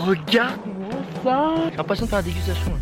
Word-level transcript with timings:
regarde-moi 0.00 0.90
ça 1.22 1.54
J'ai 1.70 1.76
l'impression 1.76 2.04
de 2.06 2.10
faire 2.10 2.18
la 2.18 2.22
dégustation. 2.24 2.72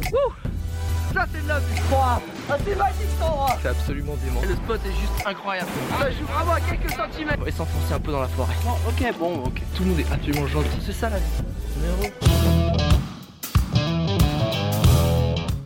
Ça 1.15 1.27
c'est 1.33 1.43
de 1.43 1.49
la 1.49 1.59
vue 1.59 1.81
Ah 1.93 2.21
c'est 2.65 2.77
magique 2.77 3.07
cet 3.11 3.23
endroit 3.23 3.59
C'est 3.63 3.69
absolument 3.69 4.15
dément. 4.25 4.41
Le 4.43 4.55
spot 4.55 4.81
est 4.85 5.01
juste 5.01 5.27
incroyable 5.27 5.69
Ça 5.99 6.11
joue 6.11 6.25
vraiment 6.25 6.53
à 6.53 6.61
quelques 6.61 6.91
centimètres 6.91 7.39
On 7.41 7.45
va 7.45 7.51
s'enfoncer 7.51 7.95
un 7.95 8.01
peu 8.01 8.13
dans 8.13 8.21
la 8.21 8.29
forêt. 8.29 8.55
Bon, 8.63 8.71
ok, 8.89 9.19
bon, 9.19 9.45
ok. 9.47 9.63
Tout 9.75 9.83
le 9.83 9.89
monde 9.91 10.01
est 10.01 10.13
absolument 10.13 10.47
gentil. 10.47 10.79
C'est 10.85 10.93
ça 10.93 11.11
la 11.11 11.19
vie. 11.19 11.25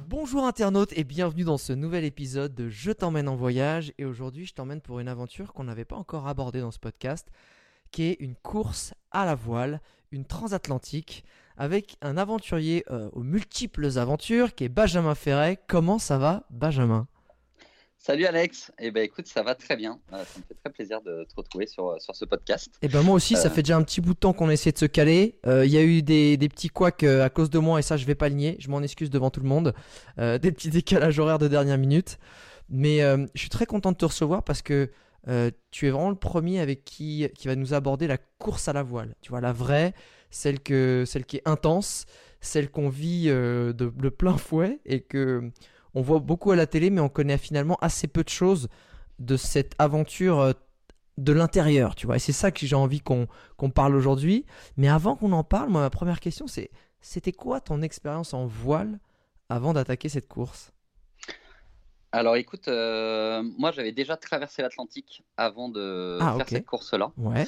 Bonjour 0.09 0.47
internautes 0.47 0.93
et 0.97 1.05
bienvenue 1.05 1.45
dans 1.45 1.59
ce 1.59 1.73
nouvel 1.73 2.05
épisode 2.05 2.55
de 2.55 2.69
Je 2.69 2.93
t'emmène 2.93 3.29
en 3.29 3.37
voyage 3.37 3.93
et 3.99 4.05
aujourd'hui 4.05 4.47
je 4.47 4.55
t'emmène 4.55 4.81
pour 4.81 5.01
une 5.01 5.09
aventure 5.09 5.53
qu'on 5.53 5.65
n'avait 5.65 5.85
pas 5.85 5.97
encore 5.97 6.29
abordée 6.29 6.61
dans 6.61 6.71
ce 6.71 6.79
podcast 6.79 7.29
qui 7.91 8.05
est 8.05 8.17
une 8.21 8.37
course 8.37 8.95
à 9.11 9.27
la 9.27 9.35
voile, 9.35 9.81
une 10.13 10.25
transatlantique 10.25 11.25
avec 11.57 11.97
un 12.03 12.17
aventurier 12.17 12.85
euh, 12.91 13.09
aux 13.13 13.23
multiples 13.23 13.99
aventures 13.99 14.55
qui 14.55 14.65
est 14.65 14.69
Benjamin 14.69 15.15
Ferret. 15.15 15.59
Comment 15.67 15.99
ça 15.99 16.19
va 16.19 16.45
Benjamin? 16.51 17.07
Salut 17.99 18.27
Alex, 18.27 18.73
eh 18.81 18.91
ben 18.91 19.05
écoute, 19.05 19.29
ça 19.29 19.45
va 19.45 19.55
très 19.55 19.77
bien. 19.77 20.01
Euh, 20.13 20.25
ça 20.25 20.41
me 20.41 20.45
fait 20.45 20.55
très 20.55 20.73
plaisir 20.73 21.03
de 21.03 21.25
te 21.25 21.37
retrouver 21.37 21.69
sur, 21.69 21.91
euh, 21.91 21.99
sur 22.01 22.17
ce 22.17 22.25
podcast. 22.25 22.69
Et 22.83 22.89
ben 22.89 23.03
moi 23.03 23.15
aussi, 23.15 23.37
ça 23.37 23.49
fait 23.49 23.63
déjà 23.63 23.77
un 23.77 23.83
petit 23.85 24.01
bout 24.01 24.15
de 24.15 24.19
temps 24.19 24.33
qu'on 24.33 24.51
essaie 24.51 24.73
de 24.73 24.79
se 24.79 24.87
caler. 24.87 25.39
Il 25.47 25.71
y 25.71 25.77
a 25.77 25.83
eu 25.83 26.03
des, 26.03 26.37
des 26.37 26.49
petits 26.49 26.69
couacs 26.69 27.05
à 27.05 27.31
cause 27.31 27.49
de 27.49 27.61
moi 27.61 27.79
et 27.79 27.83
ça 27.83 27.97
je 27.97 28.05
vais 28.05 28.17
pas 28.17 28.29
le 28.29 28.35
nier, 28.35 28.57
je 28.59 28.69
m'en 28.71 28.83
excuse 28.83 29.09
devant 29.09 29.31
tout 29.31 29.41
le 29.41 29.49
monde. 29.49 29.73
des 30.19 30.53
petits 30.53 30.71
décalages 30.71 31.19
horaires 31.21 31.39
de 31.39 31.47
dernière 31.47 31.79
minute. 31.79 32.19
Mais 32.69 33.01
je 33.35 33.41
suis 33.41 33.51
très 33.51 33.67
content 33.67 33.93
de 33.93 33.97
te 33.97 34.05
recevoir 34.05 34.43
parce 34.43 34.63
que 34.63 34.91
tu 35.71 35.87
es 35.87 35.91
vraiment 35.91 36.11
le 36.11 36.17
premier 36.17 36.59
avec 36.59 36.85
qui, 36.85 37.29
qui 37.37 37.47
va 37.47 37.55
nous 37.55 37.73
aborder 37.73 38.09
la 38.09 38.19
course 38.19 38.67
à 38.67 38.73
la 38.73 38.83
voile. 38.83 39.15
Tu 39.21 39.31
vois, 39.31 39.41
la 39.41 39.53
vraie, 39.53 39.95
celle, 40.33 40.59
que, 40.61 41.05
celle 41.07 41.25
qui 41.25 41.37
est 41.37 41.49
intense, 41.49 42.07
celle 42.41 42.71
qu'on 42.71 42.89
vit 42.89 43.27
de, 43.29 43.73
de, 43.73 44.09
plein 44.09 44.37
fouet 44.39 44.81
et 44.85 45.01
que 45.01 45.51
on 45.95 46.03
voit 46.03 46.19
beaucoup 46.19 46.51
à 46.51 46.57
la 46.57 46.67
télé, 46.67 46.91
mais 46.91 47.01
on 47.01 47.09
connaît 47.09 47.39
finalement 47.39 47.77
assez 47.81 48.09
peu 48.09 48.25
de 48.25 48.29
choses 48.29 48.69
de 49.21 49.37
cette 49.37 49.75
aventure 49.79 50.55
de 51.19 51.33
l'intérieur, 51.33 51.95
tu 51.95 52.07
vois. 52.07 52.17
Et 52.17 52.19
c'est 52.19 52.33
ça 52.33 52.51
que 52.51 52.67
j'ai 52.67 52.77
envie 52.77 53.01
qu'on 53.01 53.29
parle 53.75 53.95
aujourd'hui. 53.95 54.47
Mais 54.77 54.89
avant 54.89 55.17
qu'on 55.17 55.33
en 55.33 55.45
parle, 55.45 55.69
moi, 55.69 55.83
ma 55.83 55.91
première 55.91 56.21
question, 56.21 56.47
c'est 56.47 56.71
c'était 57.01 57.33
quoi 57.33 57.61
ton 57.61 57.83
expérience 57.83 58.33
en 58.33 58.47
voile 58.47 59.01
avant 59.49 59.73
d'attaquer 59.73 60.09
cette 60.09 60.29
course? 60.29 60.73
Alors 62.13 62.37
écoute, 62.37 62.69
euh, 62.69 63.43
moi 63.59 63.73
j'avais 63.73 63.93
déjà 63.93 64.17
traversé 64.17 64.63
l'Atlantique 64.63 65.25
avant 65.37 65.69
de 65.69 66.19
Ah, 66.21 66.35
faire 66.37 66.49
cette 66.49 66.67
course-là. 66.67 67.11
Ouais. 67.17 67.47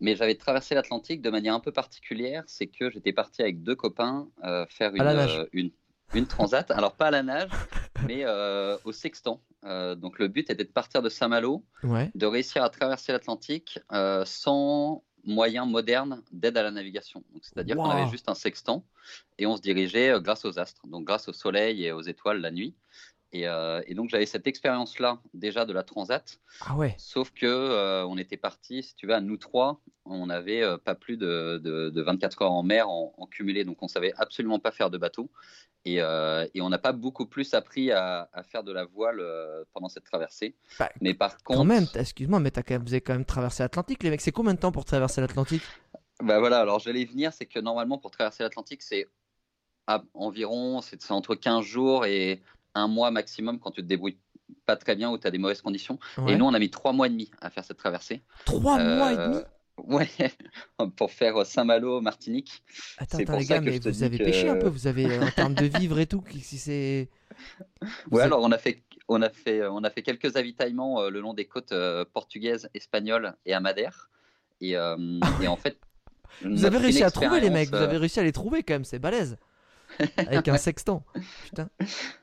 Mais 0.00 0.16
j'avais 0.16 0.34
traversé 0.34 0.74
l'Atlantique 0.74 1.22
de 1.22 1.30
manière 1.30 1.54
un 1.54 1.60
peu 1.60 1.72
particulière. 1.72 2.42
C'est 2.46 2.66
que 2.66 2.90
j'étais 2.90 3.12
parti 3.12 3.42
avec 3.42 3.62
deux 3.62 3.76
copains 3.76 4.28
euh, 4.44 4.66
faire 4.68 4.94
une, 4.94 5.02
euh, 5.02 5.46
une, 5.52 5.70
une 6.12 6.26
transat. 6.26 6.70
Alors 6.70 6.96
pas 6.96 7.06
à 7.06 7.10
la 7.10 7.22
nage, 7.22 7.50
mais 8.00 8.24
euh, 8.24 8.76
au 8.84 8.92
sextant. 8.92 9.42
Euh, 9.64 9.94
donc 9.94 10.18
le 10.18 10.28
but 10.28 10.50
était 10.50 10.64
de 10.64 10.70
partir 10.72 11.00
de 11.02 11.08
Saint-Malo, 11.08 11.64
Ouais. 11.82 12.10
de 12.14 12.26
réussir 12.26 12.62
à 12.62 12.70
traverser 12.70 13.12
l'Atlantique 13.12 13.78
sans 14.24 15.04
moyens 15.26 15.66
modernes 15.66 16.22
d'aide 16.32 16.58
à 16.58 16.62
la 16.62 16.70
navigation. 16.70 17.24
C'est-à-dire 17.40 17.76
qu'on 17.76 17.88
avait 17.88 18.10
juste 18.10 18.28
un 18.28 18.34
sextant 18.34 18.84
et 19.38 19.46
on 19.46 19.56
se 19.56 19.62
dirigeait 19.62 20.12
grâce 20.20 20.44
aux 20.44 20.58
astres, 20.58 20.86
donc 20.86 21.04
grâce 21.06 21.28
au 21.28 21.32
soleil 21.32 21.84
et 21.84 21.92
aux 21.92 22.02
étoiles 22.02 22.40
la 22.40 22.50
nuit. 22.50 22.76
Et, 23.34 23.46
euh, 23.48 23.82
et 23.86 23.94
donc 23.94 24.08
j'avais 24.10 24.26
cette 24.26 24.46
expérience-là 24.46 25.18
déjà 25.34 25.64
de 25.66 25.72
la 25.72 25.82
transat, 25.82 26.40
Ah 26.60 26.76
ouais. 26.76 26.94
sauf 26.98 27.32
que 27.32 27.44
euh, 27.46 28.06
on 28.06 28.16
était 28.16 28.36
parti, 28.36 28.82
si 28.84 28.94
tu 28.94 29.06
veux, 29.06 29.14
à 29.14 29.20
nous 29.20 29.36
trois, 29.36 29.80
on 30.04 30.26
n'avait 30.26 30.62
euh, 30.62 30.78
pas 30.78 30.94
plus 30.94 31.16
de, 31.16 31.60
de- 31.62 31.90
de 31.90 32.02
24 32.02 32.42
heures 32.42 32.52
en 32.52 32.62
mer 32.62 32.88
en, 32.88 33.12
en 33.18 33.26
cumulé, 33.26 33.64
donc 33.64 33.82
on 33.82 33.88
savait 33.88 34.12
absolument 34.18 34.60
pas 34.60 34.70
faire 34.70 34.88
de 34.88 34.98
bateau. 34.98 35.30
Et, 35.86 35.96
et 35.96 36.60
on 36.62 36.70
n'a 36.70 36.78
pas 36.78 36.92
beaucoup 36.92 37.26
plus 37.26 37.52
appris 37.52 37.90
à, 37.90 38.30
à 38.32 38.42
faire 38.42 38.64
de 38.64 38.72
la 38.72 38.86
voile 38.86 39.22
pendant 39.74 39.90
cette 39.90 40.04
traversée. 40.04 40.54
Bah, 40.78 40.90
Mais 41.02 41.12
par 41.12 41.36
contre, 41.36 41.58
Quand 41.58 41.64
même, 41.64 41.86
excuse-moi, 41.94 42.40
mais 42.40 42.50
t'as 42.50 42.62
quand 42.62 42.72
même, 42.74 42.84
vous 42.84 42.94
avez 42.94 43.02
quand 43.02 43.12
même 43.12 43.26
traversé 43.26 43.62
l'Atlantique, 43.62 44.02
les 44.02 44.08
mecs. 44.08 44.22
C'est 44.22 44.32
combien 44.32 44.54
de 44.54 44.58
temps 44.58 44.72
pour 44.72 44.86
traverser 44.86 45.20
l'Atlantique? 45.20 45.60
Bah 46.22 46.38
voilà, 46.38 46.60
alors 46.60 46.78
j'allais 46.78 47.02
y 47.02 47.04
venir, 47.04 47.34
c'est 47.34 47.44
que 47.44 47.58
normalement 47.58 47.98
pour 47.98 48.10
traverser 48.12 48.44
l'Atlantique, 48.44 48.80
c'est 48.82 49.08
à- 49.86 50.02
environ 50.14 50.80
c'est 50.80 51.10
entre 51.10 51.34
15 51.34 51.64
jours 51.64 52.06
et 52.06 52.40
un 52.74 52.88
mois 52.88 53.10
maximum 53.10 53.58
quand 53.58 53.70
tu 53.70 53.82
te 53.82 53.86
débrouilles 53.86 54.18
pas 54.66 54.76
très 54.76 54.96
bien 54.96 55.10
ou 55.10 55.18
tu 55.18 55.26
as 55.26 55.30
des 55.30 55.38
mauvaises 55.38 55.62
conditions. 55.62 55.98
Ouais. 56.18 56.32
Et 56.32 56.36
nous, 56.36 56.44
on 56.44 56.54
a 56.54 56.58
mis 56.58 56.70
trois 56.70 56.92
mois 56.92 57.06
et 57.06 57.10
demi 57.10 57.30
à 57.40 57.50
faire 57.50 57.64
cette 57.64 57.76
traversée. 57.78 58.22
Trois 58.44 58.78
Euh, 58.78 58.96
mois 58.98 59.12
et 59.12 59.16
demi? 59.16 59.38
Ouais, 59.76 60.08
pour 60.96 61.10
faire 61.10 61.44
Saint-Malo, 61.44 62.00
Martinique. 62.00 62.62
Attends, 62.98 63.18
attends 63.18 63.24
pour 63.32 63.38
les 63.40 63.44
ça 63.44 63.54
gars, 63.54 63.60
que 63.60 63.64
mais 63.70 63.78
vous 63.90 64.02
avez 64.04 64.18
que- 64.18 64.24
pêché 64.24 64.48
un 64.48 64.56
peu, 64.56 64.68
vous 64.68 64.86
avez, 64.86 65.06
euh, 65.06 65.22
en 65.26 65.30
termes 65.30 65.54
de 65.54 65.64
vivres 65.66 65.98
et 65.98 66.06
tout, 66.06 66.22
si 66.40 66.58
c'est... 66.58 67.08
Ouais, 68.10 68.20
avez- 68.20 68.22
alors 68.22 68.40
on 68.42 68.52
a 68.52 68.58
fait, 68.58 68.82
on 69.08 69.20
a 69.20 69.30
fait, 69.30 69.66
on 69.66 69.82
a 69.82 69.90
fait 69.90 70.02
quelques 70.02 70.36
avitaillements 70.36 71.00
euh, 71.02 71.10
le 71.10 71.20
long 71.20 71.34
des 71.34 71.46
côtes 71.46 71.72
euh, 71.72 72.04
portugaises, 72.04 72.68
espagnoles 72.74 73.34
et 73.46 73.52
à 73.52 73.58
Madère. 73.60 74.10
Et, 74.60 74.76
euh, 74.76 74.96
et 75.42 75.48
en 75.48 75.56
fait, 75.56 75.76
Vous 76.42 76.64
avez 76.64 76.78
réussi 76.78 77.02
à 77.02 77.10
trouver 77.10 77.40
les 77.40 77.50
mecs, 77.50 77.70
vous 77.70 77.74
euh, 77.76 77.84
avez 77.84 77.96
réussi 77.96 78.20
à 78.20 78.22
les 78.22 78.32
trouver 78.32 78.62
quand 78.62 78.74
même, 78.74 78.84
c'est 78.84 79.00
balèze. 79.00 79.36
Avec 80.16 80.46
un 80.48 80.56
sextant. 80.56 81.04
Putain. 81.44 81.68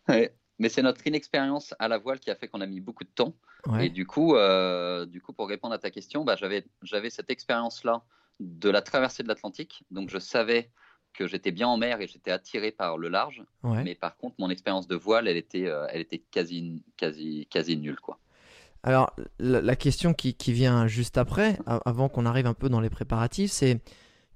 Ouais. 0.07 0.33
Mais 0.61 0.69
c'est 0.69 0.83
notre 0.83 1.05
inexpérience 1.07 1.73
à 1.79 1.87
la 1.87 1.97
voile 1.97 2.19
qui 2.19 2.29
a 2.29 2.35
fait 2.35 2.47
qu'on 2.47 2.61
a 2.61 2.67
mis 2.67 2.81
beaucoup 2.81 3.03
de 3.03 3.09
temps. 3.09 3.33
Et 3.79 3.89
du 3.89 4.05
coup, 4.05 4.35
euh, 4.35 5.07
du 5.07 5.19
coup, 5.19 5.33
pour 5.33 5.49
répondre 5.49 5.73
à 5.73 5.79
ta 5.79 5.89
question, 5.89 6.23
bah, 6.23 6.35
j'avais, 6.35 7.09
cette 7.09 7.31
expérience-là 7.31 8.03
de 8.39 8.69
la 8.69 8.83
traversée 8.83 9.23
de 9.23 9.27
l'Atlantique. 9.27 9.83
Donc, 9.89 10.11
je 10.11 10.19
savais 10.19 10.69
que 11.13 11.25
j'étais 11.25 11.49
bien 11.49 11.67
en 11.67 11.77
mer 11.77 11.99
et 11.99 12.05
j'étais 12.05 12.29
attiré 12.29 12.71
par 12.71 12.99
le 12.99 13.09
large. 13.09 13.43
ouais. 13.63 13.83
Mais 13.83 13.95
par 13.95 14.15
contre, 14.17 14.35
mon 14.37 14.51
expérience 14.51 14.87
de 14.87 14.95
voile, 14.95 15.27
elle 15.27 15.35
était, 15.35 15.65
euh, 15.65 15.87
elle 15.89 16.01
était 16.01 16.19
quasi, 16.19 16.83
quasi, 16.95 17.47
quasi 17.49 17.75
nulle, 17.75 17.99
quoi. 17.99 18.19
Alors, 18.83 19.15
la, 19.39 19.61
la 19.61 19.75
question 19.75 20.13
qui, 20.13 20.35
qui 20.35 20.53
vient 20.53 20.85
juste 20.85 21.17
après, 21.17 21.57
avant 21.65 22.07
qu'on 22.07 22.27
arrive 22.27 22.45
un 22.45 22.53
peu 22.53 22.69
dans 22.69 22.81
les 22.81 22.91
préparatifs, 22.91 23.51
c'est 23.51 23.79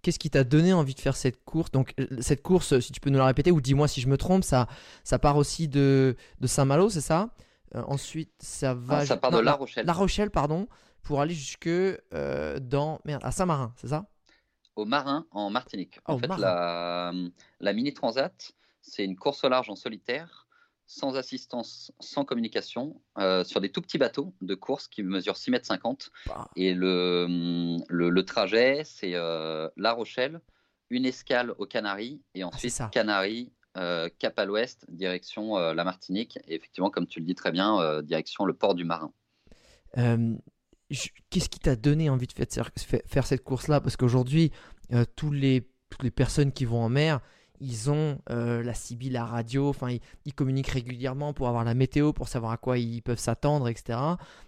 qu'est-ce 0.06 0.20
qui 0.20 0.30
t'a 0.30 0.44
donné 0.44 0.72
envie 0.72 0.94
de 0.94 1.00
faire 1.00 1.16
cette 1.16 1.44
course? 1.46 1.72
Donc, 1.72 1.96
euh, 2.00 2.06
cette 2.22 2.44
course, 2.44 2.80
si 2.80 2.92
tu 2.92 3.00
peux 3.02 3.10
nous 3.10 3.18
la 3.18 3.26
répéter, 3.26 3.50
ou 3.52 3.60
dis-moi 3.60 3.88
si 3.88 4.02
je 4.02 4.08
me 4.08 4.18
trompe, 4.18 4.44
ça, 4.44 4.68
ça 5.04 5.18
part 5.18 5.36
aussi 5.36 5.68
de, 5.68 6.16
de 6.40 6.48
Saint-Malo, 6.48 6.92
c'est 6.92 7.02
ça? 7.02 7.32
Euh, 7.74 7.82
Ensuite, 7.88 8.32
ça 8.38 8.76
va. 8.76 8.98
Ah, 8.98 9.06
ça 9.08 9.18
part 9.18 9.32
non, 9.32 9.40
de 9.40 9.44
La 9.44 9.54
Rochelle. 9.54 9.84
La 9.84 9.94
Rochelle, 9.94 10.30
pardon, 10.30 10.68
pour 11.02 11.22
aller 11.22 11.34
jusque 11.34 11.66
euh, 11.66 12.60
dans. 12.60 13.00
Merde, 13.04 13.24
à 13.26 13.32
Saint-Marin, 13.32 13.74
c'est 13.78 13.88
ça? 13.88 14.06
Au 14.76 14.86
Marin, 14.86 15.26
en 15.32 15.50
Martinique. 15.50 16.00
En 16.06 16.20
fait, 16.20 16.28
Marin. 16.28 16.40
la, 16.40 17.14
la 17.62 17.74
Mini 17.74 17.92
Transat, 17.92 18.54
c'est 18.84 19.06
une 19.06 19.16
course 19.16 19.44
au 19.44 19.50
large 19.50 19.72
en 19.72 19.76
solitaire, 19.76 20.45
sans 20.88 21.16
assistance, 21.16 21.92
sans 22.00 22.26
communication, 22.26 23.02
euh, 23.18 23.44
sur 23.44 23.60
des 23.62 23.70
tout 23.72 23.82
petits 23.82 23.98
bateaux 23.98 24.34
de 24.42 24.54
course 24.56 24.88
qui 24.88 25.02
mesurent 25.04 25.38
6 25.38 25.52
mètres 25.52 25.66
50. 25.66 26.12
Bah. 26.28 26.50
Et 26.56 26.74
le, 26.74 27.78
le, 27.88 28.10
le 28.10 28.26
trajet, 28.26 28.84
c'est 28.86 29.16
euh, 29.16 29.68
La 29.78 29.94
Rochelle, 29.94 30.42
une 30.90 31.06
escale 31.06 31.52
aux 31.58 31.66
Canaries, 31.66 32.22
et 32.36 32.44
ensuite 32.44 32.72
ça. 32.72 32.90
Canaries, 32.94 33.52
euh, 33.78 34.10
cap 34.20 34.38
à 34.38 34.46
l'ouest, 34.46 34.86
direction 34.90 35.58
la 35.58 35.84
Martinique. 35.84 36.38
Et 36.48 36.56
effectivement, 36.56 36.90
comme 36.92 37.08
tu 37.08 37.20
le 37.20 37.26
dis 37.26 37.36
très 37.36 37.52
bien, 37.52 38.02
direction 38.04 38.46
le 38.46 38.54
port 38.54 38.76
du 38.76 38.86
Marin. 38.86 39.12
Qu'est-ce 41.32 41.50
qui 41.50 41.60
t'a 41.60 41.76
donné 41.76 42.10
envie 42.10 42.28
de 42.28 42.34
faire, 42.34 42.70
faire- 43.08 43.26
cette 43.26 43.44
course-là? 43.44 43.82
Parce 43.82 43.98
qu'aujourd'hui, 43.98 44.52
tous 45.16 45.32
les, 45.32 45.68
toutes 45.90 46.04
les 46.04 46.12
personnes 46.12 46.52
qui 46.52 46.64
vont 46.66 46.82
en 46.84 46.90
mer, 46.90 47.22
ils 47.60 47.90
ont 47.92 48.20
euh, 48.30 48.64
la 48.64 48.74
CB, 48.74 49.10
la 49.10 49.26
radio, 49.26 49.70
enfin, 49.70 49.98
ils, 50.26 50.34
communiquent 50.34 50.70
régulièrement 50.70 51.34
pour 51.34 51.48
avoir 51.48 51.64
la 51.64 51.74
météo, 51.74 52.14
pour 52.14 52.28
savoir 52.28 52.52
à 52.52 52.58
quoi 52.58 52.78
ils 52.78 53.02
peuvent 53.02 53.20
s'attendre, 53.20 53.68
etc. 53.68 54.00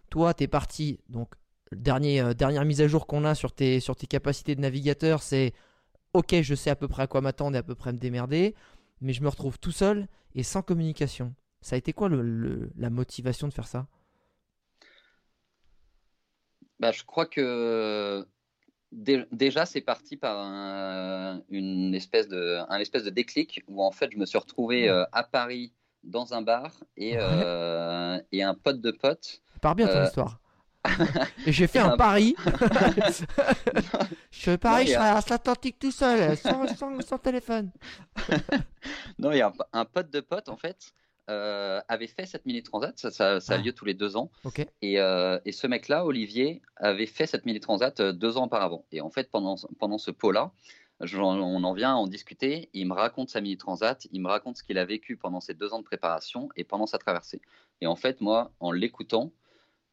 Toi, 0.09 0.34
tu 0.34 0.44
es 0.44 0.47
parti, 0.47 1.00
donc, 1.09 1.29
dernier, 1.72 2.22
euh, 2.22 2.34
dernière 2.34 2.66
mise 2.66 2.81
à 2.81 2.88
jour 2.88 3.07
qu'on 3.07 3.25
a 3.25 3.35
sur 3.35 3.51
tes, 3.51 3.79
tes 3.79 4.07
capacités 4.07 4.56
de 4.56 4.62
navigateur, 4.62 5.22
c'est 5.22 5.53
ok, 6.13 6.41
je 6.41 6.56
sais 6.56 6.69
à 6.69 6.75
peu 6.75 6.88
près 6.88 7.03
à 7.03 7.07
quoi 7.07 7.22
m'attendre 7.22 7.56
et 7.56 7.59
à 7.59 7.63
peu 7.63 7.75
près 7.75 7.94
me 7.94 7.97
démerder, 7.97 8.55
mais 9.02 9.14
je 9.14 9.22
me 9.22 9.29
retrouve 9.29 9.59
tout 9.59 9.72
seul 9.72 10.08
et 10.35 10.43
sans 10.43 10.61
communication. 10.61 11.34
Ça 11.61 11.76
a 11.76 11.78
été 11.78 11.93
quoi 11.93 12.09
la 12.09 12.90
motivation 12.90 13.47
de 13.47 13.53
faire 13.53 13.67
ça? 13.67 13.87
Bah, 16.79 16.91
je 16.91 17.03
crois 17.03 17.26
que 17.26 18.26
déjà, 18.91 19.66
c'est 19.66 19.81
parti 19.81 20.17
par 20.17 20.37
un, 20.39 21.41
une 21.49 21.93
espèce 21.95 22.28
de, 22.28 22.59
un 22.69 22.79
espèce 22.79 23.03
de 23.03 23.09
déclic 23.09 23.63
où 23.67 23.84
en 23.84 23.91
fait, 23.91 24.09
je 24.11 24.17
me 24.17 24.25
suis 24.25 24.37
retrouvé 24.37 24.89
euh, 24.89 25.03
à 25.11 25.23
Paris 25.23 25.73
dans 26.03 26.34
un 26.34 26.41
bar 26.41 26.72
et, 26.95 27.13
Ouais. 27.17 27.19
euh, 27.22 28.19
et 28.31 28.43
un 28.43 28.53
pote 28.53 28.79
de 28.81 28.91
pote. 28.91 29.41
Pars 29.61 29.75
bien 29.75 29.87
ton 29.87 29.93
Euh, 29.97 30.05
histoire. 30.05 30.39
Et 31.45 31.51
j'ai 31.51 31.67
fait 31.67 31.79
et 31.79 31.81
un 31.81 31.91
un- 31.93 31.97
pari. 31.97 32.34
je 34.31 34.39
fais 34.39 34.57
pari, 34.57 34.75
Non, 34.75 34.81
il 34.85 34.87
y 34.89 34.91
je 34.91 34.95
traverse 34.95 35.29
l'Atlantique 35.29 35.79
tout 35.79 35.91
seul, 35.91 36.37
sans, 36.37 36.67
sans- 36.75 37.01
sans 37.01 37.17
téléphone. 37.17 37.72
Non, 39.19 39.31
il 39.31 39.39
y 39.39 39.41
a 39.41 39.47
un, 39.47 39.79
un 39.81 39.85
pote 39.85 40.09
de 40.11 40.19
pote 40.22 40.47
en 40.49 40.55
fait 40.57 40.93
euh, 41.29 41.82
avait 41.88 42.08
fait 42.08 42.26
cette 42.26 42.46
mini 42.46 42.64
transat. 42.64 42.97
Ça, 42.97 43.12
ça- 43.12 43.40
ça 43.40 43.53
a 43.53 43.58
Ah. 43.58 43.62
lieu 43.62 43.74
tous 43.74 43.85
les 43.85 43.94
deux 43.94 44.16
ans. 44.18 44.32
Et, 44.82 45.00
euh, 45.00 45.40
et 45.46 45.52
ce 45.52 45.68
mec-là, 45.68 46.06
Olivier, 46.06 46.62
avait 46.78 47.06
fait 47.06 47.26
cette 47.26 47.46
mini 47.46 47.59
transat 47.59 48.00
euh, 48.00 48.14
deux 48.14 48.38
ans 48.38 48.46
auparavant. 48.46 48.85
Et 48.91 49.02
en 49.02 49.09
fait, 49.09 49.29
pendant, 49.29 49.56
pendant 49.79 49.97
ce 49.97 50.12
pot-là, 50.12 50.52
on 51.02 51.64
en 51.64 51.74
vient 51.74 51.91
à 51.91 51.96
en 51.96 52.08
discuter. 52.08 52.70
Il 52.74 52.88
me 52.88 52.94
raconte 52.94 53.29
sa 53.29 53.41
mini 53.41 53.58
transat, 53.58 54.08
il 54.12 54.22
me 54.22 54.28
raconte 54.29 54.58
ce 54.58 54.64
qu'il 54.64 54.78
a 54.78 54.85
vécu 54.85 55.16
pendant 55.18 55.41
ces 55.41 55.53
deux 55.53 55.74
ans 55.74 55.79
de 55.79 55.84
préparation 55.84 56.50
et 56.56 56.64
pendant 56.64 56.88
sa 56.88 56.97
traversée. 56.97 57.41
Et 57.82 57.88
en 57.88 57.96
fait, 57.96 58.20
moi, 58.22 58.52
en 58.59 58.72
l'écoutant, 58.72 59.32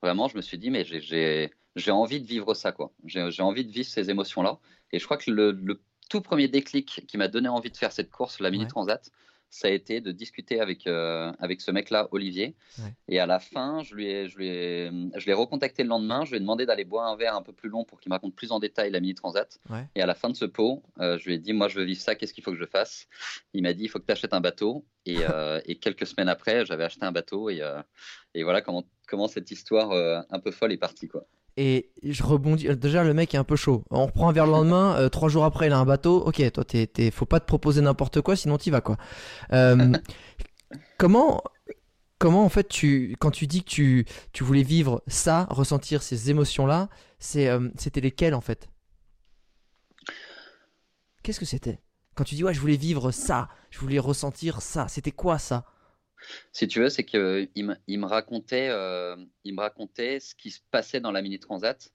vraiment, 0.03 0.29
je 0.29 0.37
me 0.37 0.43
suis 0.43 0.57
dit, 0.59 0.71
mais 0.71 0.85
j'ai 0.85 1.91
envie 1.91 2.21
de 2.21 2.27
vivre 2.27 2.55
ça, 2.55 2.73
quoi. 2.73 2.93
J'ai 3.05 3.43
envie 3.43 3.65
de 3.65 3.71
vivre 3.73 3.89
ces 3.89 4.09
émotions-là. 4.11 4.59
Et 4.93 4.99
je 4.99 5.05
crois 5.05 5.17
que 5.17 5.31
le, 5.31 5.81
tout 6.09 6.21
premier 6.21 6.49
déclic 6.49 7.03
qui 7.09 7.19
m'a 7.19 7.29
donné 7.29 7.49
envie 7.49 7.71
de 7.71 7.77
faire 7.77 7.91
cette 7.93 8.11
course, 8.11 8.39
la 8.41 8.51
mini 8.51 8.65
transat, 8.69 9.11
ça 9.55 9.69
a 9.69 9.71
été 9.71 10.01
de 10.01 10.11
discuter 10.11 10.59
avec, 10.59 10.89
euh, 10.89 11.33
avec 11.39 11.61
ce 11.61 11.71
mec-là, 11.71 12.09
Olivier. 12.11 12.56
Et 13.06 13.21
à 13.21 13.27
la 13.27 13.39
fin, 13.39 13.85
je 13.85 13.95
lui 13.95 14.09
ai, 14.09 14.29
je 14.29 14.37
lui 14.37 14.49
ai, 14.49 14.91
je 15.15 15.27
l'ai 15.27 15.33
recontacté 15.33 15.85
le 15.85 15.91
lendemain. 15.91 16.25
Je 16.25 16.31
lui 16.31 16.39
ai 16.39 16.41
demandé 16.41 16.67
d'aller 16.67 16.85
boire 16.85 17.06
un 17.06 17.15
verre 17.15 17.37
un 17.37 17.43
peu 17.43 17.53
plus 17.53 17.69
long 17.69 17.85
pour 17.85 18.01
qu'il 18.01 18.11
me 18.11 18.17
raconte 18.17 18.35
plus 18.35 18.51
en 18.51 18.59
détail 18.59 18.91
la 18.91 18.99
mini 18.99 19.15
transat. 19.15 19.61
Et 19.95 20.03
à 20.03 20.06
la 20.06 20.17
fin 20.17 20.29
de 20.29 20.35
ce 20.35 20.45
pot, 20.45 20.83
euh, 20.99 21.19
je 21.19 21.27
lui 21.27 21.35
ai 21.35 21.39
dit, 21.39 21.53
moi, 21.53 21.69
je 21.69 21.79
veux 21.79 21.85
vivre 21.85 22.01
ça. 22.01 22.17
Qu'est-ce 22.17 22.35
qu'il 22.35 22.43
faut 22.43 22.51
que 22.51 22.59
je 22.59 22.65
fasse? 22.65 23.06
Il 23.53 23.62
m'a 23.62 23.75
dit, 23.75 23.85
il 23.85 23.89
faut 23.89 24.01
que 24.01 24.06
tu 24.06 24.12
achètes 24.12 24.35
un 24.35 24.41
bateau. 24.41 24.85
Et, 25.06 25.19
euh, 25.31 25.61
et, 25.67 25.77
quelques 25.77 26.09
semaines 26.09 26.29
après, 26.29 26.67
j'avais 26.67 26.85
acheté 26.85 27.06
un 27.06 27.12
bateau. 27.12 27.49
Et, 27.49 27.62
et 28.35 28.43
voilà 28.43 28.61
comment, 28.61 28.83
comment 29.06 29.29
cette 29.29 29.53
histoire 29.53 29.93
un 30.31 30.41
peu 30.41 30.51
folle 30.51 30.73
est 30.73 30.79
partie, 30.79 31.06
quoi. 31.06 31.29
Et 31.56 31.93
je 32.03 32.23
rebondis. 32.23 32.69
Déjà, 32.77 33.05
le 33.05 33.15
mec 33.15 33.35
est 33.35 33.39
un 33.39 33.45
peu 33.45 33.56
chaud. 33.56 33.85
On 33.91 34.06
reprend 34.06 34.33
verre 34.33 34.47
le 34.47 34.53
lendemain. 34.53 34.97
Euh, 34.97 35.09
trois 35.09 35.29
jours 35.29 35.45
après, 35.45 35.67
il 35.67 35.73
a 35.73 35.79
un 35.79 35.85
bateau. 35.85 36.23
Ok, 36.27 36.43
toi, 36.53 36.65
t'es, 36.65 37.11
faut 37.11 37.27
pas 37.27 37.41
te 37.41 37.47
proposer 37.47 37.81
n'importe 37.81 38.21
quoi, 38.21 38.37
sinon 38.37 38.59
t'y 38.59 38.71
vas 38.71 38.81
quoi. 38.81 38.97
Euh, 39.53 39.93
comment, 40.99 41.43
comment 42.19 42.45
en 42.45 42.49
fait 42.49 42.69
tu, 42.69 43.17
quand 43.21 43.31
tu 43.31 43.47
dis 43.47 43.62
que 43.62 43.71
tu, 43.71 44.06
tu 44.33 44.45
voulais 44.45 44.62
vivre 44.62 45.03
ça, 45.06 45.47
ressentir 45.51 46.03
ces 46.03 46.31
émotions-là, 46.31 46.89
c'est, 47.19 47.49
euh, 47.49 47.69
c'était 47.77 48.01
lesquelles 48.01 48.35
en 48.35 48.41
fait? 48.41 48.69
Qu'est-ce 51.23 51.41
que 51.41 51.47
c'était? 51.47 51.81
Quand 52.17 52.25
tu 52.25 52.35
dis 52.35 52.45
ouais, 52.45 52.55
je 52.55 52.61
voulais 52.61 52.77
vivre 52.77 53.11
ça, 53.12 53.49
je 53.71 53.79
voulais 53.79 53.99
ressentir 53.99 54.61
ça, 54.61 54.89
c'était 54.89 55.12
quoi 55.12 55.39
ça? 55.39 55.65
Si 56.53 56.69
tu 56.69 56.81
veux, 56.81 56.88
c'est 56.88 57.05
qu'il 57.05 57.49
il 57.55 57.99
me, 57.99 58.06
racontait, 58.06 58.69
euh, 58.71 59.17
il 59.44 59.55
me 59.55 59.61
racontait 59.61 60.21
ce 60.21 60.35
qui 60.35 60.50
se 60.50 60.61
passait 60.71 61.00
dans 61.00 61.12
la 61.12 61.23
mini 61.23 61.38
transat. 61.38 61.93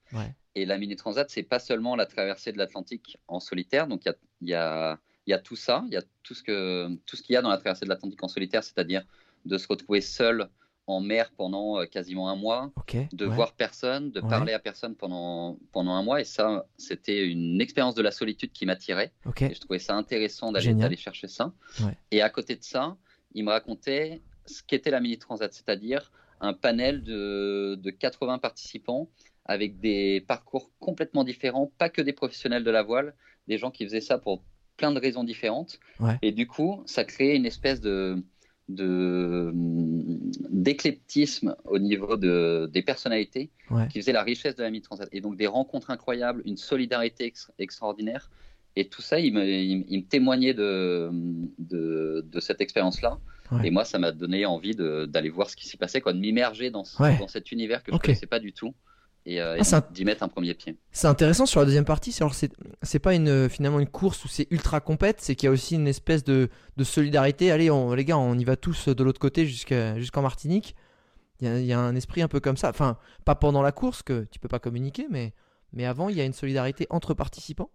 Et 0.55 0.65
la 0.65 0.77
mini 0.77 0.95
transat, 0.95 1.29
c'est 1.29 1.43
pas 1.43 1.59
seulement 1.59 1.95
la 1.95 2.05
traversée 2.05 2.51
de 2.51 2.57
l'Atlantique 2.57 3.17
en 3.27 3.39
solitaire. 3.39 3.87
Donc 3.87 4.05
il 4.05 4.49
y 4.49 4.53
a, 4.53 4.99
y, 5.27 5.33
a, 5.33 5.39
tout 5.39 5.55
ça, 5.55 5.83
il 5.87 5.93
y 5.93 5.97
a 5.97 6.03
tout 6.23 6.33
ce 6.33 6.43
que 6.43 6.89
tout 7.05 7.15
ce 7.15 7.23
qu'il 7.23 7.33
y 7.33 7.37
a 7.37 7.41
dans 7.41 7.49
la 7.49 7.57
traversée 7.57 7.85
de 7.85 7.89
l'Atlantique 7.89 8.23
en 8.23 8.27
solitaire, 8.27 8.63
c'est-à-dire 8.63 9.03
de 9.45 9.57
se 9.57 9.67
retrouver 9.67 10.01
seul 10.01 10.49
en 10.89 11.01
mer 11.01 11.31
pendant 11.37 11.79
euh, 11.79 11.85
quasiment 11.85 12.29
un 12.29 12.35
mois, 12.35 12.71
de 13.13 13.25
voir 13.25 13.53
personne, 13.53 14.11
de 14.11 14.21
parler 14.21 14.53
à 14.53 14.59
personne 14.59 14.95
pendant, 14.95 15.59
pendant 15.71 15.93
un 15.93 16.01
mois. 16.01 16.19
Et 16.19 16.23
ça, 16.23 16.65
c'était 16.77 17.27
une 17.27 17.61
expérience 17.61 17.93
de 17.93 18.01
la 18.01 18.11
solitude 18.11 18.51
qui 18.51 18.65
m'attirait. 18.65 19.13
Et 19.39 19.53
je 19.53 19.59
trouvais 19.59 19.79
ça 19.79 19.95
intéressant 19.95 20.51
d'aller 20.51 20.97
chercher 20.97 21.27
ça. 21.27 21.53
Et 22.11 22.21
à 22.21 22.29
côté 22.29 22.55
de 22.55 22.63
ça, 22.63 22.97
il 23.33 23.43
me 23.43 23.51
racontait 23.51 24.21
ce 24.45 24.63
qu'était 24.63 24.91
la 24.91 24.99
Mini 24.99 25.17
Transat, 25.17 25.53
c'est-à-dire 25.53 26.11
un 26.41 26.53
panel 26.53 27.03
de, 27.03 27.79
80 27.99 28.39
participants 28.39 29.09
avec 29.45 29.79
des 29.79 30.23
parcours 30.27 30.71
complètement 30.79 31.23
différents, 31.23 31.71
pas 31.77 31.89
que 31.89 32.01
des 32.01 32.13
professionnels 32.13 32.63
de 32.63 32.71
la 32.71 32.83
voile, 32.83 33.15
des 33.47 33.57
gens 33.57 33.71
qui 33.71 33.83
faisaient 33.83 34.01
ça 34.01 34.17
pour 34.17 34.43
plein 34.77 34.91
de 34.91 34.99
raisons 34.99 35.23
différentes. 35.23 35.79
Et 36.21 36.31
du 36.31 36.47
coup, 36.47 36.83
ça 36.85 37.03
créait 37.03 37.35
une 37.35 37.45
espèce 37.45 37.81
de 37.81 38.23
d'éclectisme 40.51 41.55
au 41.65 41.79
niveau 41.79 42.17
de, 42.17 42.69
des 42.71 42.83
personnalités 42.83 43.49
qui 43.89 43.99
faisait 43.99 44.11
la 44.11 44.21
richesse 44.21 44.55
de 44.55 44.61
la 44.61 44.69
Mini 44.69 44.83
Transat. 44.83 45.09
Et 45.11 45.21
donc 45.21 45.37
des 45.37 45.47
rencontres 45.47 45.89
incroyables, 45.89 46.43
une 46.45 46.57
solidarité 46.57 47.33
extraordinaire. 47.57 48.29
Et 48.79 48.87
tout 48.87 49.01
ça, 49.01 49.19
il 49.19 49.33
me, 49.33 49.45
il, 49.45 49.77
me 49.77 50.07
témoignait 50.07 50.53
de, 50.53 51.09
de, 51.57 52.25
de 52.25 52.39
cette 52.39 52.61
expérience-là. 52.61 53.19
Et 53.63 53.71
moi, 53.71 53.83
ça 53.83 53.99
m'a 53.99 54.13
donné 54.13 54.45
envie 54.45 54.73
d'aller 54.73 55.29
voir 55.29 55.49
ce 55.49 55.57
qui 55.57 55.67
s'y 55.67 55.75
passait, 55.75 55.99
quoi, 55.99 56.13
de 56.13 56.19
m'immerger 56.19 56.69
dans, 56.69 56.83
dans, 56.99 57.27
cet 57.27 57.51
univers 57.51 57.83
que 57.83 57.91
je 57.91 57.95
ne 57.95 57.99
connaissais 57.99 58.27
pas 58.27 58.39
du 58.39 58.53
tout 58.53 58.73
et, 59.25 59.41
euh, 59.41 59.61
ah, 59.71 59.87
d'y 59.91 60.05
mettre 60.05 60.23
un 60.23 60.29
premier 60.29 60.53
pied. 60.53 60.77
C'est 60.91 61.07
intéressant 61.07 61.45
sur 61.45 61.59
la 61.59 61.65
deuxième 61.65 61.83
partie. 61.83 62.17
C'est 62.81 62.99
pas 62.99 63.13
une, 63.13 63.49
finalement 63.49 63.81
une 63.81 63.89
course 63.89 64.23
où 64.23 64.29
c'est 64.29 64.47
ultra 64.49 64.79
compète, 64.79 65.19
c'est 65.19 65.35
qu'il 65.35 65.47
y 65.47 65.49
a 65.49 65.51
aussi 65.51 65.75
une 65.75 65.87
espèce 65.87 66.23
de, 66.23 66.47
de 66.77 66.83
solidarité. 66.85 67.51
Allez, 67.51 67.69
on, 67.69 67.93
les 67.93 68.05
gars, 68.05 68.17
on 68.17 68.37
y 68.37 68.45
va 68.45 68.55
tous 68.55 68.87
de 68.87 69.03
l'autre 69.03 69.19
côté 69.19 69.45
jusqu'en 69.45 70.21
Martinique. 70.21 70.73
Il 71.41 71.47
y, 71.47 71.51
a, 71.51 71.59
il 71.59 71.65
y, 71.65 71.73
a, 71.73 71.79
un 71.79 71.95
esprit 71.95 72.21
un 72.21 72.27
peu 72.29 72.39
comme 72.39 72.57
ça. 72.57 72.69
Enfin, 72.69 72.97
pas 73.25 73.35
pendant 73.35 73.61
la 73.61 73.71
course, 73.71 74.03
que 74.03 74.25
tu 74.31 74.39
peux 74.39 74.47
pas 74.47 74.59
communiquer, 74.59 75.07
mais, 75.09 75.33
mais 75.73 75.85
avant, 75.85 76.09
il 76.09 76.15
y 76.15 76.21
a 76.21 76.25
une 76.25 76.33
solidarité 76.33 76.87
entre 76.89 77.13
participants. 77.13 77.71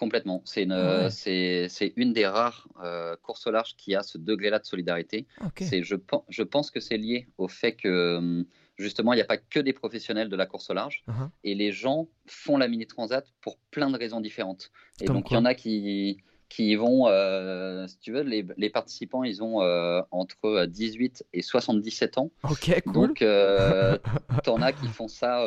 Complètement. 0.00 0.40
C'est 0.46 0.62
une, 0.62 0.72
ah 0.72 1.10
c'est, 1.10 1.68
une 1.96 2.14
des 2.14 2.26
rares 2.26 2.66
euh, 2.82 3.16
courses 3.22 3.46
au 3.46 3.50
large 3.50 3.76
qui 3.76 3.94
a 3.94 4.02
ce 4.02 4.16
degré-là 4.16 4.58
de 4.58 4.64
solidarité. 4.64 5.26
C'est, 5.58 5.82
je, 5.82 5.94
je 6.30 6.42
pense 6.42 6.70
que 6.70 6.80
c'est 6.80 6.96
lié 6.96 7.28
au 7.36 7.48
fait 7.48 7.74
que 7.74 8.16
hum, 8.16 8.46
justement, 8.78 9.12
il 9.12 9.16
n'y 9.16 9.22
a 9.22 9.26
pas 9.26 9.36
que 9.36 9.60
des 9.60 9.74
professionnels 9.74 10.30
de 10.30 10.36
la 10.36 10.46
course 10.46 10.70
au 10.70 10.72
large. 10.72 11.04
Uh-huh. 11.06 11.28
Et 11.44 11.54
les 11.54 11.70
gens 11.70 12.08
font 12.26 12.56
la 12.56 12.66
mini 12.66 12.86
transat 12.86 13.26
pour 13.42 13.58
plein 13.70 13.90
de 13.90 13.98
raisons 13.98 14.22
différentes. 14.22 14.70
Et 15.02 15.04
donc, 15.04 15.30
il 15.30 15.34
y 15.34 15.36
en 15.36 15.44
a 15.44 15.54
qui, 15.54 16.16
qui 16.48 16.74
vont, 16.76 17.06
euh, 17.08 17.86
si 17.86 17.98
tu 17.98 18.12
veux, 18.12 18.22
les, 18.22 18.46
les 18.56 18.70
participants, 18.70 19.22
ils 19.22 19.42
ont 19.42 19.60
euh, 19.60 20.00
entre 20.12 20.64
18 20.64 21.26
et 21.34 21.42
77 21.42 22.16
ans. 22.16 22.30
Ok, 22.44 22.80
cool. 22.84 22.92
Donc, 22.94 23.20
euh, 23.20 23.98
t'en 24.44 24.62
as 24.62 24.72
qui 24.72 24.88
font 24.88 25.08
ça 25.08 25.44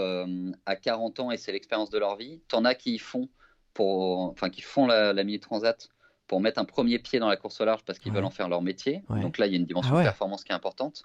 à 0.68 0.76
40 0.76 1.20
ans 1.22 1.32
et 1.32 1.38
c'est 1.38 1.52
l'expérience 1.52 1.90
de 1.90 1.98
leur 1.98 2.18
vie. 2.18 2.40
T'en 2.48 2.66
as 2.66 2.76
qui 2.76 3.00
font 3.00 3.30
pour, 3.74 4.30
enfin, 4.32 4.50
qui 4.50 4.62
font 4.62 4.88
la, 4.88 5.14
mini 5.24 5.40
transat 5.40 5.90
pour 6.28 6.40
mettre 6.40 6.60
un 6.60 6.66
premier 6.66 7.00
pied 7.00 7.20
dans 7.20 7.28
la 7.28 7.38
course 7.38 7.60
au 7.62 7.66
large 7.66 7.84
parce 7.84 8.00
qu'ils 8.00 8.14
veulent 8.14 8.24
en 8.24 8.30
faire 8.30 8.50
leur 8.50 8.62
métier. 8.62 9.04
Donc 9.10 9.38
là, 9.38 9.48
il 9.48 9.52
y 9.52 9.56
a 9.56 9.60
une 9.60 9.66
dimension 9.66 9.96
ah 9.96 10.00
de 10.00 10.04
performance 10.04 10.44
qui 10.44 10.52
est 10.52 10.56
importante. 10.56 11.04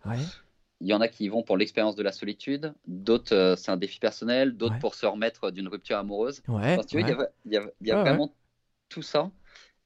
Il 0.80 0.86
y 0.86 0.94
en 0.94 1.00
a 1.00 1.08
qui 1.08 1.24
y 1.24 1.28
vont 1.28 1.42
pour 1.42 1.56
l'expérience 1.56 1.96
de 1.96 2.04
la 2.04 2.12
solitude, 2.12 2.72
d'autres 2.86 3.34
euh, 3.34 3.56
c'est 3.56 3.72
un 3.72 3.76
défi 3.76 3.98
personnel, 3.98 4.56
d'autres 4.56 4.78
pour 4.78 4.94
se 4.94 5.06
remettre 5.06 5.50
d'une 5.50 5.66
rupture 5.66 5.98
amoureuse. 5.98 6.40
tu 6.44 6.52
vois, 6.52 6.70
il 7.44 7.52
y 7.52 7.56
a, 7.56 7.62
y 7.80 7.90
a 7.90 8.00
vraiment 8.00 8.32
tout 8.88 9.02
ça. 9.02 9.32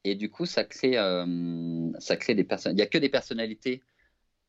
Et 0.04 0.14
du 0.14 0.30
coup, 0.30 0.46
ça 0.46 0.64
crée, 0.64 0.98
euh, 0.98 1.92
ça 1.98 2.16
crée 2.16 2.34
des 2.34 2.44
personnes. 2.44 2.72
Il 2.72 2.76
n'y 2.76 2.82
a 2.82 2.86
que 2.86 2.98
des 2.98 3.08
personnalités 3.08 3.82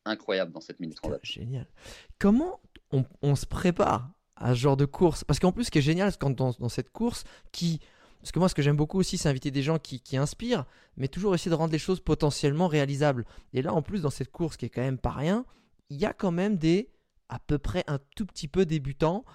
incroyables 0.04 0.52
dans 0.52 0.60
cette 0.60 0.80
mini 0.80 0.94
transat. 0.94 1.20
Génial. 1.24 1.66
Comment 2.18 2.60
on, 2.90 3.04
on, 3.22 3.36
se 3.36 3.46
prépare 3.46 4.10
à 4.36 4.54
ce 4.54 4.60
genre 4.60 4.76
de 4.76 4.84
course? 4.84 5.24
Parce 5.24 5.38
qu'en 5.38 5.52
plus, 5.52 5.64
ce 5.64 5.70
qui 5.70 5.78
est 5.78 5.82
génial, 5.82 6.10
c'est 6.10 6.18
quand 6.18 6.30
dans, 6.30 6.50
dans 6.58 6.68
cette 6.68 6.90
course 6.90 7.24
qui 7.52 7.80
parce 8.24 8.32
que 8.32 8.38
moi, 8.38 8.48
ce 8.48 8.54
que 8.54 8.62
j'aime 8.62 8.78
beaucoup 8.78 8.98
aussi, 8.98 9.18
c'est 9.18 9.28
inviter 9.28 9.50
des 9.50 9.60
gens 9.60 9.78
qui, 9.78 10.16
inspirent, 10.16 10.64
mais 10.96 11.08
toujours 11.08 11.34
essayer 11.34 11.50
de 11.50 11.56
rendre 11.56 11.74
les 11.74 11.78
choses 11.78 12.00
potentiellement 12.00 12.68
réalisables. 12.68 13.26
Et 13.52 13.60
là, 13.60 13.74
en 13.74 13.82
plus, 13.82 14.00
dans 14.00 14.08
cette 14.08 14.32
course 14.32 14.56
qui 14.56 14.64
est 14.64 14.70
quand 14.70 14.80
même 14.80 14.96
pas 14.96 15.10
rien, 15.10 15.44
il 15.90 15.98
y 15.98 16.06
a 16.06 16.14
quand 16.14 16.30
même 16.30 16.56
des, 16.56 16.88
à 17.28 17.38
peu 17.38 17.58
près 17.58 17.84
un 17.86 17.98
tout 18.16 18.24
petit 18.24 18.48
peu 18.48 18.64
débutants. 18.64 19.26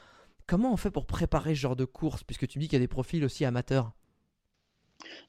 Comment 0.47 0.73
on 0.73 0.75
fait 0.75 0.89
pour 0.89 1.05
préparer 1.05 1.53
ce 1.53 1.59
genre 1.59 1.75
de 1.75 1.85
course? 1.85 2.23
Puisque 2.23 2.47
tu 2.47 2.57
me 2.57 2.63
dis 2.63 2.67
qu'il 2.67 2.79
y 2.79 2.81
a 2.81 2.83
des 2.83 2.87
profils 2.87 3.23
aussi 3.23 3.45
amateurs. 3.45 3.91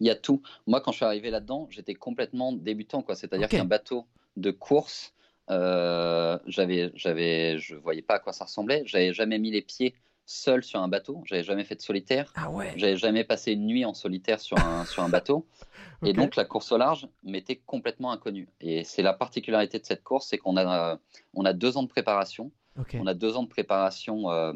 Il 0.01 0.07
y 0.07 0.11
a 0.11 0.17
tout. 0.17 0.41
Moi, 0.67 0.81
quand 0.81 0.93
je 0.93 0.97
suis 0.97 1.05
arrivé 1.05 1.29
là-dedans, 1.29 1.69
j'étais 1.69 1.93
complètement 1.93 2.55
débutant. 2.55 3.03
quoi. 3.03 3.15
C'est-à-dire 3.15 3.51
qu'un 3.51 3.67
bateau 3.67 4.07
de 4.39 4.53
course, 4.53 5.13
euh, 5.51 6.39
j'avais, 6.47 6.93
j'avais, 6.95 7.59
je 7.59 7.75
voyais 7.75 8.01
pas 8.01 8.15
à 8.15 8.19
quoi 8.21 8.33
ça 8.33 8.47
ressemblait. 8.47 8.85
J'avais 8.87 9.13
jamais 9.13 9.39
mis 9.39 9.51
les 9.51 9.61
pieds 9.61 9.95
seul 10.27 10.63
sur 10.63 10.81
un 10.81 10.89
bateau. 10.89 11.23
J'avais 11.27 11.43
jamais 11.43 11.65
fait 11.65 11.75
de 11.75 11.83
solitaire. 11.83 12.33
Ah 12.37 12.51
ouais. 12.51 12.73
J'avais 12.77 12.97
jamais 12.97 13.25
passé 13.25 13.53
une 13.53 13.67
nuit 13.67 13.85
en 13.85 13.95
solitaire 13.95 14.41
sur 14.41 14.59
un, 14.59 14.85
sur 14.85 15.03
un 15.03 15.09
bateau. 15.09 15.47
Et 16.05 16.13
donc 16.13 16.37
la 16.37 16.45
course 16.45 16.73
au 16.73 16.79
large 16.79 17.09
m'était 17.23 17.57
complètement 17.57 18.13
inconnue. 18.13 18.49
Et 18.61 18.85
c'est 18.85 19.03
la 19.03 19.13
particularité 19.13 19.79
de 19.79 19.85
cette 19.85 20.03
course, 20.03 20.29
c'est 20.29 20.39
qu'on 20.39 20.57
a, 20.57 20.99
on 21.35 21.45
a 21.45 21.53
deux 21.53 21.77
ans 21.77 21.83
de 21.83 21.89
préparation. 21.89 22.51
On 22.95 23.07
a 23.07 23.15
deux 23.15 23.37
ans 23.37 23.43
de 23.43 23.49
préparation 23.49 24.31
euh, 24.31 24.53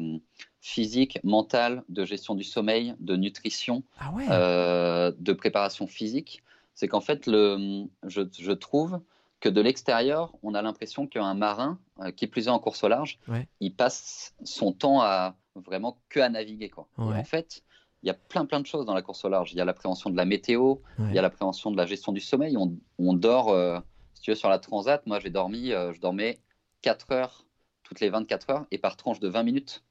physique, 0.59 1.19
mentale, 1.23 1.83
de 1.89 2.05
gestion 2.05 2.33
du 2.33 2.43
sommeil, 2.43 2.95
de 2.99 3.15
nutrition, 3.15 3.83
ah 3.99 4.11
ouais. 4.13 4.25
euh, 4.31 5.11
de 5.19 5.33
préparation 5.33 5.85
physique. 5.85 6.43
C'est 6.73 6.87
qu'en 6.87 7.01
fait, 7.01 7.27
le, 7.27 7.85
je, 8.07 8.21
je 8.39 8.51
trouve 8.51 8.99
que 9.39 9.49
de 9.49 9.61
l'extérieur, 9.61 10.33
on 10.43 10.55
a 10.55 10.61
l'impression 10.61 11.07
qu'un 11.07 11.33
marin, 11.35 11.77
euh, 11.99 12.11
qui 12.11 12.25
est 12.25 12.27
plus 12.27 12.47
en 12.49 12.57
course 12.57 12.83
au 12.83 12.87
large, 12.87 13.19
il 13.59 13.75
passe 13.75 14.33
son 14.43 14.71
temps 14.71 15.01
à 15.01 15.35
vraiment 15.61 15.97
que 16.09 16.19
à 16.19 16.29
naviguer. 16.29 16.69
Quoi. 16.69 16.87
en 16.97 17.23
fait, 17.23 17.63
il 18.03 18.07
y 18.07 18.09
a 18.09 18.13
plein 18.13 18.45
plein 18.45 18.59
de 18.59 18.65
choses 18.65 18.85
dans 18.85 18.93
la 18.93 19.01
course 19.01 19.25
au 19.25 19.29
large. 19.29 19.51
Il 19.53 19.57
y 19.57 19.61
a 19.61 19.65
l'appréhension 19.65 20.09
de 20.09 20.17
la 20.17 20.25
météo, 20.25 20.75
il 20.99 21.13
y 21.13 21.19
a 21.19 21.21
l'appréhension 21.21 21.71
de 21.71 21.77
la 21.77 21.85
gestion 21.85 22.11
du 22.11 22.21
sommeil. 22.21 22.55
On, 22.57 23.13
dort, 23.13 23.49
euh, 23.49 23.79
si 24.13 24.21
tu 24.21 24.31
veux, 24.31 24.35
sur 24.35 24.49
la 24.49 24.59
transat. 24.59 25.05
Moi, 25.07 25.19
j'ai 25.19 25.29
dormi, 25.29 25.71
euh, 25.71 25.93
je 25.93 25.99
dormais 25.99 26.39
4 26.81 27.11
heures 27.11 27.45
toutes 27.83 27.99
les 27.99 28.09
24 28.09 28.49
heures 28.49 28.65
et 28.71 28.77
par 28.77 28.97
tranche 28.97 29.19
de 29.19 29.27
20 29.27 29.43
minutes. 29.43 29.83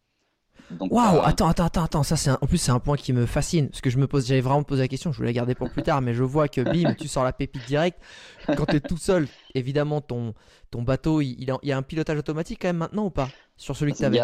Waouh, 0.81 1.21
attends, 1.23 1.49
attends, 1.49 1.65
attends, 1.65 1.85
attends, 1.85 2.03
ça 2.05 2.17
c'est 2.17 2.31
en 2.31 2.47
plus 2.47 2.59
c'est 2.59 2.71
un 2.71 2.79
point 2.79 2.97
qui 2.97 3.13
me 3.13 3.27
fascine 3.27 3.69
parce 3.69 3.81
que 3.81 3.91
je 3.91 3.99
me 3.99 4.07
pose, 4.07 4.27
j'avais 4.27 4.41
vraiment 4.41 4.63
posé 4.63 4.83
la 4.83 4.89
question, 4.89 5.13
je 5.13 5.17
voulais 5.17 5.31
la 5.31 5.35
garder 5.35 5.55
pour 5.55 5.69
plus 5.69 5.83
tard, 5.83 6.01
mais 6.01 6.15
je 6.15 6.23
vois 6.23 6.49
que 6.49 6.61
bim, 6.61 6.95
tu 6.95 7.09
sors 7.09 7.25
la 7.25 7.33
pépite 7.33 7.67
direct. 7.67 8.01
Quand 8.47 8.65
tu 8.67 8.77
es 8.77 8.81
tout 8.81 8.97
seul, 8.97 9.27
évidemment 9.55 10.01
ton 10.01 10.33
ton 10.71 10.83
bateau, 10.83 11.21
il, 11.21 11.33
il, 11.41 11.59
y 11.63 11.73
a 11.73 11.77
un 11.77 11.83
pilotage 11.83 12.19
automatique 12.19 12.61
quand 12.63 12.69
même 12.69 12.79
maintenant 12.79 13.07
ou 13.07 13.11
pas? 13.11 13.29
Sur 13.57 13.77
celui 13.77 13.93
que 13.93 13.99
tu 13.99 14.05
avais 14.05 14.23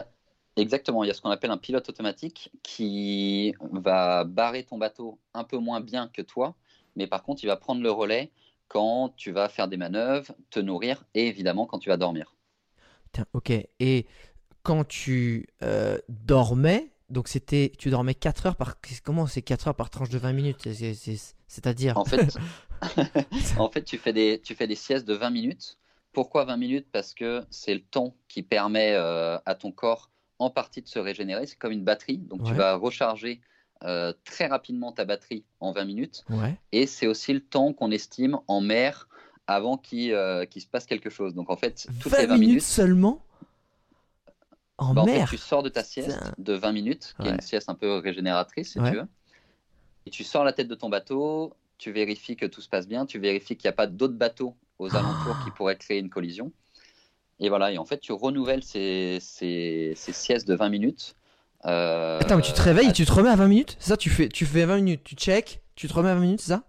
Exactement, 0.61 1.03
il 1.05 1.09
y 1.09 1.11
a 1.11 1.15
ce 1.15 1.21
qu'on 1.23 1.31
appelle 1.31 1.51
un 1.51 1.57
pilote 1.59 1.89
automatique 1.89 2.51
qui 2.63 3.55
va 3.73 4.25
barrer 4.25 4.65
ton 4.65 4.79
bateau 4.79 5.19
un 5.35 5.45
peu 5.45 5.59
moins 5.59 5.81
bien 5.81 6.09
que 6.09 6.23
toi, 6.23 6.55
mais 6.97 7.07
par 7.07 7.23
contre, 7.23 7.43
il 7.45 7.47
va 7.47 7.57
prendre 7.57 7.83
le 7.83 7.91
relais 7.91 8.31
quand 8.69 9.11
tu 9.17 9.33
vas 9.33 9.49
faire 9.49 9.69
des 9.69 9.77
manœuvres, 9.77 10.33
te 10.51 10.61
nourrir 10.61 11.05
et 11.15 11.27
évidemment 11.29 11.67
quand 11.67 11.79
tu 11.79 11.89
vas 11.89 11.97
dormir. 11.97 12.35
Putain, 13.13 13.27
ok. 13.33 13.53
Et 13.81 14.07
quand 14.63 14.85
tu 14.87 15.49
euh, 15.63 15.99
dormais, 16.09 16.91
donc 17.11 17.29
c'était, 17.29 17.73
tu 17.79 17.91
dormais 17.91 18.15
4 18.15 18.47
heures 18.47 18.57
par. 18.57 18.77
Comment 19.05 19.27
c'est 19.27 19.43
4 19.43 19.69
heures 19.69 19.77
par 19.77 19.91
tranche 19.91 20.11
de 20.11 20.19
20 20.19 20.33
minutes? 20.33 20.73
C'est- 20.75 20.95
c'est- 20.95 21.37
C'est-à-dire 21.49 21.97
En 21.97 22.05
fait, 22.05 22.27
en 23.57 23.71
fait 23.71 23.85
tu, 23.85 23.99
fais 23.99 24.13
des, 24.13 24.41
tu 24.43 24.55
fais 24.55 24.67
des 24.67 24.75
siestes 24.75 25.07
de 25.07 25.15
20 25.15 25.31
minutes. 25.31 25.79
Pourquoi 26.13 26.45
20 26.45 26.57
minutes? 26.57 26.89
Parce 26.93 27.15
que 27.15 27.45
c'est 27.51 27.75
le 27.75 27.83
temps 27.83 28.17
qui 28.29 28.43
permet 28.43 28.93
euh, 28.95 29.39
à 29.47 29.55
ton 29.55 29.73
corps 29.73 30.11
en 30.41 30.51
partie 30.51 30.83
de 30.83 30.89
se 30.89 30.99
régénérer. 30.99 31.47
C'est 31.47 31.57
comme 31.59 31.71
une 31.71 31.85
batterie. 31.85 32.19
Donc 32.19 32.43
tu 32.45 32.55
vas 32.55 32.75
recharger 32.75 33.41
euh, 33.85 34.13
très 34.25 34.47
rapidement 34.47 34.91
ta 34.91 35.05
batterie 35.05 35.45
en 35.61 35.71
20 35.73 35.85
minutes. 35.85 36.25
Ouais. 36.29 36.57
Et 36.73 36.87
c'est 36.87 37.07
aussi 37.07 37.33
le 37.33 37.41
temps 37.41 37.73
qu'on 37.73 37.91
estime 37.91 38.39
en 38.49 38.61
mer 38.61 39.09
avant 39.47 39.77
qu'il 39.77 40.13
euh, 40.13 40.45
se 40.45 40.67
passe 40.67 40.87
quelque 40.87 41.11
chose. 41.11 41.35
Donc 41.35 41.51
en 41.51 41.57
fait, 41.57 41.87
toutes 42.01 42.13
20 42.13 42.19
les 42.19 42.27
20 42.27 42.35
minutes, 42.35 42.49
minutes, 42.49 42.63
seulement 42.63 43.23
En 44.79 44.95
bah, 44.95 45.03
en 45.03 45.07
fait, 45.07 45.19
mer 45.19 45.29
tu 45.29 45.37
sors 45.37 45.63
de 45.63 45.69
ta 45.69 45.85
sieste 45.85 46.19
de 46.39 46.55
20 46.55 46.73
minutes, 46.73 47.15
qui 47.21 47.29
est 47.29 47.33
une 47.33 47.41
sieste 47.41 47.69
un 47.69 47.75
peu 47.75 47.99
régénératrice, 47.99 48.73
si 48.73 48.79
tu 48.79 48.91
veux. 48.91 49.07
Et 50.07 50.11
tu 50.11 50.25
sors 50.25 50.45
la 50.45 50.53
tête 50.53 50.69
de 50.69 50.75
ton 50.75 50.89
bateau, 50.89 51.55
tu 51.77 51.93
vérifies 51.93 52.37
que 52.37 52.47
tout 52.47 52.63
se 52.63 52.69
passe 52.69 52.89
bien, 52.89 53.05
tu 53.07 53.19
vérifies 53.19 53.57
qu'il 53.57 53.69
n'y 53.69 53.73
a 53.75 53.77
pas 53.77 53.87
d'autres 53.87 54.15
bateaux 54.15 54.57
aux 54.79 54.97
alentours 54.97 55.37
Ah. 55.39 55.45
qui 55.45 55.51
pourraient 55.51 55.77
créer 55.77 55.99
une 55.99 56.09
collision. 56.11 56.51
Et 57.41 57.49
voilà, 57.49 57.73
et 57.73 57.79
en 57.79 57.85
fait, 57.85 57.99
tu 58.01 58.13
renouvelles 58.13 58.63
ces, 58.63 59.19
ces, 59.21 59.93
ces 59.97 60.13
siestes 60.13 60.47
de 60.47 60.55
20 60.55 60.69
minutes. 60.69 61.15
euh, 61.65 62.19
Attends, 62.21 62.37
mais 62.37 62.43
tu 62.43 62.53
te 62.53 62.61
réveilles 62.63 62.87
à- 62.87 62.91
et 62.91 62.93
tu 62.93 63.05
te 63.05 63.13
remets 63.13 63.31
à 63.31 63.37
20 63.37 63.49
minutes 63.49 63.77
C'est 63.81 63.89
ça 63.89 63.97
tu 63.97 64.11
fais, 64.11 64.29
tu 64.29 64.47
fais 64.47 64.65
20 64.67 64.77
minutes, 64.77 65.03
tu 65.05 65.15
check, 65.15 65.61
tu 65.75 65.89
te 65.89 65.93
remets 65.95 66.11
à 66.11 66.15
20 66.15 66.21
minutes, 66.21 66.41
c'est 66.41 66.49
ça? 66.53 66.65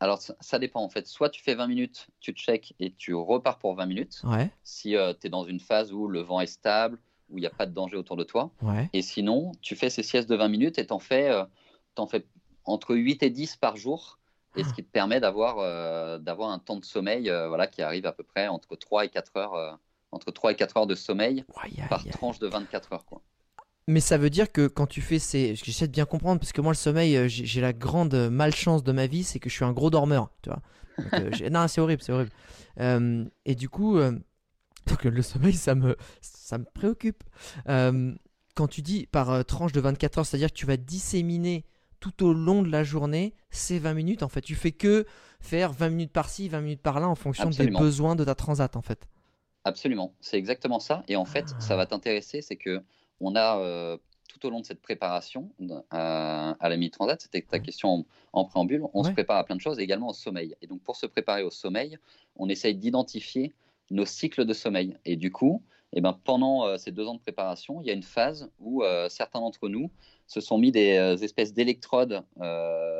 Alors, 0.00 0.20
ça, 0.22 0.36
ça 0.40 0.58
dépend 0.58 0.82
en 0.82 0.88
fait. 0.88 1.06
Soit 1.06 1.30
tu 1.30 1.42
fais 1.42 1.54
20 1.54 1.66
minutes, 1.66 2.06
tu 2.20 2.32
check 2.32 2.74
et 2.78 2.92
tu 2.92 3.14
repars 3.14 3.58
pour 3.58 3.74
20 3.74 3.86
minutes. 3.86 4.20
Ouais, 4.24 4.50
Si 4.62 4.90
tu 5.20 5.26
es 5.26 5.30
dans 5.30 5.44
une 5.44 5.58
phase 5.60 5.92
où 5.92 6.06
le 6.06 6.20
vent 6.20 6.40
est 6.40 6.46
stable, 6.46 6.98
où 7.30 7.38
il 7.38 7.40
n'y 7.40 7.46
a 7.46 7.50
pas 7.50 7.66
de 7.66 7.72
danger 7.74 7.96
autour 7.96 8.16
de 8.16 8.24
toi. 8.24 8.50
ouais. 8.62 8.88
Et 8.92 9.02
sinon, 9.02 9.52
tu 9.60 9.74
fais 9.74 9.90
ces 9.90 10.02
siestes 10.02 10.28
de 10.30 10.36
20 10.36 10.48
minutes 10.48 10.78
et 10.78 10.86
t'en 10.86 10.98
fais, 11.00 11.30
euh, 11.30 11.44
t'en 11.94 12.06
fais 12.06 12.24
entre 12.64 12.94
8 12.94 13.22
et 13.22 13.30
10 13.30 13.56
par 13.56 13.76
jour. 13.76 14.17
Et 14.58 14.64
ce 14.64 14.74
qui 14.74 14.82
te 14.82 14.90
permet 14.90 15.20
d'avoir 15.20 15.58
euh, 15.58 16.18
d'avoir 16.18 16.50
un 16.50 16.58
temps 16.58 16.76
de 16.76 16.84
sommeil 16.84 17.30
euh, 17.30 17.48
voilà, 17.48 17.66
qui 17.66 17.80
arrive 17.82 18.06
à 18.06 18.12
peu 18.12 18.24
près 18.24 18.48
entre 18.48 18.76
3 18.76 19.04
et 19.04 19.08
4 19.08 19.36
heures, 19.36 19.54
euh, 19.54 19.72
entre 20.10 20.30
3 20.30 20.52
et 20.52 20.54
4 20.56 20.76
heures 20.78 20.86
de 20.86 20.94
sommeil 20.94 21.44
par 21.88 22.04
tranche 22.08 22.38
de 22.38 22.48
24 22.48 22.92
heures. 22.92 23.04
Quoi. 23.04 23.22
Mais 23.86 24.00
ça 24.00 24.18
veut 24.18 24.30
dire 24.30 24.50
que 24.50 24.66
quand 24.66 24.86
tu 24.86 25.00
fais 25.00 25.18
ces. 25.18 25.54
J'essaie 25.54 25.86
de 25.86 25.92
bien 25.92 26.04
comprendre, 26.04 26.40
parce 26.40 26.52
que 26.52 26.60
moi, 26.60 26.72
le 26.72 26.76
sommeil, 26.76 27.28
j'ai 27.28 27.60
la 27.60 27.72
grande 27.72 28.14
malchance 28.30 28.82
de 28.82 28.92
ma 28.92 29.06
vie, 29.06 29.24
c'est 29.24 29.38
que 29.38 29.48
je 29.48 29.54
suis 29.54 29.64
un 29.64 29.72
gros 29.72 29.90
dormeur, 29.90 30.30
tu 30.42 30.50
vois. 30.50 30.60
Donc, 31.18 31.40
non, 31.50 31.68
c'est 31.68 31.80
horrible, 31.80 32.02
c'est 32.02 32.12
horrible. 32.12 32.32
Et 33.46 33.54
du 33.54 33.68
coup, 33.68 33.98
donc, 33.98 35.04
le 35.04 35.22
sommeil, 35.22 35.54
ça 35.54 35.74
me, 35.74 35.96
ça 36.20 36.58
me 36.58 36.64
préoccupe. 36.64 37.22
Quand 37.66 38.66
tu 38.68 38.82
dis 38.82 39.06
par 39.06 39.44
tranche 39.46 39.72
de 39.72 39.80
24 39.80 40.18
heures, 40.18 40.26
c'est-à-dire 40.26 40.50
que 40.50 40.58
tu 40.58 40.66
vas 40.66 40.76
disséminer 40.76 41.64
tout 42.00 42.24
au 42.24 42.32
long 42.32 42.62
de 42.62 42.70
la 42.70 42.84
journée 42.84 43.34
ces 43.50 43.78
20 43.78 43.94
minutes, 43.94 44.22
en 44.22 44.28
fait. 44.28 44.40
Tu 44.40 44.54
fais 44.54 44.72
que 44.72 45.04
faire 45.40 45.72
20 45.72 45.88
minutes 45.90 46.12
par-ci, 46.12 46.48
20 46.48 46.60
minutes 46.60 46.82
par-là, 46.82 47.08
en 47.08 47.14
fonction 47.14 47.46
Absolument. 47.48 47.78
des 47.78 47.84
besoins 47.84 48.16
de 48.16 48.24
ta 48.24 48.34
transat, 48.34 48.76
en 48.76 48.82
fait. 48.82 49.08
Absolument, 49.64 50.14
c'est 50.20 50.38
exactement 50.38 50.80
ça. 50.80 51.02
Et 51.08 51.16
en 51.16 51.24
fait, 51.24 51.46
Ah. 51.54 51.60
ça 51.60 51.76
va 51.76 51.86
t'intéresser, 51.86 52.40
c'est 52.42 52.56
que 52.56 52.82
on 53.20 53.34
a 53.36 53.58
euh, 53.58 53.98
tout 54.28 54.46
au 54.46 54.50
long 54.50 54.60
de 54.60 54.64
cette 54.66 54.80
préparation 54.80 55.50
euh, 55.60 55.74
à 55.90 56.56
la 56.68 56.76
Mini 56.76 56.90
Transat, 56.90 57.20
c'était 57.20 57.42
ta 57.42 57.58
question 57.58 57.88
en, 57.88 58.06
en 58.32 58.44
préambule, 58.44 58.84
on 58.94 59.02
se 59.02 59.10
prépare 59.10 59.36
à 59.38 59.44
plein 59.44 59.56
de 59.56 59.60
choses, 59.60 59.78
et 59.78 59.82
également 59.82 60.08
au 60.08 60.12
sommeil. 60.12 60.54
Et 60.62 60.66
donc, 60.66 60.82
pour 60.82 60.96
se 60.96 61.06
préparer 61.06 61.42
au 61.42 61.50
sommeil, 61.50 61.98
on 62.36 62.48
essaye 62.48 62.74
d'identifier 62.76 63.54
nos 63.90 64.04
cycles 64.04 64.44
de 64.44 64.52
sommeil. 64.52 64.96
Et 65.04 65.16
du 65.16 65.32
coup, 65.32 65.62
eh 65.92 66.00
ben, 66.00 66.18
pendant 66.24 66.66
euh, 66.66 66.76
ces 66.76 66.92
deux 66.92 67.06
ans 67.06 67.14
de 67.14 67.20
préparation, 67.20 67.80
il 67.80 67.86
y 67.86 67.90
a 67.90 67.94
une 67.94 68.02
phase 68.02 68.50
où 68.58 68.82
euh, 68.82 69.08
certains 69.08 69.40
d'entre 69.40 69.68
nous 69.68 69.90
se 70.26 70.40
sont 70.40 70.58
mis 70.58 70.70
des 70.70 70.96
euh, 70.96 71.16
espèces 71.16 71.54
d'électrodes 71.54 72.22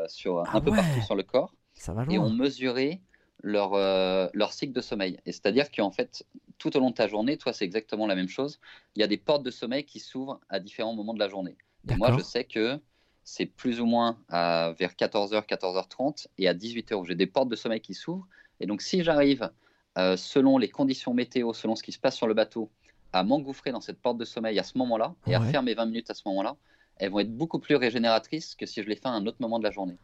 sur 0.08 0.38
Ah 0.46 0.56
un 0.56 0.60
peu 0.60 0.70
ouais. 0.70 0.76
partout 0.76 1.02
sur 1.02 1.14
le 1.14 1.22
corps 1.22 1.54
Ça 1.74 1.92
va 1.92 2.06
et 2.08 2.18
ont 2.18 2.30
mesuré 2.30 3.02
leur, 3.42 3.74
euh, 3.74 4.28
leur 4.34 4.52
cycle 4.52 4.72
de 4.72 4.80
sommeil. 4.80 5.18
Et 5.26 5.32
c'est-à-dire 5.32 5.70
qu'en 5.70 5.90
fait, 5.90 6.24
tout 6.58 6.76
au 6.76 6.80
long 6.80 6.90
de 6.90 6.94
ta 6.94 7.06
journée, 7.06 7.36
toi, 7.36 7.52
c'est 7.52 7.64
exactement 7.64 8.06
la 8.06 8.14
même 8.14 8.28
chose. 8.28 8.60
Il 8.96 9.00
y 9.00 9.02
a 9.02 9.06
des 9.06 9.16
portes 9.16 9.42
de 9.42 9.50
sommeil 9.50 9.84
qui 9.84 10.00
s'ouvrent 10.00 10.40
à 10.48 10.60
différents 10.60 10.94
moments 10.94 11.14
de 11.14 11.18
la 11.18 11.28
journée. 11.28 11.56
Et 11.88 11.96
moi, 11.96 12.12
je 12.16 12.22
sais 12.22 12.44
que 12.44 12.78
c'est 13.24 13.46
plus 13.46 13.80
ou 13.80 13.86
moins 13.86 14.18
à, 14.28 14.74
vers 14.78 14.92
14h, 14.92 15.46
14h30 15.46 16.26
et 16.38 16.48
à 16.48 16.54
18h 16.54 16.94
où 16.94 17.04
j'ai 17.04 17.14
des 17.14 17.26
portes 17.26 17.48
de 17.48 17.56
sommeil 17.56 17.80
qui 17.80 17.94
s'ouvrent. 17.94 18.26
Et 18.60 18.66
donc, 18.66 18.82
si 18.82 19.04
j'arrive, 19.04 19.50
euh, 19.96 20.16
selon 20.16 20.58
les 20.58 20.68
conditions 20.68 21.14
météo, 21.14 21.52
selon 21.52 21.76
ce 21.76 21.82
qui 21.82 21.92
se 21.92 21.98
passe 21.98 22.16
sur 22.16 22.26
le 22.26 22.34
bateau, 22.34 22.70
à 23.12 23.22
m'engouffrer 23.24 23.72
dans 23.72 23.80
cette 23.80 24.00
porte 24.00 24.18
de 24.18 24.24
sommeil 24.24 24.58
à 24.58 24.62
ce 24.62 24.76
moment-là 24.78 25.14
et 25.26 25.34
à 25.34 25.40
faire 25.40 25.62
mes 25.62 25.74
20 25.74 25.86
minutes 25.86 26.10
à 26.10 26.14
ce 26.14 26.22
moment-là, 26.26 26.56
elles 26.96 27.10
vont 27.10 27.20
être 27.20 27.34
beaucoup 27.34 27.58
plus 27.58 27.76
régénératrices 27.76 28.54
que 28.54 28.66
si 28.66 28.82
je 28.82 28.88
les 28.88 28.96
fais 28.96 29.06
à 29.06 29.12
un 29.12 29.26
autre 29.26 29.38
moment 29.40 29.58
de 29.58 29.64
la 29.64 29.70
journée. 29.70 29.96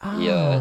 Ah, 0.00 0.14
Et, 0.20 0.28
euh, 0.30 0.58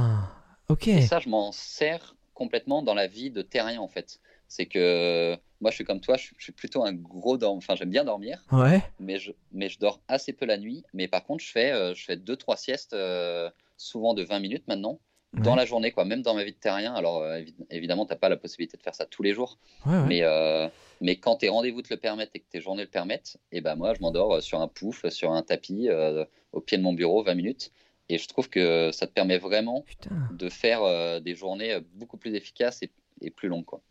ok. 0.69 0.87
Et 0.87 1.01
ça, 1.01 1.19
je 1.19 1.29
m'en 1.29 1.51
sers 1.51 2.15
complètement 2.33 2.81
dans 2.81 2.93
la 2.93 3.07
vie 3.07 3.31
de 3.31 3.41
terrien, 3.41 3.79
en 3.81 3.87
fait. 3.87 4.19
C'est 4.47 4.65
que 4.65 5.37
moi, 5.61 5.71
je 5.71 5.75
suis 5.75 5.85
comme 5.85 6.01
toi, 6.01 6.17
je, 6.17 6.29
suis 6.37 6.51
plutôt 6.51 6.83
un 6.83 6.93
gros 6.93 7.37
dormeur. 7.37 7.57
Enfin, 7.57 7.75
j'aime 7.75 7.89
bien 7.89 8.03
dormir, 8.03 8.43
Ouais. 8.51 8.83
mais 8.99 9.17
je, 9.17 9.31
mais 9.51 9.69
je 9.69 9.79
dors 9.79 9.99
assez 10.07 10.33
peu 10.33 10.45
la 10.45 10.57
nuit. 10.57 10.83
Mais 10.93 11.07
par 11.07 11.23
contre, 11.23 11.43
je 11.43 11.51
fais, 11.51 11.71
euh, 11.71 11.93
je 11.93 12.03
fais 12.03 12.17
deux, 12.17 12.35
trois 12.35 12.57
siestes, 12.57 12.93
euh, 12.93 13.49
souvent 13.77 14.13
de 14.13 14.23
20 14.23 14.39
minutes 14.39 14.67
maintenant, 14.67 14.99
dans 15.35 15.51
Ouais. 15.51 15.57
la 15.57 15.65
journée, 15.65 15.91
quoi. 15.91 16.05
Même 16.05 16.21
dans 16.21 16.33
ma 16.33 16.43
vie 16.43 16.51
de 16.53 16.57
terrien. 16.57 16.93
Alors, 16.93 17.21
euh, 17.21 17.39
évi- 17.39 17.53
évidemment, 17.69 18.05
tu 18.05 18.11
n'as 18.11 18.17
pas 18.17 18.29
la 18.29 18.37
possibilité 18.37 18.77
de 18.77 18.81
faire 18.81 18.95
ça 18.95 19.05
tous 19.05 19.23
les 19.23 19.33
jours. 19.33 19.57
Ouais, 19.85 19.93
ouais. 19.93 20.05
Mais, 20.07 20.19
euh, 20.23 20.67
mais 21.01 21.15
quand 21.17 21.35
tes 21.37 21.49
rendez-vous 21.49 21.81
te 21.81 21.93
le 21.93 21.99
permettent 21.99 22.31
et 22.33 22.39
que 22.39 22.45
tes 22.49 22.61
journées 22.61 22.83
le 22.83 22.89
permettent, 22.89 23.37
et 23.51 23.61
ben 23.61 23.75
moi, 23.75 23.93
je 23.93 24.01
m'endors 24.01 24.35
euh, 24.35 24.41
sur 24.41 24.61
un 24.61 24.67
pouf, 24.67 25.07
sur 25.09 25.31
un 25.31 25.41
tapis, 25.43 25.87
euh, 25.89 26.25
au 26.53 26.61
pied 26.61 26.77
de 26.77 26.83
mon 26.83 26.93
bureau, 26.93 27.23
20 27.23 27.35
minutes. 27.35 27.71
Et 28.09 28.17
je 28.17 28.27
trouve 28.27 28.49
que 28.49 28.91
ça 28.91 29.07
te 29.07 29.11
permet 29.13 29.37
vraiment 29.39 29.81
Putain. 29.81 30.11
de 30.31 30.47
faire 30.49 31.19
des 31.21 31.33
journées 31.33 31.79
beaucoup 31.95 32.17
plus 32.17 32.35
efficaces 32.35 32.83
et, 32.83 32.91
et 33.21 33.31
plus 33.31 33.47
longues. 33.49 33.65
Quoi. 33.65 33.81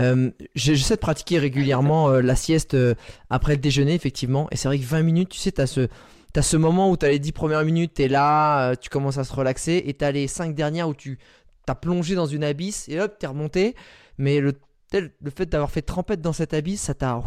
Euh, 0.00 0.32
J'essaie 0.56 0.96
de 0.96 1.00
pratiquer 1.00 1.38
régulièrement 1.38 2.10
euh, 2.10 2.20
la 2.22 2.34
sieste 2.34 2.74
euh, 2.74 2.94
après 3.30 3.52
le 3.52 3.60
déjeuner, 3.60 3.94
effectivement. 3.94 4.48
Et 4.50 4.56
c'est 4.56 4.66
vrai 4.66 4.78
que 4.78 4.84
20 4.84 5.02
minutes, 5.04 5.28
tu 5.28 5.38
sais, 5.38 5.52
tu 5.52 5.60
as 5.60 5.68
ce, 5.68 5.86
t'as 6.32 6.42
ce 6.42 6.56
moment 6.56 6.90
où 6.90 6.96
tu 6.96 7.06
as 7.06 7.10
les 7.10 7.18
10 7.18 7.32
premières 7.32 7.64
minutes, 7.64 7.94
tu 7.94 8.02
es 8.02 8.08
là, 8.08 8.70
euh, 8.70 8.74
tu 8.74 8.88
commences 8.88 9.18
à 9.18 9.24
se 9.24 9.32
relaxer. 9.32 9.82
Et 9.86 9.94
tu 9.94 10.04
as 10.04 10.12
les 10.12 10.26
5 10.26 10.54
dernières 10.54 10.88
où 10.88 10.94
tu 10.94 11.18
t'as 11.66 11.74
plongé 11.74 12.14
dans 12.14 12.26
une 12.26 12.42
abysse 12.42 12.88
et 12.88 13.00
hop, 13.00 13.16
tu 13.18 13.26
es 13.26 13.28
remonté. 13.28 13.76
Mais 14.18 14.40
le, 14.40 14.54
fait 14.90 15.46
d'avoir 15.46 15.70
fait 15.70 15.82
trempette 15.82 16.20
dans 16.20 16.32
cette 16.32 16.54
abysse, 16.54 16.82
ça 16.82 16.94
t'a 16.94 17.22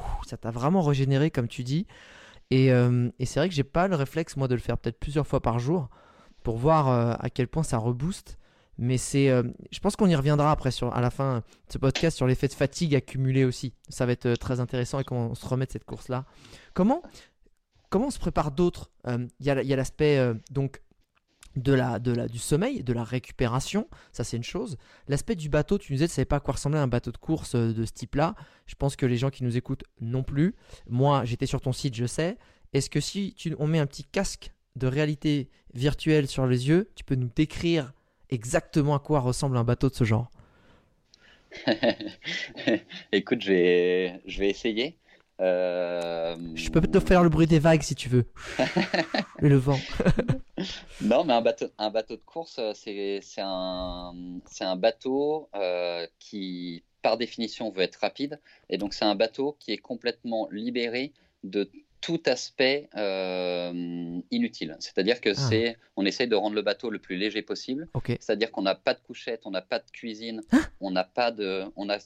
vraiment 0.51 0.81
régénéré, 0.81 1.31
comme 1.31 1.47
tu 1.47 1.63
dis. 1.63 1.87
Et, 2.51 2.71
euh, 2.71 3.09
et 3.19 3.25
c'est 3.25 3.39
vrai 3.39 3.49
que 3.49 3.55
j'ai 3.55 3.63
pas 3.63 3.87
le 3.87 3.95
réflexe, 3.95 4.37
moi, 4.37 4.47
de 4.47 4.55
le 4.55 4.61
faire 4.61 4.77
peut-être 4.77 4.99
plusieurs 4.99 5.25
fois 5.25 5.41
par 5.41 5.59
jour 5.59 5.89
pour 6.43 6.57
voir 6.57 6.89
euh, 6.89 7.13
à 7.19 7.29
quel 7.29 7.47
point 7.47 7.63
ça 7.63 7.77
rebooste. 7.77 8.37
Mais 8.77 8.97
c'est, 8.97 9.29
je 9.71 9.79
pense 9.79 9.95
qu'on 9.95 10.07
y 10.07 10.15
reviendra 10.15 10.51
après 10.51 10.69
à 10.91 10.99
la 10.99 11.09
fin 11.09 11.37
de 11.37 11.71
ce 11.71 11.77
podcast 11.77 12.17
sur 12.17 12.27
l'effet 12.27 12.49
de 12.49 12.53
fatigue 12.53 12.93
accumulé 12.93 13.45
aussi. 13.45 13.73
Ça 13.87 14.05
va 14.05 14.11
être 14.11 14.33
très 14.33 14.59
intéressant 14.59 14.99
et 14.99 15.05
comment 15.05 15.27
on 15.27 15.33
se 15.35 15.47
remet 15.47 15.65
de 15.65 15.71
cette 15.71 15.85
course-là. 15.85 16.25
Comment, 16.73 17.01
comment 17.95 18.07
on 18.07 18.11
se 18.11 18.19
prépare 18.19 18.51
d'autres? 18.51 18.91
Euh, 19.07 19.25
Il 19.39 19.45
y 19.45 19.49
a, 19.49 19.75
l'aspect 19.77 20.17
euh, 20.17 20.33
donc 20.51 20.81
de 21.55 21.71
la, 21.71 21.97
de 21.97 22.11
la, 22.11 22.27
du 22.27 22.39
sommeil, 22.39 22.83
de 22.83 22.91
la 22.91 23.05
récupération, 23.05 23.87
ça 24.11 24.25
c'est 24.25 24.35
une 24.35 24.43
chose. 24.43 24.75
L'aspect 25.07 25.35
du 25.35 25.47
bateau, 25.47 25.77
tu 25.77 25.93
nous 25.93 25.95
disais, 25.95 26.07
tu 26.07 26.11
ne 26.11 26.15
savais 26.15 26.25
pas 26.25 26.35
à 26.35 26.39
quoi 26.41 26.55
ressemblait 26.55 26.77
un 26.77 26.89
bateau 26.89 27.13
de 27.13 27.17
course 27.17 27.55
euh, 27.55 27.71
de 27.71 27.85
ce 27.85 27.93
type-là. 27.93 28.35
Je 28.67 28.75
pense 28.75 28.97
que 28.97 29.05
les 29.05 29.15
gens 29.15 29.29
qui 29.29 29.45
nous 29.45 29.55
écoutent 29.55 29.85
non 30.01 30.23
plus. 30.23 30.55
Moi, 30.89 31.23
j'étais 31.23 31.45
sur 31.45 31.61
ton 31.61 31.71
site, 31.71 31.95
je 31.95 32.05
sais. 32.05 32.37
Est-ce 32.73 32.89
que 32.89 32.99
si 32.99 33.33
tu, 33.33 33.55
on 33.59 33.67
met 33.67 33.79
un 33.79 33.85
petit 33.85 34.03
casque 34.03 34.51
de 34.75 34.87
réalité 34.87 35.47
virtuelle 35.73 36.27
sur 36.27 36.47
les 36.47 36.67
yeux, 36.67 36.91
tu 36.95 37.05
peux 37.05 37.15
nous 37.15 37.31
décrire 37.33 37.93
exactement 38.29 38.93
à 38.93 38.99
quoi 38.99 39.21
ressemble 39.21 39.55
un 39.55 39.63
bateau 39.63 39.89
de 39.89 39.95
ce 39.95 40.03
genre? 40.03 40.29
Écoute, 43.13 43.41
je 43.41 43.53
vais, 43.53 44.21
je 44.25 44.39
vais 44.39 44.49
essayer. 44.49 44.97
Euh, 45.41 46.35
Je 46.55 46.69
peux 46.69 46.81
te 46.81 46.99
faire 46.99 47.23
le 47.23 47.29
bruit 47.29 47.47
des 47.47 47.59
vagues 47.59 47.81
si 47.81 47.95
tu 47.95 48.09
veux. 48.09 48.25
Et 49.41 49.49
le 49.49 49.57
vent. 49.57 49.79
Non, 51.01 51.25
mais 51.25 51.33
un 51.33 51.41
bateau, 51.41 51.65
un 51.77 51.89
bateau 51.89 52.15
de 52.15 52.21
course, 52.21 52.57
euh, 52.59 52.71
c'est 52.73 53.41
un, 53.41 54.13
un 54.61 54.75
bateau 54.77 55.49
euh, 55.53 56.07
qui, 56.19 56.83
par 57.01 57.17
définition, 57.17 57.69
veut 57.69 57.81
être 57.83 57.97
rapide. 57.97 58.39
Et 58.69 58.77
donc, 58.77 58.93
c'est 58.93 59.03
un 59.05 59.15
bateau 59.15 59.57
qui 59.59 59.73
est 59.73 59.77
complètement 59.77 60.47
libéré 60.51 61.11
de 61.43 61.69
tout 61.99 62.21
aspect 62.25 62.89
euh, 62.95 64.19
inutile. 64.31 64.77
C'est-à-dire 64.79 65.19
que 65.19 65.31
Ah. 65.31 65.33
c'est, 65.35 65.77
on 65.97 66.05
essaye 66.05 66.27
de 66.29 66.35
rendre 66.35 66.55
le 66.55 66.61
bateau 66.61 66.89
le 66.89 66.99
plus 66.99 67.17
léger 67.17 67.41
possible. 67.41 67.89
Ok. 67.93 68.15
C'est-à-dire 68.19 68.51
qu'on 68.51 68.61
n'a 68.61 68.75
pas 68.75 68.93
de 68.93 69.01
couchette, 69.01 69.41
on 69.45 69.51
n'a 69.51 69.61
pas 69.61 69.79
de 69.79 69.91
cuisine, 69.91 70.41
on 70.79 70.89
n'a 70.91 71.03
pas 71.03 71.31
de, 71.31 71.65
on 71.75 71.89
a 71.89 71.97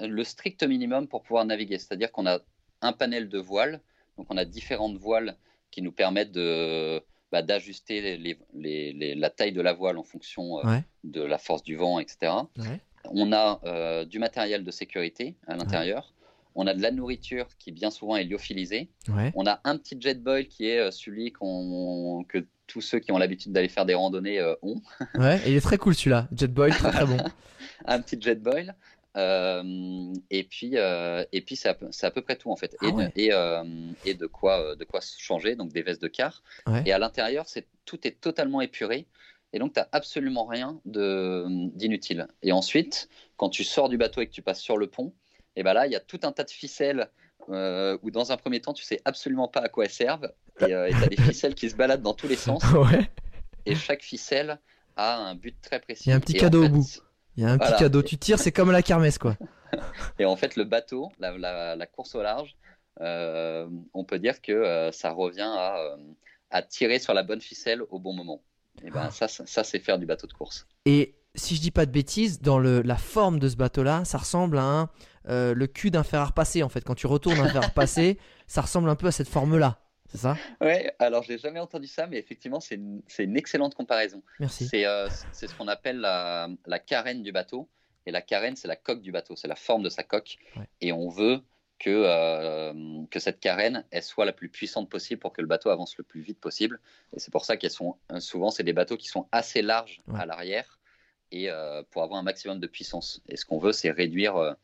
le 0.00 0.24
strict 0.24 0.62
minimum 0.62 1.08
pour 1.08 1.22
pouvoir 1.22 1.44
naviguer. 1.44 1.78
C'est-à-dire 1.78 2.12
qu'on 2.12 2.26
a 2.26 2.38
un 2.82 2.92
panel 2.92 3.28
de 3.28 3.38
voile 3.38 3.80
Donc 4.18 4.26
on 4.30 4.36
a 4.36 4.44
différentes 4.44 4.96
voiles 4.96 5.36
qui 5.70 5.82
nous 5.82 5.92
permettent 5.92 6.32
de 6.32 7.02
bah, 7.32 7.42
d'ajuster 7.42 8.00
les- 8.00 8.16
les- 8.16 8.38
les- 8.54 8.92
les- 8.92 9.14
la 9.14 9.30
taille 9.30 9.52
de 9.52 9.60
la 9.60 9.72
voile 9.72 9.98
en 9.98 10.04
fonction 10.04 10.58
euh, 10.60 10.62
Ouais. 10.70 10.84
de 11.04 11.22
la 11.22 11.38
force 11.38 11.62
du 11.64 11.74
vent, 11.76 11.98
etc. 11.98 12.32
Ouais. 12.56 12.80
On 13.10 13.32
a 13.32 13.60
euh, 13.64 14.04
du 14.04 14.18
matériel 14.18 14.62
de 14.64 14.70
sécurité 14.70 15.34
à 15.46 15.56
l'intérieur. 15.56 16.12
On 16.54 16.66
a 16.66 16.72
de 16.72 16.80
la 16.80 16.90
nourriture 16.92 17.48
qui 17.58 17.72
bien 17.72 17.90
souvent 17.90 18.16
est 18.16 18.24
lyophilisée. 18.24 18.88
On 19.34 19.44
a 19.46 19.60
un 19.64 19.76
petit 19.76 19.96
jet 20.00 20.14
boil 20.22 20.46
qui 20.46 20.66
est 20.68 20.78
euh, 20.78 20.90
celui 20.90 21.32
qu'on- 21.32 22.24
que 22.28 22.46
tous 22.66 22.80
ceux 22.80 22.98
qui 23.00 23.12
ont 23.12 23.18
l'habitude 23.18 23.52
d'aller 23.52 23.68
faire 23.68 23.84
des 23.86 23.94
randonnées 23.94 24.40
ont. 24.62 24.80
Ouais. 25.16 25.38
Et 25.46 25.50
il 25.50 25.56
est 25.56 25.60
très 25.60 25.76
cool 25.78 25.94
celui-là. 25.94 26.28
Jet 26.34 26.48
Boy, 26.52 26.70
très 26.70 26.90
très 26.90 27.04
bon. 27.06 27.16
un 27.86 28.00
petit 28.00 28.20
jet 28.20 28.36
boil. 28.40 28.74
Euh, 29.16 30.12
et 30.30 30.44
puis, 30.44 30.72
euh, 30.74 31.24
et 31.32 31.40
puis 31.40 31.56
c'est 31.56 31.68
à, 31.68 31.74
peu- 31.74 31.88
c'est 31.90 32.06
à 32.06 32.10
peu 32.10 32.20
près 32.22 32.36
tout 32.36 32.50
en 32.50 32.56
fait. 32.56 32.76
Ah 32.80 32.86
et, 32.86 32.92
de- 32.92 32.96
ouais. 32.96 33.12
et, 33.16 33.32
euh, 33.32 33.64
et 34.04 34.14
de 34.14 34.26
quoi, 34.26 34.60
euh, 34.60 34.76
de 34.76 34.84
quoi 34.84 35.00
se 35.00 35.18
changer, 35.18 35.56
donc 35.56 35.72
des 35.72 35.82
vestes 35.82 36.02
de 36.02 36.08
car. 36.08 36.42
Ouais. 36.66 36.82
Et 36.86 36.92
à 36.92 36.98
l'intérieur, 36.98 37.46
c'est 37.48 37.66
tout 37.84 38.06
est 38.06 38.20
totalement 38.20 38.60
épuré. 38.60 39.06
Et 39.52 39.58
donc, 39.58 39.72
tu 39.72 39.80
n'as 39.80 39.88
absolument 39.92 40.44
rien 40.44 40.80
de- 40.84 41.46
d'inutile. 41.76 42.26
Et 42.42 42.52
ensuite, 42.52 43.08
quand 43.36 43.48
tu 43.48 43.64
sors 43.64 43.88
du 43.88 43.96
bateau 43.96 44.20
et 44.20 44.26
que 44.26 44.32
tu 44.32 44.42
passes 44.42 44.60
sur 44.60 44.76
le 44.76 44.86
pont, 44.88 45.12
et 45.54 45.62
ben 45.62 45.72
là, 45.72 45.86
il 45.86 45.92
y 45.92 45.96
a 45.96 46.00
tout 46.00 46.20
un 46.24 46.32
tas 46.32 46.44
de 46.44 46.50
ficelles 46.50 47.08
euh, 47.48 47.96
où, 48.02 48.10
dans 48.10 48.32
un 48.32 48.36
premier 48.36 48.60
temps, 48.60 48.74
tu 48.74 48.84
sais 48.84 49.00
absolument 49.04 49.48
pas 49.48 49.60
à 49.60 49.68
quoi 49.68 49.84
elles 49.84 49.90
servent. 49.90 50.30
Et 50.60 50.66
tu 50.66 50.74
as 50.74 51.06
des 51.08 51.16
ficelles 51.16 51.54
qui 51.54 51.70
se 51.70 51.76
baladent 51.76 52.02
dans 52.02 52.12
tous 52.14 52.28
les 52.28 52.36
sens. 52.36 52.62
ouais. 52.74 53.08
Et 53.64 53.74
chaque 53.74 54.02
ficelle 54.02 54.58
a 54.96 55.16
un 55.18 55.34
but 55.34 55.56
très 55.62 55.80
précis. 55.80 56.04
Il 56.06 56.10
y 56.10 56.12
a 56.12 56.16
un 56.16 56.20
petit 56.20 56.36
Et 56.36 56.40
en 56.40 56.42
cadeau 56.42 56.64
au 56.64 56.68
bout. 56.68 56.86
Il 57.36 57.42
y 57.44 57.46
a 57.46 57.50
un 57.50 57.58
petit 57.58 57.72
cadeau. 57.78 58.02
Tu 58.02 58.16
tires, 58.18 58.38
c'est 58.38 58.52
comme 58.52 58.70
à 58.70 58.72
la 58.72 58.82
kermesse 58.82 59.18
quoi. 59.18 59.36
Et 60.18 60.24
en 60.24 60.36
fait, 60.36 60.56
le 60.56 60.64
bateau, 60.64 61.10
la, 61.18 61.36
la- 61.36 61.76
la 61.76 61.86
course 61.86 62.14
au 62.14 62.22
large, 62.22 62.56
euh, 63.00 63.68
on 63.94 64.04
peut 64.04 64.18
dire 64.18 64.40
que 64.40 64.52
euh, 64.52 64.92
ça 64.92 65.10
revient 65.10 65.40
à, 65.42 65.76
euh, 65.78 65.96
à 66.50 66.62
tirer 66.62 66.98
sur 66.98 67.12
la 67.14 67.22
bonne 67.22 67.40
ficelle 67.40 67.82
au 67.90 67.98
bon 67.98 68.14
moment. 68.14 68.40
Et 68.84 68.90
ben, 68.90 69.10
ça, 69.10 69.26
ça, 69.28 69.44
ça, 69.46 69.64
c'est 69.64 69.80
faire 69.80 69.98
du 69.98 70.06
bateau 70.06 70.26
de 70.26 70.32
course. 70.32 70.66
Et 70.84 71.14
si 71.34 71.56
je 71.56 71.60
dis 71.60 71.70
pas 71.70 71.84
de 71.86 71.90
bêtises, 71.90 72.40
dans 72.40 72.58
le, 72.58 72.80
la 72.82 72.96
forme 72.96 73.38
de 73.38 73.48
ce 73.48 73.56
bateau-là, 73.56 74.04
ça 74.04 74.18
ressemble 74.18 74.58
à 74.58 74.62
un, 74.64 74.90
le 75.26 75.66
cul 75.66 75.90
d'un 75.90 76.04
fer 76.04 76.20
à 76.20 76.26
repasser 76.26 76.62
en 76.62 76.68
fait. 76.68 76.82
Quand 76.82 76.94
tu 76.94 77.06
retournes 77.06 77.38
un 77.40 77.48
fer 77.48 77.62
à 77.62 77.66
repasser, 77.66 78.18
ça 78.46 78.62
ressemble 78.62 78.88
un 78.88 78.96
peu 78.96 79.08
à 79.08 79.12
cette 79.12 79.28
forme-là. 79.28 79.80
C'est 80.16 80.22
ça? 80.22 80.36
Ouais, 80.60 80.94
alors 80.98 81.22
j'ai 81.22 81.38
jamais 81.38 81.60
entendu 81.60 81.86
ça, 81.86 82.06
mais 82.06 82.18
effectivement, 82.18 82.60
c'est 82.60 82.76
une, 82.76 83.36
excellente 83.36 83.74
comparaison. 83.74 84.22
Merci. 84.40 84.66
C'est 84.66 84.86
euh, 84.86 85.08
ce 85.32 85.46
qu'on 85.54 85.68
appelle 85.68 85.98
la, 85.98 86.48
la 86.66 86.78
carène 86.78 87.22
du 87.22 87.32
bateau. 87.32 87.68
Et 88.06 88.12
la 88.12 88.22
carène, 88.22 88.54
c'est 88.54 88.68
la 88.68 88.76
coque 88.76 89.02
du 89.02 89.10
bateau, 89.10 89.34
c'est 89.34 89.48
la 89.48 89.56
forme 89.56 89.82
de 89.82 89.88
sa 89.88 90.04
coque. 90.04 90.36
Ouais. 90.56 90.68
Et 90.80 90.92
on 90.92 91.08
veut 91.08 91.42
que, 91.78 91.90
euh, 91.90 92.72
que 93.10 93.18
cette 93.18 93.40
carène, 93.40 93.84
elle 93.90 94.02
soit 94.02 94.24
la 94.24 94.32
plus 94.32 94.48
puissante 94.48 94.88
possible 94.88 95.20
pour 95.20 95.32
que 95.32 95.40
le 95.40 95.48
bateau 95.48 95.70
avance 95.70 95.98
le 95.98 96.04
plus 96.04 96.20
vite 96.20 96.40
possible. 96.40 96.80
Et 97.14 97.18
c'est 97.18 97.32
pour 97.32 97.44
ça 97.44 97.56
qu'elles 97.56 97.70
sont 97.70 97.96
euh, 98.12 98.20
souvent, 98.20 98.50
c'est 98.50 98.62
des 98.62 98.72
bateaux 98.72 98.96
qui 98.96 99.08
sont 99.08 99.26
assez 99.32 99.60
larges 99.60 100.02
Ouais. 100.06 100.20
à 100.20 100.26
l'arrière 100.26 100.78
et 101.32 101.50
euh, 101.50 101.82
pour 101.90 102.04
avoir 102.04 102.20
un 102.20 102.22
maximum 102.22 102.60
de 102.60 102.66
puissance. 102.68 103.20
Et 103.28 103.36
ce 103.36 103.44
qu'on 103.44 103.58
veut, 103.58 103.72
c'est 103.72 103.90
réduire, 103.90 104.56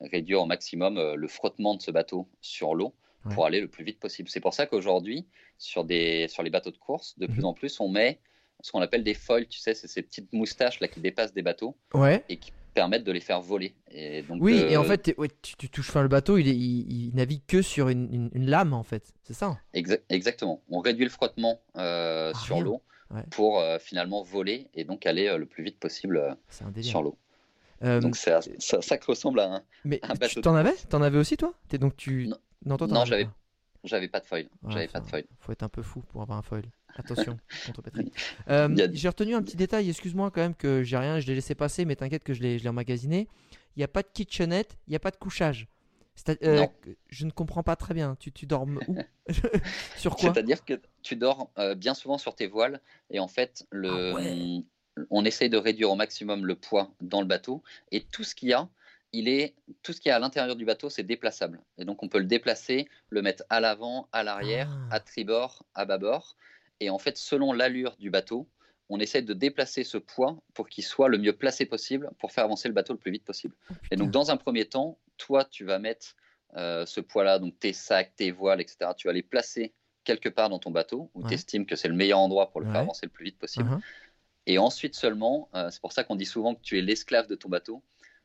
réduire 0.00 0.42
au 0.42 0.46
maximum 0.46 1.14
le 1.14 1.28
frottement 1.28 1.74
de 1.74 1.80
ce 1.80 1.90
bateau 1.90 2.28
sur 2.42 2.74
l'eau 2.74 2.94
Ouais. 3.26 3.34
pour 3.34 3.44
aller 3.46 3.60
le 3.60 3.68
plus 3.68 3.84
vite 3.84 3.98
possible. 4.00 4.28
C'est 4.30 4.40
pour 4.40 4.54
ça 4.54 4.66
qu'aujourd'hui, 4.66 5.26
sur, 5.58 5.84
des, 5.84 6.26
sur 6.28 6.42
les 6.42 6.48
bateaux 6.50 6.70
de 6.70 6.78
course, 6.78 7.18
de 7.18 7.26
Mhm. 7.26 7.32
plus 7.34 7.44
en 7.44 7.52
plus, 7.54 7.78
on 7.80 7.88
met 7.88 8.18
ce 8.62 8.72
qu'on 8.72 8.80
appelle 8.80 9.04
des 9.04 9.14
foils, 9.14 9.46
tu 9.48 9.58
sais, 9.58 9.74
c'est 9.74 9.88
ces 9.88 10.02
petites 10.02 10.32
moustaches 10.32 10.80
là 10.80 10.88
qui 10.88 11.00
dépassent 11.00 11.32
des 11.34 11.42
bateaux 11.42 11.76
Ouais. 11.94 12.24
et 12.28 12.36
qui 12.38 12.52
permettent 12.74 13.04
de 13.04 13.12
les 13.12 13.20
faire 13.20 13.40
voler. 13.40 13.74
Et 13.90 14.22
donc, 14.22 14.38
Oui, 14.42 14.58
euh, 14.62 14.68
et 14.70 14.76
en 14.76 14.84
fait, 14.84 14.98
t'es- 14.98 15.14
ouais, 15.18 15.28
tu, 15.42 15.56
tu 15.56 15.68
touches 15.68 15.88
enfin 15.90 16.02
le 16.02 16.08
bateau, 16.08 16.38
il, 16.38 16.46
est, 16.48 16.54
il, 16.56 17.08
il 17.08 17.14
navigue 17.14 17.42
que 17.46 17.62
sur 17.62 17.88
une, 17.88 18.12
une- 18.12 18.30
une 18.32 18.46
lame 18.48 18.72
en 18.74 18.82
fait. 18.82 19.12
C'est 19.24 19.34
ça 19.34 19.58
exa- 19.74 20.00
exactement. 20.08 20.62
On 20.68 20.80
réduit 20.80 21.04
le 21.04 21.10
frottement 21.10 21.60
euh, 21.76 22.32
Ah, 22.34 22.38
sur 22.38 22.60
l'eau 22.60 22.82
Ouais. 23.10 23.24
pour 23.30 23.58
euh, 23.58 23.78
finalement 23.80 24.22
voler 24.22 24.68
et 24.72 24.84
donc 24.84 25.04
aller 25.04 25.26
euh, 25.26 25.36
le 25.36 25.44
plus 25.46 25.64
vite 25.64 25.78
possible 25.80 26.16
euh, 26.18 26.32
un 26.62 26.82
sur 26.82 27.02
l'eau. 27.02 27.18
Euh, 27.82 27.98
Donc 28.00 28.14
à- 28.28 28.40
ça, 28.40 28.80
ça 28.82 28.98
que 28.98 29.06
ressemble 29.06 29.40
à 29.40 29.54
un. 29.56 29.62
mais 29.84 29.98
un 30.02 30.12
tu- 30.12 30.18
bateau 30.20 30.40
t'en 30.42 30.54
avais? 30.54 30.74
T'en 30.88 31.02
avais 31.02 31.18
aussi 31.18 31.36
toi? 31.36 31.52
Donc 31.72 31.96
tu. 31.96 32.28
Non. 32.28 32.36
Toi, 32.64 32.86
Non, 32.86 33.00
avais 33.00 33.06
j'avais- 33.10 33.24
pas. 33.26 33.34
J'avais 33.82 34.08
pas 34.08 34.20
de 34.20 34.26
foil. 34.26 34.42
Ouais, 34.62 34.72
J'avais 34.72 34.88
pas 34.88 35.00
de 35.00 35.06
foil. 35.06 35.24
Faut 35.38 35.52
être 35.52 35.62
un 35.62 35.70
peu 35.70 35.80
fou 35.82 36.00
pour 36.02 36.20
avoir 36.20 36.36
un 36.36 36.42
foil. 36.42 36.64
Attention, 36.96 37.38
contre 37.66 37.80
Patrick. 37.82 38.12
Euh, 38.50 38.68
a- 38.76 38.92
J'ai 38.92 39.08
retenu 39.08 39.34
un 39.34 39.42
petit 39.42 39.56
détail, 39.56 39.88
excuse-moi 39.88 40.30
quand 40.30 40.42
même 40.42 40.54
que 40.54 40.82
j'ai 40.82 40.98
rien, 40.98 41.18
je 41.18 41.26
l'ai 41.26 41.34
laissé 41.34 41.54
passer, 41.54 41.86
mais 41.86 41.96
t'inquiète 41.96 42.22
que 42.22 42.34
je 42.34 42.42
l'ai 42.42 42.68
emmagasiné. 42.68 43.26
Il 43.76 43.78
n'y 43.80 43.84
a 43.84 43.88
pas 43.88 44.02
de 44.02 44.08
kitchenette, 44.12 44.76
il 44.86 44.90
n'y 44.90 44.96
a 44.96 45.00
pas 45.00 45.10
de 45.10 45.16
couchage. 45.16 45.66
Euh, 46.42 46.66
je 47.08 47.24
ne 47.24 47.30
comprends 47.30 47.62
pas 47.62 47.76
très 47.76 47.94
bien. 47.94 48.16
Tu, 48.20 48.30
tu 48.32 48.44
dors 48.44 48.64
où 48.64 48.78
Sur 49.96 50.16
quoi 50.16 50.34
C'est-à-dire 50.34 50.62
que 50.64 50.78
tu 51.02 51.16
dors 51.16 51.50
euh, 51.58 51.74
bien 51.74 51.94
souvent 51.94 52.18
sur 52.18 52.34
tes 52.34 52.46
voiles 52.48 52.80
et 53.10 53.20
en 53.20 53.28
fait, 53.28 53.64
le, 53.70 54.10
Ah 54.10 54.14
ouais. 54.16 54.62
on 55.08 55.24
essaye 55.24 55.48
de 55.48 55.56
réduire 55.56 55.90
au 55.90 55.96
maximum 55.96 56.44
le 56.44 56.56
poids 56.56 56.90
dans 57.00 57.20
le 57.22 57.26
bateau 57.26 57.62
et 57.92 58.02
tout 58.04 58.24
ce 58.24 58.34
qu'il 58.34 58.50
y 58.50 58.52
a, 58.52 58.68
il 59.12 59.28
est 59.28 59.54
tout 59.82 59.92
ce 59.92 60.00
qu'il 60.00 60.10
y 60.10 60.12
a 60.12 60.16
à 60.16 60.18
l'intérieur 60.18 60.56
du 60.56 60.64
bateau, 60.64 60.88
c'est 60.90 61.02
déplaçable. 61.02 61.60
Et 61.78 61.84
donc 61.84 62.02
on 62.02 62.08
peut 62.08 62.18
le 62.18 62.24
déplacer, 62.24 62.88
le 63.08 63.22
mettre 63.22 63.44
à 63.48 63.60
l'avant, 63.60 64.08
à 64.12 64.22
l'arrière, 64.22 64.68
Ah. 64.90 64.96
à 64.96 65.00
tribord, 65.00 65.64
à 65.74 65.84
bâbord. 65.84 66.36
Et 66.80 66.90
en 66.90 66.98
fait, 66.98 67.16
selon 67.18 67.52
l'allure 67.52 67.96
du 67.96 68.10
bateau, 68.10 68.48
on 68.88 68.98
essaie 68.98 69.22
de 69.22 69.34
déplacer 69.34 69.84
ce 69.84 69.98
poids 69.98 70.40
pour 70.54 70.68
qu'il 70.68 70.84
soit 70.84 71.08
le 71.08 71.18
mieux 71.18 71.32
placé 71.32 71.66
possible 71.66 72.10
pour 72.18 72.32
faire 72.32 72.44
avancer 72.44 72.68
le 72.68 72.74
bateau 72.74 72.92
le 72.92 72.98
plus 72.98 73.12
vite 73.12 73.24
possible. 73.24 73.54
Oh, 73.70 73.74
Et 73.90 73.96
donc, 73.96 74.10
dans 74.10 74.30
un 74.30 74.36
premier 74.36 74.64
temps, 74.64 74.98
toi, 75.16 75.44
tu 75.44 75.64
vas 75.64 75.78
mettre 75.78 76.16
euh, 76.56 76.84
ce 76.86 77.00
poids-là, 77.00 77.38
donc 77.38 77.56
tes 77.60 77.72
sacs, 77.72 78.14
tes 78.16 78.32
voiles, 78.32 78.60
etc. 78.60 78.90
Tu 78.96 79.06
vas 79.06 79.12
les 79.12 79.22
placer 79.22 79.72
quelque 80.02 80.28
part 80.28 80.48
dans 80.48 80.58
ton 80.58 80.70
bateau 80.72 81.10
où 81.14 81.20
Ouais. 81.22 81.28
tu 81.28 81.34
estimes 81.34 81.66
que 81.66 81.76
c'est 81.76 81.86
le 81.88 81.94
meilleur 81.94 82.18
endroit 82.18 82.50
pour 82.50 82.60
le 82.60 82.66
Ouais. 82.66 82.72
faire 82.72 82.80
avancer 82.80 83.06
le 83.06 83.10
plus 83.12 83.24
vite 83.26 83.38
possible. 83.38 83.68
Mhm. 83.68 83.80
Et 84.46 84.58
ensuite 84.58 84.96
seulement, 84.96 85.48
euh, 85.54 85.70
c'est 85.70 85.80
pour 85.80 85.92
ça 85.92 86.02
qu'on 86.02 86.16
dit 86.16 86.24
souvent 86.26 86.54
que 86.56 86.60
tu 86.62 86.76
es 86.78 86.80
l'esclave 86.82 87.28
de 87.28 87.36
ton 87.36 87.48
bateau, 87.48 87.82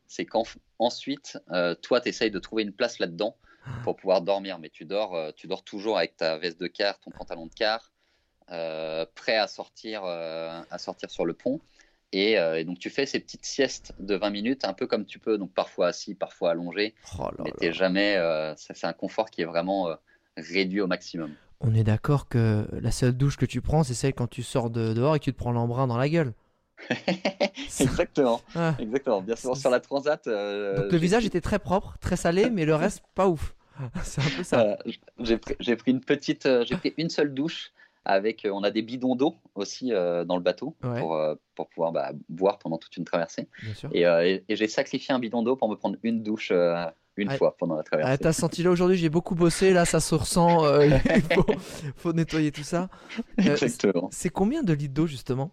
c'est 0.08 0.24
qu'ensuite, 0.26 1.38
toi, 1.82 2.00
tu 2.00 2.08
essayes 2.08 2.30
de 2.30 2.38
trouver 2.38 2.62
une 2.62 2.72
place 2.72 2.98
là-dedans 2.98 3.36
pour 3.82 3.96
pouvoir 3.96 4.22
dormir. 4.22 4.58
Mais 4.58 4.68
tu 4.70 4.84
dors, 4.84 5.14
euh, 5.14 5.32
tu 5.34 5.46
dors 5.48 5.64
toujours 5.64 5.98
avec 5.98 6.16
ta 6.16 6.38
veste 6.38 6.60
de 6.60 6.68
quart, 6.68 6.98
ton 7.00 7.10
pantalon 7.10 7.46
de 7.46 7.52
quart, 7.54 7.92
euh, 8.52 9.04
prêt 9.14 9.36
à 9.36 9.48
sortir, 9.48 10.02
euh, 10.04 10.60
à 10.70 10.78
sortir 10.78 11.10
sur 11.10 11.24
le 11.24 11.32
pont. 11.34 11.60
Et, 12.12 12.38
euh, 12.38 12.58
et 12.60 12.64
donc, 12.64 12.78
tu 12.78 12.88
fais 12.90 13.04
ces 13.06 13.18
petites 13.18 13.44
siestes 13.44 13.92
de 13.98 14.14
20 14.14 14.30
minutes, 14.30 14.64
un 14.64 14.72
peu 14.72 14.86
comme 14.86 15.04
tu 15.04 15.18
peux, 15.18 15.36
donc 15.38 15.52
parfois 15.52 15.88
assis, 15.88 16.14
parfois 16.14 16.52
allongé. 16.52 16.94
Oh 17.18 17.24
là 17.24 17.44
mais 17.44 17.50
t'es 17.58 17.72
jamais. 17.72 18.14
euh, 18.16 18.54
c'est 18.56 18.84
un 18.84 18.92
confort 18.92 19.28
qui 19.30 19.42
est 19.42 19.46
vraiment 19.46 19.88
euh, 19.88 19.94
réduit 20.36 20.80
au 20.80 20.86
maximum. 20.86 21.34
On 21.60 21.74
est 21.74 21.82
d'accord 21.84 22.28
que 22.28 22.68
la 22.70 22.92
seule 22.92 23.14
douche 23.16 23.36
que 23.36 23.46
tu 23.46 23.60
prends, 23.60 23.82
c'est 23.82 23.94
celle 23.94 24.14
quand 24.14 24.28
tu 24.28 24.44
sors 24.44 24.70
de 24.70 24.92
dehors 24.94 25.16
et 25.16 25.18
que 25.18 25.24
tu 25.24 25.32
te 25.32 25.38
prends 25.38 25.52
l'embrun 25.52 25.88
dans 25.88 25.96
la 25.98 26.08
gueule. 26.08 26.32
Exactement, 27.80 28.40
exactement. 28.78 29.20
Bien 29.22 29.36
souvent 29.36 29.54
sur 29.54 29.70
la 29.70 29.80
transat. 29.80 30.26
euh, 30.26 30.82
Donc 30.82 30.92
le 30.92 30.98
visage 30.98 31.24
était 31.24 31.40
très 31.40 31.58
propre, 31.58 31.96
très 32.00 32.16
salé, 32.16 32.50
mais 32.50 32.64
le 32.64 32.74
reste 32.74 33.02
pas 33.14 33.28
ouf. 33.28 33.54
C'est 34.02 34.20
un 34.22 34.30
peu 34.36 34.42
ça. 34.42 34.78
J- 34.86 35.00
j'ai 35.60 35.76
pris, 35.76 35.90
une 35.90 36.00
petite, 36.00 36.46
euh, 36.46 36.64
j'ai 36.66 36.76
pris 36.76 36.94
une 36.96 37.10
seule 37.10 37.34
douche 37.34 37.72
avec. 38.04 38.44
euh, 38.44 38.50
on 38.50 38.62
a 38.62 38.70
des 38.70 38.82
bidons 38.82 39.16
d'eau 39.16 39.34
aussi 39.54 39.92
euh, 39.92 40.24
dans 40.24 40.36
le 40.36 40.42
bateau 40.42 40.74
Ouais. 40.82 41.00
pour, 41.00 41.14
euh, 41.16 41.34
pour 41.54 41.68
pouvoir 41.68 41.92
bah, 41.92 42.12
boire 42.28 42.58
pendant 42.58 42.78
toute 42.78 42.96
une 42.96 43.04
traversée. 43.04 43.48
Bien 43.62 43.74
sûr. 43.74 43.90
Et, 43.92 44.06
euh, 44.06 44.24
et- 44.24 44.44
et 44.48 44.56
j'ai 44.56 44.68
sacrifié 44.68 45.14
un 45.14 45.18
bidon 45.18 45.42
d'eau 45.42 45.56
pour 45.56 45.68
me 45.68 45.76
prendre 45.76 45.96
une 46.02 46.22
douche 46.22 46.50
euh, 46.52 46.86
une 47.16 47.30
Ah, 47.30 47.36
fois 47.36 47.56
pendant 47.58 47.76
la 47.76 47.82
traversée. 47.82 48.12
Ah, 48.12 48.18
T'as 48.18 48.32
senti 48.32 48.62
là 48.62 48.70
aujourd'hui, 48.70 48.96
j'ai 48.96 49.08
beaucoup 49.08 49.34
bossé, 49.34 49.72
là 49.72 49.84
ça 49.86 50.00
se 50.00 50.14
ressent, 50.14 50.64
euh, 50.66 50.98
il 51.14 51.22
faut, 51.22 51.44
faut 51.96 52.12
nettoyer 52.12 52.52
tout 52.52 52.62
ça. 52.62 52.88
Euh, 53.18 53.22
Exactement. 53.52 54.08
c'est 54.12 54.28
combien 54.30 54.62
de 54.62 54.72
litres 54.72 54.94
d'eau 54.94 55.06
justement? 55.06 55.50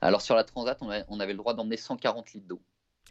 Alors 0.00 0.20
sur 0.22 0.34
la 0.34 0.44
transat, 0.44 0.78
on, 0.82 0.90
a- 0.90 1.04
on 1.08 1.20
avait 1.20 1.32
le 1.32 1.38
droit 1.38 1.54
d'emmener 1.54 1.76
140 1.76 2.32
litres 2.32 2.46
d'eau. 2.46 2.60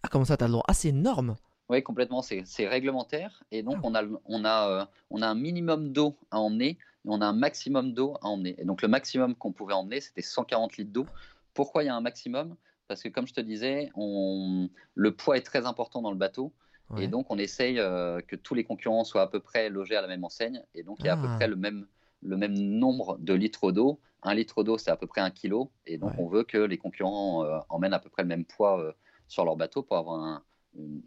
Ah 0.04 0.08
comment 0.12 0.26
ça 0.26 0.38
t'as 0.38 0.46
le 0.48 0.52
droit? 0.54 0.64
Ah 0.68 0.74
c'est 0.74 0.90
énorme 0.90 1.36
Oui, 1.70 1.82
complètement, 1.82 2.22
c'est 2.22 2.68
réglementaire. 2.68 3.44
Et 3.52 3.64
donc, 3.64 3.76
Ah. 3.78 3.82
on, 3.84 3.96
a, 3.96 4.02
le- 4.02 4.20
on, 4.26 4.44
a, 4.46 4.70
euh, 4.70 4.86
on 5.10 5.22
a 5.22 5.28
un 5.28 5.36
minimum 5.36 5.94
d'eau 5.94 6.18
à 6.30 6.40
emmener 6.40 6.72
et 6.72 6.78
on 7.06 7.22
a 7.22 7.26
un 7.26 7.34
maximum 7.34 7.94
d'eau 7.94 8.16
à 8.22 8.28
emmener. 8.28 8.56
Et 8.60 8.66
donc, 8.66 8.82
le 8.82 8.88
maximum 8.90 9.34
qu'on 9.36 9.52
pouvait 9.54 9.74
emmener, 9.74 10.02
c'était 10.02 10.22
140 10.22 10.78
litres 10.78 10.92
d'eau. 10.92 11.06
Pourquoi 11.54 11.84
il 11.84 11.88
y 11.88 11.90
a 11.90 11.96
un 11.96 12.02
maximum? 12.02 12.56
Parce 12.90 13.02
que, 13.02 13.08
comme 13.10 13.28
je 13.28 13.34
te 13.34 13.40
disais, 13.42 13.90
on, 13.96 14.70
le 14.94 15.16
poids 15.16 15.38
est 15.38 15.42
très 15.42 15.66
important 15.66 16.02
dans 16.02 16.12
le 16.12 16.18
bateau. 16.18 16.52
Ouais. 16.90 17.06
Et 17.06 17.08
donc, 17.08 17.28
on 17.32 17.38
essaye 17.38 17.80
euh, 17.80 18.20
que 18.22 18.36
tous 18.36 18.56
les 18.56 18.66
concurrents 18.66 19.06
soient 19.06 19.22
à 19.22 19.28
peu 19.28 19.40
près 19.40 19.70
logés 19.70 19.96
à 19.96 20.02
la 20.02 20.08
même 20.08 20.24
enseigne. 20.26 20.62
Et 20.76 20.84
donc, 20.84 20.98
il 21.00 21.06
y 21.06 21.10
a 21.10 21.14
à 21.14 21.18
peu 21.18 21.28
Ah. 21.30 21.36
près 21.38 21.48
le 21.48 21.56
même, 21.56 21.88
le 22.26 22.38
même 22.38 22.54
nombre 22.54 23.18
de 23.20 23.34
litres 23.34 23.72
d'eau. 23.72 24.00
Un 24.24 24.34
litre 24.34 24.64
d'eau, 24.64 24.78
c'est 24.78 24.92
à 24.92 24.96
peu 24.96 25.08
près 25.08 25.22
un 25.22 25.32
kilo. 25.32 25.72
Et 25.86 25.98
donc, 25.98 26.12
Ouais. 26.12 26.16
on 26.20 26.28
veut 26.28 26.44
que 26.44 26.58
les 26.58 26.78
concurrents 26.78 27.44
euh, 27.46 27.60
emmènent 27.70 27.94
à 27.94 28.00
peu 28.00 28.10
près 28.10 28.24
le 28.24 28.30
même 28.30 28.46
poids 28.46 28.80
euh, 28.80 28.92
sur 29.28 29.44
leur 29.46 29.56
bateau 29.58 29.84
pour 29.84 29.98
avoir 29.98 30.20
un, 30.22 30.44
une- 30.78 31.02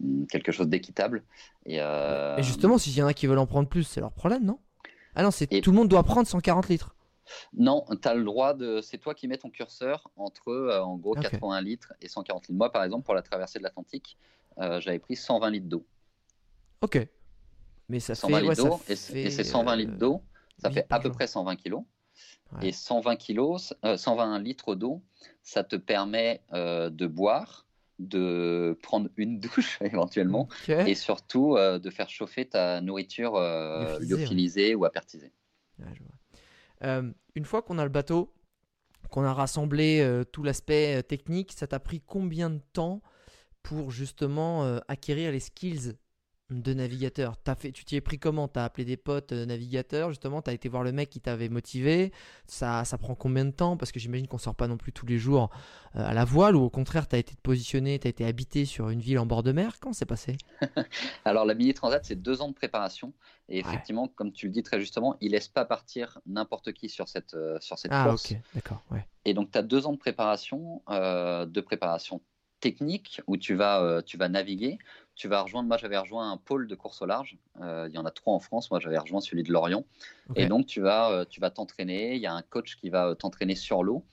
une- 0.00 0.26
quelque 0.30 0.52
chose 0.52 0.68
d'équitable. 0.68 1.22
Et, 1.66 1.80
euh, 1.80 2.36
Et 2.38 2.42
justement, 2.42 2.78
s'il 2.78 2.94
y 2.96 3.02
en 3.02 3.06
a 3.06 3.14
qui 3.14 3.26
veulent 3.26 3.38
en 3.38 3.46
prendre 3.46 3.68
plus, 3.68 3.84
c'est 3.84 4.00
leur 4.00 4.12
problème, 4.12 4.44
non? 4.44 4.58
Ah 5.14 5.22
non, 5.22 5.30
c'est 5.30 5.52
Et- 5.52 5.60
tout 5.60 5.70
le 5.70 5.76
monde 5.76 5.88
doit 5.88 6.02
prendre 6.02 6.26
140 6.26 6.68
litres. 6.68 6.94
Non, 7.56 7.84
tu 8.00 8.06
as 8.08 8.14
le 8.14 8.22
droit 8.24 8.54
de. 8.54 8.80
C'est 8.82 8.98
toi 8.98 9.12
qui 9.14 9.26
mets 9.26 9.36
ton 9.38 9.50
curseur 9.50 10.08
entre, 10.16 10.48
euh, 10.48 10.80
en 10.80 10.96
gros, 10.96 11.12
Ok. 11.16 11.22
80 11.22 11.60
litres 11.60 11.92
et 12.00 12.08
140 12.08 12.46
litres. 12.46 12.56
Moi, 12.56 12.70
par 12.70 12.84
exemple, 12.84 13.04
pour 13.04 13.14
la 13.14 13.22
traversée 13.22 13.58
de 13.58 13.64
l'Atlantique, 13.64 14.16
euh, 14.58 14.80
j'avais 14.80 15.00
pris 15.00 15.16
120 15.16 15.50
litres 15.50 15.66
d'eau. 15.66 15.84
Ok. 16.82 17.06
Mais 17.88 17.98
ça 18.00 18.14
120 18.14 18.40
fait. 18.40 18.46
ouais, 18.48 18.54
ça 18.54 18.70
et 18.88 18.96
c'est 18.96 19.18
et 19.22 19.30
c'est 19.30 19.44
120 19.44 19.72
euh, 19.72 19.76
litres 19.76 19.96
d'eau, 19.98 20.22
ça 20.58 20.70
fait 20.70 20.86
à 20.90 21.00
peu 21.00 21.10
près 21.10 21.26
120 21.26 21.56
kilos. 21.56 21.84
Ouais. 22.52 22.68
Et 22.68 22.72
120 22.72 23.16
kilos, 23.16 23.74
euh, 23.84 23.96
120 23.96 24.38
litres 24.38 24.74
d'eau, 24.74 25.02
ça 25.42 25.64
te 25.64 25.76
permet 25.76 26.42
euh, 26.52 26.90
de 26.90 27.06
boire, 27.06 27.66
de 27.98 28.78
prendre 28.82 29.10
une 29.16 29.40
douche 29.40 29.78
éventuellement, 29.80 30.48
et 30.68 30.94
surtout 30.94 31.56
euh, 31.56 31.78
de 31.78 31.90
faire 31.90 32.08
chauffer 32.08 32.46
ta 32.46 32.80
nourriture 32.80 33.36
euh, 33.36 33.98
Lyophilisée, 33.98 34.14
ouais. 34.14 34.18
lyophilisée 34.18 34.74
ou 34.74 34.84
apertisée. 34.84 35.32
Ouais, 35.78 35.86
je 35.94 36.02
vois. 36.02 37.02
Une 37.34 37.44
fois 37.44 37.62
qu'on 37.62 37.78
a 37.78 37.84
le 37.84 37.90
bateau, 37.90 38.32
qu'on 39.10 39.24
a 39.24 39.32
rassemblé 39.32 40.22
tout 40.32 40.42
l'aspect 40.42 41.02
technique, 41.02 41.52
ça 41.52 41.66
t'a 41.66 41.80
pris 41.80 42.00
combien 42.00 42.50
de 42.50 42.60
temps 42.72 43.02
pour 43.62 43.90
justement 43.90 44.78
acquérir 44.88 45.32
les 45.32 45.40
skills 45.40 45.94
de 46.50 46.74
navigateur. 46.74 47.36
Fait, 47.58 47.72
Tu 47.72 47.84
t'y 47.84 47.96
es 47.96 48.00
pris 48.00 48.18
comment? 48.18 48.46
T'as 48.46 48.64
appelé 48.64 48.84
des 48.84 48.96
potes 48.96 49.32
euh, 49.32 49.46
navigateurs, 49.46 50.10
justement. 50.10 50.42
T'as 50.42 50.52
été 50.52 50.68
voir 50.68 50.84
le 50.84 50.92
mec 50.92 51.10
qui 51.10 51.20
t'avait 51.20 51.48
motivé. 51.48 52.12
Ça, 52.46 52.84
ça 52.84 52.98
prend 52.98 53.14
combien 53.14 53.44
de 53.44 53.50
temps? 53.50 53.76
Parce 53.76 53.90
que 53.90 53.98
j'imagine 53.98 54.28
qu'on 54.28 54.38
sort 54.38 54.54
pas 54.54 54.68
non 54.68 54.76
plus 54.76 54.92
tous 54.92 55.06
les 55.06 55.18
jours 55.18 55.50
euh, 55.96 56.06
à 56.06 56.14
la 56.14 56.24
voile, 56.24 56.54
ou 56.54 56.60
au 56.62 56.70
contraire, 56.70 57.08
t'as 57.08 57.18
été 57.18 57.34
positionné, 57.42 57.98
t'as 57.98 58.10
été 58.10 58.24
habité 58.24 58.64
sur 58.64 58.90
une 58.90 59.00
ville 59.00 59.18
en 59.18 59.26
bord 59.26 59.42
de 59.42 59.52
mer? 59.52 59.78
Comment 59.80 59.92
c'est 59.92 60.06
passé? 60.06 60.36
Alors 61.24 61.44
la 61.44 61.54
mini 61.54 61.74
transat, 61.74 62.04
c'est 62.04 62.20
deux 62.20 62.40
ans 62.42 62.48
de 62.48 62.54
préparation, 62.54 63.12
et 63.48 63.58
effectivement, 63.58 64.08
comme 64.08 64.32
tu 64.32 64.46
le 64.46 64.52
dis 64.52 64.62
très 64.62 64.80
justement, 64.80 65.16
il 65.20 65.32
laisse 65.32 65.48
pas 65.48 65.64
partir 65.64 66.18
n'importe 66.26 66.72
qui 66.72 66.88
sur 66.88 67.08
cette 67.08 67.34
euh, 67.34 67.58
sur 67.60 67.78
cette 67.78 67.92
Ah, 67.92 68.06
course. 68.08 68.30
ok, 68.30 68.38
d'accord, 68.54 68.82
ouais. 68.90 69.06
Et 69.24 69.34
donc, 69.34 69.50
tu 69.50 69.58
as 69.58 69.62
deux 69.62 69.86
ans 69.86 69.92
de 69.92 69.98
préparation, 69.98 70.82
euh, 70.90 71.44
de 71.44 71.60
préparation 71.60 72.22
technique 72.60 73.20
où 73.26 73.36
tu 73.36 73.54
vas, 73.54 74.02
tu 74.02 74.16
vas 74.16 74.28
naviguer. 74.28 74.78
Tu 75.16 75.28
vas 75.28 75.42
rejoindre, 75.42 75.66
moi 75.68 75.78
j'avais 75.78 75.98
rejoint 75.98 76.30
un 76.30 76.36
pôle 76.36 76.68
de 76.68 76.74
course 76.74 77.02
au 77.02 77.06
large. 77.06 77.38
Euh, 77.60 77.86
il 77.88 77.94
y 77.94 77.98
en 77.98 78.04
a 78.04 78.10
trois 78.10 78.34
en 78.34 78.40
France. 78.40 78.70
Moi 78.70 78.80
j'avais 78.80 78.98
rejoint 78.98 79.20
celui 79.20 79.42
de 79.42 79.52
Lorient. 79.52 79.84
Et 80.34 80.46
donc 80.46 80.66
tu 80.66 80.80
vas, 80.82 81.10
euh, 81.10 81.24
tu 81.24 81.40
vas 81.40 81.50
t'entraîner. 81.50 82.14
Il 82.16 82.20
y 82.20 82.26
a 82.26 82.34
un 82.34 82.42
coach 82.42 82.76
qui 82.76 82.90
va 82.90 83.08
euh, 83.08 83.14
t'entraîner 83.14 83.54
sur 83.54 83.82
l'eau. 83.82 84.04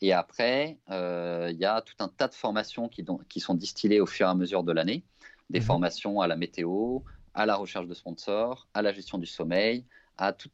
Et 0.00 0.12
après, 0.12 0.78
il 0.90 1.56
y 1.58 1.64
a 1.64 1.80
tout 1.82 1.94
un 1.98 2.08
tas 2.08 2.28
de 2.28 2.34
formations 2.34 2.88
qui, 2.88 3.02
don- 3.02 3.18
qui 3.28 3.40
sont 3.40 3.54
distillées 3.54 4.00
au 4.00 4.06
fur 4.06 4.26
et 4.26 4.30
à 4.30 4.34
mesure 4.34 4.62
de 4.62 4.72
l'année. 4.72 5.04
Des 5.50 5.60
Mhm. 5.60 5.66
formations 5.66 6.20
à 6.20 6.26
la 6.26 6.36
météo, 6.36 7.00
à 7.34 7.46
la 7.46 7.56
recherche 7.56 7.86
de 7.86 7.94
sponsors, 7.94 8.68
à 8.74 8.82
la 8.82 8.92
gestion 8.92 9.18
du 9.18 9.26
sommeil, 9.26 9.86
à, 10.18 10.32
tout, 10.32 10.50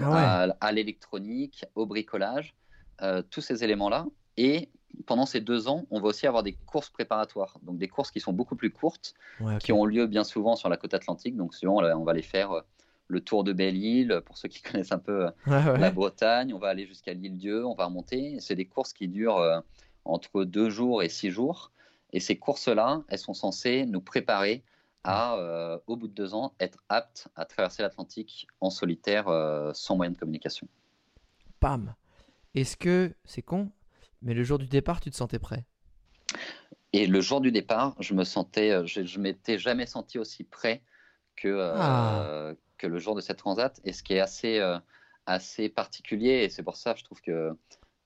Ah 0.00 0.10
ouais. 0.10 0.26
à, 0.26 0.42
à 0.60 0.72
l'électronique, 0.72 1.64
au 1.74 1.86
bricolage, 1.86 2.54
euh, 3.02 3.22
tous 3.22 3.40
ces 3.40 3.64
éléments-là. 3.64 4.06
Et 4.36 4.70
pendant 5.06 5.26
ces 5.26 5.40
deux 5.40 5.68
ans, 5.68 5.84
on 5.90 6.00
va 6.00 6.08
aussi 6.08 6.26
avoir 6.26 6.42
des 6.42 6.52
courses 6.66 6.90
préparatoires, 6.90 7.58
donc 7.62 7.78
des 7.78 7.88
courses 7.88 8.10
qui 8.10 8.20
sont 8.20 8.32
beaucoup 8.32 8.56
plus 8.56 8.70
courtes, 8.70 9.14
Ouais, 9.40 9.58
qui 9.58 9.72
ont 9.72 9.84
lieu 9.84 10.06
bien 10.06 10.24
souvent 10.24 10.56
sur 10.56 10.68
la 10.68 10.76
côte 10.76 10.94
atlantique. 10.94 11.36
Donc 11.36 11.54
souvent, 11.54 11.82
on 11.82 12.04
va- 12.04 12.12
les 12.12 12.22
faire 12.22 12.52
euh, 12.52 12.60
le 13.06 13.20
tour 13.20 13.44
de 13.44 13.52
Belle-Île, 13.52 14.20
pour 14.26 14.36
ceux 14.36 14.48
qui 14.48 14.62
connaissent 14.82 14.92
un 14.92 14.98
peu 14.98 15.26
euh, 15.26 15.30
Ouais, 15.46 15.78
la 15.78 15.90
Bretagne, 15.90 16.52
on 16.54 16.58
va 16.58 16.68
aller 16.68 16.86
jusqu'à 16.86 17.12
l'île 17.14 17.36
Dieu, 17.38 17.64
on 17.66 17.74
va 17.74 17.86
remonter. 17.86 18.38
C'est 18.40 18.54
des 18.54 18.66
courses 18.66 18.92
qui 18.92 19.08
durent 19.08 19.38
euh, 19.38 19.60
entre 20.04 20.44
deux 20.44 20.70
jours 20.70 21.02
et 21.02 21.08
six 21.08 21.30
jours. 21.30 21.70
Et 22.12 22.20
ces 22.20 22.36
courses-là, 22.36 23.02
elles 23.08 23.18
sont 23.18 23.34
censées 23.34 23.84
nous 23.86 24.00
préparer 24.00 24.62
à, 25.04 25.36
euh, 25.36 25.78
au 25.86 25.96
bout 25.96 26.08
de 26.08 26.12
deux 26.14 26.34
ans, 26.34 26.52
être 26.60 26.78
aptes 26.88 27.28
à 27.36 27.44
traverser 27.44 27.82
l'Atlantique 27.82 28.46
en 28.60 28.68
solitaire 28.70 29.28
euh, 29.28 29.70
sans 29.74 29.96
moyen 29.96 30.12
de 30.12 30.16
communication. 30.18 30.66
Pam. 31.60 31.94
Est-ce 32.54 32.76
que, 32.76 33.14
c'est 33.24 33.42
con, 33.42 33.70
mais 34.22 34.34
le 34.34 34.42
jour 34.44 34.58
du 34.58 34.66
départ, 34.66 35.00
tu 35.00 35.10
te 35.10 35.16
sentais 35.16 35.38
prêt? 35.38 35.64
Et 36.92 37.06
le 37.06 37.20
jour 37.20 37.40
du 37.40 37.52
départ, 37.52 37.94
je 38.00 38.14
me 38.14 38.24
sentais, 38.24 38.70
euh, 38.70 38.86
je, 38.86 39.04
je 39.04 39.18
m'étais 39.18 39.58
jamais 39.58 39.86
senti 39.86 40.18
aussi 40.18 40.44
prêt 40.44 40.82
que, 41.36 41.48
euh, 41.48 41.74
Ah. 41.76 42.52
que 42.78 42.86
le 42.86 42.98
jour 42.98 43.14
de 43.14 43.20
cette 43.20 43.38
transat. 43.38 43.80
Et 43.84 43.92
ce 43.92 44.02
qui 44.02 44.14
est 44.14 44.20
assez, 44.20 44.58
euh, 44.58 44.78
assez 45.26 45.68
particulier, 45.68 46.44
et 46.44 46.48
c'est 46.48 46.62
pour 46.62 46.76
ça, 46.76 46.94
je 46.96 47.04
trouve 47.04 47.20
que, 47.20 47.56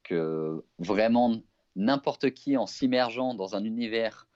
que 0.03 0.65
vraiment 0.79 1.41
n'importe 1.77 2.33
qui 2.33 2.57
en 2.57 2.67
s'immergeant 2.67 3.35
dans 3.35 3.55
un 3.55 3.65
univers 3.65 4.27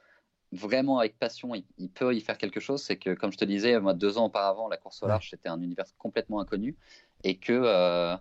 vraiment 0.52 1.00
avec 1.00 1.18
passion, 1.18 1.54
il, 1.56 1.64
il 1.76 1.90
peut 1.90 2.14
y 2.14 2.20
faire 2.20 2.38
quelque 2.38 2.60
chose. 2.60 2.80
C'est 2.82 2.96
que, 2.96 3.14
comme 3.14 3.32
je 3.32 3.38
te 3.38 3.44
disais, 3.44 3.78
moi, 3.80 3.94
deux 3.94 4.16
ans 4.16 4.26
auparavant, 4.26 4.68
la 4.68 4.76
course 4.76 5.02
au 5.02 5.08
large, 5.08 5.28
c'était 5.30 5.48
un 5.48 5.60
univers 5.60 5.86
complètement 5.98 6.40
inconnu. 6.40 6.76
Et 7.24 7.36
que, 7.36 7.52
euh, 7.52 8.16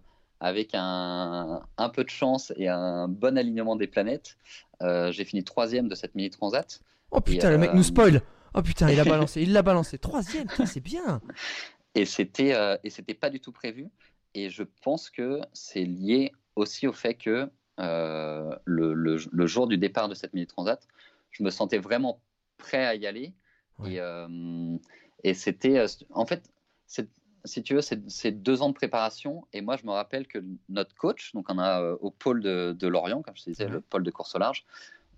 avec 0.46 0.70
un, 0.74 1.64
un 1.78 1.90
peu 1.90 2.04
de 2.04 2.10
chance 2.10 2.54
et 2.56 2.68
un 2.68 3.08
bon 3.08 3.36
alignement 3.38 3.76
des 3.76 3.88
planètes, 3.88 4.38
euh, 4.84 5.12
j'ai 5.12 5.26
fini 5.26 5.44
troisième 5.44 5.88
de 5.88 5.96
cette 5.96 6.14
mini 6.14 6.30
transat. 6.30 6.82
Oh 7.12 7.20
putain, 7.20 7.50
le 7.50 7.58
mec 7.58 7.72
euh, 7.72 7.74
nous 7.74 7.84
spoil 7.84 8.22
Oh 8.54 8.62
putain, 8.62 8.90
il 8.92 9.00
a 9.00 9.04
balancé, 9.14 9.42
il 9.42 9.54
l'a 9.54 9.64
balancé. 9.64 9.98
Troisième, 9.98 10.48
c'est 10.66 10.82
bien 10.82 11.20
Et 11.96 12.06
c'était 12.06 12.54
euh, 12.54 12.78
et 12.84 12.90
c'était 12.92 13.16
pas 13.16 13.30
du 13.32 13.40
tout 13.40 13.52
prévu. 13.52 13.90
Et 14.36 14.50
je 14.50 14.64
pense 14.84 15.10
que 15.10 15.40
c'est 15.54 15.84
lié 15.86 16.32
aussi 16.56 16.86
au 16.88 16.94
fait 16.94 17.16
que 17.16 17.50
euh, 17.80 18.56
le, 18.66 18.94
le- 18.94 19.18
le 19.32 19.48
jour 19.48 19.66
du 19.68 19.78
départ 19.78 20.10
de 20.10 20.14
cette 20.14 20.34
mini 20.34 20.46
transat, 20.46 20.88
je 21.32 21.42
me 21.44 21.50
sentais 21.50 21.80
vraiment 21.80 22.22
prêt 22.58 22.86
à 22.86 22.94
y 22.96 23.08
aller. 23.08 23.34
Ouais. 23.80 23.94
Et, 23.94 24.00
euh, 24.00 24.78
et 25.24 25.34
c'était 25.34 25.80
euh, 25.80 25.88
en 26.12 26.26
fait, 26.26 26.50
si 27.46 27.64
tu 27.64 27.76
veux, 27.76 27.82
c'est 27.82 28.32
deux 28.32 28.62
ans 28.62 28.70
de 28.70 28.74
préparation. 28.74 29.48
Et 29.54 29.62
moi, 29.62 29.78
je 29.78 29.86
me 29.86 29.92
rappelle 29.92 30.28
que 30.28 30.44
notre 30.70 30.96
coach, 30.96 31.34
donc 31.34 31.46
on 31.50 31.58
a 31.58 31.82
euh, 31.82 31.98
au 32.02 32.12
pôle 32.12 32.42
de, 32.42 32.76
de 32.78 32.88
Lorient, 32.88 33.22
comme 33.22 33.36
je 33.36 33.44
te 33.44 33.50
disais, 33.50 33.68
le 33.68 33.82
pôle 33.82 34.04
de 34.04 34.12
course 34.12 34.36
au 34.36 34.40
large, 34.40 34.66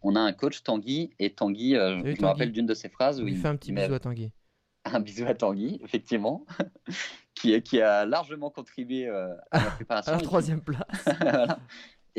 on 0.01 0.15
a 0.15 0.19
un 0.19 0.33
coach 0.33 0.63
Tanguy. 0.63 1.11
Et 1.19 1.31
Tanguy, 1.31 1.75
euh, 1.75 1.97
Salut, 1.97 2.15
je 2.15 2.21
me 2.21 2.27
rappelle 2.27 2.51
d'une 2.51 2.65
de 2.65 2.73
ses 2.73 2.89
phrases 2.89 3.21
où 3.21 3.27
il, 3.27 3.37
fait 3.37 3.47
un 3.47 3.55
petit 3.55 3.71
bisou 3.71 3.93
à 3.93 3.99
Tanguy. 3.99 4.31
un 4.85 4.99
bisou 4.99 5.25
à 5.25 5.33
Tanguy, 5.33 5.79
effectivement, 5.83 6.45
qui, 7.33 7.61
qui 7.61 7.81
a 7.81 8.05
largement 8.05 8.49
contribué 8.49 9.07
euh, 9.07 9.33
à 9.51 9.59
ma 9.59 9.71
préparation. 9.71 10.13
À 10.13 10.15
la 10.17 10.21
troisième 10.21 10.61
place. 10.61 11.05
Voilà. 11.19 11.59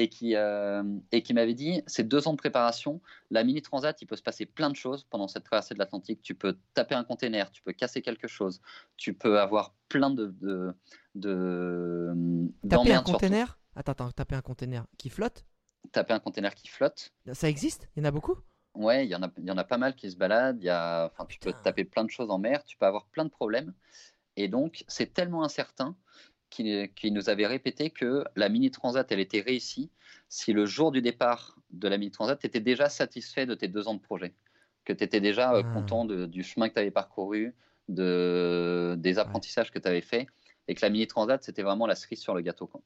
Et 0.00 0.08
qui, 0.08 0.36
euh, 0.36 0.84
et 1.10 1.24
qui 1.24 1.34
m'avait 1.34 1.54
dit, 1.54 1.82
ces 1.88 2.04
deux 2.04 2.28
ans 2.28 2.32
de 2.32 2.36
préparation, 2.36 3.00
la 3.32 3.42
mini 3.42 3.62
transat, 3.62 4.00
il 4.00 4.06
peut 4.06 4.14
se 4.14 4.22
passer 4.22 4.46
plein 4.46 4.70
de 4.70 4.76
choses 4.76 5.02
pendant 5.10 5.26
cette 5.26 5.42
traversée 5.42 5.74
de 5.74 5.80
l'Atlantique. 5.80 6.22
Tu 6.22 6.36
peux 6.36 6.56
taper 6.72 6.94
un 6.94 7.02
container, 7.02 7.50
tu 7.50 7.62
peux 7.64 7.72
casser 7.72 8.00
quelque 8.00 8.28
chose, 8.28 8.60
tu 8.96 9.12
peux 9.12 9.40
avoir 9.40 9.74
plein 9.88 10.10
de, 10.10 10.32
de, 10.40 10.72
de 11.16 12.14
Taper 12.68 12.92
un 12.92 13.02
container? 13.02 13.58
Attends, 13.74 13.90
attends, 13.90 14.12
taper 14.12 14.36
un 14.36 14.40
container 14.40 14.84
qui 14.98 15.10
flotte? 15.10 15.44
Taper 15.90 16.14
un 16.14 16.20
container 16.20 16.54
qui 16.54 16.68
flotte. 16.68 17.12
Ça 17.32 17.48
existe? 17.48 17.88
Il 17.96 17.98
y 17.98 18.06
en 18.06 18.08
a 18.08 18.12
beaucoup? 18.12 18.36
Ouais, 18.74 19.04
il 19.04 19.10
y 19.10 19.16
en 19.16 19.22
a, 19.24 19.32
il 19.38 19.46
y 19.46 19.50
en 19.50 19.58
a 19.58 19.64
pas 19.64 19.78
mal 19.78 19.96
qui 19.96 20.08
se 20.12 20.16
baladent. 20.16 20.62
Il 20.62 20.66
y 20.66 20.70
a, 20.70 21.06
enfin, 21.06 21.26
tu 21.26 21.40
peux 21.40 21.52
taper 21.64 21.84
plein 21.84 22.04
de 22.04 22.10
choses 22.10 22.30
en 22.30 22.38
mer, 22.38 22.62
tu 22.62 22.76
peux 22.76 22.86
avoir 22.86 23.06
plein 23.06 23.24
de 23.24 23.30
problèmes. 23.30 23.74
Et 24.36 24.46
donc, 24.46 24.84
c'est 24.86 25.12
tellement 25.12 25.42
incertain 25.42 25.96
qu'il 26.50 27.12
nous 27.12 27.28
avait 27.28 27.46
répété 27.46 27.90
que 27.90 28.24
la 28.36 28.48
mini 28.48 28.70
transat, 28.70 29.10
elle 29.12 29.20
était 29.20 29.40
réussie 29.40 29.90
si 30.28 30.52
le 30.52 30.66
jour 30.66 30.92
du 30.92 31.00
départ 31.02 31.56
de 31.70 31.88
la 31.88 31.96
mini 31.98 32.10
transat, 32.10 32.38
tu 32.38 32.46
étais 32.46 32.60
déjà 32.60 32.88
satisfait 32.88 33.46
de 33.46 33.54
tes 33.54 33.68
deux 33.68 33.88
ans 33.88 33.94
de 33.94 34.00
projet, 34.00 34.34
que 34.84 34.92
tu 34.92 35.04
étais 35.04 35.20
déjà 35.20 35.54
euh, 35.54 35.62
Ah. 35.64 35.72
content 35.74 36.04
de- 36.04 36.26
du 36.26 36.42
chemin 36.42 36.68
que 36.68 36.74
tu 36.74 36.80
avais 36.80 36.90
parcouru, 36.90 37.54
de, 37.88 38.94
des 38.98 39.18
apprentissages 39.18 39.70
que 39.70 39.78
tu 39.78 39.88
avais 39.88 40.00
fait, 40.00 40.26
et 40.68 40.74
que 40.74 40.80
la 40.84 40.90
mini 40.90 41.06
transat, 41.06 41.42
c'était 41.42 41.62
vraiment 41.62 41.86
la 41.86 41.94
cerise 41.94 42.20
sur 42.20 42.34
le 42.34 42.40
gâteau. 42.42 42.66
quoi. 42.66 42.82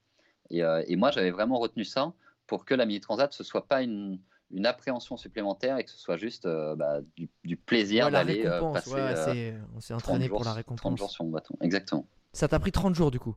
Et, 0.51 0.63
euh, 0.63 0.83
et 0.87 0.97
moi, 0.97 1.11
j'avais 1.11 1.31
vraiment 1.31 1.59
retenu 1.59 1.85
ça 1.85 2.13
pour 2.47 2.65
que 2.65 2.75
la 2.75 2.87
mini 2.87 3.01
transat, 3.01 3.33
ce 3.33 3.45
soit 3.45 3.67
pas 3.67 3.83
une 3.83 4.19
une 4.55 4.67
appréhension 4.67 5.17
supplémentaire 5.17 5.79
et 5.79 5.85
que 5.85 5.91
ce 5.91 5.97
soit 5.97 6.19
juste 6.19 6.45
euh, 6.45 6.77
bah, 6.77 6.99
du, 7.17 7.27
du 7.43 7.57
plaisir 7.57 8.05
Ouais, 8.05 8.11
la 8.11 8.19
d'aller 8.23 8.45
euh, 8.45 8.61
passer 8.71 8.93
ouais, 8.93 9.55
on 9.75 9.81
s'est 9.81 9.95
30 9.95 10.03
entraîné 10.03 10.27
jours, 10.27 10.37
pour 10.37 10.45
la 10.45 10.51
30 10.51 10.57
récompense. 10.59 10.99
jours 10.99 11.11
sur 11.11 11.25
mon 11.25 11.31
bateau. 11.31 11.55
Exactement. 11.63 12.07
Ça 12.35 12.49
t'a 12.49 12.59
pris 12.61 12.71
30 12.71 12.95
jours 12.95 13.11
du 13.11 13.19
coup 13.19 13.35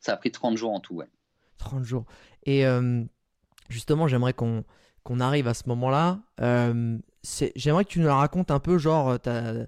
Ça 0.00 0.12
a 0.12 0.16
pris 0.16 0.30
30 0.30 0.56
jours 0.56 0.72
en 0.72 0.80
tout, 0.80 0.96
ouais. 0.96 1.08
30 1.58 1.84
jours. 1.84 2.04
Et 2.44 2.66
euh, 2.66 3.02
justement, 3.68 4.08
j'aimerais 4.08 4.34
qu'on 4.34 4.64
arrive 5.20 5.48
à 5.48 5.54
ce 5.54 5.68
moment-là. 5.68 6.20
Euh, 6.40 6.98
j'aimerais 7.56 7.84
que 7.84 7.90
tu 7.90 8.00
nous 8.00 8.06
la 8.06 8.16
racontes 8.16 8.50
un 8.50 8.60
peu, 8.60 8.78
genre, 8.78 9.18
euh, 9.26 9.66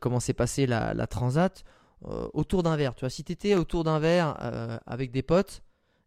comment 0.00 0.20
s'est 0.20 0.34
passée 0.34 0.66
la, 0.66 0.94
la 0.94 1.06
transat 1.06 1.64
autour 2.02 2.62
d'un 2.62 2.76
verre. 2.76 2.94
Tu 2.94 3.00
vois, 3.00 3.10
si 3.10 3.24
tu 3.24 3.32
étais 3.32 3.54
autour 3.54 3.82
d'un 3.82 3.98
verre 3.98 4.36
avec 4.86 5.10
des 5.10 5.22
potes 5.22 5.62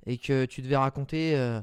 et 0.05 0.17
que 0.17 0.45
tu 0.45 0.61
devais 0.61 0.77
raconter 0.77 1.59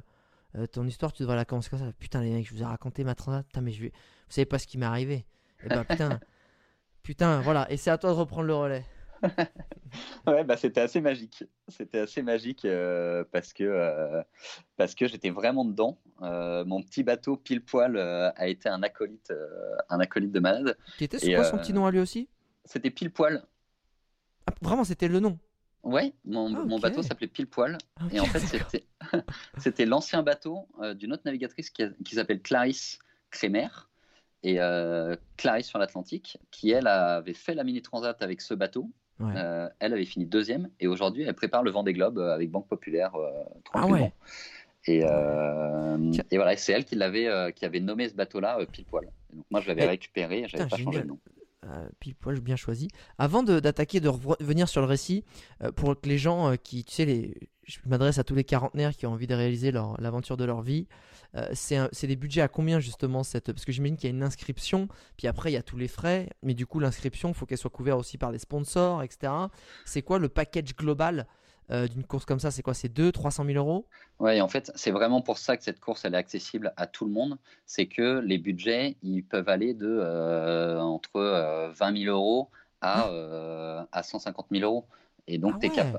ton 0.72 0.86
histoire, 0.86 1.12
tu 1.12 1.22
devrais 1.22 1.36
la 1.36 1.44
commencer 1.44 1.70
comme 1.70 1.78
ça. 1.78 1.92
Putain, 1.98 2.20
les 2.22 2.32
mecs, 2.32 2.46
je 2.46 2.52
vous 2.52 2.60
ai 2.60 2.66
raconté 2.66 3.04
ma 3.04 3.14
transat. 3.14 3.46
Putain, 3.46 3.60
mais 3.60 3.72
je 3.72 3.82
vais... 3.82 3.88
vous 3.90 4.32
savez 4.32 4.44
pas 4.44 4.58
ce 4.58 4.66
qui 4.66 4.78
m'est 4.78 4.86
arrivé. 4.86 5.26
Et 5.64 5.68
bah, 5.68 5.84
putain, 5.84 6.20
putain, 7.02 7.40
voilà. 7.40 7.70
Et 7.70 7.76
c'est 7.76 7.90
à 7.90 7.98
toi 7.98 8.10
de 8.10 8.16
reprendre 8.16 8.48
le 8.48 8.54
relais. 8.54 8.84
Ouais, 10.26 10.44
bah, 10.44 10.56
c'était 10.56 10.80
assez 10.80 11.00
magique. 11.00 11.44
C'était 11.68 12.00
assez 12.00 12.20
magique 12.20 12.64
euh, 12.64 13.24
parce 13.30 13.52
que, 13.52 13.64
euh, 13.64 14.22
parce 14.76 14.94
que 14.94 15.06
j'étais 15.06 15.30
vraiment 15.30 15.64
dedans. 15.64 15.98
Euh, 16.22 16.64
mon 16.64 16.82
petit 16.82 17.02
bateau 17.02 17.36
pile 17.36 17.64
poil 17.64 17.96
a 17.96 18.48
été 18.48 18.68
un 18.68 18.82
acolyte, 18.82 19.32
un 19.88 20.00
acolyte 20.00 20.32
de 20.32 20.40
malade. 20.40 20.76
Qui 20.98 21.04
était, 21.04 21.18
c'est 21.18 21.34
quoi 21.34 21.44
son 21.44 21.58
petit 21.58 21.72
nom 21.72 21.86
à 21.86 21.90
lui 21.90 22.00
aussi? 22.00 22.28
C'était 22.64 22.90
pile 22.90 23.10
poil. 23.10 23.42
Ah, 24.46 24.52
Vraiment, 24.60 24.84
c'était 24.84 25.08
le 25.08 25.20
nom? 25.20 25.38
Ouais, 25.82 26.12
mon, 26.24 26.54
Ah, 26.54 26.64
mon 26.64 26.78
bateau 26.78 27.02
s'appelait 27.02 27.28
pile 27.28 27.46
poil. 27.46 27.78
Et 28.10 28.18
en 28.18 28.24
fait, 28.24 28.40
c'était, 29.58 29.86
l'ancien 29.86 30.22
bateau 30.22 30.68
d'une 30.96 31.12
autre 31.12 31.22
navigatrice 31.24 31.70
qui, 31.70 31.84
qui 32.04 32.16
s'appelle 32.16 32.42
Clarisse 32.42 32.98
Crémer. 33.30 33.68
Et 34.42 34.60
euh, 34.60 35.16
Clarisse 35.36 35.66
sur 35.66 35.78
l'Atlantique, 35.78 36.38
qui 36.50 36.70
elle 36.70 36.86
avait 36.86 37.34
fait 37.34 37.54
la 37.54 37.64
mini 37.64 37.82
transat 37.82 38.20
avec 38.22 38.40
ce 38.40 38.54
bateau 38.54 38.90
Ouais. 39.18 39.32
Euh, 39.36 39.68
elle 39.78 39.94
avait 39.94 40.04
fini 40.04 40.26
deuxième 40.26 40.68
et 40.78 40.86
aujourd'hui 40.86 41.22
elle 41.22 41.34
prépare 41.34 41.62
le 41.62 41.70
Vendée 41.70 41.94
Globe 41.94 42.18
euh, 42.18 42.34
avec 42.34 42.50
Banque 42.50 42.68
Populaire 42.68 43.14
euh, 43.14 43.30
Ah 43.72 43.78
tranquillement. 43.80 44.00
ouais. 44.02 44.12
Et, 44.88 45.02
euh, 45.04 46.12
et 46.30 46.36
voilà, 46.36 46.56
c'est 46.56 46.72
elle 46.72 46.84
qui 46.84 46.94
l'avait, 46.96 47.52
qui 47.54 47.64
avait 47.64 47.80
nommé 47.80 48.08
ce 48.08 48.14
bateau-là 48.14 48.58
pile 48.70 48.84
poil. 48.84 49.04
Et 49.32 49.36
donc 49.36 49.46
moi 49.50 49.60
je 49.60 49.68
l'avais 49.68 49.84
Et- 49.84 49.88
récupéré, 49.88 50.40
et 50.42 50.48
j'avais 50.48 50.66
pas 50.68 50.76
changé 50.76 51.00
le 51.00 51.06
nom. 51.06 51.18
Pile 51.98 52.14
poil 52.14 52.38
bien 52.40 52.54
choisi. 52.54 52.86
Avant 53.18 53.42
d'attaquer, 53.42 53.98
de 53.98 54.08
revenir 54.08 54.68
sur 54.68 54.80
le 54.82 54.86
récit, 54.86 55.24
pour 55.74 56.00
que 56.00 56.08
les 56.08 56.18
gens 56.18 56.54
qui, 56.62 56.84
tu 56.84 56.92
sais, 56.94 57.04
les, 57.04 57.34
je 57.64 57.78
m'adresse 57.86 58.18
à 58.18 58.24
tous 58.24 58.36
les 58.36 58.44
quarantenaires 58.44 58.94
qui 58.94 59.04
ont 59.06 59.10
envie 59.12 59.26
de 59.26 59.34
réaliser 59.34 59.72
l'aventure 59.72 60.36
de 60.36 60.44
leur 60.44 60.62
vie. 60.62 60.86
Euh, 61.36 61.48
c'est 61.52 62.06
des 62.06 62.16
budgets 62.16 62.40
à 62.40 62.48
combien 62.48 62.80
justement 62.80 63.22
cette 63.22 63.52
Parce 63.52 63.64
que 63.64 63.72
j'imagine 63.72 63.96
qu'il 63.96 64.08
y 64.08 64.12
a 64.12 64.16
une 64.16 64.22
inscription, 64.22 64.88
puis 65.16 65.26
après 65.26 65.50
il 65.50 65.54
y 65.54 65.58
a 65.58 65.62
tous 65.62 65.76
les 65.76 65.88
frais, 65.88 66.30
mais 66.42 66.54
du 66.54 66.66
coup 66.66 66.80
l'inscription, 66.80 67.28
il 67.28 67.34
faut 67.34 67.46
qu'elle 67.46 67.58
soit 67.58 67.70
couverte 67.70 67.98
aussi 67.98 68.18
par 68.18 68.32
des 68.32 68.38
sponsors, 68.38 69.02
etc. 69.02 69.32
C'est 69.84 70.02
quoi 70.02 70.18
le 70.18 70.28
package 70.28 70.74
global 70.76 71.26
euh, 71.70 71.88
d'une 71.88 72.04
course 72.04 72.24
comme 72.24 72.38
ça? 72.38 72.50
C'est 72.50 72.62
quoi? 72.62 72.74
C'est 72.74 72.88
2 72.88 73.12
300 73.12 73.44
000 73.44 73.58
euros? 73.58 73.86
Ouais, 74.18 74.38
et 74.38 74.40
en 74.40 74.48
fait, 74.48 74.72
c'est 74.76 74.92
vraiment 74.92 75.20
pour 75.20 75.36
ça 75.38 75.56
que 75.56 75.64
cette 75.64 75.80
course 75.80 76.04
elle 76.04 76.14
est 76.14 76.18
accessible 76.18 76.72
à 76.76 76.86
tout 76.86 77.04
le 77.04 77.10
monde. 77.10 77.38
C'est 77.66 77.86
que 77.86 78.20
les 78.20 78.38
budgets 78.38 78.96
ils 79.02 79.22
peuvent 79.22 79.48
aller 79.48 79.74
de 79.74 79.86
euh, 79.86 80.80
entre 80.80 81.16
euh, 81.16 81.70
20 81.72 82.04
000 82.04 82.16
euros 82.16 82.48
à, 82.80 83.08
euh, 83.08 83.84
à 83.92 84.02
150 84.02 84.46
000 84.50 84.64
euros. 84.64 84.86
Et 85.26 85.38
donc, 85.38 85.54
Ah 85.56 85.58
tu 85.60 85.66
es, 85.66 85.92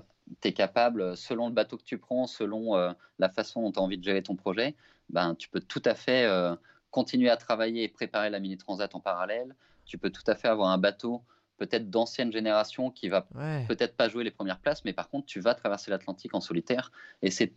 ouais. 0.45 0.53
capable, 0.53 1.15
selon 1.17 1.47
le 1.47 1.53
bateau 1.53 1.77
que 1.77 1.83
tu 1.83 1.97
prends, 1.97 2.27
selon 2.27 2.75
euh, 2.75 2.91
la 3.19 3.29
façon 3.29 3.61
dont 3.61 3.71
tu 3.71 3.79
as 3.79 3.81
envie 3.81 3.97
de 3.97 4.03
gérer 4.03 4.21
ton 4.23 4.35
projet, 4.35 4.75
ben, 5.09 5.35
tu 5.35 5.49
peux 5.49 5.59
tout 5.61 5.81
à 5.85 5.95
fait 5.95 6.25
euh, 6.25 6.55
continuer 6.91 7.29
à 7.29 7.37
travailler 7.37 7.83
et 7.83 7.87
préparer 7.87 8.29
la 8.29 8.39
Mini 8.39 8.57
Transat 8.57 8.93
en 8.95 8.99
parallèle. 8.99 9.55
Tu 9.85 9.97
peux 9.97 10.09
tout 10.09 10.23
à 10.27 10.35
fait 10.35 10.47
avoir 10.47 10.69
un 10.69 10.77
bateau 10.77 11.21
peut-être 11.57 11.89
d'ancienne 11.89 12.31
génération 12.31 12.91
qui 12.91 13.09
va 13.09 13.25
Ouais. 13.33 13.65
peut-être 13.67 13.95
pas 13.95 14.09
jouer 14.09 14.23
les 14.23 14.31
premières 14.31 14.59
places, 14.59 14.83
mais 14.85 14.93
par 14.93 15.09
contre, 15.09 15.25
tu 15.25 15.39
vas 15.39 15.55
traverser 15.55 15.89
l'Atlantique 15.91 16.33
en 16.35 16.41
solitaire. 16.41 16.91
Et 17.21 17.31
c'est 17.31 17.53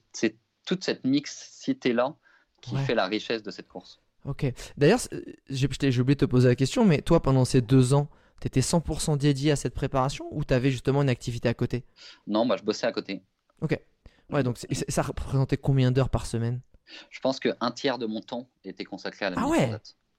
toute 0.64 0.84
cette 0.84 1.04
mixité-là 1.04 2.14
qui 2.62 2.74
Ouais. 2.76 2.84
fait 2.84 2.94
la 2.94 3.06
richesse 3.06 3.42
de 3.42 3.50
cette 3.50 3.68
course. 3.68 4.00
Ok. 4.24 4.46
D'ailleurs, 4.76 5.00
t'ai- 5.78 5.90
j'ai 5.92 6.00
oublié 6.00 6.14
de 6.14 6.20
te 6.20 6.24
poser 6.26 6.48
la 6.48 6.54
question, 6.54 6.84
mais 6.84 7.00
toi, 7.02 7.20
pendant 7.22 7.44
ces 7.44 7.60
deux 7.62 7.94
ans, 7.94 8.08
tu 8.40 8.46
étais 8.46 8.62
100% 8.62 9.16
dédié 9.16 9.52
à 9.52 9.56
cette 9.56 9.74
préparation 9.74 10.26
ou 10.30 10.44
tu 10.44 10.54
avais 10.54 10.70
justement 10.70 11.02
une 11.02 11.08
activité 11.08 11.48
à 11.48 11.54
côté? 11.54 11.84
Non, 12.26 12.44
moi, 12.44 12.56
je 12.56 12.62
bossais 12.62 12.86
à 12.86 12.92
côté. 12.92 13.22
Ouais, 14.32 14.42
donc 14.42 14.58
ça 14.88 15.02
représentait 15.02 15.56
combien 15.56 15.90
d'heures 15.90 16.08
par 16.08 16.26
semaine? 16.26 16.60
Je 17.10 17.20
pense 17.20 17.40
qu'un 17.40 17.70
tiers 17.74 17.98
de 17.98 18.06
mon 18.06 18.20
temps 18.20 18.48
était 18.64 18.84
consacré 18.84 19.26
à 19.26 19.30
la 19.30 19.36
Ah 19.36 19.48
ouais? 19.48 19.70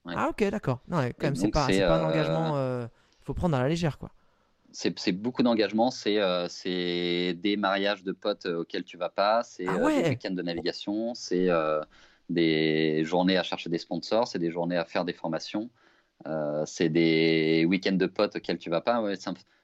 Ah, 0.07 0.27
ok, 0.29 0.43
d'accord. 0.49 0.81
Non, 0.87 0.97
ouais, 0.97 1.13
quand 1.17 1.27
même, 1.27 1.35
c'est 1.35 1.47
pas, 1.47 1.67
pas 1.67 1.95
un 1.95 2.03
euh, 2.03 2.05
engagement. 2.07 2.57
euh, 2.57 2.87
faut 3.23 3.33
prendre 3.33 3.55
à 3.55 3.61
la 3.61 3.69
légère, 3.69 3.97
quoi. 3.97 4.11
C'est 4.73 5.11
beaucoup 5.11 5.43
d'engagement, 5.43 5.91
c'est 5.91 6.17
euh, 6.19 6.47
c'est 6.47 7.33
des 7.33 7.57
mariages 7.57 8.03
de 8.03 8.13
potes 8.13 8.45
auxquels 8.45 8.85
tu 8.85 8.95
vas 8.97 9.09
pas, 9.09 9.43
c'est 9.43 9.67
Ah 9.67 9.75
euh, 9.75 9.85
ouais. 9.85 10.01
des 10.01 10.09
week-ends 10.09 10.31
de 10.31 10.41
navigation, 10.41 11.13
c'est 11.13 11.49
des 12.29 13.03
journées 13.03 13.37
à 13.37 13.43
chercher 13.43 13.69
des 13.69 13.77
sponsors, 13.77 14.27
c'est 14.27 14.39
des 14.39 14.49
journées 14.51 14.77
à 14.77 14.85
faire 14.85 15.03
des 15.03 15.11
formations, 15.13 15.69
euh, 16.27 16.63
c'est 16.65 16.89
des 16.89 17.65
week-ends 17.67 17.91
de 17.93 18.05
potes 18.05 18.35
auxquels 18.35 18.57
tu 18.57 18.69
vas 18.69 18.81
pas. 18.81 19.01
Ouais, 19.01 19.15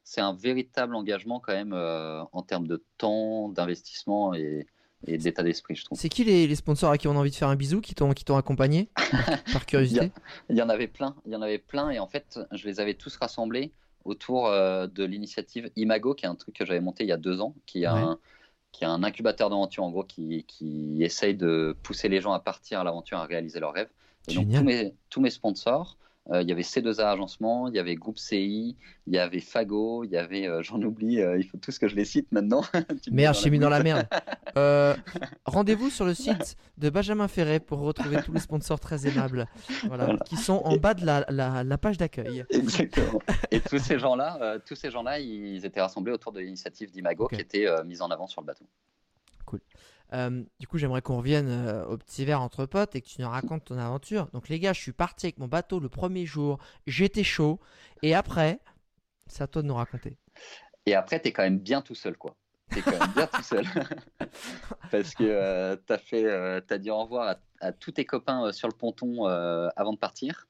c'est 0.03 0.21
un, 0.21 0.33
véritable 0.33 0.95
engagement 0.95 1.39
quand 1.39 1.53
même 1.53 1.73
euh, 1.73 2.21
en 2.31 2.41
termes 2.41 2.67
de 2.67 2.83
temps, 2.97 3.49
d'investissement 3.49 4.33
et, 4.33 4.65
et 5.05 5.17
d'état 5.17 5.43
d'esprit, 5.43 5.75
je 5.75 5.85
trouve. 5.85 5.97
C'est 5.99 6.09
qui 6.09 6.23
les, 6.23 6.47
les 6.47 6.55
sponsors 6.55 6.91
à 6.91 6.97
qui 6.97 7.07
on 7.07 7.11
a 7.11 7.19
envie 7.19 7.31
de 7.31 7.35
faire 7.35 7.49
un 7.49 7.55
bisou, 7.55 7.81
qui 7.81 7.93
t'ont 7.93 8.13
qui 8.13 8.23
t'ont 8.25 8.37
accompagné 8.37 8.89
par, 8.95 9.43
par 9.53 9.65
curiosité? 9.67 10.11
Il 10.49 10.55
y 10.55 10.61
en 10.61 10.69
avait 10.69 10.87
plein, 10.87 11.15
il 11.25 11.33
y 11.33 11.35
en 11.35 11.41
avait 11.41 11.59
plein, 11.59 11.89
et 11.89 11.99
en 11.99 12.07
fait, 12.07 12.39
je 12.51 12.65
les 12.67 12.79
avais 12.79 12.93
tous 12.93 13.15
rassemblés 13.17 13.71
autour 14.05 14.47
euh, 14.47 14.87
de 14.87 15.03
l'initiative 15.03 15.69
Imago, 15.75 16.13
qui 16.15 16.25
est 16.25 16.29
un 16.29 16.35
truc 16.35 16.55
que 16.55 16.65
j'avais 16.65 16.79
monté 16.79 17.03
il 17.03 17.07
y 17.09 17.11
a 17.11 17.17
deux 17.17 17.41
ans, 17.41 17.53
qui 17.65 17.83
est, 17.83 17.87
Ouais. 17.87 17.99
un, 17.99 18.17
qui 18.71 18.83
est 18.85 18.87
un 18.87 19.03
incubateur 19.03 19.49
d'aventure, 19.49 19.83
en 19.83 19.91
gros, 19.91 20.03
qui, 20.03 20.45
qui 20.47 21.03
essaye 21.03 21.35
de 21.35 21.75
pousser 21.83 22.07
les 22.09 22.21
gens 22.21 22.31
à 22.31 22.39
partir 22.39 22.79
à 22.79 22.83
l'aventure, 22.83 23.17
à 23.17 23.25
réaliser 23.25 23.59
leurs 23.59 23.73
rêves. 23.73 23.89
Et 24.29 24.33
donc, 24.33 24.45
Génial. 24.45 24.59
tous 24.61 24.65
mes, 24.65 24.93
tous 25.09 25.21
mes 25.21 25.29
sponsors, 25.29 25.97
euh, 26.31 26.41
il 26.41 26.49
y 26.49 26.51
avait 26.51 26.61
C2A 26.61 27.05
Agencement, 27.13 27.67
il 27.67 27.75
y 27.75 27.79
avait 27.79 27.95
Groupe 27.95 28.17
CI, 28.17 28.75
il 29.07 29.13
y 29.13 29.17
avait 29.17 29.39
Fago, 29.39 30.03
il 30.03 30.11
y 30.11 30.17
avait, 30.17 30.47
euh, 30.47 30.61
j'en 30.61 30.81
oublie, 30.81 31.21
euh, 31.21 31.37
il 31.37 31.45
faut 31.47 31.57
tous 31.57 31.79
que 31.79 31.87
je 31.87 31.95
les 31.95 32.03
cite 32.05 32.31
maintenant. 32.31 32.61
Merde, 33.11 33.33
dans 33.35 33.39
j'ai 33.41 33.49
mis 33.49 33.59
dans 33.59 33.69
la 33.69 33.81
merde. 33.81 34.07
Rendez-vous 35.45 35.89
sur 35.89 36.05
le 36.05 36.13
site 36.13 36.55
de 36.77 36.89
Benjamin 36.89 37.27
Ferret 37.27 37.59
pour 37.59 37.79
retrouver 37.79 38.21
tous 38.23 38.33
les 38.33 38.39
sponsors 38.39 38.79
très 38.79 39.07
aimables, 39.07 39.47
voilà, 39.87 40.05
Voilà. 40.05 40.19
qui 40.25 40.35
sont 40.35 40.61
en 40.65 40.77
bas 40.77 40.93
de 40.93 41.05
la, 41.05 41.25
la- 41.29 41.63
la 41.63 41.77
page 41.77 41.97
d'accueil. 41.97 42.45
Exactement. 42.49 43.19
Et 43.51 43.59
tous 43.61 43.79
ces 43.79 43.97
gens-là, 43.99 44.57
tous 44.65 44.75
ces 44.75 44.91
gens-là, 44.91 45.19
ils 45.19 45.65
étaient 45.65 45.81
rassemblés 45.81 46.11
autour 46.11 46.31
de 46.31 46.39
l'initiative 46.39 46.91
d'Imago 46.91 47.25
Ok. 47.25 47.35
qui 47.35 47.41
était 47.41 47.67
mise 47.85 48.01
en 48.01 48.09
avant 48.09 48.27
sur 48.27 48.41
le 48.41 48.47
bateau. 48.47 48.65
Euh, 50.13 50.43
du 50.59 50.67
coup, 50.67 50.77
j'aimerais 50.77 51.01
qu'on 51.01 51.17
revienne 51.17 51.49
euh, 51.49 51.85
au 51.85 51.97
petit 51.97 52.23
verre 52.25 52.41
entre 52.41 52.65
potes 52.65 52.95
et 52.95 53.01
que 53.01 53.07
tu 53.07 53.21
nous 53.21 53.29
racontes 53.29 53.65
ton 53.65 53.77
aventure. 53.77 54.27
Donc, 54.33 54.47
les 54.49 54.59
gars, 54.59 54.73
je 54.73 54.79
suis 54.81 54.93
parti 54.93 55.25
avec 55.27 55.37
mon 55.37 55.47
bateau 55.47 55.79
le 55.79 55.89
premier 55.89 56.25
jour, 56.25 56.59
j'étais 56.85 57.23
chaud, 57.23 57.59
et 58.03 58.15
après, 58.15 58.59
c'est 59.27 59.43
à 59.43 59.47
toi 59.47 59.61
de 59.61 59.67
nous 59.67 59.75
raconter. 59.75 60.17
Et 60.85 60.95
après, 60.95 61.19
tu 61.21 61.27
es 61.27 61.31
quand 61.33 61.43
même 61.43 61.59
bien 61.59 61.81
tout 61.81 61.95
seul, 61.95 62.17
quoi. 62.17 62.35
Tu 62.71 62.79
es 62.79 62.81
quand 62.81 62.91
même 62.99 63.11
bien 63.13 63.27
tout 63.27 63.43
seul. 63.43 63.65
Parce 64.91 65.13
que 65.15 65.75
tu 65.85 65.93
as, 65.93 65.97
fait, 65.97 66.23
euh, 66.25 66.61
t'as 66.65 66.77
dit 66.77 66.89
au 66.89 66.97
revoir 67.01 67.27
à, 67.29 67.65
à 67.67 67.71
tous 67.71 67.91
tes 67.91 68.05
copains 68.05 68.45
euh, 68.45 68.51
sur 68.51 68.67
le 68.67 68.73
ponton 68.73 69.27
euh, 69.27 69.69
avant 69.75 69.93
de 69.93 69.97
partir. 69.97 70.47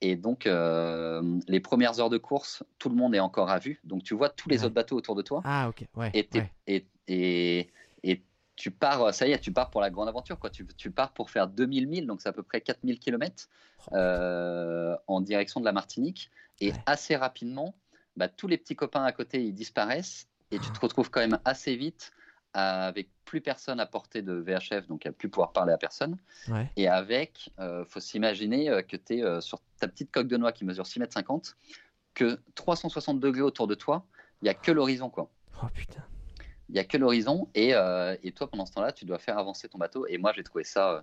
Et 0.00 0.16
donc, 0.16 0.46
euh, 0.46 1.22
les 1.46 1.60
premières 1.60 2.00
heures 2.00 2.08
de 2.10 2.18
course, 2.18 2.62
tout 2.78 2.88
le 2.88 2.94
monde 2.94 3.14
est 3.14 3.20
encore 3.20 3.50
à 3.50 3.58
vue. 3.58 3.80
Donc, 3.84 4.02
tu 4.02 4.14
vois 4.14 4.30
tous 4.30 4.48
les 4.48 4.60
Ouais. 4.60 4.64
autres 4.66 4.74
bateaux 4.74 4.96
autour 4.96 5.14
de 5.14 5.22
toi. 5.22 5.42
Ah, 5.44 5.68
ok, 5.68 5.84
ouais. 5.96 6.10
et, 6.14 6.26
t'es- 6.26 6.38
ouais. 6.40 6.50
et, 6.66 6.86
et, 7.08 7.70
et 8.04 8.22
tu 8.60 8.70
pars, 8.70 9.14
ça 9.14 9.26
y 9.26 9.32
est, 9.32 9.38
tu 9.38 9.52
pars 9.52 9.70
pour 9.70 9.80
la 9.80 9.88
grande 9.88 10.06
aventure. 10.08 10.38
Quoi. 10.38 10.50
Tu, 10.50 10.66
tu 10.76 10.90
pars 10.90 11.12
pour 11.12 11.30
faire 11.30 11.48
2000 11.48 11.88
milles, 11.88 12.06
donc 12.06 12.20
c'est 12.20 12.28
à 12.28 12.32
peu 12.34 12.42
près 12.42 12.60
4000 12.60 12.98
km 12.98 13.48
Oh, 13.90 13.94
euh, 13.96 14.94
en 15.06 15.22
direction 15.22 15.60
de 15.60 15.64
la 15.64 15.72
Martinique. 15.72 16.30
Et 16.60 16.72
Ouais. 16.72 16.82
assez 16.84 17.16
rapidement, 17.16 17.74
bah, 18.16 18.28
tous 18.28 18.46
les 18.46 18.58
petits 18.58 18.76
copains 18.76 19.02
à 19.02 19.12
côté, 19.12 19.42
ils 19.42 19.54
disparaissent. 19.54 20.28
Et 20.50 20.58
tu 20.58 20.70
te 20.70 20.78
retrouves 20.78 21.10
quand 21.10 21.20
même 21.20 21.38
assez 21.46 21.74
vite 21.74 22.12
avec 22.52 23.08
plus 23.24 23.40
personne 23.40 23.80
à 23.80 23.86
portée 23.86 24.20
de 24.20 24.34
VHF, 24.34 24.86
donc 24.88 25.06
à 25.06 25.12
plus 25.12 25.30
pouvoir 25.30 25.52
parler 25.52 25.72
à 25.72 25.78
personne. 25.78 26.18
ouais. 26.48 26.68
Et 26.76 26.86
avec, 26.86 27.50
euh, 27.60 27.84
faut 27.86 28.00
s'imaginer 28.00 28.68
euh, 28.68 28.82
que 28.82 28.96
tu 28.98 29.20
es 29.20 29.40
sur 29.40 29.60
ta 29.78 29.88
petite 29.88 30.10
coque 30.10 30.28
de 30.28 30.36
noix 30.36 30.52
qui 30.52 30.66
mesure 30.66 30.86
6 30.86 30.98
mètres 31.00 31.14
50, 31.14 31.56
que 32.12 32.38
360 32.56 33.20
degrés 33.20 33.40
autour 33.40 33.66
de 33.66 33.74
toi, 33.74 34.04
il 34.42 34.44
n'y 34.44 34.50
a 34.50 34.54
que 34.54 34.70
l'horizon. 34.72 35.08
quoi. 35.08 35.30
Oh 35.62 35.66
putain. 35.72 36.04
Il 36.70 36.74
n'y 36.74 36.78
a 36.78 36.84
que 36.84 36.96
l'horizon 36.96 37.48
et, 37.54 37.74
euh, 37.74 38.16
et 38.22 38.30
toi 38.30 38.48
pendant 38.48 38.64
ce 38.64 38.72
temps-là 38.72 38.92
tu 38.92 39.04
dois 39.04 39.18
faire 39.18 39.36
avancer 39.38 39.68
ton 39.68 39.78
bateau. 39.78 40.06
Et 40.06 40.18
moi 40.18 40.32
j'ai 40.34 40.44
trouvé 40.44 40.62
ça 40.64 40.92
euh, 40.92 41.00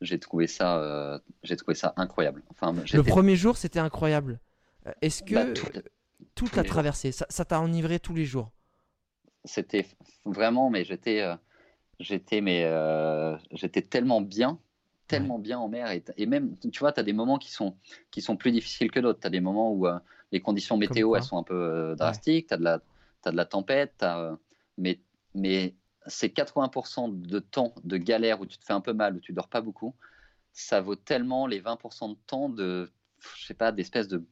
j'ai 0.00 0.18
trouvé 0.20 0.46
ça 0.46 0.78
euh, 0.78 1.18
j'ai 1.42 1.56
trouvé 1.56 1.74
ça 1.74 1.92
incroyable. 1.96 2.42
Enfin 2.50 2.72
Le 2.94 3.02
premier 3.02 3.34
jour, 3.34 3.56
c'était 3.56 3.80
incroyable. 3.80 4.38
Est-ce 5.02 5.22
que 5.24 5.34
bah, 5.34 5.44
tout- 5.44 5.66
toute 6.36 6.54
la 6.54 6.62
jours. 6.62 6.70
traversée, 6.70 7.10
ça 7.12 7.44
t'a 7.44 7.60
enivré 7.60 7.98
tous 7.98 8.14
les 8.14 8.24
jours? 8.24 8.52
C'était 9.44 9.86
vraiment 10.24 10.70
mais 10.70 10.84
j'étais 10.84 11.24
j'étais 11.98 12.40
mais 12.40 12.62
j'étais 13.52 13.82
tellement 13.82 14.20
bien 14.20 14.58
tellement 15.08 15.38
bien 15.38 15.58
en 15.58 15.68
mer. 15.68 15.90
Et, 15.90 16.04
et 16.16 16.26
même 16.26 16.56
tu 16.58 16.78
vois 16.78 16.92
tu 16.92 17.00
as 17.00 17.02
des 17.02 17.12
moments 17.12 17.38
qui 17.38 17.50
sont 17.50 17.76
qui 18.12 18.20
sont 18.22 18.36
plus 18.36 18.52
difficiles 18.52 18.90
que 18.90 19.00
d'autres. 19.00 19.20
Tu 19.20 19.26
as 19.26 19.30
des 19.30 19.40
moments 19.40 19.72
où 19.72 19.86
les 20.32 20.40
conditions 20.40 20.76
météo 20.76 21.16
elles 21.16 21.22
sont 21.24 21.38
un 21.38 21.42
peu 21.42 21.96
drastiques. 21.98 22.48
Tu 22.48 22.54
as 22.54 22.56
de 22.56 22.64
la 22.64 22.80
t'as 23.22 23.32
de 23.32 23.36
la 23.36 23.46
tempête 23.46 23.94
euh, 24.02 24.36
mais 24.76 25.00
mais 25.34 25.74
ces 26.06 26.28
80% 26.28 27.08
de 27.08 27.38
temps 27.38 27.74
de 27.84 27.96
galère 27.96 28.40
où 28.40 28.46
tu 28.46 28.56
te 28.58 28.64
fais 28.64 28.72
un 28.72 28.80
peu 28.80 28.92
mal 28.92 29.16
où 29.16 29.20
tu 29.20 29.32
dors 29.32 29.48
pas 29.48 29.60
beaucoup 29.60 29.94
ça 30.52 30.80
vaut 30.80 30.96
tellement 30.96 31.46
les 31.46 31.60
20% 31.60 32.10
de 32.10 32.18
temps 32.26 32.48
de 32.48 32.90
je 33.36 33.46
sais 33.46 33.54
pas 33.54 33.72
d'espèces 33.72 34.08
de 34.08 34.24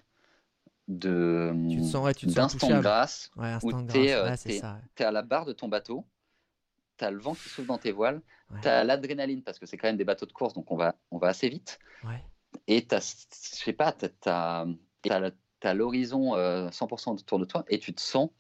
de 0.89 1.51
ouais, 1.53 2.13
d'instant 2.23 2.45
de 2.45 2.61
touchable. 2.61 2.83
grâce 2.83 3.31
Ouais, 3.37 3.53
où 3.63 3.69
instant 3.69 3.83
de 3.83 3.93
t'es, 3.93 4.07
grâce. 4.07 4.47
euh, 4.49 4.53
Ouais, 4.53 4.63
ouais. 4.63 4.85
tu 4.95 5.03
es 5.03 5.07
à 5.07 5.11
la 5.11 5.23
barre 5.23 5.45
de 5.45 5.53
ton 5.53 5.69
bateau, 5.69 6.07
tu 6.97 7.05
as 7.05 7.11
le 7.11 7.19
vent 7.19 7.35
qui 7.35 7.49
souffle 7.49 7.67
dans 7.67 7.79
tes 7.79 7.93
voiles, 7.93 8.23
tu 8.63 8.69
as 8.69 8.85
l'adrénaline 8.85 9.43
parce 9.43 9.59
que 9.59 9.67
c'est 9.67 9.77
quand 9.77 9.89
même 9.89 9.97
des 9.97 10.05
bateaux 10.05 10.27
de 10.27 10.33
course, 10.33 10.55
donc 10.55 10.71
on 10.71 10.77
va, 10.77 10.95
on 11.11 11.19
va 11.19 11.29
assez 11.29 11.49
vite. 11.49 11.79
Et 12.69 12.87
tu 12.87 12.95
as, 12.95 13.27
je 13.31 13.65
sais 13.65 13.73
pas, 13.73 13.93
tu 13.93 14.07
as, 14.27 15.75
l'horizon 15.75 16.37
euh, 16.37 16.69
100% 16.71 17.11
autour 17.21 17.39
de 17.41 17.45
toi 17.45 17.65
et 17.69 17.79
tu 17.81 17.93
te 17.93 18.01
sens, 18.01 18.31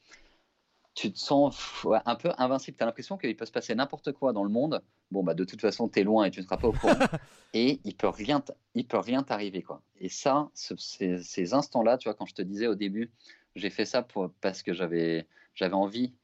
tu 0.97 1.13
te 1.13 1.19
sens 1.19 1.85
un 2.07 2.17
peu 2.17 2.31
invincible. 2.39 2.77
Tu 2.77 2.83
as 2.83 2.87
l'impression 2.87 3.19
qu'il 3.19 3.37
peut 3.37 3.47
se 3.47 3.53
passer 3.53 3.75
n'importe 3.77 4.13
quoi 4.13 4.33
dans 4.33 4.43
le 4.45 4.51
monde. 4.51 4.83
Bon, 5.13 5.23
bah, 5.23 5.35
de 5.35 5.45
toute 5.45 5.61
façon, 5.61 5.89
tu 5.89 6.01
es 6.01 6.05
loin 6.05 6.25
et 6.25 6.33
tu 6.33 6.41
ne 6.41 6.45
seras 6.45 6.57
pas 6.59 6.69
au 6.69 6.73
courant. 6.73 6.99
et 7.55 7.81
il 7.85 7.95
peut 7.97 8.09
rien, 8.09 8.43
il 8.75 8.87
peut 8.89 8.99
rien 8.99 9.23
t'arriver. 9.23 9.63
quoi. 9.63 9.83
Et 10.01 10.09
ça, 10.09 10.51
ce- 10.55 10.77
ces, 10.77 11.23
ces 11.23 11.55
instants-là, 11.55 11.99
tu 11.99 12.09
vois, 12.09 12.15
quand 12.15 12.27
je 12.27 12.35
te 12.35 12.43
disais 12.43 12.67
au 12.67 12.75
début, 12.75 13.13
j'ai 13.57 13.71
fait 13.71 13.85
ça 13.85 14.03
pour, 14.03 14.31
parce 14.41 14.63
que 14.63 14.73
j'avais 14.75 15.29
j'avais 15.55 15.75
envie 15.75 16.15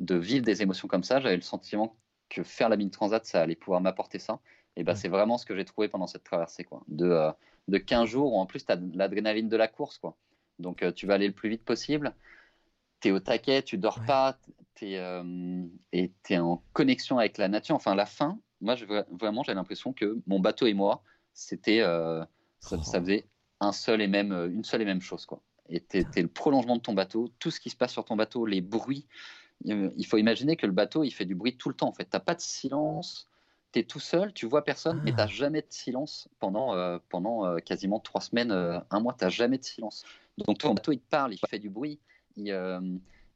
de 0.00 0.14
vivre 0.16 0.44
des 0.44 0.62
émotions 0.62 0.88
comme 0.88 1.04
ça. 1.04 1.20
J'avais 1.20 1.36
le 1.36 1.42
sentiment 1.42 1.96
que 2.30 2.42
faire 2.42 2.68
la 2.70 2.76
mini 2.76 2.90
transat, 2.90 3.24
ça 3.26 3.42
allait 3.42 3.56
pouvoir 3.56 3.80
m'apporter 3.82 4.18
ça. 4.18 4.40
Et 4.76 4.84
bah, 4.84 4.92
Ouais. 4.92 4.96
c'est 4.96 5.08
vraiment 5.08 5.38
ce 5.38 5.46
que 5.46 5.54
j'ai 5.56 5.64
trouvé 5.66 5.88
pendant 5.88 6.06
cette 6.06 6.24
traversée, 6.24 6.64
quoi. 6.64 6.82
De, 6.88 7.06
euh, 7.06 7.32
de 7.68 7.78
15 7.78 8.08
jours 8.08 8.32
où 8.34 8.38
en 8.38 8.46
plus, 8.46 8.64
tu 8.64 8.72
as 8.72 8.76
l'adrénaline 8.94 9.48
de 9.50 9.56
la 9.56 9.68
course, 9.68 9.98
quoi. 9.98 10.16
Donc, 10.58 10.82
euh, 10.82 10.92
tu 10.92 11.06
vas 11.06 11.14
aller 11.14 11.26
le 11.28 11.34
plus 11.34 11.50
vite 11.50 11.64
possible. 11.64 12.14
Es 13.08 13.10
au 13.12 13.20
taquet, 13.20 13.62
tu 13.62 13.78
dors 13.78 13.98
Ouais. 13.98 14.06
pas, 14.06 14.38
euh, 14.82 15.64
tu 15.90 16.10
es 16.32 16.38
en 16.38 16.62
connexion 16.72 17.18
avec 17.18 17.38
la 17.38 17.48
nature. 17.48 17.74
Enfin, 17.76 17.94
la 17.94 18.06
fin, 18.06 18.38
moi, 18.60 18.74
je, 18.74 18.84
vraiment, 19.12 19.42
j'ai 19.42 19.54
l'impression 19.54 19.92
que 19.92 20.18
mon 20.26 20.40
bateau 20.40 20.66
et 20.66 20.74
moi, 20.74 21.02
c'était, 21.32 21.80
euh, 21.80 22.24
ça, 22.60 22.76
Oh. 22.78 22.82
ça 22.82 23.00
faisait 23.00 23.26
un 23.60 23.72
seul 23.72 24.00
et 24.00 24.08
même, 24.08 24.32
euh, 24.32 24.48
une 24.50 24.64
seule 24.64 24.82
et 24.82 24.84
même 24.84 25.00
chose. 25.00 25.24
Quoi. 25.26 25.40
Et 25.68 25.80
tu 25.80 25.98
es, 25.98 26.22
le 26.22 26.28
prolongement 26.28 26.76
de 26.76 26.80
ton 26.82 26.94
bateau, 26.94 27.28
tout 27.38 27.50
ce 27.50 27.60
qui 27.60 27.70
se 27.70 27.76
passe 27.76 27.92
sur 27.92 28.04
ton 28.04 28.16
bateau, 28.16 28.44
les 28.46 28.60
bruits. 28.60 29.06
Euh, 29.68 29.90
Il 29.96 30.06
faut 30.06 30.18
imaginer 30.18 30.56
que 30.56 30.66
le 30.66 30.72
bateau, 30.72 31.04
il 31.04 31.12
fait 31.12 31.24
du 31.24 31.34
bruit 31.36 31.56
tout 31.56 31.68
le 31.68 31.74
temps. 31.76 31.88
En 31.88 31.92
fait, 31.92 32.08
tu 32.10 32.18
pas 32.18 32.34
de 32.34 32.40
silence. 32.40 33.28
Tu 33.72 33.78
es 33.78 33.84
tout 33.84 34.00
seul, 34.00 34.32
tu 34.34 34.44
vois 34.46 34.64
personne, 34.64 35.00
mais 35.04 35.14
Ah. 35.16 35.26
tu 35.26 35.34
jamais 35.34 35.62
de 35.62 35.66
silence 35.70 36.28
pendant, 36.40 36.74
euh, 36.74 36.98
pendant 37.08 37.46
euh, 37.46 37.58
quasiment 37.58 38.00
trois 38.00 38.20
semaines, 38.20 38.50
euh, 38.50 38.78
un 38.90 39.00
mois, 39.00 39.16
tu 39.18 39.30
jamais 39.30 39.56
de 39.58 39.64
silence. 39.64 40.04
Donc 40.38 40.58
ton 40.58 40.74
bateau, 40.74 40.92
il 40.92 40.98
te 40.98 41.08
parle, 41.08 41.32
il 41.32 41.38
fait 41.48 41.58
du 41.58 41.70
bruit, 41.70 41.98
il, 42.36 42.50
euh, 42.50 42.80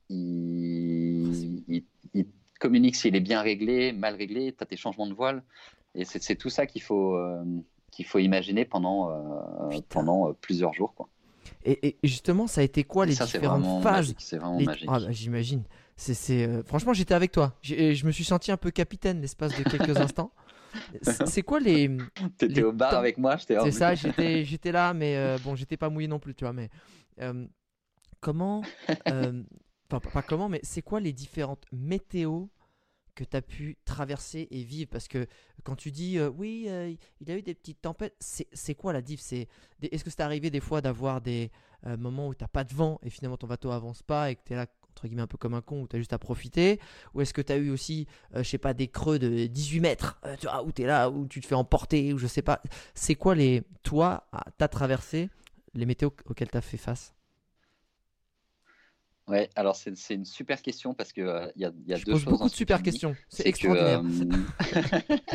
il, 0.09 1.63
il- 1.69 1.85
il 2.15 2.27
communique 2.59 2.97
s'il 2.97 3.15
est 3.17 3.21
bien 3.21 3.43
réglé, 3.43 3.93
mal 3.93 4.15
réglé, 4.15 4.53
tu 4.57 4.63
as 4.63 4.67
tes 4.67 4.77
changements 4.77 5.07
de 5.07 5.15
voile. 5.15 5.43
Et 5.95 6.05
c'est 6.05 6.37
tout 6.37 6.51
ça 6.51 6.67
qu'il 6.67 6.83
faut, 6.83 7.15
euh, 7.17 7.43
qu'il 7.91 8.05
faut 8.05 8.19
imaginer 8.19 8.65
pendant, 8.65 9.11
euh, 9.11 9.79
pendant 9.89 10.29
euh, 10.29 10.33
plusieurs 10.41 10.75
jours. 10.75 10.95
Quoi. 10.95 11.09
Et, 11.65 11.89
et 11.89 11.97
justement, 12.05 12.47
ça 12.47 12.61
a 12.61 12.65
été 12.65 12.85
quoi 12.85 13.05
Et 13.05 13.09
les 13.09 13.15
ça, 13.15 13.25
différentes 13.25 13.83
phases. 13.83 14.15
C'est 14.19 14.37
vraiment 14.37 14.59
Les- 14.59 14.67
magique. 14.67 14.89
Ah 14.93 15.01
bah, 15.01 15.11
J'imagine. 15.11 15.63
C'est, 15.97 16.63
Franchement, 16.65 16.93
j'étais 16.93 17.15
avec 17.15 17.33
toi. 17.33 17.55
Je 17.63 18.05
me 18.07 18.13
suis 18.13 18.25
senti 18.25 18.53
un 18.53 18.59
peu 18.59 18.71
capitaine 18.71 19.21
l'espace 19.23 19.57
de 19.57 19.63
quelques 19.63 19.97
instants. 19.99 20.31
C'est 21.03 21.41
quoi 21.43 21.59
les. 21.59 21.91
T'étais 22.37 22.55
les 22.55 22.63
au 22.63 22.73
bar 22.73 22.93
avec 22.95 23.17
moi, 23.17 23.37
j'étais 23.37 23.59
C'est 23.63 23.71
ça, 23.71 23.95
j'étais, 23.95 24.45
j'étais 24.45 24.73
là, 24.73 24.93
mais 24.93 25.17
euh, 25.17 25.39
bon, 25.43 25.55
j'étais 25.57 25.79
pas 25.79 25.89
mouillé 25.89 26.07
non 26.09 26.19
plus, 26.19 26.35
tu 26.35 26.45
vois. 26.45 26.53
Mais 26.53 26.69
euh, 27.23 27.47
comment. 28.27 28.63
euh, 29.09 29.43
Enfin, 29.89 30.01
pas, 30.11 30.23
comment, 30.23 30.49
mais 30.49 30.59
c'est 30.65 30.83
quoi 30.83 30.99
les 30.99 31.13
différentes 31.13 31.65
météos 31.71 32.51
que 33.15 33.23
tu 33.23 33.37
as 33.37 33.41
pu 33.41 33.79
traverser 33.85 34.49
et 34.51 34.65
vivre? 34.65 34.91
Parce 34.91 35.07
que 35.07 35.29
quand 35.63 35.77
tu 35.77 35.93
dis 35.93 36.19
euh, 36.19 36.29
oui, 36.29 36.65
euh, 36.67 36.93
il 37.21 37.29
y 37.29 37.31
a 37.31 37.39
eu 37.39 37.43
des 37.43 37.55
petites 37.55 37.81
tempêtes, 37.83 38.17
c'est, 38.19 38.75
quoi 38.75 38.93
la 38.93 39.01
diff? 39.01 39.21
Est-ce 39.33 40.03
que 40.03 40.11
c'est 40.11 40.23
arrivé 40.23 40.51
des 40.51 40.59
fois 40.59 40.81
d'avoir 40.81 41.21
des 41.21 41.53
euh, 41.87 41.97
moments 41.97 42.27
où 42.27 42.35
tu 42.35 42.45
pas 42.53 42.65
de 42.65 42.75
vent 42.75 42.99
et 43.05 43.11
finalement 43.11 43.37
ton 43.37 43.47
bateau 43.47 43.71
avance 43.71 44.03
pas 44.03 44.33
et 44.33 44.35
que 44.35 44.43
tu 44.45 44.55
là 44.55 44.67
entre 44.91 45.07
guillemets 45.07 45.23
un 45.23 45.27
peu 45.29 45.39
comme 45.39 45.55
un 45.55 45.61
con 45.61 45.83
où 45.83 45.87
tu 45.87 45.95
as 45.95 46.01
juste 46.01 46.13
à 46.13 46.19
profiter? 46.19 46.81
Ou 47.15 47.21
est-ce 47.21 47.33
que 47.33 47.43
tu 47.43 47.53
as 47.53 47.57
eu 47.59 47.71
aussi, 47.71 48.09
euh, 48.35 48.43
je 48.43 48.49
sais 48.49 48.59
pas, 48.59 48.75
des 48.75 48.89
creux 48.89 49.21
de 49.21 49.47
18 49.47 49.81
mètres 49.81 50.21
tu 50.41 50.49
vois, 50.49 50.65
où 50.65 50.73
tu 50.73 50.83
es 50.83 50.87
là, 50.87 51.11
où 51.11 51.29
tu 51.29 51.41
te 51.41 51.47
fais 51.47 51.55
emporter, 51.55 52.13
ou 52.13 52.19
je 52.19 52.27
sais 52.27 52.43
pas 52.43 52.61
C'est 52.95 53.15
quoi 53.15 53.37
les. 53.37 53.63
Toi, 53.85 54.27
ah, 54.33 54.45
t'as 54.59 54.69
traversé 54.69 55.31
les 55.75 55.87
météos 55.87 56.13
auxquelles 56.27 56.51
tu 56.51 56.59
as 56.59 56.63
fait 56.63 56.77
face? 56.79 57.16
Ouais, 59.29 59.51
alors 59.57 59.75
c'est 59.75 59.97
c'est 59.97 60.15
une 60.15 60.25
super 60.25 60.63
question 60.63 60.95
parce 60.95 61.13
que 61.13 61.21
euh, 61.21 61.51
il 61.57 61.63
y 61.63 61.65
a, 61.65 61.73
y 61.87 61.93
a 61.93 61.97
Je 61.97 62.05
deux 62.05 62.13
pose 62.13 62.23
choses. 62.23 62.33
beaucoup 62.33 62.49
de 62.49 62.55
super 62.55 62.83
questions. 62.83 63.17
C'est 63.29 63.47
extraordinaire. 63.47 64.01
euh, 64.05 65.27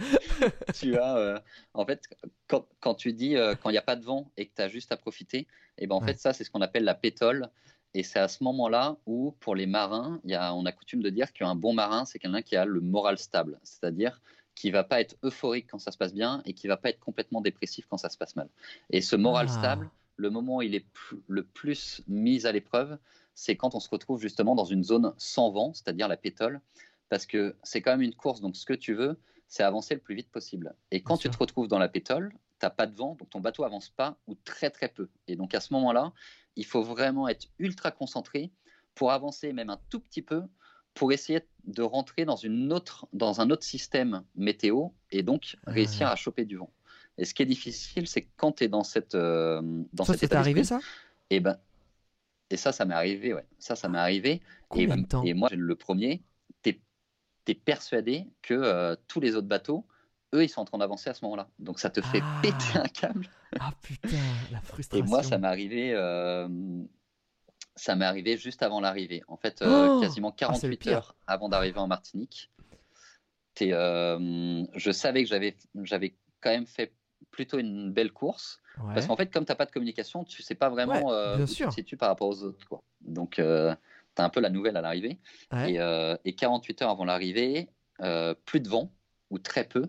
tu 0.74 0.96
as, 0.96 1.16
euh, 1.16 1.38
en 1.74 1.84
fait, 1.86 2.02
quand, 2.48 2.66
quand 2.80 2.94
tu 2.94 3.12
dis 3.12 3.36
euh, 3.36 3.54
quand 3.54 3.70
il 3.70 3.74
n'y 3.74 3.78
a 3.78 3.82
pas 3.82 3.96
de 3.96 4.04
vent 4.04 4.30
et 4.36 4.46
que 4.46 4.54
tu 4.54 4.62
as 4.62 4.68
juste 4.68 4.92
à 4.92 4.96
profiter, 4.96 5.46
et 5.78 5.86
ben 5.86 5.94
en 5.96 6.00
Ouais. 6.00 6.06
fait, 6.08 6.18
ça, 6.18 6.32
c'est 6.32 6.44
ce 6.44 6.50
qu'on 6.50 6.60
appelle 6.62 6.84
la 6.84 6.94
pétole. 6.94 7.48
Et 7.94 8.02
c'est 8.02 8.18
à 8.18 8.28
ce 8.28 8.44
moment-là 8.44 8.98
où, 9.06 9.34
pour 9.40 9.56
les 9.56 9.64
marins, 9.66 10.20
y 10.24 10.34
a, 10.34 10.52
on 10.54 10.66
a 10.66 10.72
coutume 10.72 11.02
de 11.02 11.08
dire 11.08 11.32
qu'un 11.32 11.54
bon 11.54 11.72
marin, 11.72 12.04
c'est 12.04 12.18
quelqu'un 12.18 12.42
qui 12.42 12.54
a 12.54 12.66
le 12.66 12.80
moral 12.82 13.16
stable, 13.18 13.58
c'est-à-dire 13.62 14.20
qui 14.54 14.70
va 14.70 14.84
pas 14.84 15.00
être 15.00 15.16
euphorique 15.24 15.68
quand 15.70 15.78
ça 15.78 15.90
se 15.90 15.96
passe 15.96 16.12
bien 16.12 16.42
et 16.44 16.52
qui 16.52 16.66
va 16.68 16.76
pas 16.76 16.90
être 16.90 16.98
complètement 17.00 17.40
dépressif 17.40 17.86
quand 17.88 17.96
ça 17.96 18.10
se 18.10 18.18
passe 18.18 18.36
mal. 18.36 18.48
Et 18.90 19.00
ce 19.00 19.16
moral 19.16 19.46
Ah. 19.48 19.52
stable, 19.52 19.90
le 20.16 20.28
moment 20.28 20.56
où 20.56 20.62
il 20.62 20.74
est 20.74 20.84
le 21.28 21.44
plus 21.44 22.02
mis 22.08 22.44
à 22.44 22.52
l'épreuve, 22.52 22.98
c'est 23.38 23.54
quand 23.54 23.76
on 23.76 23.80
se 23.80 23.88
retrouve 23.88 24.20
justement 24.20 24.56
dans 24.56 24.64
une 24.64 24.82
zone 24.82 25.14
sans 25.16 25.50
vent, 25.52 25.72
c'est-à-dire 25.72 26.08
la 26.08 26.16
pétole, 26.16 26.60
parce 27.08 27.24
que 27.24 27.54
c'est 27.62 27.80
quand 27.80 27.92
même 27.92 28.02
une 28.02 28.14
course, 28.16 28.40
donc 28.40 28.56
ce 28.56 28.66
que 28.66 28.72
tu 28.74 28.94
veux, 28.94 29.16
c'est 29.46 29.62
avancer 29.62 29.94
le 29.94 30.00
plus 30.00 30.16
vite 30.16 30.28
possible. 30.28 30.74
Et 30.90 31.02
quand 31.02 31.14
Bien 31.14 31.18
tu 31.18 31.28
sûr. 31.28 31.30
te 31.30 31.38
retrouves 31.38 31.68
dans 31.68 31.78
la 31.78 31.88
pétole, 31.88 32.32
t'as 32.58 32.68
pas 32.70 32.88
de 32.88 32.96
vent, 32.96 33.14
donc 33.14 33.30
ton 33.30 33.38
bateau 33.38 33.62
avance 33.62 33.90
pas 33.90 34.18
ou 34.26 34.34
très 34.34 34.70
très 34.70 34.88
peu. 34.88 35.08
Et 35.28 35.36
donc 35.36 35.54
à 35.54 35.60
ce 35.60 35.72
moment-là, 35.74 36.12
il 36.56 36.66
faut 36.66 36.82
vraiment 36.82 37.28
être 37.28 37.46
ultra 37.60 37.92
concentré 37.92 38.50
pour 38.96 39.12
avancer 39.12 39.52
même 39.52 39.70
un 39.70 39.80
tout 39.88 40.00
petit 40.00 40.20
peu, 40.22 40.42
pour 40.94 41.12
essayer 41.12 41.40
de 41.64 41.82
rentrer 41.82 42.24
dans, 42.24 42.34
une 42.34 42.72
autre, 42.72 43.06
dans 43.12 43.40
un 43.40 43.50
autre 43.50 43.62
système 43.62 44.24
météo 44.34 44.88
et 45.12 45.22
donc 45.22 45.56
Ah. 45.64 45.70
réussir 45.70 46.08
à 46.08 46.16
choper 46.16 46.44
du 46.44 46.56
vent. 46.56 46.72
Et 47.18 47.24
ce 47.24 47.34
qui 47.34 47.42
est 47.42 47.46
difficile, 47.46 48.08
c'est 48.08 48.26
quand 48.36 48.50
tu 48.52 48.64
es 48.64 48.68
dans 48.68 48.82
cette 48.82 49.14
euh, 49.14 49.62
dans 49.92 50.04
cet 50.04 50.18
c'est 50.18 50.34
arrivé 50.34 50.64
ça? 50.64 50.80
et 51.30 51.38
ben 51.40 51.56
et 52.50 52.56
ça, 52.56 52.72
ça 52.72 52.84
m'est 52.84 52.94
arrivé, 52.94 53.34
ouais. 53.34 53.46
Ça, 53.58 53.76
ça 53.76 53.88
m'est 53.88 53.98
arrivé. 53.98 54.40
Et, 54.74 54.86
de 54.86 55.02
temps 55.06 55.22
et 55.24 55.34
moi, 55.34 55.48
le 55.52 55.74
premier, 55.76 56.22
tu 56.62 56.70
es, 57.46 57.54
persuadé 57.54 58.26
que 58.42 58.52
euh, 58.54 58.94
tous 59.06 59.20
les 59.20 59.34
autres 59.34 59.46
bateaux, 59.48 59.86
eux, 60.34 60.44
ils 60.44 60.48
sont 60.50 60.60
en 60.60 60.64
train 60.66 60.78
d'avancer 60.78 61.08
à 61.08 61.14
ce 61.14 61.24
moment-là. 61.24 61.48
Donc 61.58 61.78
ça 61.80 61.88
te 61.88 62.02
fait 62.02 62.20
Ah. 62.22 62.40
péter 62.42 62.78
un 62.78 62.88
câble. 62.88 63.26
Ah 63.58 63.70
putain, 63.82 64.08
la 64.52 64.58
Et 64.62 64.62
frustration. 64.62 65.06
moi, 65.06 65.22
ça 65.22 65.38
m'est 65.38 65.48
arrivé, 65.48 65.92
euh, 65.94 66.46
ça 67.76 67.96
m'est 67.96 68.04
arrivé 68.04 68.36
juste 68.36 68.62
avant 68.62 68.80
l'arrivée. 68.80 69.22
En 69.28 69.36
fait, 69.38 69.62
euh, 69.62 69.88
Oh 69.96 70.00
quasiment 70.00 70.34
Ah, 70.42 70.52
c'est 70.54 70.68
le 70.68 70.76
48 70.76 70.76
pire. 70.76 70.92
heures 70.92 71.16
avant 71.26 71.48
d'arriver 71.48 71.78
en 71.78 71.86
Martinique. 71.86 72.50
T'es, 73.54 73.70
je 73.70 74.90
savais 74.92 75.22
que 75.24 75.28
j'avais, 75.28 75.56
j'avais 75.82 76.14
quand 76.40 76.50
même 76.50 76.66
fait 76.66 76.92
plutôt 77.30 77.58
une 77.58 77.92
belle 77.92 78.12
course. 78.12 78.60
Ouais. 78.82 78.94
Parce 78.94 79.06
qu'en 79.06 79.16
fait, 79.16 79.30
comme 79.32 79.44
tu 79.44 79.50
n'as 79.52 79.56
pas 79.56 79.66
de 79.66 79.70
communication, 79.70 80.24
tu 80.24 80.42
sais 80.42 80.54
pas 80.54 80.68
vraiment 80.68 81.08
Ouais, 81.08 81.12
euh, 81.14 81.44
où 81.44 81.46
tu 81.46 81.64
te 81.66 81.70
situes 81.70 81.96
par 81.96 82.08
rapport 82.08 82.28
aux 82.28 82.42
autres. 82.42 82.66
Quoi. 82.68 82.82
Donc, 83.00 83.32
tu 83.36 83.42
as 83.42 83.76
un 84.24 84.28
peu 84.30 84.40
la 84.40 84.50
nouvelle 84.50 84.76
à 84.76 84.80
l'arrivée. 84.80 85.18
Ouais. 85.52 85.72
Et, 85.72 85.80
euh, 85.80 86.16
et 86.24 86.34
48 86.34 86.82
heures 86.82 86.90
avant 86.90 87.04
l'arrivée, 87.04 87.68
euh, 88.00 88.34
plus 88.44 88.60
de 88.60 88.68
vent, 88.68 88.90
ou 89.30 89.38
très 89.38 89.64
peu. 89.64 89.84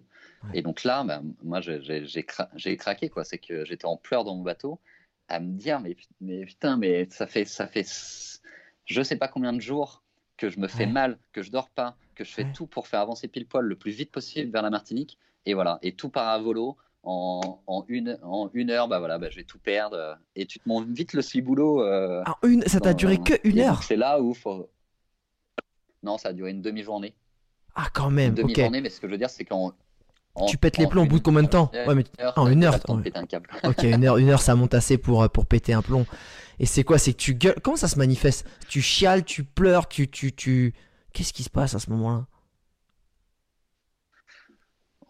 Et 0.53 0.61
donc 0.61 0.83
là, 0.83 1.03
bah, 1.03 1.21
moi, 1.43 1.59
j'ai- 1.61 1.81
j'ai 1.81 2.05
j'ai 2.05 2.21
cra- 2.21 2.49
j'ai 2.55 2.75
craqué. 2.77 3.09
quoi. 3.09 3.23
C'est 3.25 3.37
que 3.39 3.65
j'étais 3.65 3.85
en 3.85 3.97
pleurs 3.97 4.23
dans 4.23 4.35
mon 4.35 4.43
bateau, 4.43 4.79
à 5.27 5.39
me 5.39 5.53
dire, 5.57 5.79
mais, 5.81 5.95
mais 6.21 6.45
putain, 6.45 6.77
mais 6.77 7.07
ça 7.09 7.27
fait, 7.27 7.45
ça 7.45 7.67
fait 7.67 7.85
je 8.85 9.01
sais 9.03 9.17
pas 9.17 9.27
combien 9.27 9.53
de 9.53 9.59
jours 9.61 10.01
que 10.37 10.49
je 10.49 10.59
me 10.59 10.67
fais 10.67 10.85
Ouais. 10.85 10.91
mal, 10.91 11.19
que 11.33 11.41
je 11.43 11.51
dors 11.51 11.69
pas, 11.69 11.95
que 12.15 12.23
je 12.23 12.31
fais 12.31 12.45
Ouais. 12.45 12.53
tout 12.53 12.65
pour 12.67 12.87
faire 12.87 13.01
avancer 13.01 13.27
pile 13.27 13.45
poil 13.45 13.65
le 13.65 13.75
plus 13.75 13.91
vite 13.91 14.11
possible 14.11 14.51
vers 14.51 14.61
la 14.63 14.69
Martinique. 14.69 15.17
Et 15.45 15.53
voilà, 15.53 15.77
et 15.81 15.93
tout 15.93 16.09
part 16.09 16.29
à 16.29 16.39
volo. 16.39 16.77
En, 17.03 17.61
en 17.65 17.85
une, 17.87 18.19
en 18.23 18.49
une 18.53 18.69
heure, 18.71 18.87
bah 18.87 18.99
voilà, 18.99 19.17
bah, 19.17 19.29
je 19.29 19.37
vais 19.37 19.43
tout 19.43 19.57
perdre. 19.59 19.95
euh, 19.95 20.15
Et 20.35 20.45
tu 20.45 20.59
te 20.59 20.67
montes 20.67 20.89
vite 20.89 21.13
le 21.13 21.21
ciboulot. 21.21 21.81
euh, 21.83 22.21
Ah, 22.25 22.35
une... 22.43 22.61
Ça 22.63 22.79
t'a 22.79 22.93
duré 22.93 23.17
que 23.17 23.33
une 23.43 23.59
heure 23.59 23.83
C'est 23.83 23.95
là 23.95 24.21
où 24.21 24.33
faut. 24.33 24.69
Non, 26.03 26.17
ça 26.17 26.29
a 26.29 26.33
duré 26.33 26.51
une 26.51 26.61
demi-journée. 26.61 27.13
Ah, 27.75 27.87
quand 27.93 28.09
Une 28.09 28.15
même, 28.15 28.31
ok. 28.33 28.37
demi-journée, 28.37 28.81
mais 28.81 28.89
ce 28.89 28.99
que 28.99 29.07
je 29.07 29.11
veux 29.13 29.17
dire, 29.17 29.29
c'est 29.29 29.45
qu'en. 29.45 29.73
en- 30.35 30.45
Tu 30.45 30.57
pètes 30.57 30.77
les 30.77 30.87
plombs 30.87 31.03
au 31.03 31.07
bout 31.07 31.15
de 31.15 31.19
une 31.19 31.23
combien 31.23 31.43
de 31.43 31.47
temps 31.47 31.71
Ouais, 31.73 31.95
mais 31.95 32.03
en 32.35 32.45
t'as 32.45 32.51
une 32.51 32.63
heure, 32.63 32.79
ouais. 32.89 33.11
un 33.15 33.25
câble. 33.25 33.49
Ok, 33.63 33.83
une 33.83 34.03
heure, 34.05 34.17
une 34.17 34.29
heure, 34.29 34.41
ça 34.41 34.55
monte 34.55 34.73
assez 34.73 34.97
pour, 34.97 35.23
euh, 35.23 35.27
pour 35.27 35.45
péter 35.45 35.73
un 35.73 35.81
plomb. 35.81 36.05
Et 36.59 36.65
c'est 36.65 36.83
quoi 36.83 36.97
C'est 36.97 37.13
que 37.13 37.17
tu 37.17 37.33
gueules. 37.35 37.55
Comment 37.63 37.77
ça 37.77 37.87
se 37.87 37.97
manifeste? 37.97 38.45
Tu 38.67 38.81
chiales, 38.81 39.23
tu 39.23 39.43
pleures, 39.43 39.87
tu, 39.87 40.09
tu, 40.09 40.33
tu. 40.33 40.73
Qu'est-ce 41.13 41.33
qui 41.33 41.43
se 41.43 41.49
passe 41.49 41.73
à 41.75 41.79
ce 41.79 41.89
moment-là? 41.91 42.25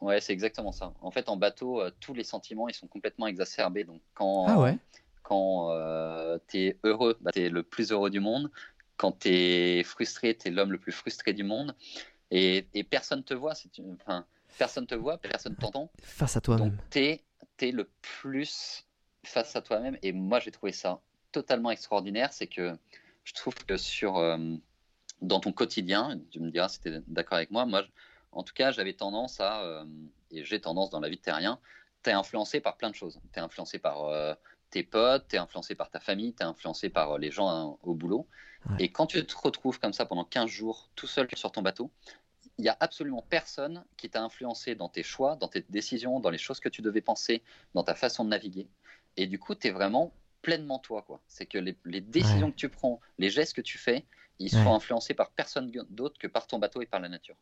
Ouais, 0.01 0.21
c'est 0.21 0.33
exactement 0.33 0.71
ça. 0.71 0.93
En 1.01 1.11
fait, 1.11 1.27
en 1.29 1.35
bateau, 1.37 1.81
euh, 1.81 1.91
tous 1.99 2.13
les 2.13 2.23
sentiments, 2.23 2.67
ils 2.69 2.73
sont 2.73 2.87
complètement 2.87 3.27
exacerbés. 3.27 3.83
Donc, 3.83 4.01
quand, 4.13 4.45
Ah 4.47 4.59
ouais 4.59 4.77
quand 5.23 5.69
tu 6.47 6.57
es 6.57 6.77
heureux, 6.83 7.17
bah, 7.21 7.31
tu 7.33 7.41
es 7.41 7.49
le 7.49 7.63
plus 7.63 7.91
heureux 7.91 8.09
du 8.09 8.19
monde. 8.19 8.49
Quand 8.97 9.11
tu 9.19 9.29
es 9.29 9.83
frustré, 9.83 10.35
tu 10.35 10.47
es 10.47 10.51
l'homme 10.51 10.71
le 10.71 10.79
plus 10.79 10.91
frustré 10.91 11.33
du 11.33 11.43
monde. 11.43 11.75
Et, 12.31 12.67
et 12.73 12.83
personne 12.83 13.23
te 13.23 13.33
voit. 13.33 13.53
Enfin, 14.01 14.25
personne 14.57 14.87
te 14.87 14.95
voit, 14.95 15.17
personne 15.17 15.55
t'entend. 15.55 15.91
Face 16.01 16.35
à 16.35 16.39
Donc, 16.39 16.57
toi-même. 16.57 16.77
tu 16.89 16.99
es, 16.99 17.71
le 17.71 17.89
plus 18.01 18.85
face 19.23 19.55
à 19.55 19.61
toi-même. 19.61 19.97
Et 20.01 20.11
moi, 20.13 20.39
j'ai 20.39 20.51
trouvé 20.51 20.71
ça 20.71 20.99
totalement 21.31 21.71
extraordinaire. 21.71 22.33
C'est 22.33 22.47
que 22.47 22.75
je 23.23 23.33
trouve 23.33 23.53
que 23.53 23.77
sur, 23.77 24.17
euh, 24.17 24.37
dans 25.21 25.39
ton 25.39 25.51
quotidien, 25.51 26.19
tu 26.31 26.39
me 26.39 26.49
diras 26.51 26.69
si 26.69 26.79
tu 26.79 26.89
es 26.89 27.01
d'accord 27.07 27.37
avec 27.37 27.51
moi, 27.51 27.65
moi, 27.65 27.83
je- 27.83 27.89
en 28.31 28.43
tout 28.43 28.53
cas, 28.53 28.71
j'avais 28.71 28.93
tendance 28.93 29.39
à, 29.39 29.61
euh, 29.61 29.85
et 30.31 30.43
j'ai 30.43 30.61
tendance 30.61 30.89
dans 30.89 30.99
la 30.99 31.09
vie 31.09 31.17
de 31.17 31.21
terrien, 31.21 31.59
tu 32.03 32.09
es 32.09 32.13
influencé 32.13 32.59
par 32.61 32.77
plein 32.77 32.89
de 32.89 32.95
choses. 32.95 33.19
Tu 33.33 33.39
es 33.39 33.41
influencé 33.41 33.79
par 33.79 34.05
euh, 34.05 34.33
tes 34.69 34.83
potes, 34.83 35.27
tu 35.29 35.35
es 35.35 35.39
influencé 35.39 35.75
par 35.75 35.89
ta 35.89 35.99
famille, 35.99 36.33
tu 36.33 36.43
es 36.43 36.45
influencé 36.45 36.89
par 36.89 37.13
euh, 37.13 37.17
les 37.17 37.31
gens 37.31 37.49
hein, 37.49 37.77
au 37.83 37.93
boulot. 37.93 38.27
Ouais. 38.69 38.75
Et 38.85 38.91
quand 38.91 39.07
tu 39.07 39.25
te 39.25 39.35
retrouves 39.37 39.79
comme 39.79 39.93
ça 39.93 40.05
pendant 40.05 40.23
15 40.25 40.49
jours 40.49 40.89
tout 40.95 41.07
seul 41.07 41.27
sur 41.35 41.51
ton 41.51 41.61
bateau, 41.61 41.91
il 42.57 42.61
n'y 42.63 42.69
a 42.69 42.77
absolument 42.79 43.25
personne 43.29 43.83
qui 43.97 44.09
t'a 44.09 44.21
influencé 44.21 44.75
dans 44.75 44.89
tes 44.89 45.03
choix, 45.03 45.35
dans 45.37 45.47
tes 45.47 45.65
décisions, 45.69 46.19
dans 46.19 46.29
les 46.29 46.37
choses 46.37 46.59
que 46.59 46.69
tu 46.69 46.81
devais 46.81 47.01
penser, 47.01 47.41
dans 47.73 47.83
ta 47.83 47.95
façon 47.95 48.25
de 48.25 48.29
naviguer. 48.29 48.67
Et 49.17 49.27
du 49.27 49.39
coup, 49.39 49.55
tu 49.55 49.67
es 49.67 49.71
vraiment 49.71 50.13
pleinement 50.41 50.79
toi. 50.79 51.01
quoi. 51.01 51.19
C'est 51.27 51.45
que 51.45 51.57
les, 51.57 51.75
les 51.85 52.01
décisions 52.01 52.47
Ouais. 52.47 52.51
que 52.51 52.57
tu 52.57 52.69
prends, 52.69 52.99
les 53.17 53.29
gestes 53.29 53.55
que 53.55 53.61
tu 53.61 53.77
fais, 53.77 54.05
ils 54.39 54.53
Ouais. 54.55 54.63
sont 54.63 54.73
influencés 54.73 55.13
par 55.13 55.31
personne 55.31 55.71
d'autre 55.89 56.17
que 56.17 56.27
par 56.27 56.47
ton 56.47 56.59
bateau 56.59 56.81
et 56.81 56.85
par 56.85 56.99
la 56.99 57.09
nature. 57.09 57.35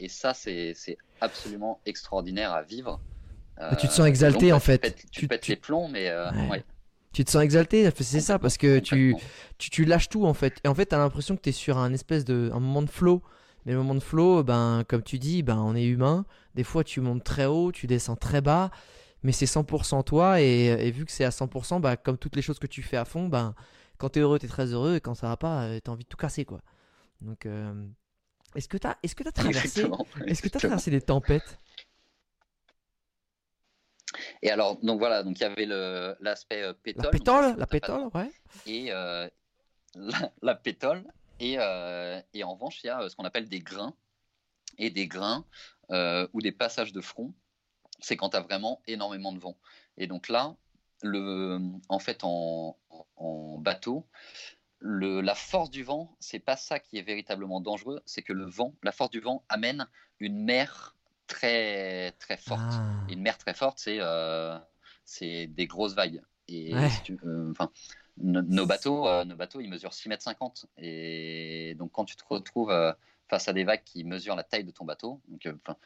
Et 0.00 0.08
ça, 0.08 0.34
c'est 0.34 0.72
c'est 0.74 0.96
absolument 1.20 1.80
extraordinaire 1.86 2.52
à 2.52 2.62
vivre. 2.62 3.00
Bah, 3.56 3.74
tu 3.76 3.88
te 3.88 3.92
Euh, 3.92 3.96
sens 3.96 4.06
exalté, 4.06 4.50
donc, 4.50 4.56
en 4.56 4.60
fait. 4.60 4.78
Tu 4.78 4.88
pètes, 4.90 4.96
tu 5.10 5.20
Tu- 5.22 5.28
pètes 5.28 5.40
tu- 5.42 5.50
les 5.52 5.56
plombs, 5.56 5.88
mais 5.88 6.08
euh, 6.08 6.30
Ouais. 6.30 6.48
ouais. 6.50 6.64
Tu 7.12 7.24
te 7.24 7.30
sens 7.30 7.42
exalté, 7.42 7.90
c'est 7.96 8.20
ça, 8.20 8.38
parce 8.38 8.56
que 8.58 8.78
tu, 8.78 9.16
tu, 9.56 9.70
tu 9.70 9.84
lâches 9.84 10.08
tout 10.08 10.24
en 10.26 10.34
fait. 10.34 10.60
Et 10.62 10.68
en 10.68 10.74
fait, 10.74 10.86
t'as 10.86 10.98
l'impression 10.98 11.34
que 11.36 11.40
t'es 11.40 11.52
sur 11.52 11.78
un 11.78 11.92
espèce 11.92 12.24
de 12.24 12.50
un 12.52 12.60
moment 12.60 12.82
de 12.82 12.90
flow. 12.90 13.22
Mais 13.66 13.72
le 13.72 13.78
moment 13.78 13.94
de 13.96 14.00
flow, 14.02 14.44
ben, 14.44 14.84
comme 14.86 15.02
tu 15.02 15.18
dis, 15.18 15.42
ben, 15.42 15.56
on 15.58 15.74
est 15.74 15.84
humain. 15.86 16.24
Des 16.54 16.62
fois, 16.64 16.84
tu 16.84 17.00
montes 17.00 17.24
très 17.24 17.46
haut, 17.46 17.72
tu 17.72 17.86
descends 17.88 18.14
très 18.14 18.40
bas. 18.40 18.70
Mais 19.24 19.32
c'est 19.32 19.46
100% 19.46 20.02
toi. 20.04 20.40
Et, 20.40 20.66
et 20.66 20.90
vu 20.92 21.04
que 21.04 21.10
c'est 21.10 21.24
à 21.24 21.30
100%, 21.30 21.80
bah, 21.80 21.96
comme 21.96 22.18
toutes 22.18 22.36
les 22.36 22.42
choses 22.42 22.58
que 22.60 22.68
tu 22.68 22.82
fais 22.82 22.96
à 22.96 23.04
fond, 23.04 23.26
ben, 23.28 23.54
quand 23.96 24.10
t'es 24.10 24.20
heureux, 24.20 24.38
t'es 24.38 24.46
très 24.46 24.66
heureux. 24.66 24.96
Et 24.96 25.00
quand 25.00 25.14
ça 25.14 25.26
va 25.28 25.36
pas, 25.36 25.62
euh, 25.64 25.80
t'as 25.82 25.90
envie 25.90 26.04
de 26.04 26.08
tout 26.08 26.16
casser, 26.16 26.44
quoi. 26.44 26.60
Donc, 27.20 27.46
euh, 27.46 27.72
est-ce 28.58 28.68
que 28.68 28.76
est-ce 29.02 29.14
traversé, 29.14 29.48
Exactement. 29.48 30.06
est-ce 30.26 30.42
que 30.42 30.48
traversé 30.48 30.90
des 30.90 31.00
tempêtes? 31.00 31.58
Et 34.42 34.50
alors, 34.50 34.76
donc 34.80 34.98
voilà, 34.98 35.22
donc 35.22 35.38
il 35.38 35.42
y 35.42 35.44
avait 35.44 35.66
l'aspect 36.20 36.62
euh, 36.62 36.72
pétole. 36.72 37.04
La 37.04 37.10
pétole, 37.10 37.44
ça, 37.50 37.56
la 37.56 37.66
pétole, 37.66 38.08
ouais. 38.14 38.30
Et 38.66 38.90
euh, 38.90 39.28
la, 39.94 40.32
la 40.42 40.54
pétole. 40.56 41.04
Et, 41.38 41.56
euh, 41.58 42.20
et 42.34 42.42
en 42.42 42.54
revanche, 42.54 42.82
il 42.82 42.88
y 42.88 42.90
a 42.90 43.00
euh, 43.02 43.08
ce 43.08 43.14
qu'on 43.14 43.24
appelle 43.24 43.48
des 43.48 43.60
grains. 43.60 43.94
Et 44.76 44.90
des 44.90 45.06
grains 45.06 45.44
euh, 45.90 46.26
ou 46.32 46.40
des 46.40 46.52
passages 46.52 46.92
de 46.92 47.00
front, 47.00 47.32
c'est 48.00 48.16
quand 48.16 48.30
tu 48.30 48.36
as 48.36 48.40
vraiment 48.40 48.80
énormément 48.86 49.32
de 49.32 49.38
vent. 49.38 49.56
Et 49.96 50.06
donc 50.06 50.28
là, 50.28 50.56
le, 51.02 51.58
en 51.88 51.98
fait, 51.98 52.20
en, 52.22 52.76
en 53.16 53.58
bateau, 53.58 54.06
le, 54.80 55.20
la 55.20 55.34
force 55.34 55.70
du 55.70 55.82
vent, 55.82 56.14
c'est 56.20 56.38
pas 56.38 56.56
ça 56.56 56.78
qui 56.78 56.98
est 56.98 57.02
véritablement 57.02 57.60
dangereux, 57.60 58.00
c'est 58.06 58.22
que 58.22 58.32
le 58.32 58.44
vent, 58.44 58.74
la 58.82 58.92
force 58.92 59.10
du 59.10 59.20
vent 59.20 59.42
amène 59.48 59.86
une 60.20 60.44
mer 60.44 60.94
très 61.26 62.12
très 62.12 62.36
forte. 62.36 62.60
Ah. 62.72 63.04
Une 63.08 63.20
mer 63.20 63.36
très 63.38 63.54
forte, 63.54 63.78
c'est 63.78 63.98
euh, 64.00 64.56
c'est 65.04 65.46
des 65.46 65.66
grosses 65.66 65.94
vagues. 65.94 66.22
Et 66.48 66.74
Ouais. 66.74 66.88
si 66.90 67.02
tu- 67.02 67.18
euh, 67.24 67.50
enfin, 67.50 67.70
no- 68.18 68.42
nos 68.42 68.66
bateaux, 68.66 69.06
euh, 69.06 69.24
nos 69.24 69.36
bateaux, 69.36 69.60
ils 69.60 69.68
mesurent 69.68 69.92
6 69.94 70.08
mètres 70.08 70.22
50. 70.22 70.66
Et 70.78 71.74
donc 71.78 71.92
quand 71.92 72.04
tu 72.04 72.16
te 72.16 72.24
retrouves 72.28 72.72
face 73.28 73.48
à 73.48 73.52
des 73.52 73.64
vagues 73.64 73.82
qui 73.84 74.04
mesurent 74.04 74.36
la 74.36 74.44
taille 74.44 74.64
de 74.64 74.70
ton 74.70 74.84
bateau, 74.84 75.20
donc 75.28 75.46
enfin, 75.66 75.76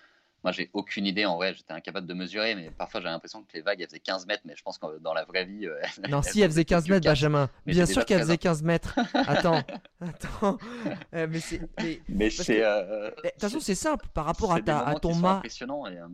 moi 0.44 0.52
j'ai 0.52 0.70
aucune 0.72 1.06
idée 1.06 1.24
en 1.24 1.36
vrai, 1.36 1.54
j'étais 1.54 1.72
incapable 1.72 2.06
de 2.06 2.14
mesurer, 2.14 2.54
mais 2.54 2.70
parfois 2.70 3.00
j'ai 3.00 3.06
l'impression 3.08 3.42
que 3.42 3.52
les 3.54 3.60
vagues 3.62 3.80
elles 3.80 3.86
faisaient 3.86 4.00
15 4.00 4.26
mètres, 4.26 4.42
mais 4.44 4.54
je 4.56 4.62
pense 4.62 4.78
que 4.78 4.98
dans 4.98 5.14
la 5.14 5.24
vraie 5.24 5.44
vie, 5.44 5.66
euh, 5.66 5.80
Non, 6.08 6.20
elles 6.22 6.32
si, 6.32 6.40
elle 6.40 6.46
en 6.46 6.50
faisait 6.50 6.64
15 6.64 6.86
que 6.86 6.90
mètres. 6.92 7.06
Benjamin. 7.06 7.48
Mais 7.66 7.72
Bien 7.72 7.86
sûr 7.86 7.94
déjà 7.96 8.04
qu'elle 8.04 8.16
très 8.18 8.24
faisait 8.26 8.38
15 8.38 8.62
mètres. 8.62 8.98
Attends, 9.14 9.62
attends. 10.00 10.58
Euh, 11.14 11.26
mais 11.30 11.40
c'est. 11.40 11.60
mais- 12.08 12.30
c'est. 12.30 12.64
euh, 12.64 13.10
mais, 13.22 13.28
De 13.28 13.32
toute 13.34 13.40
façon, 13.40 13.60
c'est 13.60 13.74
simple. 13.74 14.06
Par 14.14 14.24
rapport 14.24 14.52
à, 14.52 14.60
ta, 14.60 14.80
à 14.86 14.94
ton 14.96 15.14
mât, 15.14 15.42
et, 15.44 15.64
euh, 15.98 16.08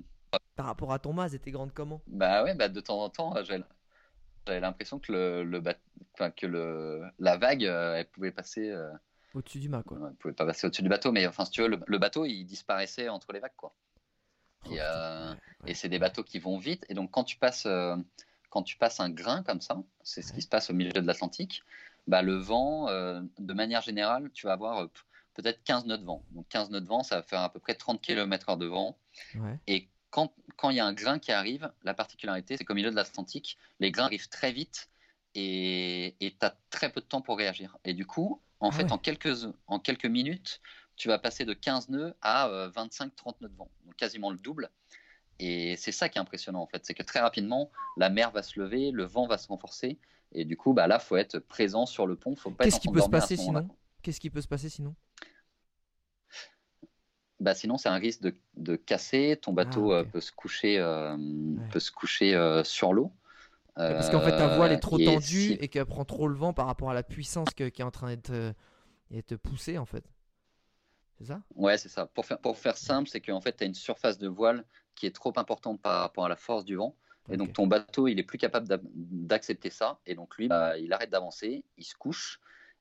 par 0.57 0.66
rapport 0.66 0.93
à 0.93 0.99
ton 0.99 1.12
mât, 1.12 1.26
elle 1.29 1.35
était 1.37 1.51
grande 1.51 1.72
comment? 1.72 2.03
Bah 2.07 2.45
ouais, 2.45 2.55
bah 2.55 2.68
de 2.68 2.81
temps 2.81 3.03
en 3.03 3.09
temps, 3.09 3.35
j'avais 3.45 3.62
j'avais 4.47 4.61
l'impression 4.61 4.99
que 4.99 5.12
le, 5.12 5.45
le 5.45 5.61
bat- 5.61 5.74
enfin, 6.14 6.31
que 6.31 6.47
le 6.47 7.03
la 7.18 7.37
vague, 7.37 7.64
euh, 7.64 7.95
elle 7.97 8.07
pouvait 8.09 8.31
passer, 8.33 8.70
euh, 8.70 8.91
Au-dessus 9.35 9.59
du 9.59 9.68
mât, 9.68 9.83
quoi. 9.83 9.99
elle 10.09 10.16
pouvait 10.16 10.35
pas 10.35 10.47
passer 10.47 10.66
au-dessus 10.66 10.83
du 10.83 10.89
bateau, 10.89 11.12
mais 11.12 11.26
enfin 11.26 11.45
si 11.45 11.51
tu 11.53 11.62
veux, 11.62 11.68
le, 11.68 11.79
le 11.87 11.99
bateau 11.99 12.24
il 12.24 12.45
disparaissait 12.45 13.09
entre 13.09 13.33
les 13.33 13.41
vagues 13.41 13.53
quoi. 13.57 13.74
Et, 14.66 14.80
euh, 14.80 15.30
ouais, 15.32 15.36
ouais. 15.64 15.70
Et 15.70 15.74
c'est 15.74 15.88
des 15.88 15.98
bateaux 15.98 16.22
qui 16.24 16.38
vont 16.38 16.59
vite, 16.59 16.84
et 16.88 16.94
donc 16.94 17.11
quand 17.11 17.24
tu 17.24 17.36
passes 17.36 17.66
euh, 17.66 17.96
quand 18.50 18.62
tu 18.62 18.76
passes 18.76 19.00
un 19.00 19.11
grain 19.11 19.42
comme 19.42 19.61
ça, 19.61 19.82
c'est 20.02 20.22
ce 20.22 20.32
qui 20.32 20.42
se 20.42 20.48
passe 20.48 20.70
au 20.70 20.74
milieu 20.74 20.92
de 20.92 21.00
l'Atlantique, 21.00 21.62
bah 22.06 22.22
le 22.22 22.34
vent, 22.36 22.88
euh, 22.88 23.20
de 23.38 23.52
manière 23.54 23.82
générale, 23.82 24.30
tu 24.32 24.46
vas 24.46 24.54
avoir 24.54 24.88
peut-être 25.34 25.62
15 25.64 25.84
nœuds 25.86 25.98
de 25.98 26.04
vent. 26.04 26.24
Donc 26.32 26.48
15 26.48 26.70
nœuds 26.70 26.80
de 26.80 26.86
vent, 26.86 27.02
ça 27.02 27.16
va 27.16 27.22
faire 27.22 27.40
à 27.40 27.52
peu 27.52 27.61
près 27.61 27.74
30 27.74 28.00
km/h 28.00 28.56
de 28.59 28.66
vent. 28.66 28.96
Ouais. 29.34 29.59
Et 29.66 29.88
quand 30.11 30.32
quand 30.56 30.70
il 30.70 30.76
y 30.76 30.80
a 30.80 30.86
un 30.86 30.94
grain 30.94 31.18
qui 31.18 31.30
arrive, 31.32 31.70
la 31.84 31.94
particularité, 31.94 32.56
c'est 32.56 32.64
qu'au 32.64 32.74
milieu 32.74 32.90
de 32.90 32.96
l'Atlantique, 32.96 33.59
les 33.80 33.90
grains 33.92 34.06
arrivent 34.06 34.28
très 34.28 34.52
vite 34.52 34.88
et 35.34 36.16
tu 36.20 36.46
as 36.46 36.56
très 36.70 36.90
peu 36.90 37.00
de 37.00 37.06
temps 37.06 37.20
pour 37.20 37.36
réagir. 37.38 37.76
Et 37.84 37.94
du 37.94 38.06
coup, 38.06 38.42
en 38.61 38.70
Ah 38.70 38.72
fait, 38.72 38.84
ouais. 38.84 38.92
en, 38.92 38.98
quelques, 38.98 39.46
en 39.66 39.78
quelques 39.78 40.06
minutes, 40.06 40.61
tu 40.99 41.09
vas 41.09 41.18
passer 41.18 41.44
de 41.46 41.55
15 41.55 41.88
nœuds 41.88 42.14
à 42.22 42.49
25-30 42.74 43.40
nœuds 43.40 43.49
de 43.49 43.57
vent, 43.57 43.70
donc 43.86 43.96
quasiment 43.96 44.30
le 44.30 44.38
double. 44.38 44.70
Et 45.40 45.76
c'est 45.76 45.92
ça 45.92 46.09
qui 46.09 46.18
est 46.18 46.20
impressionnant, 46.20 46.62
en 46.62 46.66
fait, 46.66 46.84
c'est 46.84 46.94
que 46.94 47.03
très 47.05 47.20
rapidement, 47.20 47.70
la 47.96 48.11
mer 48.11 48.30
va 48.32 48.42
se 48.42 48.59
lever, 48.61 48.90
le 48.90 49.05
vent 49.05 49.26
va 49.26 49.38
se 49.38 49.49
renforcer, 49.49 49.99
et 50.32 50.44
du 50.44 50.57
coup, 50.57 50.72
bah, 50.74 50.86
là, 50.88 50.99
faut 50.99 51.16
être 51.16 51.38
présent 51.38 51.86
sur 51.86 52.07
le 52.07 52.16
pont, 52.16 52.36
faut 52.36 52.51
pas 52.51 52.64
Qu'est-ce 52.64 52.80
qui 52.80 52.88
peut 52.88 53.01
se 53.01 53.09
passer 53.09 53.36
sinon? 53.36 53.68
Qu'est-ce 54.03 54.20
qui 54.20 54.30
peut 54.30 54.40
se 54.42 54.49
passer 54.49 54.68
sinon? 54.68 54.94
Bah 57.40 57.55
sinon 57.55 57.78
c'est 57.78 57.88
un 57.88 57.99
risque 57.99 58.20
de, 58.22 58.36
de 58.57 58.74
casser. 58.74 59.38
Ton 59.40 59.53
bateau 59.53 59.92
Ah, 59.92 59.99
euh, 59.99 60.05
peut 60.05 60.20
se 60.20 60.32
coucher, 60.32 60.78
euh, 60.78 61.16
peut 61.70 61.78
se 61.78 61.92
coucher 61.92 62.34
euh, 62.34 62.64
sur 62.64 62.92
l'eau. 62.92 63.12
Parce 63.76 64.09
qu'en 64.11 64.20
fait, 64.20 64.32
ta 64.32 64.49
voile 64.49 64.72
est 64.72 64.78
trop 64.78 64.99
Euh, 64.99 65.05
tendue 65.05 65.53
si- 65.53 65.53
et 65.61 65.68
qu'elle 65.68 65.86
prend 65.86 66.05
trop 66.05 66.26
le 66.28 66.34
vent 66.34 66.53
par 66.53 66.66
rapport 66.66 66.90
à 66.90 66.94
la 66.94 67.03
puissance 67.05 67.55
que- 67.55 67.68
qui 67.68 67.80
est 67.80 67.84
en 67.84 67.90
train 67.92 68.14
euh, 68.30 68.53
d'être 69.11 69.36
poussée, 69.36 69.78
en 69.78 69.86
fait. 69.86 70.05
C'est 71.18 71.24
ça? 71.26 71.40
Ouais, 71.54 71.76
c'est 71.78 71.88
ça. 71.88 72.06
Pour 72.06 72.24
faire, 72.26 72.38
pour 72.38 72.56
faire 72.56 72.76
simple, 72.76 73.08
c'est 73.08 73.20
qu'en 73.20 73.40
fait, 73.40 73.56
tu 73.56 73.64
as 73.64 73.66
une 73.66 73.74
surface 73.74 74.18
de 74.18 74.28
voile 74.28 74.64
qui 74.94 75.06
est 75.06 75.14
trop 75.14 75.32
importante 75.36 75.80
par 75.82 76.00
rapport 76.00 76.24
à 76.24 76.28
la 76.28 76.36
force 76.36 76.64
du 76.64 76.76
vent. 76.76 76.94
Et 77.30 77.36
donc, 77.36 77.52
ton 77.52 77.66
bateau, 77.66 78.08
il 78.08 78.18
est 78.18 78.22
plus 78.22 78.38
capable 78.38 78.66
d'accepter 78.84 79.68
ça. 79.68 79.98
Et 80.06 80.14
donc, 80.14 80.36
lui, 80.38 80.48
bah, 80.48 80.78
il 80.78 80.90
arrête 80.94 81.10
d'avancer, 81.10 81.62
il 81.76 81.84
se 81.84 81.94
couche. 81.94 82.40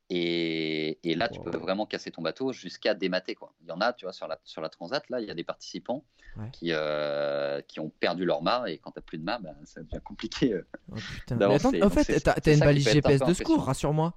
Et, 0.10 1.00
et 1.04 1.16
là, 1.16 1.28
tu 1.28 1.42
peux 1.42 1.58
vraiment 1.58 1.86
casser 1.86 2.12
ton 2.12 2.22
bateau 2.22 2.54
jusqu'à 2.54 2.94
démater. 2.94 3.36
Quoi. 3.36 3.54
Il 3.62 3.68
y 3.68 3.72
en 3.74 3.82
a, 3.82 3.92
tu 3.92 4.06
vois, 4.06 4.14
sur 4.14 4.26
la, 4.26 4.40
sur 4.46 4.62
la 4.62 4.70
Transat, 4.70 5.04
là, 5.10 5.20
il 5.20 5.28
y 5.28 5.32
a 5.32 5.34
des 5.34 5.44
participants 5.44 6.06
Ouais. 6.38 6.50
qui, 6.54 6.68
euh, 6.72 7.62
qui 7.68 7.80
ont 7.80 7.90
perdu 7.90 8.24
leur 8.24 8.42
mât. 8.44 8.70
Et 8.70 8.78
quand 8.78 8.92
tu 8.92 9.00
n'as 9.00 9.02
plus 9.02 9.18
de 9.18 9.24
mât, 9.24 9.40
bah, 9.40 9.56
ça 9.66 9.82
devient 9.82 10.00
compliqué. 10.04 10.54
euh. 10.54 10.66
Oh. 10.92 10.96
Mais 11.32 11.46
attends, 11.56 11.72
en 11.82 11.90
fait, 11.90 12.04
c'est 12.04 12.22
t'as 12.22 12.54
une 12.54 12.60
balise 12.60 12.88
un 12.88 12.92
GPS 12.92 13.22
de 13.22 13.34
secours, 13.34 13.66
rassure-moi. 13.66 14.14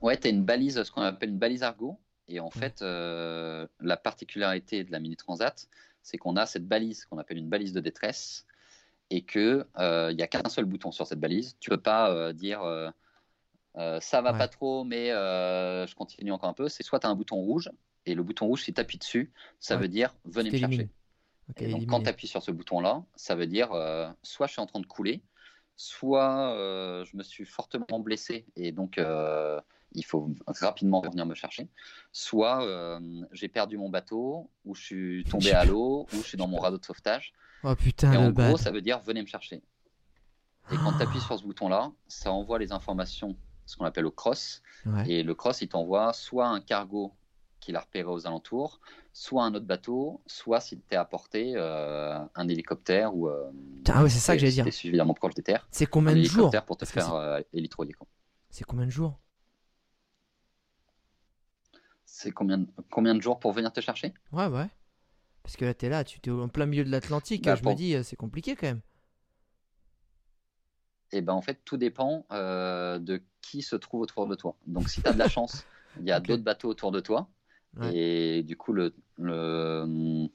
Ouais, 0.00 0.16
tu 0.16 0.28
as 0.28 0.30
une 0.30 0.44
balise, 0.44 0.82
ce 0.82 0.90
qu'on 0.92 1.02
appelle 1.02 1.30
une 1.30 1.38
balise 1.38 1.62
Argo. 1.62 1.98
Et 2.28 2.40
en 2.40 2.50
Ouais. 2.54 2.60
fait, 2.60 2.82
euh, 2.82 3.66
la 3.80 3.96
particularité 3.96 4.84
de 4.84 4.92
la 4.92 5.00
Mini 5.00 5.16
Transat, 5.16 5.68
c'est 6.02 6.18
qu'on 6.18 6.36
a 6.36 6.46
cette 6.46 6.66
balise 6.66 7.04
qu'on 7.06 7.18
appelle 7.18 7.38
une 7.38 7.48
balise 7.48 7.72
de 7.72 7.80
détresse 7.80 8.46
et 9.10 9.24
qu'il 9.24 9.64
n'y 9.76 10.22
a 10.22 10.26
qu'un 10.28 10.48
seul 10.48 10.64
bouton 10.66 10.92
sur 10.92 11.06
cette 11.06 11.20
balise. 11.20 11.56
Tu 11.60 11.70
peux 11.70 11.80
pas 11.80 12.10
euh, 12.12 12.32
dire 12.32 12.62
euh, 12.62 12.90
euh, 13.76 14.00
ça 14.00 14.20
va 14.22 14.32
Ouais. 14.32 14.38
pas 14.38 14.48
trop, 14.48 14.84
mais 14.84 15.10
euh, 15.12 15.86
je 15.86 15.94
continue 15.94 16.32
encore 16.32 16.48
un 16.50 16.54
peu. 16.54 16.68
C'est 16.68 16.82
soit 16.82 17.00
tu 17.00 17.06
as 17.06 17.10
un 17.10 17.14
bouton 17.14 17.36
rouge 17.36 17.70
et 18.06 18.14
le 18.14 18.22
bouton 18.22 18.46
rouge, 18.46 18.64
si 18.64 18.74
tu 18.74 18.80
appuies 18.80 18.98
dessus, 18.98 19.32
ça 19.60 19.76
Ouais. 19.76 19.82
veut 19.82 19.88
dire 19.88 20.14
venez 20.24 20.50
me 20.50 20.56
chercher. 20.56 20.88
Et 21.56 21.68
donc, 21.68 21.86
quand 21.86 22.02
tu 22.02 22.08
appuies 22.10 22.28
sur 22.28 22.42
ce 22.42 22.50
bouton-là, 22.50 23.04
ça 23.16 23.34
veut 23.34 23.46
dire 23.46 23.72
euh, 23.72 24.08
soit 24.22 24.46
je 24.46 24.52
suis 24.52 24.60
en 24.62 24.66
train 24.66 24.80
de 24.80 24.86
couler, 24.86 25.22
soit 25.76 26.52
euh, 26.54 27.04
je 27.04 27.16
me 27.16 27.22
suis 27.22 27.44
fortement 27.44 28.00
blessé 28.00 28.46
et 28.56 28.72
donc 28.72 28.98
euh, 28.98 29.60
il 29.92 30.04
faut 30.04 30.30
rapidement 30.46 31.00
venir 31.00 31.24
me 31.26 31.34
chercher, 31.34 31.68
soit 32.12 32.64
euh, 32.64 33.00
j'ai 33.32 33.48
perdu 33.48 33.76
mon 33.78 33.88
bateau, 33.88 34.50
ou 34.64 34.74
je 34.74 34.82
suis 34.82 35.24
tombé 35.24 35.52
à 35.52 35.64
l'eau, 35.64 36.06
ou 36.12 36.16
je 36.16 36.22
suis 36.22 36.38
dans 36.38 36.48
mon 36.48 36.58
radeau 36.58 36.78
de 36.78 36.84
sauvetage. 36.84 37.32
Oh 37.64 37.74
putain, 37.74 38.12
Et 38.12 38.16
en 38.16 38.24
gros, 38.30 38.32
bad. 38.52 38.56
ça 38.58 38.70
veut 38.70 38.82
dire 38.82 39.00
venez 39.00 39.22
me 39.22 39.26
chercher. 39.26 39.62
Et 40.70 40.76
quand 40.76 40.92
tu 40.96 41.02
appuies 41.02 41.20
sur 41.20 41.38
ce 41.38 41.42
bouton-là, 41.44 41.90
ça 42.08 42.30
envoie 42.30 42.58
les 42.58 42.72
informations, 42.72 43.36
ce 43.64 43.76
qu'on 43.76 43.86
appelle 43.86 44.04
au 44.06 44.10
cross. 44.10 44.62
Ouais. 44.84 45.10
Et 45.10 45.22
le 45.22 45.34
cross, 45.34 45.62
il 45.62 45.68
t'envoie 45.68 46.12
soit 46.12 46.46
un 46.48 46.60
cargo 46.60 47.14
qu'il 47.60 47.74
a 47.74 47.80
repéré 47.80 48.08
aux 48.08 48.26
alentours, 48.26 48.78
soit 49.12 49.44
un 49.44 49.54
autre 49.54 49.64
bateau, 49.66 50.20
soit 50.26 50.60
si 50.60 50.78
tu 50.78 50.82
es 50.92 50.96
à 50.96 51.04
portée, 51.04 51.54
euh, 51.56 52.18
un 52.34 52.48
hélicoptère 52.48 53.14
ou. 53.16 53.28
euh, 53.28 53.50
ah 53.88 54.02
ouais, 54.02 54.10
c'est 54.10 54.18
ça 54.20 54.34
que 54.34 54.40
j'allais 54.40 54.52
dire. 54.52 54.72
suffisamment 54.72 55.14
proche 55.14 55.34
des 55.34 55.42
terres. 55.42 55.66
C'est 55.70 55.86
combien 55.86 56.12
de 56.14 56.18
jours 56.22 56.32
hélicoptère 56.34 56.64
pour 56.64 56.76
te 56.76 56.84
Parce 56.84 56.92
faire 56.92 57.14
euh. 57.14 57.40
C'est 58.50 58.64
combien 58.64 58.86
de 58.86 58.90
jours 58.90 59.18
C'est 62.18 62.32
combien, 62.32 62.58
de- 62.58 62.66
combien 62.90 63.14
de 63.14 63.22
jours 63.22 63.38
pour 63.40 63.52
venir 63.52 63.72
te 63.72 63.80
chercher? 63.80 64.12
Ouais, 64.32 64.46
ouais. 64.46 64.68
Parce 65.42 65.56
que 65.56 65.64
là, 65.66 65.74
t'es 65.74 65.88
là, 65.90 66.04
tu 66.04 66.20
t'es 66.20 66.30
en 66.30 66.48
plein 66.48 66.66
milieu 66.66 66.84
de 66.84 66.90
l'Atlantique. 66.90 67.48
Bah, 67.48 67.56
je 67.56 67.62
pour- 67.62 67.72
me 67.72 67.74
dis, 67.74 67.94
euh, 67.96 68.02
c'est 68.04 68.16
compliqué 68.16 68.56
quand 68.56 68.66
même. 68.68 68.82
Et 71.12 71.20
ben 71.22 71.32
en 71.32 71.40
fait, 71.42 71.60
tout 71.64 71.76
dépend 71.76 72.26
euh, 72.32 72.98
de 72.98 73.22
qui 73.40 73.62
se 73.62 73.76
trouve 73.76 74.02
autour 74.02 74.26
de 74.26 74.34
toi. 74.34 74.56
Donc 74.66 74.88
si 74.90 75.02
tu 75.02 75.08
as 75.08 75.12
de 75.14 75.18
la 75.18 75.26
chance, 75.28 75.66
il 75.96 76.04
y 76.06 76.12
a 76.12 76.20
d'autres 76.20 76.42
bateaux 76.42 76.68
autour 76.68 76.92
de 76.92 77.00
toi. 77.00 77.30
Ouais. 77.76 77.94
Et 77.94 78.42
du 78.42 78.56
coup, 78.56 78.72
le, 78.72 78.94
le, 79.16 80.28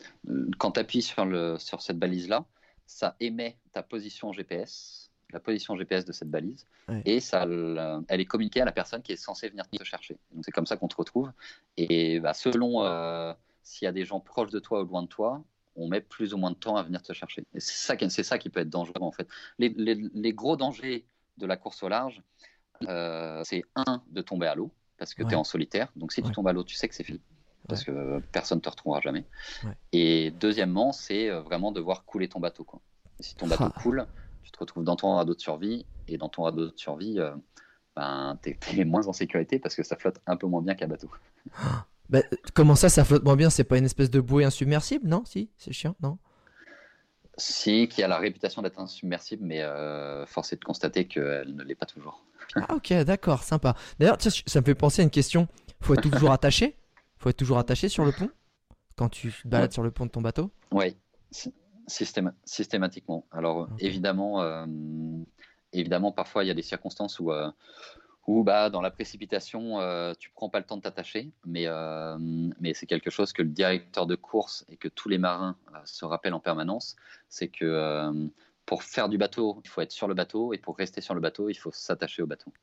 quand 0.58 0.72
tu 0.72 0.80
appuies 0.80 1.02
sur, 1.02 1.26
le, 1.26 1.58
sur 1.60 1.82
cette 1.82 2.00
balise-là, 2.00 2.46
ça 2.88 3.16
émet 3.20 3.60
ta 3.72 3.84
position 3.84 4.32
GPS, 4.34 5.03
la 5.34 5.40
position 5.40 5.76
GPS 5.76 6.06
de 6.06 6.12
cette 6.12 6.30
balise, 6.30 6.66
Ouais. 6.88 7.02
et 7.06 7.20
ça, 7.20 7.46
le- 7.46 8.04
elle 8.08 8.22
est 8.22 8.26
communiquée 8.26 8.62
à 8.62 8.66
la 8.66 8.72
personne 8.72 9.02
qui 9.02 9.12
est 9.12 9.18
censée 9.18 9.50
venir 9.50 9.68
te 9.70 9.84
chercher. 9.84 10.18
Donc 10.34 10.46
c'est 10.46 10.52
comme 10.52 10.66
ça 10.66 10.78
qu'on 10.78 10.88
te 10.88 10.96
retrouve. 10.96 11.32
Et 11.78 12.20
bah, 12.20 12.34
selon 12.34 12.84
euh, 12.84 13.34
s'il 13.64 13.86
y 13.86 13.90
a 13.90 13.92
des 13.92 14.06
gens 14.06 14.20
proches 14.20 14.52
de 14.52 14.60
toi 14.60 14.82
ou 14.82 14.86
loin 14.86 15.02
de 15.04 15.08
toi, 15.08 15.44
on 15.76 15.88
met 15.88 16.02
plus 16.02 16.34
ou 16.34 16.38
moins 16.38 16.52
de 16.52 16.56
temps 16.56 16.76
à 16.76 16.84
venir 16.84 17.02
te 17.02 17.14
chercher. 17.14 17.46
Et 17.56 17.60
c'est 17.60 17.74
ça, 17.88 17.96
qui- 17.98 18.10
c'est 18.12 18.24
ça 18.24 18.38
qui 18.38 18.50
peut 18.50 18.60
être 18.60 18.70
dangereux 18.70 18.94
en 19.02 19.12
fait. 19.12 19.28
Les, 19.58 19.70
les- 19.70 20.10
les 20.14 20.34
gros 20.34 20.56
dangers 20.56 21.06
de 21.38 21.46
la 21.48 21.58
course 21.58 21.82
au 21.84 21.90
large, 21.90 22.22
euh, 22.88 23.42
c'est 23.44 23.64
un 23.76 24.04
de 24.12 24.22
tomber 24.22 24.48
à 24.48 24.56
l'eau 24.56 24.72
parce 24.98 25.14
que 25.14 25.24
tu 25.24 25.32
es 25.32 25.36
en 25.36 25.44
solitaire. 25.44 25.88
Donc 25.96 26.12
si 26.14 26.22
Ouais. 26.22 26.28
tu 26.28 26.34
tombes 26.34 26.48
à 26.48 26.54
l'eau, 26.54 26.64
tu 26.64 26.76
sais 26.76 26.88
que 26.88 26.96
c'est 26.96 27.04
fini 27.04 27.22
parce 27.68 27.84
que 27.86 28.20
personne 28.34 28.58
ne 28.58 28.62
te 28.62 28.70
retrouvera 28.70 29.00
jamais. 29.00 29.24
Et 29.94 30.32
deuxièmement, 30.32 30.92
c'est 30.92 31.30
euh, 31.30 31.40
vraiment 31.42 31.72
de 31.72 31.80
voir 31.80 32.04
couler 32.06 32.28
ton 32.28 32.40
bateau. 32.42 32.64
Quoi. 32.66 32.82
Et 33.20 33.24
si 33.24 33.36
ton 33.36 33.48
bateau 33.48 33.66
Ah. 33.74 33.80
coule, 33.82 34.06
tu 34.44 34.52
te 34.52 34.60
retrouves 34.60 34.84
dans 34.84 34.96
ton 34.96 35.16
radeau 35.16 35.34
de 35.34 35.40
survie, 35.40 35.86
et 36.08 36.18
dans 36.18 36.30
ton 36.30 36.44
radeau 36.44 36.68
de 36.68 36.74
survie, 36.76 37.20
euh, 37.20 37.32
ben, 37.96 38.38
tu 38.44 38.58
es, 38.80 38.86
moins 38.86 39.08
en 39.08 39.14
sécurité 39.14 39.60
parce 39.60 39.76
que 39.76 39.84
ça 39.84 39.96
flotte 39.96 40.20
un 40.28 40.36
peu 40.36 40.48
moins 40.48 40.62
bien 40.62 40.76
qu'un 40.76 40.88
bateau. 40.88 41.10
Bah, 42.10 42.20
comment 42.54 42.76
ça, 42.76 42.90
ça 42.90 43.06
flotte 43.06 43.24
moins 43.24 43.38
bien? 43.38 43.50
C'est 43.50 43.64
pas 43.64 43.78
une 43.78 43.86
espèce 43.86 44.12
de 44.12 44.20
bouée 44.20 44.44
insubmersible? 44.44 45.08
Non? 45.08 45.24
Si? 45.26 45.50
C'est 45.58 45.72
chiant, 45.72 45.96
non? 46.02 46.18
Si, 47.38 47.88
qui 47.88 48.04
a 48.04 48.10
la 48.10 48.18
réputation 48.18 48.62
d'être 48.62 48.78
insubmersible, 48.80 49.44
mais 49.44 49.62
euh, 49.62 50.26
force 50.26 50.52
est 50.52 50.58
de 50.58 50.66
constater 50.66 51.08
qu'elle 51.08 51.56
ne 51.56 51.64
l'est 51.64 51.76
pas 51.76 51.86
toujours. 51.86 52.24
Ah 52.56 52.76
ok, 52.76 52.94
d'accord, 53.06 53.42
sympa. 53.42 53.76
D'ailleurs, 53.98 54.18
ça 54.20 54.60
me 54.60 54.66
fait 54.66 54.76
penser 54.76 55.02
à 55.02 55.06
une 55.06 55.10
question. 55.10 55.48
Faut 55.80 55.94
être 55.94 56.02
toujours 56.02 56.32
attaché? 56.34 56.76
Faut 57.18 57.30
être 57.30 57.38
toujours 57.38 57.58
attaché 57.58 57.88
sur 57.88 58.04
le 58.04 58.12
pont? 58.12 58.30
Quand 58.98 59.10
tu 59.10 59.32
te 59.32 59.48
balades 59.48 59.72
sur 59.72 59.82
le 59.82 59.90
pont 59.90 60.06
de 60.06 60.12
ton 60.12 60.22
bateau? 60.22 60.52
Oui, 60.72 60.96
systéma- 61.88 62.34
systématiquement. 62.46 63.26
Alors 63.32 63.70
évidemment, 63.80 64.42
euh, 64.42 64.66
évidemment, 65.72 66.12
parfois 66.12 66.44
il 66.44 66.48
y 66.48 66.52
a 66.52 66.54
des 66.54 66.62
circonstances 66.62 67.20
où, 67.20 67.32
euh, 67.32 67.50
où 68.28 68.44
bah, 68.44 68.70
dans 68.70 68.82
la 68.82 68.92
précipitation, 68.92 69.80
euh, 69.80 70.14
tu 70.18 70.30
prends 70.32 70.50
pas 70.50 70.60
le 70.60 70.66
temps 70.66 70.78
de 70.78 70.82
t'attacher, 70.82 71.32
mais, 71.46 71.68
euh, 71.68 72.18
mais 72.60 72.74
c'est 72.74 72.86
quelque 72.86 73.10
chose 73.10 73.34
que 73.34 73.42
le 73.42 73.50
directeur 73.50 74.06
de 74.06 74.16
course 74.16 74.66
et 74.70 74.78
que 74.78 74.88
tous 74.88 75.10
les 75.10 75.18
marins 75.18 75.58
se 75.86 76.06
rappellent 76.06 76.34
en 76.34 76.40
permanence, 76.40 76.96
c'est 77.30 77.50
que 77.50 78.12
pour 78.66 78.84
faire 78.84 79.10
du 79.10 79.18
bateau, 79.18 79.60
il 79.66 79.70
faut 79.70 79.82
être 79.82 79.92
sur 79.92 80.08
le 80.08 80.14
bateau, 80.14 80.54
et 80.54 80.58
pour 80.58 80.78
rester 80.78 81.02
sur 81.02 81.14
le 81.14 81.20
bateau, 81.20 81.50
il 81.50 81.56
faut 81.56 81.72
s'attacher 81.72 82.22
au 82.22 82.28
bateau. 82.28 82.54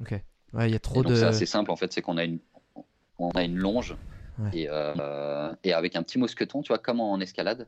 Ok. 0.00 0.12
Ouais, 0.52 0.68
il 0.68 0.72
y 0.72 0.76
a 0.76 0.78
trop 0.78 1.02
de. 1.02 1.14
c'est 1.14 1.24
assez 1.24 1.46
simple 1.46 1.70
en 1.70 1.76
fait, 1.76 1.92
c'est 1.92 2.00
qu'on 2.02 2.16
a 2.16 2.24
une, 2.24 2.38
on 3.18 3.30
a 3.32 3.42
une 3.42 3.56
longe 3.56 3.96
Ouais. 4.38 4.50
et, 4.54 4.68
euh, 4.70 5.52
et 5.64 5.74
avec 5.74 5.96
un 5.96 6.02
petit 6.02 6.18
mousqueton, 6.18 6.62
tu 6.62 6.68
vois, 6.68 6.78
comme 6.78 7.00
en 7.00 7.18
escalade. 7.20 7.66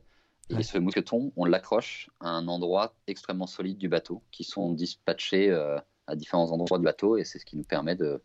Et 0.49 0.55
Ouais. 0.55 0.63
ce 0.63 0.77
mousqueton, 0.77 1.31
on 1.35 1.45
l'accroche 1.45 2.09
à 2.19 2.29
un 2.29 2.47
endroit 2.47 2.93
extrêmement 3.07 3.47
solide 3.47 3.77
du 3.77 3.87
bateau, 3.89 4.21
qui 4.31 4.43
sont 4.43 4.71
dispatchés 4.73 5.49
euh, 5.49 5.77
à 6.07 6.15
différents 6.15 6.51
endroits 6.51 6.77
du 6.77 6.83
bateau, 6.83 7.17
et 7.17 7.23
c'est 7.23 7.39
ce 7.39 7.45
qui 7.45 7.55
nous 7.55 7.63
permet 7.63 7.95
de, 7.95 8.21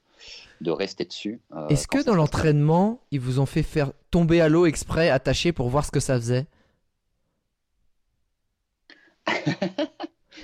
de 0.61 0.71
rester 0.71 1.05
dessus. 1.05 1.41
euh, 1.53 1.69
Est-ce 1.69 1.87
que 1.87 2.05
dans 2.05 2.15
l'entraînement, 2.15 3.01
ils 3.13 3.21
vous 3.21 3.39
ont 3.41 3.47
fait 3.47 3.63
faire 3.63 3.93
tomber 4.11 4.41
à 4.41 4.49
l'eau 4.49 4.67
exprès, 4.67 5.11
attaché 5.11 5.53
pour 5.53 5.69
voir 5.69 5.85
ce 5.85 5.91
que 5.93 6.01
ça 6.01 6.17
faisait 6.17 6.47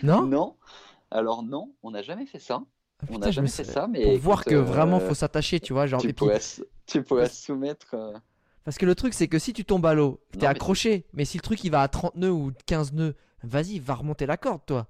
Non 0.03 0.27
Non. 0.29 0.57
Alors 1.11 1.43
non, 1.43 1.75
on 1.83 1.91
n'a 1.93 2.03
jamais 2.03 2.27
fait 2.27 2.39
ça. 2.41 2.63
Ah, 3.01 3.07
on 3.11 3.19
n'a 3.19 3.31
jamais 3.31 3.49
fait 3.49 3.65
ça, 3.65 3.87
mais 3.87 4.05
Pour 4.05 4.17
voir 4.19 4.45
que 4.45 4.55
euh, 4.55 4.63
vraiment 4.63 5.01
faut 5.01 5.15
s'attacher, 5.15 5.61
tu 5.61 5.73
vois. 5.73 5.87
Genre, 5.87 6.01
tu, 6.01 6.13
pourrais, 6.13 6.41
tu 6.87 7.03
pourrais 7.03 7.29
soumettre. 7.29 7.95
Parce 8.65 8.79
que 8.79 8.87
le 8.87 8.95
truc, 8.95 9.15
c'est 9.15 9.29
que 9.29 9.39
si 9.39 9.53
tu 9.53 9.65
tombes 9.65 9.85
à 9.87 9.95
l'eau, 9.95 10.21
t'es 10.33 10.41
mais 10.41 10.47
accroché. 10.47 11.07
Mais 11.13 11.25
si 11.25 11.37
le 11.37 11.43
truc 11.43 11.63
il 11.65 11.71
va 11.71 11.83
à 11.83 11.89
30 11.89 12.17
nœuds 12.17 12.31
ou 12.31 12.53
15 12.67 12.93
nœuds, 12.95 13.15
vas-y, 13.43 13.79
va 13.79 13.95
remonter 13.95 14.27
la 14.27 14.37
corde, 14.37 14.63
toi. 14.67 14.89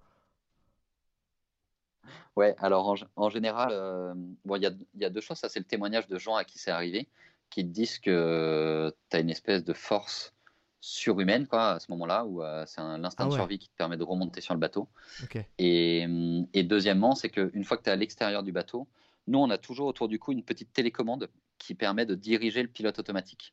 Ouais, 2.36 2.54
alors 2.58 2.96
en, 3.16 3.28
général, 3.28 3.68
euh, 3.72 4.12
bon, 4.44 4.56
il 4.56 4.62
y 4.62 4.66
a, 4.66 4.72
il 4.94 5.00
y 5.00 5.04
a 5.04 5.10
deux 5.10 5.20
choses. 5.20 5.38
Ça, 5.38 5.48
c'est 5.48 5.60
le 5.60 5.64
témoignage 5.64 6.06
de 6.06 6.18
gens 6.18 6.34
à 6.34 6.44
qui 6.44 6.58
c'est 6.58 6.70
arrivé, 6.70 7.08
qui 7.50 7.64
te 7.64 7.70
disent 7.70 7.98
que 7.98 8.92
tu 9.10 9.16
as 9.16 9.20
une 9.20 9.30
espèce 9.30 9.64
de 9.64 9.72
force 9.72 10.32
surhumaine 10.80 11.46
quoi, 11.46 11.72
à 11.72 11.80
ce 11.80 11.90
moment-là, 11.92 12.24
où 12.24 12.42
euh, 12.42 12.64
c'est 12.66 12.80
l'instinct 12.80 13.24
Ah 13.26 13.30
de 13.30 13.34
survie 13.34 13.58
qui 13.58 13.68
te 13.68 13.76
permet 13.76 13.96
de 13.96 14.02
remonter 14.04 14.40
sur 14.40 14.54
le 14.54 14.60
bateau. 14.60 14.88
Ok. 15.22 15.38
Et, 15.58 16.04
hum, 16.04 16.46
et 16.52 16.62
deuxièmement, 16.62 17.14
c'est 17.14 17.30
qu'une 17.30 17.64
fois 17.64 17.76
que 17.76 17.82
tu 17.82 17.88
es 17.88 17.92
à 17.92 17.96
l'extérieur 17.96 18.42
du 18.42 18.52
bateau, 18.52 18.86
nous, 19.26 19.38
on 19.38 19.48
a 19.50 19.58
toujours 19.58 19.86
autour 19.86 20.08
du 20.08 20.18
cou 20.18 20.32
une 20.32 20.42
petite 20.42 20.72
télécommande 20.72 21.30
qui 21.58 21.74
permet 21.74 22.06
de 22.06 22.14
diriger 22.14 22.62
le 22.62 22.68
pilote 22.68 22.98
automatique. 22.98 23.52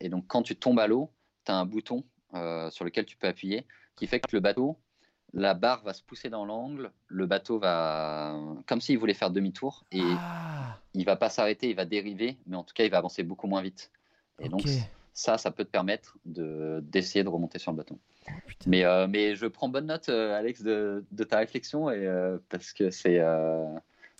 Et 0.00 0.08
donc, 0.08 0.26
quand 0.26 0.42
tu 0.42 0.56
tombes 0.56 0.80
à 0.80 0.86
l'eau, 0.86 1.12
tu 1.44 1.52
as 1.52 1.56
un 1.56 1.66
bouton 1.66 2.04
euh, 2.34 2.70
sur 2.70 2.84
lequel 2.84 3.06
tu 3.06 3.16
peux 3.16 3.28
appuyer 3.28 3.66
qui 3.96 4.06
fait 4.06 4.20
que 4.20 4.28
le 4.32 4.40
bateau, 4.40 4.78
la 5.32 5.54
barre 5.54 5.82
va 5.82 5.92
se 5.92 6.02
pousser 6.02 6.30
dans 6.30 6.44
l'angle, 6.44 6.90
le 7.08 7.26
bateau 7.26 7.58
va. 7.58 8.36
comme 8.66 8.80
s'il 8.80 8.98
voulait 8.98 9.14
faire 9.14 9.30
demi-tour, 9.30 9.84
et 9.92 10.00
Ah, 10.02 10.80
il 10.94 11.04
va 11.04 11.16
pas 11.16 11.28
s'arrêter, 11.28 11.70
il 11.70 11.76
va 11.76 11.84
dériver, 11.84 12.38
mais 12.46 12.56
en 12.56 12.64
tout 12.64 12.74
cas, 12.74 12.84
il 12.84 12.90
va 12.90 12.98
avancer 12.98 13.22
beaucoup 13.22 13.46
moins 13.46 13.62
vite. 13.62 13.90
Et 14.40 14.48
donc, 14.48 14.62
ça, 15.12 15.38
ça 15.38 15.50
peut 15.52 15.64
te 15.64 15.70
permettre 15.70 16.18
de- 16.24 16.80
d'essayer 16.82 17.22
de 17.22 17.28
remonter 17.28 17.58
sur 17.58 17.70
le 17.70 17.76
bateau. 17.76 18.00
Oh. 18.26 18.32
Mais, 18.66 18.84
euh, 18.84 19.06
mais 19.08 19.36
je 19.36 19.46
prends 19.46 19.68
bonne 19.68 19.86
note, 19.86 20.08
euh, 20.08 20.36
Alex, 20.36 20.62
de, 20.62 21.04
de 21.10 21.24
ta 21.24 21.38
réflexion, 21.38 21.90
et, 21.90 22.36
parce 22.48 22.72
que 22.72 22.90
c'est 22.90 23.20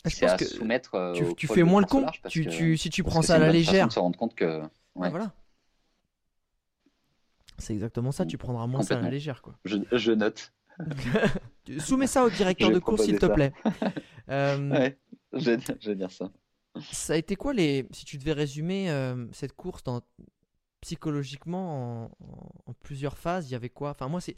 je 0.05 0.21
pense 0.21 0.31
à 0.33 0.37
que 0.37 0.45
soumettre. 0.45 0.95
euh, 0.95 1.33
tu, 1.37 1.47
fais 1.47 1.63
moins 1.63 1.81
le 1.81 1.87
con. 1.87 2.07
Tu, 2.29 2.47
tu- 2.47 2.77
si 2.77 2.91
tu 2.91 3.03
prends 3.03 3.23
ça 3.23 3.37
à 3.37 3.39
la 3.39 3.51
légère. 3.53 3.91
se 3.93 3.99
rendre 3.99 4.19
compte 4.19 4.35
que. 4.35 4.63
Ah, 4.63 4.71
Ouais, 4.97 5.11
voilà. 5.11 5.33
C'est 7.59 7.73
exactement 7.73 8.13
ça, 8.13 8.27
tu 8.27 8.37
prendras 8.37 8.67
moins 8.67 8.83
ça 8.83 8.99
à 8.99 9.01
la 9.01 9.11
légère, 9.11 9.41
quoi. 9.43 9.57
je, 9.65 9.77
je 9.93 10.13
note. 10.13 10.53
Soumets 11.79 12.09
ça 12.09 12.25
au 12.25 12.31
directeur 12.31 12.69
Je 12.71 12.75
de 12.75 12.79
course, 12.81 13.05
s'il 13.05 13.19
te 13.19 13.27
plaît. 13.27 13.53
Euh, 14.31 14.71
Ouais, 14.71 14.99
je, 15.35 15.51
vais- 15.51 15.59
je 15.81 15.91
vais 15.91 15.97
dire 15.97 16.11
ça. 16.11 16.31
Ça 16.91 17.13
a 17.13 17.17
été 17.17 17.37
quoi 17.37 17.53
les. 17.53 17.87
Si 17.91 18.07
tu 18.07 18.17
devais 18.17 18.33
résumer 18.33 18.91
euh, 18.91 19.27
cette 19.33 19.53
course 19.53 19.83
dans, 19.85 20.01
psychologiquement 20.81 22.05
en, 22.05 22.11
en- 22.67 22.73
plusieurs 22.83 23.19
phases, 23.19 23.51
il 23.51 23.53
y 23.53 23.55
avait 23.55 23.69
quoi? 23.69 23.91
Enfin, 23.91 24.09
moi, 24.09 24.23
c'est. 24.23 24.35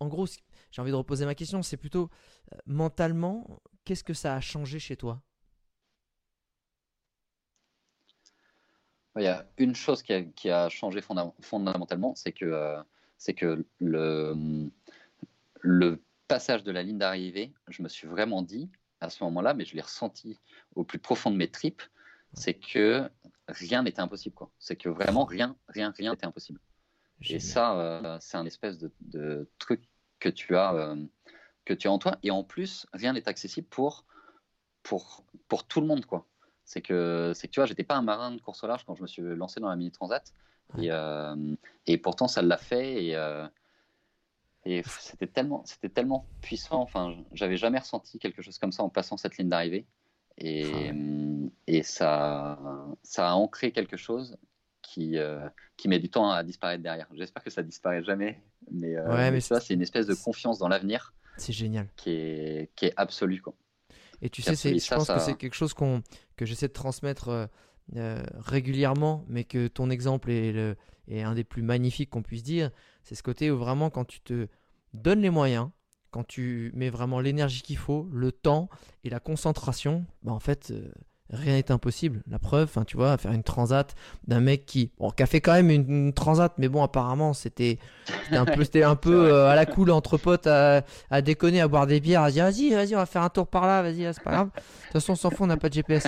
En 0.00 0.08
gros, 0.08 0.26
j'ai 0.70 0.82
envie 0.82 0.90
de 0.90 0.96
reposer 0.96 1.24
ma 1.24 1.34
question, 1.34 1.62
c'est 1.62 1.76
plutôt 1.76 2.10
euh, 2.52 2.58
mentalement, 2.66 3.62
qu'est-ce 3.84 4.04
que 4.04 4.14
ça 4.14 4.34
a 4.34 4.40
changé 4.40 4.78
chez 4.78 4.96
toi? 4.96 5.22
Il 9.18 9.22
y 9.22 9.28
a 9.28 9.46
une 9.56 9.74
chose 9.74 10.02
qui 10.02 10.12
a, 10.12 10.22
qui 10.22 10.50
a 10.50 10.68
changé 10.68 11.00
fonda- 11.00 11.32
fondamentalement, 11.40 12.14
c'est 12.14 12.32
que, 12.32 12.44
euh, 12.44 12.82
c'est 13.16 13.32
que 13.32 13.64
le, 13.80 14.68
le 15.60 16.02
passage 16.28 16.64
de 16.64 16.72
la 16.72 16.82
ligne 16.82 16.98
d'arrivée, 16.98 17.52
je 17.68 17.82
me 17.82 17.88
suis 17.88 18.06
vraiment 18.06 18.42
dit 18.42 18.70
à 19.00 19.08
ce 19.10 19.24
moment-là, 19.24 19.54
mais 19.54 19.64
je 19.64 19.74
l'ai 19.74 19.82
ressenti 19.82 20.38
au 20.74 20.84
plus 20.84 20.98
profond 20.98 21.30
de 21.30 21.36
mes 21.36 21.50
tripes, 21.50 21.82
c'est 22.34 22.54
que 22.54 23.08
rien 23.48 23.82
n'était 23.82 24.00
impossible. 24.00 24.34
quoi. 24.34 24.50
C'est 24.58 24.76
que 24.76 24.88
vraiment 24.90 25.24
rien, 25.24 25.56
rien, 25.68 25.92
rien 25.96 26.10
n'était 26.12 26.26
impossible. 26.26 26.60
Et 27.22 27.40
ça, 27.40 27.78
euh, 27.80 28.18
c'est 28.20 28.36
un 28.36 28.44
espèce 28.44 28.78
de, 28.78 28.92
de 29.00 29.48
truc 29.58 29.88
que 30.18 30.28
tu 30.28 30.56
as, 30.56 30.74
euh, 30.74 30.96
que 31.64 31.74
tu 31.74 31.88
as 31.88 31.92
en 31.92 31.98
toi. 31.98 32.16
Et 32.22 32.30
en 32.30 32.44
plus, 32.44 32.86
rien 32.92 33.12
n'est 33.12 33.28
accessible 33.28 33.66
pour, 33.68 34.04
pour, 34.82 35.24
pour 35.48 35.64
tout 35.64 35.80
le 35.80 35.86
monde, 35.86 36.06
quoi. 36.06 36.26
C'est 36.64 36.82
que, 36.82 37.32
c'est 37.34 37.46
que 37.46 37.52
tu 37.52 37.60
vois, 37.60 37.66
j'étais 37.66 37.84
pas 37.84 37.94
un 37.94 38.02
marin 38.02 38.32
de 38.32 38.40
course 38.40 38.64
au 38.64 38.66
large 38.66 38.84
quand 38.84 38.96
je 38.96 39.02
me 39.02 39.06
suis 39.06 39.22
lancé 39.22 39.60
dans 39.60 39.68
la 39.68 39.76
mini 39.76 39.92
transat, 39.92 40.34
et, 40.78 40.90
euh, 40.90 41.54
et 41.86 41.96
pourtant 41.96 42.26
ça 42.26 42.42
l'a 42.42 42.56
fait. 42.56 43.04
Et, 43.04 43.16
euh, 43.16 43.46
et 44.64 44.82
c'était 44.82 45.28
tellement, 45.28 45.64
c'était 45.64 45.88
tellement 45.88 46.26
puissant. 46.40 46.80
Enfin, 46.80 47.16
j'avais 47.32 47.56
jamais 47.56 47.78
ressenti 47.78 48.18
quelque 48.18 48.42
chose 48.42 48.58
comme 48.58 48.72
ça 48.72 48.82
en 48.82 48.88
passant 48.88 49.16
cette 49.16 49.36
ligne 49.38 49.48
d'arrivée. 49.48 49.86
Et, 50.38 50.90
et 51.68 51.82
ça, 51.82 52.58
ça 53.02 53.30
a 53.30 53.34
ancré 53.34 53.70
quelque 53.70 53.96
chose 53.96 54.36
qui, 54.86 55.18
euh, 55.18 55.48
qui 55.76 55.88
met 55.88 55.98
du 55.98 56.08
temps 56.08 56.30
à 56.30 56.42
disparaître 56.42 56.82
derrière. 56.82 57.06
J'espère 57.14 57.42
que 57.42 57.50
ça 57.50 57.62
disparaît 57.62 58.02
jamais, 58.04 58.40
mais, 58.70 58.96
euh, 58.96 59.08
Ouais, 59.08 59.16
mais 59.16 59.30
mais 59.32 59.40
ça, 59.40 59.60
c'est 59.60 59.74
une 59.74 59.82
espèce 59.82 60.06
de 60.06 60.14
confiance 60.14 60.58
dans 60.58 60.68
l'avenir 60.68 61.12
C'est 61.36 61.52
génial. 61.52 61.88
qui 61.96 62.10
est, 62.10 62.70
qui 62.76 62.86
est 62.86 62.94
absolue. 62.96 63.42
Quoi. 63.42 63.54
Et 64.22 64.30
tu 64.30 64.42
sais, 64.42 64.54
je 64.54 64.78
Ça, 64.78 64.96
pense 64.96 65.08
que 65.08 65.18
c'est 65.18 65.36
quelque 65.36 65.54
chose 65.54 65.74
qu'on, 65.74 66.02
que 66.36 66.46
j'essaie 66.46 66.68
de 66.68 66.72
transmettre 66.72 67.48
euh, 67.96 68.22
régulièrement, 68.38 69.24
mais 69.28 69.44
que 69.44 69.66
ton 69.68 69.90
exemple 69.90 70.30
est, 70.30 70.52
le, 70.52 70.76
est 71.08 71.22
un 71.22 71.34
des 71.34 71.44
plus 71.44 71.62
magnifiques 71.62 72.10
qu'on 72.10 72.22
puisse 72.22 72.42
dire. 72.42 72.70
C'est 73.02 73.14
ce 73.14 73.22
côté 73.22 73.50
où 73.50 73.58
vraiment, 73.58 73.90
quand 73.90 74.04
tu 74.04 74.20
te 74.20 74.46
donnes 74.94 75.20
les 75.20 75.30
moyens, 75.30 75.68
quand 76.10 76.24
tu 76.24 76.70
mets 76.74 76.90
vraiment 76.90 77.20
l'énergie 77.20 77.62
qu'il 77.62 77.76
faut, 77.76 78.08
le 78.12 78.32
temps 78.32 78.70
et 79.04 79.10
la 79.10 79.20
concentration, 79.20 80.06
bah 80.22 80.32
en 80.32 80.40
fait, 80.40 80.72
rien 81.30 81.54
n'est 81.54 81.70
impossible. 81.70 82.22
La 82.28 82.38
preuve, 82.38 82.70
tu 82.86 82.96
vois, 82.96 83.16
faire 83.18 83.32
une 83.32 83.42
transat 83.42 83.94
d'un 84.26 84.40
mec 84.40 84.66
qui, 84.66 84.92
bon, 84.98 85.10
qui 85.10 85.22
a 85.22 85.26
fait 85.26 85.40
quand 85.40 85.54
même 85.54 85.70
une, 85.70 85.90
une 85.90 86.12
transat, 86.12 86.52
mais 86.58 86.68
bon, 86.68 86.82
apparemment, 86.82 87.32
c'était 87.32 87.78
un 88.30 88.44
peu, 88.44 88.64
c'était 88.64 88.82
un 88.82 88.96
peu 88.96 89.32
euh, 89.32 89.48
à 89.48 89.54
la 89.54 89.66
cool 89.66 89.90
entre 89.90 90.16
potes 90.18 90.46
à, 90.46 90.84
à 91.10 91.22
déconner, 91.22 91.60
à 91.60 91.68
boire 91.68 91.86
des 91.86 92.00
bières, 92.00 92.22
à 92.22 92.30
dire 92.30 92.44
vas-y, 92.44 92.70
vas-y, 92.70 92.94
on 92.94 92.98
va 92.98 93.06
faire 93.06 93.22
un 93.22 93.30
tour 93.30 93.46
par 93.46 93.66
là, 93.66 93.82
vas-y, 93.82 94.12
c'est 94.14 94.22
pas 94.22 94.32
grave. 94.32 94.50
De 94.54 94.60
toute 94.60 94.92
façon, 94.92 95.12
on 95.12 95.16
s'en 95.16 95.30
fout, 95.30 95.40
on 95.42 95.46
n'a 95.46 95.56
pas 95.56 95.68
de 95.68 95.74
GPS. 95.74 96.06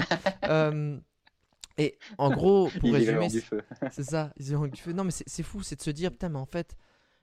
Euh, 0.49 0.99
et 1.77 1.97
en 2.17 2.31
gros, 2.31 2.71
pour 2.81 2.89
Il 2.89 2.97
résumer, 2.97 3.29
c'est 3.29 4.05
ça. 4.05 4.33
Ils 4.37 4.57
ont 4.57 4.67
du 4.67 4.81
feu. 4.81 4.93
Non, 4.93 5.05
mais 5.05 5.13
c'est 5.13 5.43
fou, 5.43 5.63
c'est 5.63 5.77
de 5.77 5.83
se 5.83 5.91
dire, 5.91 6.11
putain, 6.11 6.29
mais 6.29 6.39
en 6.39 6.47
fait, 6.47 6.77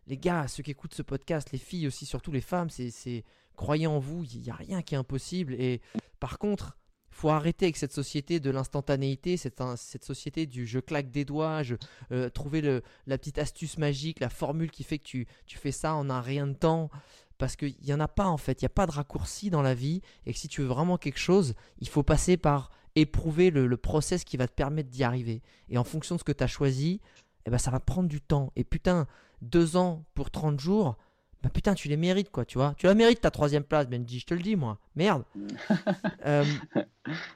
les 0.08 0.18
gars, 0.18 0.48
ceux 0.48 0.64
qui 0.64 0.72
écoutent 0.72 0.94
ce 0.94 1.02
podcast, 1.02 1.52
les 1.52 1.58
filles 1.58 1.88
aussi, 1.88 2.06
surtout 2.06 2.32
les 2.32 2.42
femmes, 2.42 2.70
c'est, 2.70 2.92
c'est 2.92 3.24
croyez 3.56 3.88
en 3.88 4.00
vous, 4.00 4.24
il 4.24 4.42
n'y 4.42 4.50
a 4.50 4.56
rien 4.56 4.82
qui 4.82 4.96
est 4.96 4.98
impossible. 4.98 5.54
Et 5.56 5.82
par 6.20 6.38
contre, 6.38 6.78
faut 7.18 7.30
arrêter 7.30 7.66
avec 7.66 7.78
cette 7.78 7.94
société 7.94 8.40
de 8.40 8.50
l'instantanéité, 8.52 9.38
cette, 9.38 9.62
un- 9.62 9.76
cette 9.78 10.04
société 10.04 10.46
du 10.46 10.66
je 10.68 10.80
claque 10.80 11.12
des 11.12 11.24
doigts, 11.26 11.64
je 11.64 11.76
euh, 12.12 12.30
trouver 12.30 12.62
le, 12.62 12.82
la 13.08 13.18
petite 13.18 13.38
astuce 13.38 13.78
magique, 13.78 14.20
la 14.20 14.30
formule 14.30 14.70
qui 14.70 14.84
fait 14.84 14.98
que 15.00 15.04
tu, 15.06 15.28
tu 15.46 15.58
fais 15.58 15.72
ça 15.72 15.96
en 15.96 16.10
un 16.10 16.20
rien 16.22 16.46
de 16.48 16.54
temps. 16.54 16.90
Parce 17.38 17.56
qu'il 17.58 17.76
n'y 17.84 17.94
en 17.94 18.00
a 18.00 18.08
pas 18.08 18.28
en 18.28 18.38
fait, 18.38 18.62
il 18.62 18.66
n'y 18.66 18.68
a 18.68 18.70
pas 18.70 18.86
de 18.86 18.92
raccourci 18.92 19.50
dans 19.50 19.62
la 19.62 19.74
vie. 19.74 20.02
Et 20.26 20.34
que 20.34 20.40
si 20.40 20.48
tu 20.48 20.62
veux 20.62 20.68
vraiment 20.68 20.98
quelque 20.98 21.20
chose, 21.20 21.54
il 21.80 21.88
faut 21.90 22.04
passer 22.04 22.38
par 22.38 22.70
éprouver 22.96 23.50
le, 23.50 23.68
le 23.68 23.78
process 23.78 24.24
qui 24.24 24.38
va 24.38 24.48
te 24.48 24.54
permettre 24.54 24.90
d'y 24.90 25.04
arriver. 25.04 25.42
Et 25.70 25.78
en 25.78 25.84
fonction 25.84 26.16
de 26.16 26.20
ce 26.20 26.24
que 26.24 26.32
tu 26.32 26.44
as 26.44 26.48
choisi, 26.48 27.02
eh 27.46 27.50
ben, 27.50 27.58
ça 27.58 27.72
va 27.72 27.80
prendre 27.82 28.08
du 28.08 28.22
temps. 28.22 28.52
Et 28.56 28.64
putain, 28.64 29.06
deux 29.42 29.76
ans 29.76 30.06
pour 30.16 30.32
30 30.32 30.60
jours, 30.62 30.98
bah 31.46 31.52
putain, 31.54 31.76
tu 31.76 31.88
les 31.90 31.96
mérites, 31.98 32.32
quoi, 32.32 32.44
tu 32.44 32.58
vois. 32.58 32.74
Tu 32.76 32.88
la 32.88 32.96
mérites 32.96 33.22
ta 33.22 33.30
troisième 33.30 33.64
place, 33.64 33.88
Benji, 33.88 34.20
je 34.20 34.26
te 34.26 34.34
le 34.34 34.42
dis, 34.42 34.56
moi. 34.56 34.80
Merde. 34.96 35.24
Euh, 36.26 36.44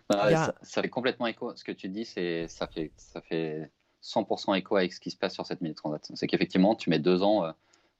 Bah 0.09 0.23
a- 0.23 0.35
ça, 0.47 0.55
ça 0.63 0.81
fait 0.81 0.89
complètement 0.89 1.27
écho. 1.27 1.55
Ce 1.55 1.63
que 1.63 1.71
tu 1.71 1.89
dis, 1.89 2.03
c'est 2.03 2.47
ça 2.47 2.65
fait 2.65 2.91
ça 2.97 3.21
fait 3.21 3.69
100% 4.01 4.55
écho 4.57 4.75
avec 4.77 4.91
ce 4.93 4.99
qui 4.99 5.11
se 5.11 5.15
passe 5.17 5.35
sur 5.35 5.45
cette 5.45 5.61
mini 5.61 5.75
transat. 5.75 6.09
C'est 6.15 6.25
qu'effectivement, 6.25 6.73
tu 6.73 6.89
mets 6.89 6.97
deux 6.97 7.21
ans, 7.21 7.45
euh, 7.45 7.51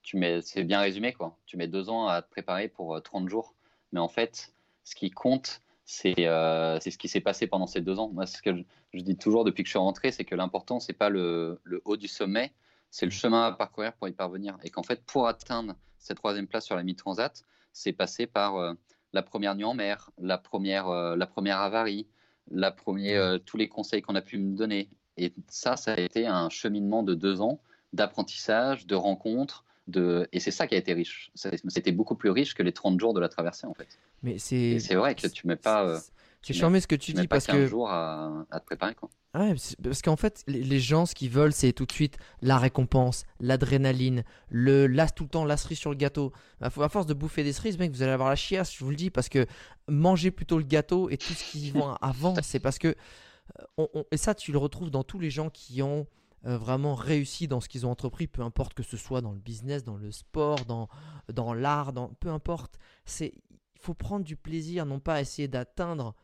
tu 0.01 0.17
mets, 0.17 0.41
c'est 0.41 0.63
bien 0.63 0.79
résumé 0.81 1.13
quoi. 1.13 1.37
Tu 1.45 1.57
mets 1.57 1.67
deux 1.67 1.89
ans 1.89 2.07
à 2.07 2.23
te 2.23 2.29
préparer 2.31 2.69
pour 2.69 2.95
euh, 2.95 3.01
30 3.01 3.29
jours, 3.29 3.53
mais 3.91 3.99
en 3.99 4.07
fait, 4.07 4.51
ce 4.83 4.95
qui 4.95 5.11
compte, 5.11 5.61
c'est 5.85 6.25
euh, 6.25 6.79
ce 6.79 6.97
qui 6.97 7.07
s'est 7.07 7.21
passé 7.21 7.45
pendant 7.45 7.67
ces 7.67 7.81
deux 7.81 7.99
ans. 7.99 8.09
Moi, 8.11 8.25
ce 8.25 8.41
que 8.41 8.55
je, 8.55 8.63
je 8.95 9.01
dis 9.03 9.15
toujours 9.15 9.43
depuis 9.43 9.61
que 9.61 9.67
je 9.67 9.73
suis 9.73 9.77
rentré, 9.79 10.11
c'est 10.11 10.25
que 10.25 10.33
l'important, 10.33 10.79
c'est 10.79 10.93
pas 10.93 11.09
le, 11.09 11.59
le 11.63 11.83
haut 11.85 11.97
du 11.97 12.07
sommet, 12.07 12.51
c'est 12.89 13.05
le 13.05 13.11
chemin 13.11 13.43
à 13.45 13.51
parcourir 13.51 13.93
pour 13.93 14.07
y 14.07 14.11
parvenir. 14.11 14.57
Et 14.63 14.71
qu'en 14.71 14.81
fait, 14.83 15.03
pour 15.05 15.27
atteindre 15.27 15.75
cette 15.99 16.17
troisième 16.17 16.47
place 16.47 16.65
sur 16.65 16.75
la 16.75 16.83
mini 16.83 16.95
transat, 16.95 17.43
c'est 17.73 17.93
passé 17.93 18.25
par 18.25 18.57
euh, 18.57 18.73
la 19.13 19.21
première 19.21 19.55
nuit 19.55 19.65
en 19.65 19.73
mer, 19.73 20.11
la 20.19 20.37
première, 20.37 20.87
euh, 20.89 21.15
la 21.15 21.27
première 21.27 21.59
avarie, 21.59 22.07
la 22.51 22.71
première, 22.71 23.21
euh, 23.21 23.37
tous 23.37 23.57
les 23.57 23.67
conseils 23.67 24.01
qu'on 24.01 24.15
a 24.15 24.21
pu 24.21 24.37
me 24.37 24.55
donner. 24.55 24.89
Et 25.17 25.33
ça, 25.47 25.75
ça 25.75 25.93
a 25.93 25.99
été 25.99 26.25
un 26.25 26.49
cheminement 26.49 27.03
de 27.03 27.13
deux 27.13 27.41
ans 27.41 27.61
d'apprentissage, 27.91 28.85
de 28.85 28.95
rencontres, 28.95 29.65
de... 29.87 30.27
et 30.31 30.39
c'est 30.39 30.51
ça 30.51 30.67
qui 30.67 30.75
a 30.75 30.77
été 30.77 30.93
riche. 30.93 31.31
C'était 31.33 31.91
beaucoup 31.91 32.15
plus 32.15 32.29
riche 32.29 32.53
que 32.53 32.61
les 32.61 32.71
30 32.71 32.99
jours 32.99 33.13
de 33.13 33.19
la 33.19 33.29
traversée, 33.29 33.65
en 33.65 33.73
fait. 33.73 33.87
mais 34.21 34.37
c'est. 34.37 34.77
Vrai 34.93 35.15
que 35.15 35.27
tu 35.27 35.47
mets 35.47 35.55
pas, 35.55 35.99
C'est 36.41 36.53
charmé 36.53 36.79
ce 36.79 36.87
que 36.87 36.95
tu, 36.95 37.11
dis 37.13 37.27
pas 37.27 37.35
parce 37.35 37.47
15 37.47 37.55
que. 37.55 37.67
jours 37.67 37.89
à, 37.89 38.45
à 38.49 38.59
te 38.59 38.65
préparer, 38.65 38.95
quoi. 38.95 39.09
Ouais, 39.35 39.53
parce 39.83 40.01
qu'en 40.01 40.15
fait, 40.15 40.43
les, 40.47 40.79
gens, 40.79 41.05
ce 41.05 41.13
qu'ils 41.13 41.29
veulent, 41.29 41.53
c'est 41.53 41.71
tout 41.73 41.85
de 41.85 41.91
suite 41.91 42.17
la 42.41 42.57
récompense, 42.57 43.25
l'adrénaline, 43.39 44.23
le 44.49 44.87
là 44.87 45.07
tout 45.07 45.23
le 45.23 45.29
temps 45.29 45.45
la 45.45 45.55
cerise 45.57 45.77
sur 45.77 45.91
le 45.91 45.97
gâteau. 45.97 46.31
À 46.61 46.69
fo- 46.69 46.83
à 46.83 46.89
force 46.89 47.05
de 47.05 47.13
bouffer 47.13 47.43
des 47.43 47.53
cerises, 47.53 47.77
mec, 47.77 47.91
vous 47.91 48.01
allez 48.01 48.11
avoir 48.13 48.29
la 48.29 48.35
chiasse, 48.35 48.73
je 48.73 48.83
vous 48.83 48.89
le 48.89 48.95
dis, 48.95 49.11
parce 49.11 49.29
que 49.29 49.45
manger 49.87 50.31
plutôt 50.31 50.57
le 50.57 50.63
gâteau 50.63 51.09
et 51.09 51.17
tout 51.17 51.33
ce 51.33 51.43
qui 51.43 51.69
vont 51.71 51.93
avant, 52.01 52.33
c'est 52.41 52.59
parce 52.59 52.79
que 52.79 52.87
euh, 52.87 53.63
on- 53.77 53.89
on- 53.93 54.05
et 54.11 54.17
ça, 54.17 54.33
tu 54.33 54.51
le 54.51 54.57
retrouves 54.57 54.89
dans 54.89 55.03
tous 55.03 55.19
les 55.19 55.29
gens 55.29 55.49
qui 55.51 55.81
ont 55.83 56.07
euh, 56.47 56.57
vraiment 56.57 56.95
réussi 56.95 57.47
dans 57.47 57.59
ce 57.59 57.69
qu'ils 57.69 57.85
ont 57.85 57.91
entrepris, 57.91 58.25
peu 58.27 58.41
importe 58.41 58.73
que 58.73 58.81
ce 58.83 58.97
soit 58.97 59.21
dans 59.21 59.33
le 59.33 59.39
business, 59.39 59.83
dans 59.83 59.97
le 59.97 60.11
sport, 60.11 60.65
dans 60.65 60.87
dans 61.31 61.53
l'art, 61.53 61.93
dans 61.93 62.07
peu 62.19 62.29
importe. 62.29 62.79
C'est 63.05 63.33
il 63.75 63.81
faut 63.81 63.93
prendre 63.93 64.25
du 64.25 64.35
plaisir, 64.35 64.85
non 64.87 64.99
pas 64.99 65.21
essayer 65.21 65.47
d'atteindre 65.47 66.15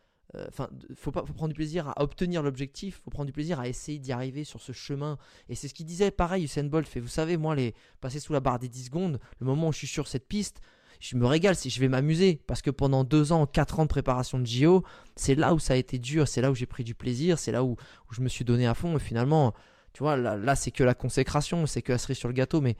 Enfin, 0.50 0.70
il 0.90 0.96
faut 0.96 1.12
pas 1.12 1.24
prendre 1.24 1.50
du 1.50 1.56
plaisir 1.56 1.88
à 1.90 2.02
obtenir 2.02 2.44
l'objectif, 2.44 3.02
faut 3.04 3.12
prendre 3.12 3.28
du 3.28 3.32
plaisir 3.32 3.60
à 3.60 3.68
essayer 3.68 4.00
d'y 4.00 4.12
arriver 4.12 4.44
sur 4.44 4.62
ce 4.62 4.72
chemin. 4.72 5.18
Et 5.50 5.56
c'est 5.56 5.68
ce 5.68 5.74
qu'il 5.74 5.86
disait, 5.86 6.12
pareil, 6.12 6.44
Usain 6.44 6.64
Bolt 6.66 6.88
fait. 6.88 7.00
Vous 7.00 7.08
savez, 7.08 7.38
moi, 7.38 7.56
les 7.56 7.74
passer 8.02 8.20
sous 8.20 8.34
la 8.34 8.40
barre 8.40 8.60
des 8.60 8.68
10 8.68 8.86
secondes, 8.86 9.20
le 9.40 9.46
moment 9.46 9.70
où 9.70 9.72
je 9.72 9.78
suis 9.78 9.88
sur 9.88 10.08
cette 10.08 10.28
piste, 10.28 10.62
je 11.00 11.16
me 11.16 11.26
régale, 11.26 11.56
si 11.56 11.70
je 11.70 11.80
vais 11.80 11.88
m'amuser. 11.88 12.42
Parce 12.48 12.62
que 12.62 12.70
pendant 12.70 13.04
2 13.04 13.32
ans, 13.32 13.46
4 13.46 13.80
ans 13.80 13.84
de 13.84 13.90
préparation 13.90 14.40
de 14.40 14.46
JO, 14.46 14.84
c'est 15.16 15.36
là 15.36 15.54
où 15.54 15.60
ça 15.60 15.74
a 15.74 15.78
été 15.78 16.00
dur, 16.00 16.28
c'est 16.28 16.42
là 16.42 16.52
où 16.52 16.56
j'ai 16.56 16.66
pris 16.66 16.84
du 16.84 16.96
plaisir, 16.96 17.40
c'est 17.40 17.52
là 17.52 17.64
où, 17.64 17.78
je 18.12 18.22
me 18.22 18.30
suis 18.30 18.46
donné 18.46 18.68
à 18.68 18.74
fond. 18.74 18.98
Et 18.98 19.00
finalement, 19.00 19.54
tu 19.94 20.04
vois, 20.04 20.18
là, 20.18 20.56
c'est 20.56 20.72
que 20.72 20.84
la 20.84 20.94
consécration, 20.94 21.66
c'est 21.66 21.82
que 21.82 21.92
la 21.92 21.98
cerise 21.98 22.18
sur 22.18 22.28
le 22.28 22.34
gâteau, 22.34 22.62
mais 22.62 22.76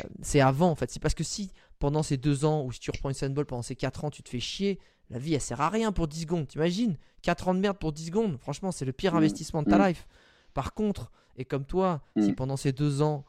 euh, 0.00 0.08
c'est 0.22 0.40
avant 0.40 0.70
en 0.70 0.74
fait. 0.74 0.90
C'est 0.90 1.00
parce 1.00 1.14
que 1.14 1.24
si 1.24 1.52
pendant 1.78 2.02
ces 2.02 2.16
2 2.16 2.44
ans, 2.44 2.62
ou 2.64 2.72
si 2.72 2.80
tu 2.80 2.90
reprends 2.90 3.10
Usain 3.10 3.30
Bolt 3.30 3.48
pendant 3.48 3.62
ces 3.62 3.76
4 3.76 4.04
ans, 4.04 4.10
tu 4.10 4.22
te 4.22 4.30
fais 4.30 4.40
chier, 4.40 4.78
la 5.10 5.18
vie 5.18 5.34
elle 5.34 5.40
sert 5.40 5.60
à 5.60 5.68
rien 5.68 5.92
pour 5.92 6.08
10 6.08 6.22
secondes, 6.22 6.46
t'imagines? 6.48 6.96
4 7.22 7.48
ans 7.48 7.54
de 7.54 7.60
merde 7.60 7.78
pour 7.78 7.92
10 7.92 8.06
secondes, 8.06 8.38
franchement 8.38 8.72
c'est 8.72 8.84
le 8.84 8.92
pire 8.92 9.14
Mm. 9.14 9.18
investissement 9.18 9.62
de 9.62 9.68
ta 9.68 9.78
Mm. 9.78 9.88
life. 9.88 10.06
Par 10.54 10.74
contre, 10.74 11.10
et 11.36 11.44
comme 11.44 11.64
toi, 11.64 12.02
si 12.18 12.30
Mm. 12.32 12.34
pendant 12.34 12.56
ces 12.56 12.72
2 12.72 13.02
ans, 13.02 13.24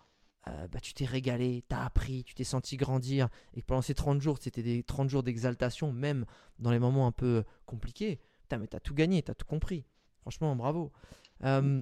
euh, 0.47 0.67
bah, 0.67 0.79
tu 0.79 0.93
t'es 0.93 1.05
régalé, 1.05 1.63
t'as 1.67 1.83
appris, 1.83 2.23
tu 2.23 2.35
t'es 2.35 2.43
senti 2.43 2.77
grandir, 2.77 3.29
et 3.55 3.61
que 3.61 3.65
pendant 3.65 3.81
ces 3.81 3.95
30 3.95 4.21
jours, 4.21 4.37
c'était 4.39 4.61
des 4.61 4.83
30 4.83 5.09
jours 5.09 5.23
d'exaltation, 5.23 5.91
même 5.91 6.25
dans 6.59 6.69
les 6.71 6.77
moments 6.79 7.07
un 7.07 7.11
peu 7.11 7.43
compliqués, 7.65 8.19
putain 8.43 8.57
mais 8.59 8.67
t'as 8.67 8.79
tout 8.79 8.93
gagné, 8.93 9.23
t'as 9.23 9.33
tout 9.33 9.47
compris. 9.47 9.85
Franchement, 10.21 10.55
bravo. 10.55 10.91
Euh, 11.43 11.81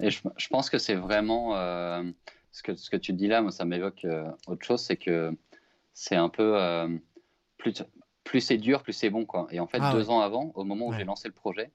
Et 0.00 0.10
je, 0.10 0.20
je 0.36 0.48
pense 0.48 0.68
que 0.70 0.76
c'est 0.78 0.96
vraiment 0.96 1.56
euh, 1.56 2.02
ce, 2.52 2.62
que, 2.62 2.74
ce 2.74 2.90
que 2.90 2.96
tu 2.96 3.12
dis 3.14 3.26
là, 3.26 3.40
moi 3.42 3.50
ça 3.52 3.64
m'évoque 3.64 4.04
euh, 4.04 4.30
autre 4.48 4.64
chose, 4.66 4.82
c'est 4.82 4.96
que 4.98 5.34
c'est 5.94 6.16
un 6.16 6.28
peu 6.28 6.58
plus, 7.56 7.82
plus 8.24 8.40
c'est 8.40 8.56
dur, 8.58 8.82
plus 8.82 8.92
c'est 8.92 9.10
bon 9.10 9.24
quoi. 9.26 9.46
Et 9.50 9.60
en 9.60 9.66
fait, 9.66 9.78
Ah 9.80 9.92
deux 9.92 10.06
ouais. 10.08 10.10
ans 10.10 10.20
avant, 10.20 10.52
au 10.54 10.64
moment 10.64 10.86
où 10.86 10.90
Ouais. 10.90 10.98
j'ai 10.98 11.04
lancé 11.04 11.28
le 11.28 11.34
projet, 11.34 11.70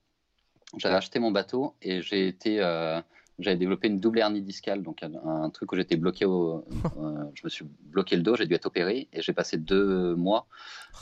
j'avais 0.77 0.95
acheté 0.95 1.19
mon 1.19 1.31
bateau 1.31 1.75
et 1.81 2.01
j'ai 2.01 2.27
été, 2.27 2.59
euh, 2.61 2.99
j'avais 3.39 3.57
développé 3.57 3.87
une 3.87 3.99
double 3.99 4.19
hernie 4.19 4.41
discale, 4.41 4.83
donc 4.83 5.01
un, 5.03 5.13
un 5.25 5.49
truc 5.49 5.71
où 5.71 5.75
j'étais 5.75 5.95
bloqué 5.95 6.25
au, 6.25 6.65
euh, 6.97 7.23
je 7.33 7.41
me 7.43 7.49
suis 7.49 7.65
bloqué 7.81 8.15
le 8.15 8.21
dos, 8.23 8.35
j'ai 8.35 8.45
dû 8.45 8.53
être 8.53 8.65
opéré 8.65 9.07
et 9.13 9.21
j'ai 9.21 9.33
passé 9.33 9.57
deux 9.57 10.15
mois 10.15 10.47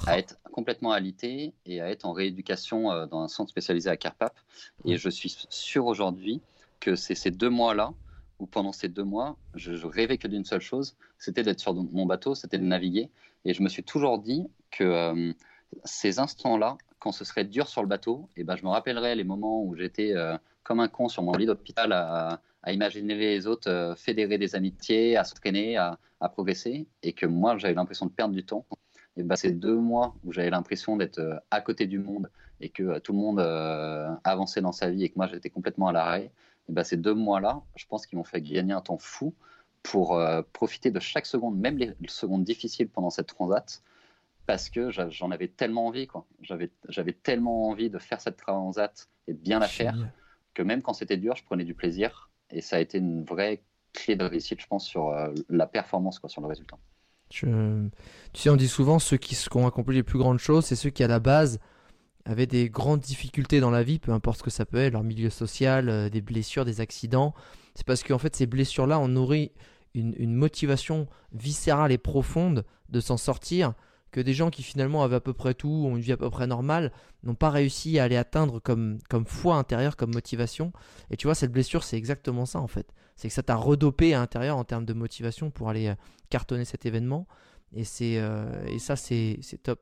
à 0.05 0.17
être 0.19 0.37
complètement 0.51 0.91
alité 0.91 1.53
et 1.65 1.81
à 1.81 1.89
être 1.89 2.05
en 2.05 2.13
rééducation 2.13 2.91
euh, 2.91 3.05
dans 3.07 3.21
un 3.21 3.27
centre 3.27 3.49
spécialisé 3.49 3.89
à 3.89 3.97
Carpap. 3.97 4.37
Et 4.85 4.97
je 4.97 5.09
suis 5.09 5.35
sûr 5.49 5.85
aujourd'hui 5.85 6.41
que 6.79 6.95
c'est 6.95 7.15
ces 7.15 7.31
deux 7.31 7.49
mois-là 7.49 7.93
où 8.39 8.45
pendant 8.45 8.71
ces 8.71 8.87
deux 8.87 9.03
mois, 9.03 9.35
je, 9.55 9.73
je 9.73 9.87
rêvais 9.87 10.17
que 10.17 10.27
d'une 10.27 10.45
seule 10.45 10.61
chose, 10.61 10.95
c'était 11.17 11.43
d'être 11.43 11.59
sur 11.59 11.73
mon 11.73 12.05
bateau, 12.05 12.35
c'était 12.35 12.59
de 12.59 12.63
naviguer. 12.63 13.09
Et 13.45 13.53
je 13.53 13.63
me 13.63 13.67
suis 13.69 13.83
toujours 13.83 14.19
dit 14.19 14.45
que 14.77 14.83
euh, 14.83 15.33
ces 15.83 16.19
instants-là, 16.19 16.77
quand 16.99 17.11
ce 17.11 17.25
serait 17.25 17.45
dur 17.45 17.67
sur 17.67 17.81
le 17.81 17.87
bateau, 17.87 18.29
et 18.35 18.43
ben, 18.43 18.55
je 18.55 18.63
me 18.63 18.69
rappellerai 18.69 19.15
les 19.15 19.23
moments 19.23 19.63
où 19.63 19.75
j'étais 19.75 20.15
euh, 20.15 20.37
comme 20.63 20.79
un 20.79 20.87
con 20.87 21.09
sur 21.09 21.23
mon 21.23 21.33
lit 21.33 21.45
d'hôpital 21.45 21.91
à, 21.91 22.41
imaginer 22.69 23.15
les 23.15 23.47
autres 23.47 23.69
euh, 23.69 23.95
fédérer 23.95 24.37
des 24.37 24.55
amitiés, 24.55 25.15
à 25.15 25.23
s'entraîner, 25.23 25.77
à, 25.77 25.97
progresser, 26.33 26.87
et 27.03 27.13
que 27.13 27.25
moi, 27.25 27.57
j'avais 27.57 27.73
l'impression 27.73 28.07
de 28.07 28.11
perdre 28.11 28.33
du 28.33 28.43
temps. 28.43 28.65
Et 29.15 29.23
ben, 29.23 29.35
ces 29.35 29.51
deux 29.51 29.77
mois 29.77 30.15
où 30.23 30.31
j'avais 30.31 30.49
l'impression 30.49 30.97
d'être 30.97 31.41
à 31.49 31.61
côté 31.61 31.87
du 31.87 31.99
monde 31.99 32.29
et 32.59 32.69
que 32.69 32.99
tout 32.99 33.13
le 33.13 33.19
monde 33.19 33.39
avançait 34.23 34.61
dans 34.61 34.71
sa 34.71 34.89
vie 34.89 35.03
et 35.03 35.09
que 35.09 35.13
moi, 35.15 35.27
j'étais 35.27 35.49
complètement 35.49 35.87
à 35.87 35.91
l'arrêt, 35.91 36.31
et 36.69 36.73
ben, 36.73 36.83
ces 36.83 36.97
deux 36.97 37.13
mois-là, 37.13 37.61
je 37.75 37.85
pense 37.85 38.05
qu'ils 38.05 38.17
m'ont 38.17 38.23
fait 38.23 38.41
gagner 38.41 38.73
un 38.73 38.81
temps 38.81 38.97
fou 38.97 39.33
pour 39.81 40.21
profiter 40.53 40.91
de 40.91 40.99
chaque 40.99 41.25
seconde, 41.25 41.57
même 41.57 41.77
les 41.77 41.93
secondes 42.07 42.43
difficiles 42.43 42.89
pendant 42.89 43.09
cette 43.09 43.27
transat, 43.27 43.81
parce 44.47 44.69
que 44.69 44.89
j'en 44.89 45.29
avais 45.29 45.49
tellement 45.49 45.87
envie, 45.87 46.07
quoi. 46.07 46.25
J'avais, 46.41 46.71
tellement 47.13 47.67
envie 47.67 47.89
de 47.89 47.99
faire 47.99 48.21
cette 48.21 48.37
transat 48.37 49.07
et 49.27 49.33
de 49.33 49.37
bien 49.37 49.59
la 49.59 49.67
faire, 49.67 49.95
que 50.53 50.63
même 50.63 50.81
quand 50.81 50.93
c'était 50.93 51.17
dur, 51.17 51.35
je 51.35 51.43
prenais 51.43 51.65
du 51.65 51.75
plaisir, 51.75 52.31
et 52.49 52.61
ça 52.61 52.77
a 52.77 52.79
été 52.79 52.97
une 52.97 53.23
vraie 53.23 53.61
clé 53.93 54.15
de 54.15 54.23
réussite, 54.23 54.61
je 54.61 54.67
pense, 54.67 54.85
sur 54.87 55.09
euh, 55.09 55.33
la 55.49 55.67
performance, 55.67 56.17
quoi, 56.17 56.29
sur 56.29 56.41
le 56.41 56.47
résultat. 56.47 56.77
Je- 57.31 57.89
Tu 58.31 58.41
sais, 58.41 58.49
on 58.49 58.55
dit 58.55 58.69
souvent 58.69 58.99
ceux 58.99 59.17
qui, 59.17 59.37
ont 59.53 59.67
accompli 59.67 59.95
les 59.95 60.03
plus 60.03 60.17
grandes 60.17 60.39
choses, 60.39 60.65
c'est 60.65 60.77
ceux 60.77 60.91
qui 60.91 61.03
à 61.03 61.07
la 61.07 61.19
base 61.19 61.59
avaient 62.23 62.47
des 62.47 62.69
grandes 62.69 63.01
difficultés 63.01 63.59
dans 63.59 63.69
la 63.71 63.83
vie, 63.83 63.99
peu 63.99 64.13
importe 64.13 64.39
ce 64.39 64.43
que 64.43 64.49
ça 64.49 64.65
peut 64.65 64.77
être, 64.77 64.93
leur 64.93 65.03
milieu 65.03 65.29
social, 65.29 65.89
euh, 65.89 66.09
des 66.09 66.21
blessures, 66.21 66.63
des 66.63 66.79
accidents. 66.79 67.33
C'est 67.75 67.85
parce 67.85 68.03
qu'en 68.03 68.17
fait, 68.17 68.33
ces 68.35 68.45
blessures-là 68.47 68.97
ont 68.99 69.09
nourri 69.09 69.51
une, 69.93 70.13
une 70.17 70.33
motivation 70.33 71.07
viscérale 71.33 71.91
et 71.91 71.97
profonde 71.97 72.65
de 72.89 73.01
s'en 73.01 73.17
sortir 73.17 73.73
que 74.11 74.21
des 74.21 74.33
gens 74.33 74.49
qui 74.49 74.63
finalement 74.63 75.03
avaient 75.03 75.17
à 75.17 75.21
peu 75.21 75.33
près 75.33 75.53
tout, 75.53 75.69
ont 75.69 75.95
une 75.95 76.01
vie 76.01 76.11
à 76.11 76.17
peu 76.17 76.29
près 76.29 76.47
normale, 76.47 76.91
n'ont 77.23 77.35
pas 77.35 77.49
réussi 77.49 77.99
à 77.99 78.03
aller 78.03 78.17
atteindre 78.17 78.59
comme, 78.59 78.99
comme 79.09 79.25
foi 79.25 79.55
intérieure, 79.55 79.95
comme 79.95 80.13
motivation. 80.13 80.71
Et 81.09 81.17
tu 81.17 81.27
vois, 81.27 81.35
cette 81.35 81.51
blessure, 81.51 81.83
c'est 81.83 81.97
exactement 81.97 82.45
ça 82.45 82.59
en 82.59 82.67
fait. 82.67 82.93
C'est 83.15 83.27
que 83.27 83.33
ça 83.33 83.43
t'a 83.43 83.55
redopé 83.55 84.13
à 84.13 84.19
l'intérieur 84.19 84.57
en 84.57 84.63
termes 84.63 84.85
de 84.85 84.93
motivation 84.93 85.49
pour 85.49 85.69
aller 85.69 85.87
euh, 85.87 85.95
cartonner 86.29 86.65
cet 86.65 86.85
événement. 86.85 87.27
Et, 87.73 87.83
euh, 88.01 88.65
et 88.67 88.79
ça, 88.79 88.95
c'est, 88.95 89.39
top. 89.63 89.81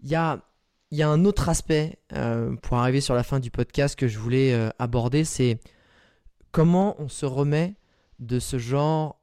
Il 0.00 0.08
y 0.08 0.14
a, 0.14 0.42
y 0.90 1.02
a 1.02 1.08
un 1.08 1.24
autre 1.24 1.48
aspect 1.48 1.98
euh, 2.12 2.56
pour 2.56 2.78
arriver 2.78 3.00
sur 3.00 3.14
la 3.14 3.22
fin 3.22 3.40
du 3.40 3.50
podcast 3.50 3.96
que 3.96 4.08
je 4.08 4.18
voulais 4.18 4.70
aborder, 4.78 5.24
c'est 5.24 5.58
comment 6.52 6.94
on 7.00 7.08
se 7.08 7.26
remet 7.26 7.74
de 8.20 8.38
ce 8.38 8.58
genre 8.58 9.20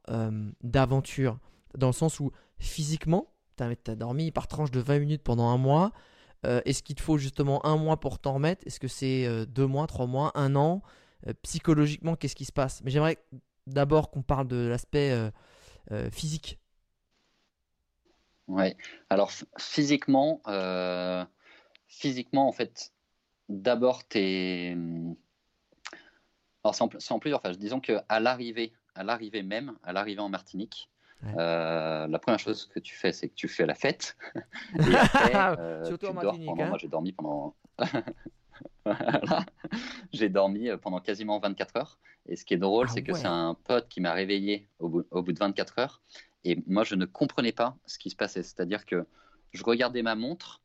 d'aventure. 0.62 1.38
Dans 1.76 1.88
le 1.88 1.92
sens 1.94 2.20
où 2.20 2.30
physiquement, 2.58 3.31
tu 3.56 3.90
as 3.90 3.94
dormi 3.94 4.30
par 4.30 4.48
tranche 4.48 4.70
de 4.70 4.80
20 4.80 4.98
minutes 5.00 5.22
pendant 5.22 5.48
un 5.48 5.58
mois. 5.58 5.92
Euh, 6.44 6.60
est-ce 6.64 6.82
qu'il 6.82 6.96
te 6.96 7.02
faut 7.02 7.18
justement 7.18 7.64
un 7.64 7.76
mois 7.76 8.00
pour 8.00 8.18
t'en 8.18 8.34
remettre? 8.34 8.66
Est-ce 8.66 8.80
que 8.80 8.88
c'est 8.88 9.26
euh, 9.26 9.46
deux 9.46 9.66
mois, 9.66 9.86
trois 9.86 10.06
mois, 10.06 10.32
un 10.34 10.56
an? 10.56 10.82
Euh, 11.26 11.32
Psychologiquement, 11.42 12.16
qu'est-ce 12.16 12.34
qui 12.34 12.44
se 12.44 12.52
passe? 12.52 12.82
Mais 12.82 12.90
j'aimerais 12.90 13.18
d'abord 13.66 14.10
qu'on 14.10 14.22
parle 14.22 14.48
de 14.48 14.66
l'aspect 14.66 15.16
physique. 16.10 16.58
Ouais. 18.48 18.76
Alors 19.08 19.30
physiquement, 19.56 20.40
physiquement 21.86 22.48
en 22.48 22.52
fait, 22.52 22.92
d'abord 23.48 24.02
t'es. 24.04 24.76
Alors 26.64 26.74
c'est 26.74 26.82
en, 26.82 26.90
en 27.10 27.18
plusieurs 27.20 27.40
phases. 27.40 27.58
Disons 27.58 27.80
que 27.80 28.00
l'arrivée, 28.10 28.72
à 28.96 29.04
l'arrivée 29.04 29.44
même, 29.44 29.78
à 29.84 29.92
l'arrivée 29.92 30.20
en 30.20 30.28
Martinique, 30.28 30.90
Ouais. 31.22 31.34
euh, 31.38 32.06
la 32.08 32.18
première 32.18 32.38
chose 32.40 32.66
que 32.66 32.80
tu 32.80 32.94
fais, 32.94 33.12
c'est 33.12 33.28
que 33.28 33.34
tu 33.34 33.46
fais 33.48 33.64
la 33.66 33.74
fête. 33.74 34.16
Et 34.78 34.94
après, 34.96 35.34
euh, 35.60 35.84
Surtout 35.84 36.06
tu 36.08 36.12
dors 36.14 36.36
pendant- 36.38 36.62
hein. 36.64 36.68
Moi, 36.68 36.78
j'ai 36.78 36.88
dormi 36.88 37.12
pendant. 37.12 37.54
Voilà. 38.84 39.46
J'ai 40.12 40.28
dormi 40.28 40.68
euh, 40.68 40.76
pendant 40.76 41.00
quasiment 41.00 41.38
24 41.38 41.76
heures. 41.76 41.98
Et 42.28 42.36
ce 42.36 42.44
qui 42.44 42.54
est 42.54 42.58
drôle, 42.58 42.86
Ah 42.90 42.92
c'est 42.92 43.02
que 43.02 43.12
ouais. 43.12 43.18
c'est 43.18 43.26
un 43.26 43.54
pote 43.54 43.88
qui 43.88 44.00
m'a 44.00 44.12
réveillé 44.12 44.66
au 44.78 44.88
bout, 44.88 45.06
au 45.10 45.22
bout 45.22 45.32
de 45.32 45.38
24 45.38 45.78
heures 45.78 46.00
Et 46.44 46.58
moi, 46.66 46.84
je 46.84 46.94
ne 46.94 47.04
comprenais 47.04 47.52
pas 47.52 47.76
ce 47.86 47.98
qui 47.98 48.10
se 48.10 48.16
passait. 48.16 48.42
C'est-à-dire 48.42 48.84
que 48.84 49.06
je 49.52 49.62
regardais 49.64 50.02
ma 50.02 50.14
montre 50.14 50.60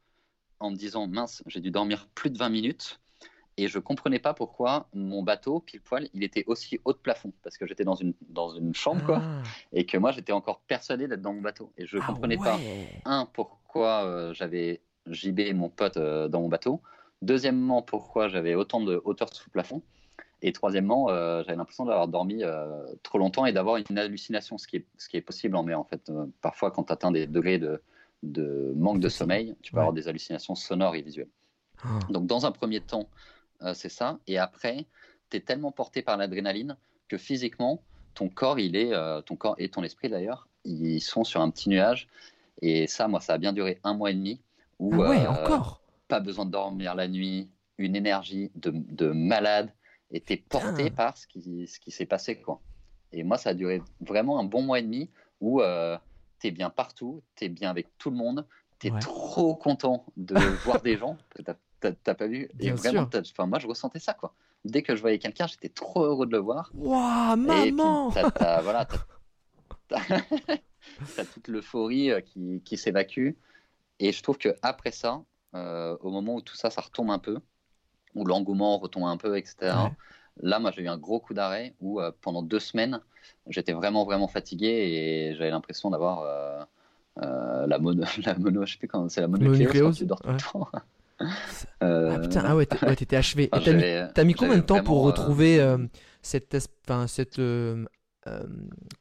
en 0.59 0.71
me 0.71 0.75
disant, 0.75 1.07
mince, 1.07 1.43
j'ai 1.45 1.59
dû 1.61 1.69
dormir 1.71 2.07
plus 2.15 2.29
de 2.31 2.37
20 2.37 2.49
minutes. 2.49 2.99
Et 3.59 3.67
je 3.67 3.79
comprenais 3.79 4.19
pas 4.19 4.33
pourquoi 4.35 4.87
mon 4.93 5.23
bateau, 5.23 5.59
pile 5.59 5.81
poil, 5.81 6.07
il 6.13 6.23
était 6.23 6.43
aussi 6.45 6.79
haut 6.85 6.93
de 6.93 6.97
plafond. 6.97 7.33
Parce 7.43 7.57
que 7.57 7.65
j'étais 7.65 7.83
dans 7.83 7.95
une, 7.95 8.13
dans 8.29 8.49
une 8.51 8.75
chambre, 8.75 9.03
quoi. 9.03 9.21
Ah. 9.23 9.41
Et 9.73 9.85
que 9.85 9.97
moi, 9.97 10.11
j'étais 10.11 10.31
encore 10.31 10.59
persuadé 10.61 11.07
d'être 11.07 11.21
dans 11.21 11.33
mon 11.33 11.41
bateau. 11.41 11.71
Et 11.77 11.85
je 11.87 11.97
Ah 11.99 12.05
comprenais 12.05 12.37
pas, 12.37 12.59
un, 13.05 13.25
pourquoi 13.25 14.03
euh, 14.05 14.33
j'avais 14.33 14.81
JB 15.07 15.39
et 15.39 15.53
mon 15.53 15.69
pote 15.69 15.97
euh, 15.97 16.27
dans 16.27 16.41
mon 16.41 16.49
bateau. 16.49 16.81
Deuxièmement, 17.23 17.81
pourquoi 17.81 18.27
j'avais 18.27 18.53
autant 18.53 18.79
de 18.81 19.01
hauteur 19.03 19.33
sous 19.33 19.49
plafond. 19.49 19.81
Et 20.43 20.51
troisièmement, 20.53 21.09
euh, 21.09 21.41
j'avais 21.43 21.55
l'impression 21.57 21.85
d'avoir 21.85 22.07
dormi 22.07 22.43
trop 23.01 23.17
longtemps 23.17 23.47
et 23.47 23.53
d'avoir 23.53 23.77
une 23.77 23.97
hallucination, 23.97 24.59
ce 24.59 24.67
qui 24.67 24.75
est, 24.77 24.85
ce 24.97 25.09
qui 25.09 25.17
est 25.17 25.21
possible 25.21 25.55
en 25.55 25.63
mer, 25.63 25.79
en 25.79 25.83
fait. 25.83 26.11
Parfois, 26.41 26.69
quand 26.69 26.83
tu 26.83 26.93
atteins 26.93 27.09
des 27.11 27.25
degrés 27.25 27.57
de, 27.57 27.81
de 28.21 28.71
manque 28.75 28.99
de 28.99 29.09
sommeil, 29.09 29.55
tu 29.63 29.71
peux 29.71 29.77
Ouais. 29.77 29.81
avoir 29.81 29.93
des 29.93 30.07
hallucinations 30.07 30.53
sonores 30.53 30.93
et 30.95 31.01
visuelles. 31.01 31.29
Ah. 31.83 31.97
Donc, 32.11 32.27
dans 32.27 32.45
un 32.45 32.51
premier 32.51 32.81
temps, 32.81 33.09
c'est 33.73 33.89
ça. 33.89 34.19
Et 34.27 34.37
après, 34.37 34.85
tu 35.29 35.37
es 35.37 35.39
tellement 35.41 35.71
porté 35.71 36.01
par 36.01 36.17
l'adrénaline 36.17 36.77
que 37.07 37.17
physiquement, 37.17 37.81
ton 38.13 38.29
corps, 38.29 38.59
il 38.59 38.75
est, 38.75 38.93
euh, 38.93 39.21
ton 39.21 39.35
corps 39.35 39.55
et 39.57 39.69
ton 39.69 39.83
esprit 39.83 40.09
d'ailleurs, 40.09 40.47
ils 40.63 41.01
sont 41.01 41.23
sur 41.23 41.41
un 41.41 41.49
petit 41.49 41.69
nuage. 41.69 42.07
Et 42.61 42.87
ça, 42.87 43.07
moi, 43.07 43.19
ça 43.19 43.33
a 43.33 43.37
bien 43.37 43.53
duré 43.53 43.79
un 43.83 43.93
mois 43.93 44.11
et 44.11 44.15
demi. 44.15 44.41
Où, 44.79 45.01
Ah 45.01 45.09
ouais, 45.09 45.25
euh, 45.25 45.29
encore? 45.29 45.81
pas 46.07 46.19
besoin 46.19 46.45
de 46.45 46.51
dormir 46.51 46.95
la 46.95 47.07
nuit, 47.07 47.49
une 47.77 47.95
énergie 47.95 48.51
de, 48.55 48.71
de 48.73 49.11
malade, 49.11 49.73
et 50.11 50.21
t'es 50.21 50.37
porté 50.37 50.85
Putain. 50.85 50.95
par 50.95 51.17
ce 51.17 51.27
qui, 51.27 51.67
ce 51.67 51.79
qui 51.79 51.91
s'est 51.91 52.05
passé. 52.05 52.39
Quoi. 52.41 52.61
Et 53.11 53.23
moi, 53.23 53.37
ça 53.37 53.51
a 53.51 53.53
duré 53.53 53.81
vraiment 53.99 54.39
un 54.39 54.43
bon 54.43 54.61
mois 54.61 54.79
et 54.79 54.83
demi 54.83 55.09
où 55.41 55.61
euh, 55.61 55.97
t'es 56.39 56.51
bien 56.51 56.69
partout, 56.69 57.21
t'es 57.35 57.49
bien 57.49 57.69
avec 57.69 57.87
tout 57.97 58.09
le 58.09 58.15
monde, 58.15 58.47
t'es 58.79 58.91
Ouais. 58.91 58.99
trop 58.99 59.55
content 59.55 60.05
de 60.17 60.37
voir 60.63 60.81
des 60.81 60.97
gens 60.97 61.17
que 61.29 61.41
t'as- 61.41 61.57
t'as 61.79 62.15
pas 62.15 62.27
vu? 62.27 62.49
Et 62.59 62.71
vraiment, 62.71 63.09
enfin, 63.15 63.45
moi, 63.45 63.59
je 63.59 63.67
ressentais 63.67 63.99
ça. 63.99 64.13
quoi. 64.13 64.33
Dès 64.65 64.81
que 64.81 64.95
je 64.95 65.01
voyais 65.01 65.19
quelqu'un, 65.19 65.47
j'étais 65.47 65.69
trop 65.69 66.03
heureux 66.03 66.25
de 66.25 66.31
le 66.31 66.39
voir. 66.39 66.71
Waouh, 66.73 67.37
puis, 67.37 67.47
maman 67.47 68.11
t'as- 68.11 68.61
voilà, 68.61 68.85
t'as- 69.89 71.25
toute 71.33 71.47
l'euphorie 71.47 72.11
euh, 72.11 72.21
qui, 72.21 72.61
qui 72.63 72.77
s'évacue. 72.77 73.31
Et 73.99 74.11
je 74.11 74.21
trouve 74.21 74.37
que 74.37 74.49
après 74.61 74.91
ça, 74.91 75.23
euh, 75.55 75.97
au 76.01 76.11
moment 76.11 76.35
où 76.35 76.41
tout 76.41 76.55
ça, 76.55 76.69
ça 76.69 76.81
retombe 76.81 77.09
un 77.11 77.19
peu, 77.19 77.39
où 78.15 78.25
l'engouement 78.25 78.77
retombe 78.77 79.05
un 79.05 79.17
peu, 79.17 79.37
etc. 79.37 79.55
Ouais. 79.61 79.91
Là, 80.41 80.59
moi, 80.59 80.71
j'ai 80.71 80.83
eu 80.83 80.87
un 80.87 80.97
gros 80.97 81.19
coup 81.19 81.33
d'arrêt 81.33 81.73
où 81.79 81.99
euh, 81.99 82.11
pendant 82.21 82.43
deux 82.43 82.59
semaines, 82.59 82.99
j'étais 83.47 83.73
vraiment, 83.73 84.05
vraiment 84.05 84.27
fatigué 84.27 84.67
et 84.67 85.35
j'avais 85.35 85.49
l'impression 85.49 85.89
d'avoir 85.89 86.21
euh, 86.21 87.65
la 87.67 87.79
mono, 87.79 88.03
la 88.25 88.35
mono, 88.35 88.65
je 88.65 88.73
sais 88.73 88.77
plus 88.77 88.89
c'est 89.09 89.21
la 89.21 89.27
mononucléose 89.27 89.51
Mononucléose, 89.51 89.97
tu 89.97 90.05
dors 90.05 90.21
tout 90.21 90.27
le 90.29 90.33
ouais. 90.35 90.39
temps. 90.53 90.69
Ah 91.19 91.25
Euh, 91.83 92.19
putain, 92.19 92.43
ah 92.45 92.55
ouais, 92.55 92.65
t'étais 92.65 93.15
achevé. 93.15 93.49
Et 93.53 93.57
enfin, 93.57 93.73
t'as 94.13 94.23
mis, 94.23 94.33
combien 94.33 94.57
de 94.57 94.61
temps 94.61 94.81
pour 94.81 94.99
euh, 94.99 95.07
retrouver 95.07 95.59
euh, 95.59 95.77
cette, 96.21 96.55
enfin, 96.85 97.07
cette 97.07 97.39
euh, 97.39 97.85
euh, 98.27 98.43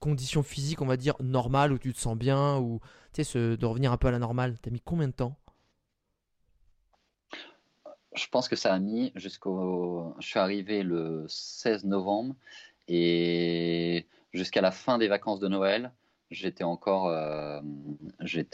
condition 0.00 0.42
physique, 0.42 0.80
on 0.82 0.86
va 0.86 0.96
dire, 0.96 1.14
normale, 1.20 1.72
où 1.72 1.78
tu 1.78 1.92
te 1.92 1.98
sens 1.98 2.16
bien, 2.16 2.58
ou 2.58 2.80
tu 3.12 3.24
sais, 3.24 3.56
de 3.56 3.66
revenir 3.66 3.92
un 3.92 3.96
peu 3.96 4.08
à 4.08 4.10
la 4.10 4.18
normale? 4.18 4.56
T'as 4.62 4.70
mis 4.70 4.80
combien 4.80 5.08
de 5.08 5.12
temps? 5.12 5.36
Je 8.14 8.26
pense 8.28 8.48
que 8.48 8.56
ça 8.56 8.72
a 8.74 8.78
mis 8.78 9.12
jusqu'au. 9.14 10.14
Je 10.20 10.26
suis 10.26 10.38
arrivé 10.38 10.82
le 10.82 11.26
16 11.28 11.84
novembre 11.84 12.34
et 12.88 14.06
jusqu'à 14.32 14.60
la 14.62 14.70
fin 14.70 14.98
des 14.98 15.08
vacances 15.08 15.40
de 15.40 15.48
Noël, 15.48 15.92
j'étais 16.30 16.64
encore, 16.64 17.08
euh, 17.08 17.60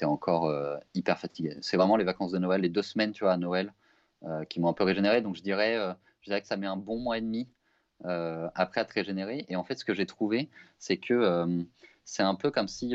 encore 0.03 0.47
euh, 0.47 0.77
hyper 0.95 1.19
fatigué. 1.19 1.57
C'est 1.61 1.77
vraiment 1.77 1.97
les 1.97 2.05
vacances 2.05 2.33
de 2.33 2.39
Noël, 2.39 2.61
les 2.61 2.69
deux 2.69 2.83
semaines, 2.83 3.13
tu 3.13 3.25
vois, 3.25 3.33
à 3.33 3.37
Noël, 3.37 3.73
euh, 4.25 4.45
qui 4.45 4.61
m'ont 4.61 4.69
un 4.69 4.73
peu 4.73 4.85
régénéré. 4.85 5.21
Donc 5.23 5.37
je 5.37 5.43
dirais, 5.43 5.77
je 6.21 6.31
dirais 6.31 6.41
que 6.41 6.47
ça 6.47 6.57
met 6.57 6.67
un 6.67 6.77
bon 6.77 6.99
mois 6.99 7.19
et 7.19 7.21
demi 7.21 7.49
après 8.05 8.81
à 8.81 8.85
te 8.85 8.95
régénérer. 8.95 9.45
Et 9.49 9.57
en 9.57 9.65
fait, 9.65 9.77
ce 9.77 9.85
que 9.85 9.95
j'ai 9.95 10.07
trouvé, 10.07 10.51
c'est 10.79 10.97
que 10.97 11.47
c'est 12.05 12.23
un 12.23 12.35
peu 12.35 12.51
comme 12.51 12.69
si 12.69 12.95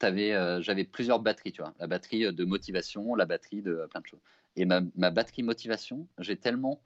j'avais 0.00 0.84
plusieurs 0.84 1.20
batteries, 1.20 1.52
tu 1.52 1.62
vois. 1.62 1.74
La 1.78 1.86
batterie 1.86 2.32
de 2.32 2.44
motivation, 2.44 3.14
la 3.14 3.26
batterie 3.26 3.62
de 3.62 3.86
plein 3.90 4.00
de 4.00 4.06
choses. 4.06 4.20
Et 4.58 4.64
ma, 4.64 4.80
ma 4.94 5.10
batterie 5.10 5.42
motivation, 5.42 6.06
j'ai 6.18 6.36
tellement 6.36 6.80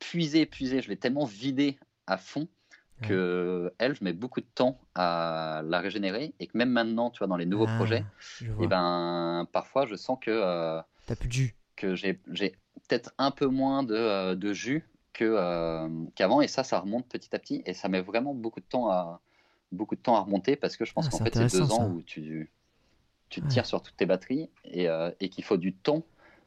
puisé, 0.00 0.46
puisé, 0.46 0.80
je 0.80 0.88
l'ai 0.88 0.96
tellement 0.96 1.24
vidée 1.24 1.78
à 2.06 2.16
fond 2.16 2.48
que 3.02 3.72
elle, 3.78 3.94
je 3.94 4.04
mets 4.04 4.12
beaucoup 4.12 4.40
de 4.40 4.46
temps 4.54 4.78
à 4.94 5.62
la 5.64 5.80
régénérer 5.80 6.34
et 6.40 6.46
que 6.46 6.56
même 6.58 6.70
maintenant, 6.70 7.10
tu 7.10 7.18
vois, 7.18 7.26
dans 7.26 7.36
les 7.36 7.46
nouveaux 7.46 7.66
Ah, 7.66 7.76
projets, 7.76 8.04
et 8.58 8.66
ben 8.66 9.46
parfois 9.52 9.86
je 9.86 9.94
sens 9.96 10.18
que 10.20 10.30
euh, 10.30 10.80
T'as 11.06 11.16
plus 11.16 11.28
de 11.28 11.32
jus. 11.32 11.54
que 11.76 11.94
j'ai 11.94 12.14
peut-être 12.14 13.12
un 13.18 13.30
peu 13.30 13.46
moins 13.46 13.82
de, 13.82 13.94
euh, 13.94 14.34
de 14.34 14.52
jus 14.52 14.88
euh, 15.20 15.88
qu'avant 16.14 16.40
et 16.40 16.46
ça, 16.48 16.62
ça 16.62 16.78
remonte 16.78 17.08
petit 17.08 17.34
à 17.34 17.38
petit 17.40 17.62
et 17.66 17.74
ça 17.74 17.88
met 17.88 18.00
vraiment 18.00 18.34
beaucoup 18.34 18.60
de 18.60 18.64
temps 18.64 18.88
à 18.90 19.20
beaucoup 19.72 19.96
de 19.96 20.00
temps 20.00 20.14
à 20.16 20.20
remonter 20.20 20.54
parce 20.56 20.76
que 20.76 20.84
je 20.84 20.92
pense 20.92 21.08
Ah, 21.08 21.10
qu'en 21.10 21.18
fait 21.18 21.34
c'est 21.34 21.48
deux 21.50 21.72
ans 21.72 21.84
ça. 21.84 21.88
où 21.88 22.02
tu 22.02 22.52
tu 23.30 23.42
Ouais. 23.42 23.48
tires 23.48 23.66
sur 23.66 23.82
toutes 23.82 23.96
tes 23.96 24.06
batteries 24.06 24.50
et, 24.64 24.88
et 25.20 25.28
qu'il 25.28 25.44
faut 25.44 25.56
du 25.56 25.74
temps 25.74 26.04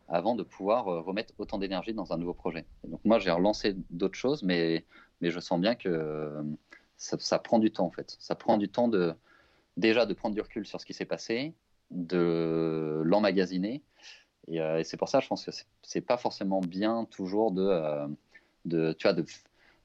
avant 0.07 0.35
de 0.35 0.43
pouvoir 0.43 0.85
remettre 0.85 1.33
autant 1.37 1.57
d'énergie 1.57 1.93
dans 1.93 2.13
un 2.13 2.17
nouveau 2.17 2.33
projet. 2.33 2.65
Et 2.85 2.87
donc 2.89 3.01
moi 3.05 3.19
j'ai 3.19 3.31
relancé 3.31 3.75
d'autres 3.89 4.17
choses 4.17 4.43
mais 4.43 4.85
mais 5.21 5.31
je 5.31 5.39
sens 5.39 5.59
bien 5.59 5.75
que 5.75 5.89
euh, 5.89 6.43
ça, 6.97 7.17
ça 7.19 7.39
prend 7.39 7.59
du 7.59 7.71
temps 7.71 7.85
en 7.85 7.91
fait. 7.91 8.15
Ça 8.19 8.35
prend 8.35 8.57
du 8.57 8.69
temps 8.69 8.87
de 8.87 9.13
déjà 9.77 10.05
de 10.05 10.13
prendre 10.13 10.35
du 10.35 10.41
recul 10.41 10.65
sur 10.67 10.81
ce 10.81 10.85
qui 10.85 10.93
s'est 10.93 11.05
passé, 11.05 11.53
de 11.91 13.01
l'emmagasiner. 13.05 13.83
Et, 14.47 14.61
euh, 14.61 14.79
et 14.79 14.83
c'est 14.83 14.97
pour 14.97 15.09
ça, 15.09 15.19
je 15.19 15.27
pense 15.27 15.45
que 15.45 15.51
c'est- 15.83 16.01
pas 16.01 16.17
forcément 16.17 16.61
bien 16.61 17.05
toujours 17.05 17.51
de, 17.51 17.61
euh, 17.63 18.07
de, 18.65 18.93
tu 18.93 19.03
vois, 19.07 19.13
de 19.13 19.25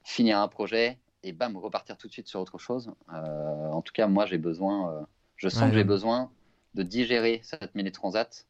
finir 0.03 0.39
un 0.39 0.47
projet 0.47 0.99
et 1.23 1.33
bam, 1.33 1.57
repartir 1.57 1.97
tout 1.97 2.07
de 2.07 2.13
suite 2.13 2.27
sur 2.27 2.39
autre 2.41 2.57
chose. 2.57 2.91
Euh, 3.13 3.69
en 3.71 3.81
tout 3.81 3.93
cas, 3.93 4.07
moi, 4.07 4.25
j'ai 4.25 4.37
besoin, 4.37 5.07
je 5.35 5.49
sens 5.49 5.69
Ouais, 5.69 5.69
que 5.69 5.75
j'ai 5.75 5.83
ouais. 5.83 5.85
besoin 5.85 6.31
de 6.75 6.83
digérer 6.83 7.41
cette 7.43 7.75
mini 7.75 7.91
transat 7.91 8.47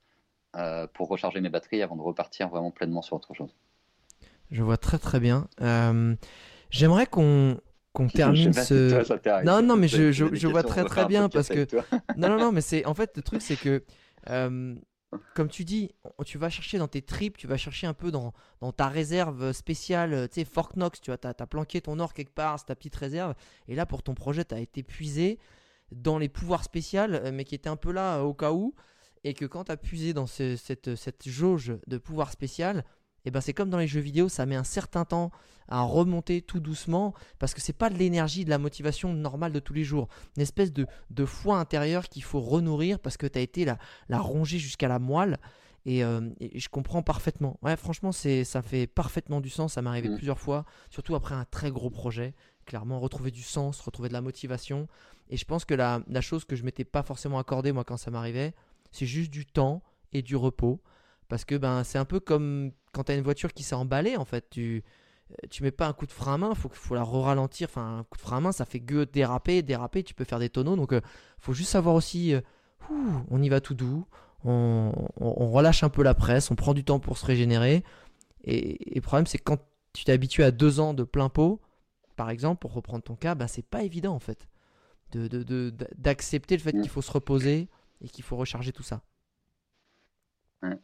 pour 0.93 1.07
recharger 1.09 1.41
mes 1.41 1.49
batteries 1.49 1.81
avant 1.83 1.95
de 1.95 2.01
repartir 2.01 2.49
vraiment 2.49 2.71
pleinement 2.71 3.01
sur 3.01 3.15
autre 3.15 3.33
chose. 3.33 3.55
Je 4.51 4.63
vois 4.63 4.77
très 4.77 4.97
très 4.99 5.19
bien. 5.19 5.47
J'aimerais 6.69 7.07
qu'on 7.07 7.59
qu'on 7.93 8.07
termine 8.43 8.53
ce. 8.53 8.89
toi, 8.89 9.03
ça. 9.03 9.43
Non, 9.43 9.61
non, 9.61 9.75
mais 9.75 9.87
je- 9.87 10.11
je- 10.11 10.25
vois 10.47 10.61
très, 10.63 10.83
très 10.85 11.05
bien 11.07 11.29
parce 11.29 11.47
toi. 11.65 11.83
Non, 12.17 12.29
non, 12.29 12.37
non, 12.37 12.51
mais 12.51 12.61
c'est 12.61 12.85
en 12.85 12.93
fait 12.93 13.11
le 13.15 13.23
truc, 13.23 13.41
c'est 13.41 13.55
que 13.55 13.83
euh, 14.29 14.75
comme 15.35 15.47
tu 15.47 15.63
dis, 15.63 15.91
tu 16.25 16.37
vas 16.37 16.49
chercher 16.49 16.77
dans 16.77 16.87
tes 16.89 17.01
tripes, 17.01 17.37
tu 17.37 17.47
vas 17.47 17.57
chercher 17.57 17.87
un 17.87 17.93
peu 17.93 18.11
dans, 18.11 18.33
dans 18.61 18.71
ta 18.73 18.87
réserve 18.87 19.51
spéciale, 19.53 20.13
euh, 20.13 20.27
tu 20.27 20.41
sais, 20.41 20.45
Fort 20.45 20.73
Knox, 20.75 20.99
tu 21.01 21.09
vois, 21.11 21.17
t'as 21.17 21.29
as 21.39 21.47
planqué 21.47 21.79
ton 21.81 21.97
or 21.99 22.13
quelque 22.13 22.33
part, 22.33 22.59
c'est 22.59 22.65
ta 22.65 22.75
petite 22.75 22.95
réserve, 22.97 23.33
et 23.69 23.73
là 23.75 23.85
pour 23.85 24.03
ton 24.03 24.13
projet, 24.13 24.43
t'as 24.43 24.59
été 24.59 24.83
puisé 24.83 25.39
dans 25.93 26.17
les 26.19 26.27
pouvoirs 26.29 26.65
spéciaux, 26.65 26.99
euh, 27.09 27.31
mais 27.33 27.45
qui 27.45 27.55
étaient 27.55 27.69
un 27.69 27.77
peu 27.77 27.93
là 27.93 28.21
au 28.23 28.33
cas 28.33 28.51
où, 28.51 28.75
et 29.23 29.33
que 29.33 29.45
quand 29.45 29.63
t'as 29.63 29.77
puisé 29.77 30.13
dans 30.13 30.27
ce- 30.27 30.57
cette, 30.57 30.95
cette 30.95 31.27
jauge 31.27 31.73
de 31.87 31.97
pouvoir 31.97 32.29
spécial, 32.31 32.83
et 33.27 33.31
ben 33.31 33.41
c'est 33.41 33.53
comme 33.53 33.69
dans 33.69 33.77
les 33.77 33.87
jeux 33.87 33.99
vidéo, 33.99 34.29
ça 34.29 34.45
met 34.45 34.55
un 34.55 34.63
certain 34.63 35.03
temps 35.05 35.31
à 35.67 35.81
remonter 35.81 36.41
tout 36.41 36.61
doucement, 36.61 37.13
parce 37.39 37.53
que 37.53 37.59
c'est 37.59 37.73
pas 37.73 37.89
de 37.89 37.95
l'énergie, 37.97 38.45
de 38.45 38.49
la 38.49 38.57
motivation 38.57 39.11
normale 39.13 39.51
de 39.51 39.59
tous 39.59 39.73
les 39.73 39.83
jours 39.83 40.07
une 40.37 40.41
espèce 40.41 40.71
de, 40.71 40.87
de 41.09 41.25
foi 41.25 41.59
intérieure 41.59 42.07
qu'il 42.07 42.23
faut 42.23 42.39
renourrir 42.39 42.99
parce 42.99 43.17
que 43.17 43.27
tu 43.27 43.37
as 43.37 43.41
été 43.41 43.65
la, 43.65 43.77
la 44.07 44.19
ronger 44.19 44.59
jusqu'à 44.59 44.87
la 44.87 44.97
moelle. 44.97 45.37
Et, 45.85 46.03
euh, 46.03 46.29
et 46.39 46.59
je 46.59 46.69
comprends 46.69 47.01
parfaitement. 47.01 47.57
Ouais, 47.61 47.75
franchement, 47.77 48.11
c'est, 48.13 48.43
ça 48.43 48.61
fait 48.61 48.87
parfaitement 48.87 49.39
du 49.41 49.49
sens. 49.49 49.73
Ça 49.73 49.81
m'est 49.81 49.89
arrivé 49.89 50.09
Mm. 50.09 50.15
plusieurs 50.15 50.39
fois, 50.39 50.65
surtout 50.89 51.15
après 51.15 51.35
un 51.35 51.45
très 51.45 51.69
gros 51.71 51.89
projet. 51.89 52.33
Clairement, 52.65 52.99
retrouver 52.99 53.31
du 53.31 53.41
sens, 53.43 53.79
retrouver 53.81 54.09
de 54.09 54.13
la 54.13 54.21
motivation. 54.21 54.87
Et 55.29 55.37
je 55.37 55.45
pense 55.45 55.63
que 55.65 55.73
la, 55.73 56.01
la 56.07 56.21
chose 56.21 56.43
que 56.45 56.55
je 56.57 56.63
m'étais 56.63 56.83
pas 56.85 57.03
forcément 57.03 57.39
accordé, 57.39 57.71
moi, 57.73 57.83
quand 57.85 57.97
ça 57.97 58.11
m'arrivait, 58.11 58.53
c'est 58.91 59.05
juste 59.05 59.31
du 59.31 59.45
temps 59.45 59.81
et 60.13 60.21
du 60.21 60.35
repos. 60.37 60.81
Parce 61.29 61.43
que 61.45 61.55
ben, 61.55 61.83
c'est 61.83 61.97
un 61.97 62.05
peu 62.05 62.19
comme 62.21 62.71
quand 62.97 63.03
tu 63.05 63.11
as 63.11 63.15
une 63.15 63.23
voiture 63.23 63.53
qui 63.53 63.63
s'est 63.63 63.75
emballée, 63.75 64.17
en 64.17 64.25
fait. 64.25 64.49
Tu, 64.49 64.83
euh, 65.31 65.35
tu 65.49 65.61
mets 65.63 65.71
pas 65.71 65.87
un 65.87 65.93
coup 65.93 66.05
de 66.07 66.11
frein 66.11 66.33
à 66.33 66.37
main, 66.37 66.55
faut, 66.55 66.69
faut 66.69 66.95
la 66.95 67.03
re-ralentir. 67.03 67.67
Enfin, 67.69 67.99
un 67.99 68.03
coup 68.03 68.17
de 68.17 68.21
frein 68.21 68.37
à 68.37 68.39
main, 68.41 68.51
ça 68.51 68.65
fait 68.65 68.79
que 68.79 69.03
déraper, 69.05 69.61
déraper, 69.61 70.03
tu 70.03 70.13
peux 70.13 70.23
faire 70.25 70.39
des 70.39 70.49
tonneaux. 70.49 70.75
Donc, 70.75 70.93
euh, 70.93 71.01
faut 71.39 71.53
juste 71.53 71.69
savoir 71.71 71.95
aussi, 71.95 72.33
euh, 72.33 72.41
ouh, 72.89 72.95
on 73.29 73.41
y 73.41 73.49
va 73.49 73.61
tout 73.61 73.73
doux, 73.75 74.05
on, 74.43 74.91
on- 75.19 75.33
on 75.37 75.51
relâche 75.51 75.83
un 75.83 75.89
peu 75.89 76.01
la 76.03 76.13
presse, 76.13 76.49
on 76.51 76.55
prend 76.55 76.73
du 76.73 76.83
temps 76.83 76.99
pour 76.99 77.17
se 77.17 77.25
régénérer. 77.25 77.83
Et, 78.43 78.91
et 78.93 78.95
le 78.95 79.01
problème, 79.01 79.25
c'est 79.27 79.37
que 79.37 79.43
quand 79.43 79.59
tu 79.93 80.03
t'es 80.05 80.11
habitué 80.11 80.43
à 80.43 80.51
deux 80.51 80.79
ans 80.79 80.93
de 80.93 81.03
plein 81.03 81.29
pot, 81.29 81.61
par 82.15 82.29
exemple, 82.29 82.59
pour 82.59 82.73
reprendre 82.73 83.03
ton 83.03 83.15
cas, 83.15 83.35
bah, 83.35 83.47
c'est 83.47 83.65
pas 83.65 83.83
évident 83.83 84.13
en 84.15 84.19
fait 84.19 84.47
de- 85.11 85.27
de- 85.27 85.43
de- 85.43 85.73
d'accepter 85.97 86.55
le 86.57 86.61
fait 86.61 86.73
Mm. 86.73 86.81
qu'il 86.81 86.89
faut 86.89 87.01
se 87.01 87.11
reposer 87.11 87.69
et 88.01 88.09
qu'il 88.09 88.23
faut 88.23 88.35
recharger 88.37 88.71
tout 88.71 88.83
ça. 88.83 89.01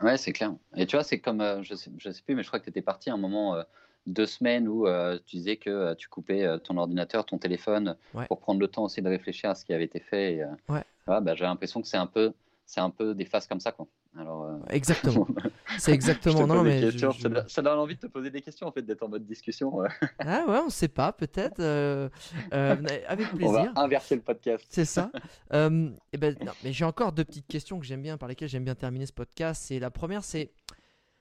Ouais, 0.02 0.18
c'est 0.18 0.34
clair. 0.34 0.54
Et 0.76 0.86
tu 0.86 0.96
vois, 0.96 1.04
c'est 1.04 1.20
comme, 1.20 1.42
euh, 1.42 1.64
je 1.64 1.74
sais, 1.76 1.92
je 1.98 2.12
sais 2.12 2.22
plus, 2.22 2.36
mais 2.36 2.44
je 2.44 2.48
crois 2.48 2.60
que 2.60 2.66
tu 2.66 2.70
étais 2.70 2.82
parti 2.82 3.10
à 3.10 3.14
un 3.14 3.18
moment 3.18 3.56
euh, 3.56 3.64
deux 4.06 4.26
semaines 4.26 4.68
où 4.68 4.88
euh, 4.88 5.18
tu 5.26 5.38
disais 5.38 5.58
que 5.58 5.94
tu 5.96 6.08
coupais 6.10 6.48
ton 6.60 6.78
ordinateur, 6.78 7.26
ton 7.26 7.38
téléphone 7.38 7.96
Ouais. 8.14 8.28
pour 8.28 8.40
prendre 8.40 8.60
le 8.60 8.68
temps 8.68 8.84
aussi 8.84 9.02
de 9.02 9.10
réfléchir 9.10 9.50
à 9.50 9.56
ce 9.56 9.66
qui 9.66 9.74
avait 9.74 9.86
été 9.86 10.00
fait. 10.00 10.36
Et, 10.36 10.46
Ouais. 10.70 10.84
voilà, 11.06 11.22
bah, 11.22 11.36
j'ai 11.36 11.46
l'impression 11.46 11.82
que 11.82 11.88
c'est 11.88 11.98
un 11.98 12.06
peu, 12.08 12.34
c'est 12.66 12.82
un 12.82 12.90
peu 12.90 13.16
des 13.16 13.26
phases 13.26 13.48
comme 13.48 13.60
ça, 13.60 13.72
quoi. 13.72 13.88
Alors, 14.18 14.44
euh, 14.44 14.58
Exactement. 14.70 15.28
C'est 15.80 15.92
exactement. 15.92 16.42
te 16.42 16.44
Non, 16.48 16.62
mais 16.64 16.80
je- 16.82 16.86
questions, 16.90 17.12
je- 17.12 17.48
Ça, 17.48 17.62
donne- 17.64 17.80
envie 17.80 17.96
de 17.96 18.00
te 18.02 18.08
poser 18.08 18.30
des 18.30 18.42
questions 18.42 18.68
en 18.68 18.72
fait, 18.72 18.84
d'être 18.84 19.02
en 19.02 19.10
mode 19.10 19.26
discussion. 19.26 19.74
ouais. 19.76 19.90
Ah 20.20 20.46
ouais, 20.48 20.60
on 20.64 20.70
sait 20.70 20.88
pas, 20.88 21.12
peut-être. 21.14 21.60
euh, 21.60 22.10
euh, 22.54 22.76
avec 23.08 23.28
On 23.28 23.32
va 23.32 23.38
plaisir. 23.38 23.72
inverser 23.76 24.16
le 24.16 24.22
podcast. 24.22 24.64
C'est 24.70 24.86
ça. 24.86 25.12
Et 25.52 26.18
ben, 26.18 26.36
non, 26.46 26.52
mais 26.64 26.74
j'ai 26.74 26.86
encore 26.86 27.12
deux 27.12 27.24
petites 27.26 27.48
questions 27.48 27.80
que 27.80 27.86
j'aime 27.86 28.04
bien, 28.04 28.18
par 28.18 28.30
lesquelles 28.30 28.50
j'aime 28.50 28.66
bien 28.66 28.76
terminer 28.76 29.06
ce 29.08 29.14
podcast. 29.14 29.64
C'est 29.66 29.80
la 29.80 29.90
première, 29.90 30.24
c'est 30.24 30.52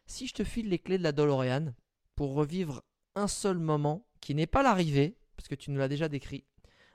si 0.06 0.26
je 0.26 0.34
te 0.34 0.44
file 0.44 0.68
les 0.68 0.78
clés 0.78 0.98
de 0.98 1.02
la 1.02 1.12
DeLorean 1.12 1.72
pour 2.14 2.34
revivre 2.34 2.82
un 3.14 3.28
seul 3.28 3.58
moment 3.58 4.04
qui 4.20 4.34
n'est 4.34 4.46
pas 4.46 4.62
l'arrivée, 4.62 5.16
parce 5.36 5.48
que 5.48 5.54
tu 5.54 5.70
nous 5.70 5.78
l'as 5.78 5.88
déjà 5.88 6.08
décrit, 6.08 6.44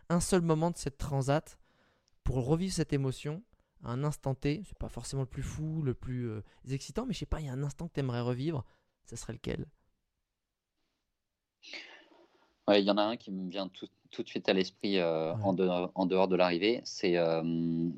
un 0.09 0.19
seul 0.19 0.41
moment 0.41 0.69
de 0.71 0.77
cette 0.77 0.97
transat 0.99 1.57
pour 2.23 2.45
revivre 2.45 2.73
cette 2.73 2.93
émotion 2.93 3.41
à 3.83 3.91
un 3.91 4.03
instant 4.03 4.35
T. 4.35 4.63
C'est 4.67 4.77
pas 4.77 4.89
forcément 4.89 5.23
le 5.23 5.27
plus 5.27 5.43
fou, 5.43 5.81
le 5.83 5.93
plus 5.93 6.29
euh, 6.29 6.43
excitant, 6.69 7.05
mais 7.05 7.13
je 7.13 7.19
sais 7.19 7.25
pas, 7.25 7.39
il 7.41 7.45
y 7.47 7.49
a 7.49 7.53
un 7.53 7.63
instant 7.63 7.87
que 7.87 7.93
tu 7.93 7.99
aimerais 8.01 8.21
revivre. 8.21 8.65
Ça 9.05 9.15
serait 9.17 9.33
lequel? 9.33 9.67
Ouais, 12.67 12.81
il 12.81 12.85
y 12.85 12.91
en 12.91 12.97
a 12.97 13.03
un 13.03 13.15
qui 13.17 13.31
me 13.31 13.49
vient 13.49 13.69
tout, 13.69 13.87
tout 14.11 14.23
de 14.23 14.27
suite 14.27 14.49
à 14.49 14.53
l'esprit 14.53 14.99
euh, 14.99 15.33
Ouais. 15.33 15.39
en, 15.41 15.53
dehors, 15.53 15.91
en 15.95 16.05
dehors 16.05 16.27
de 16.27 16.35
l'arrivée. 16.35 16.81
C'est 16.83 17.17
euh, 17.17 17.41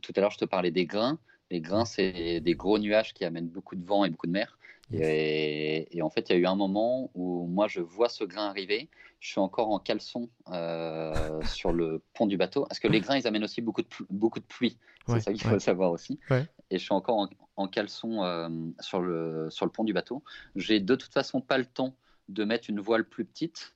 tout 0.01 0.13
à 0.15 0.21
l'heure, 0.21 0.31
je 0.31 0.37
te 0.37 0.45
parlais 0.45 0.71
des 0.71 0.85
grains. 0.85 1.19
Les 1.49 1.59
grains, 1.61 1.85
c'est 1.85 2.39
des 2.39 2.55
gros 2.55 2.77
nuages 2.77 3.13
qui 3.13 3.25
amènent 3.25 3.49
beaucoup 3.49 3.75
de 3.75 3.83
vent 3.85 4.05
et 4.05 4.09
beaucoup 4.11 4.27
de 4.27 4.31
mer. 4.31 4.58
Yes. 4.91 5.01
Et, 5.01 5.97
et 5.97 6.01
en 6.01 6.09
fait, 6.09 6.29
il 6.29 6.33
y 6.33 6.35
a 6.35 6.39
eu 6.39 6.45
un 6.45 6.55
moment 6.55 7.11
où 7.13 7.45
moi, 7.47 7.67
je 7.67 7.79
vois 7.81 8.09
ce 8.09 8.23
grain 8.23 8.47
arriver. 8.49 8.89
Je 9.19 9.29
suis 9.29 9.39
encore 9.39 9.69
en 9.69 9.79
caleçon 9.79 10.29
euh, 10.49 11.41
sur 11.45 11.71
le 11.73 12.03
pont 12.13 12.25
du 12.27 12.37
bateau. 12.37 12.65
Parce 12.65 12.79
que 12.79 12.87
les 12.87 13.01
grains, 13.01 13.17
ils 13.17 13.27
amènent 13.27 13.43
aussi 13.43 13.61
beaucoup 13.61 13.81
de, 13.81 13.87
beaucoup 14.09 14.39
de 14.39 14.45
pluie. 14.45 14.77
C'est 15.05 15.13
Ouais, 15.13 15.19
ça 15.19 15.33
qu'il 15.33 15.47
ouais. 15.47 15.53
faut 15.53 15.59
savoir 15.59 15.91
aussi. 15.91 16.19
Ouais. 16.29 16.47
Et 16.69 16.77
je 16.77 16.83
suis 16.83 16.93
encore 16.93 17.17
en, 17.17 17.29
en 17.55 17.67
caleçon 17.67 18.23
euh, 18.23 18.49
sur, 18.79 19.01
le, 19.01 19.47
sur 19.49 19.65
le 19.65 19.71
pont 19.71 19.83
du 19.83 19.93
bateau. 19.93 20.23
J'ai 20.55 20.79
de 20.79 20.95
toute 20.95 21.13
façon 21.13 21.41
pas 21.41 21.57
le 21.57 21.65
temps 21.65 21.95
de 22.27 22.43
mettre 22.43 22.69
une 22.69 22.79
voile 22.79 23.07
plus 23.07 23.25
petite. 23.25 23.75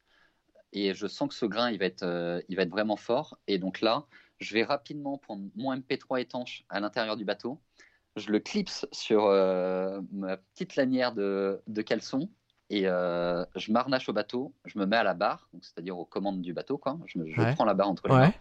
Et 0.73 0.93
je 0.93 1.07
sens 1.07 1.29
que 1.29 1.35
ce 1.35 1.45
grain, 1.45 1.71
il 1.71 1.79
va 1.79 1.85
être, 1.85 2.03
euh, 2.03 2.41
il 2.49 2.55
va 2.55 2.63
être 2.63 2.69
vraiment 2.71 2.97
fort. 2.97 3.37
Et 3.47 3.59
donc 3.59 3.81
là, 3.81 4.05
je 4.39 4.53
vais 4.53 4.63
rapidement 4.63 5.17
prendre 5.17 5.45
mon 5.55 5.71
MP3 5.71 6.17
étanche 6.21 6.65
à 6.69 6.79
l'intérieur 6.79 7.15
du 7.17 7.25
bateau. 7.25 7.59
Je 8.15 8.31
le 8.31 8.39
clipse 8.39 8.87
sur 8.91 9.25
euh, 9.25 10.01
ma 10.11 10.37
petite 10.37 10.75
lanière 10.75 11.13
de, 11.13 11.61
de 11.67 11.81
caleçon 11.81 12.29
et 12.69 12.83
euh, 12.87 13.43
je 13.55 13.71
m'arnache 13.71 14.07
au 14.09 14.13
bateau. 14.13 14.53
Je 14.65 14.77
me 14.77 14.85
mets 14.85 14.97
à 14.97 15.03
la 15.03 15.13
barre, 15.15 15.49
c'est-à-dire 15.61 15.97
aux 15.97 16.05
commandes 16.05 16.41
du 16.41 16.53
bateau. 16.53 16.77
Quoi. 16.77 16.99
Je, 17.07 17.17
me- 17.19 17.27
je 17.31 17.41
Ouais. 17.41 17.53
prends 17.55 17.65
la 17.65 17.73
barre 17.73 17.89
entre 17.89 18.07
les 18.07 18.13
mains 18.15 18.33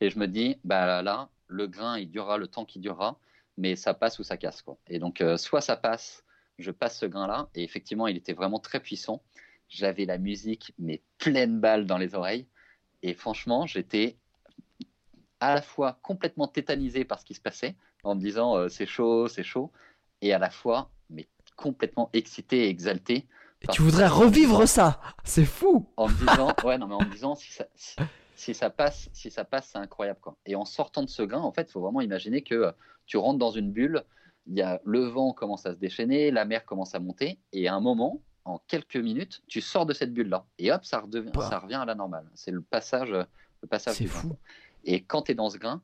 et 0.00 0.10
je 0.10 0.18
me 0.18 0.26
dis, 0.28 0.58
bah 0.64 1.02
là, 1.02 1.28
le 1.46 1.66
grain, 1.66 1.98
il 1.98 2.10
durera 2.10 2.36
le 2.36 2.48
temps 2.48 2.64
qu'il 2.64 2.82
durera, 2.82 3.18
mais 3.56 3.76
ça 3.76 3.94
passe 3.94 4.18
ou 4.18 4.24
ça 4.24 4.36
casse. 4.36 4.60
Quoi. 4.62 4.76
Et 4.88 4.98
donc, 4.98 5.20
euh, 5.20 5.36
soit 5.38 5.60
ça 5.62 5.76
passe, 5.76 6.22
je 6.58 6.70
passe 6.70 6.98
ce 6.98 7.06
grain-là, 7.06 7.48
et 7.54 7.64
effectivement, 7.64 8.06
il 8.06 8.16
était 8.16 8.32
vraiment 8.32 8.58
très 8.58 8.80
puissant. 8.80 9.22
J'avais 9.68 10.04
la 10.04 10.18
musique, 10.18 10.74
mais 10.78 11.02
pleine 11.18 11.58
balle 11.60 11.86
dans 11.86 11.98
les 11.98 12.14
oreilles. 12.14 12.46
Et 13.02 13.14
franchement, 13.14 13.66
j'étais 13.66 14.16
à 15.40 15.54
la 15.54 15.62
fois 15.62 15.98
complètement 16.02 16.46
tétanisé 16.48 17.04
par 17.04 17.18
ce 17.20 17.24
qui 17.24 17.34
se 17.34 17.40
passait, 17.40 17.74
en 18.04 18.14
me 18.14 18.20
disant 18.20 18.56
euh, 18.56 18.68
c'est 18.68 18.86
chaud, 18.86 19.28
c'est 19.28 19.42
chaud, 19.42 19.70
et 20.22 20.32
à 20.32 20.38
la 20.38 20.50
fois, 20.50 20.90
mais 21.10 21.28
complètement 21.56 22.10
excité 22.12 22.66
et 22.66 22.68
exalté, 22.68 23.26
Et 23.62 23.66
tu 23.68 23.82
voudrais 23.82 24.06
revivre 24.08 24.66
ça 24.68 25.00
C'est 25.24 25.44
fou 25.44 25.86
en 25.96 26.08
me 26.08 26.14
disant, 26.14 26.52
ouais, 26.64 26.78
non, 26.78 26.86
mais 26.86 26.94
en 26.94 27.02
me 27.04 27.10
disant 27.10 27.34
si 27.34 27.52
ça, 27.52 27.66
si, 27.74 27.96
si 28.34 28.54
ça 28.54 28.70
passe, 28.70 29.08
si 29.12 29.30
ça 29.30 29.44
passe, 29.44 29.70
c'est 29.72 29.78
incroyable, 29.78 30.20
quoi. 30.20 30.36
Et 30.46 30.54
en 30.54 30.64
sortant 30.64 31.02
de 31.02 31.08
ce 31.08 31.22
grain, 31.22 31.40
en 31.40 31.52
fait, 31.52 31.68
il 31.68 31.72
faut 31.72 31.80
vraiment 31.80 32.00
imaginer 32.00 32.42
que 32.42 32.54
euh, 32.54 32.72
tu 33.06 33.16
rentres 33.16 33.38
dans 33.38 33.50
une 33.50 33.70
bulle, 33.72 34.04
il 34.46 34.56
y 34.58 34.62
a 34.62 34.80
le 34.84 35.04
vent 35.06 35.32
commence 35.32 35.64
à 35.66 35.72
se 35.72 35.78
déchaîner, 35.78 36.30
la 36.30 36.44
mer 36.44 36.64
commence 36.66 36.94
à 36.94 37.00
monter, 37.00 37.38
et 37.52 37.68
à 37.68 37.74
un 37.74 37.80
moment, 37.80 38.20
en 38.44 38.58
quelques 38.66 38.96
minutes, 38.96 39.42
tu 39.46 39.60
sors 39.62 39.86
de 39.86 39.94
cette 39.94 40.12
bulle-là, 40.12 40.44
et 40.58 40.70
hop, 40.72 40.84
ça, 40.84 41.02
Bah. 41.32 41.48
ça 41.48 41.58
revient 41.58 41.76
à 41.76 41.84
la 41.86 41.94
normale. 41.94 42.28
C'est 42.34 42.50
le 42.50 42.60
passage, 42.60 43.12
euh, 43.12 43.24
le 43.62 43.68
passage 43.68 43.96
C'est 43.96 44.04
du 44.04 44.10
fou. 44.10 44.36
Et 44.84 45.02
quand 45.02 45.22
tu 45.22 45.32
es 45.32 45.34
dans 45.34 45.48
ce 45.48 45.56
grain, 45.56 45.80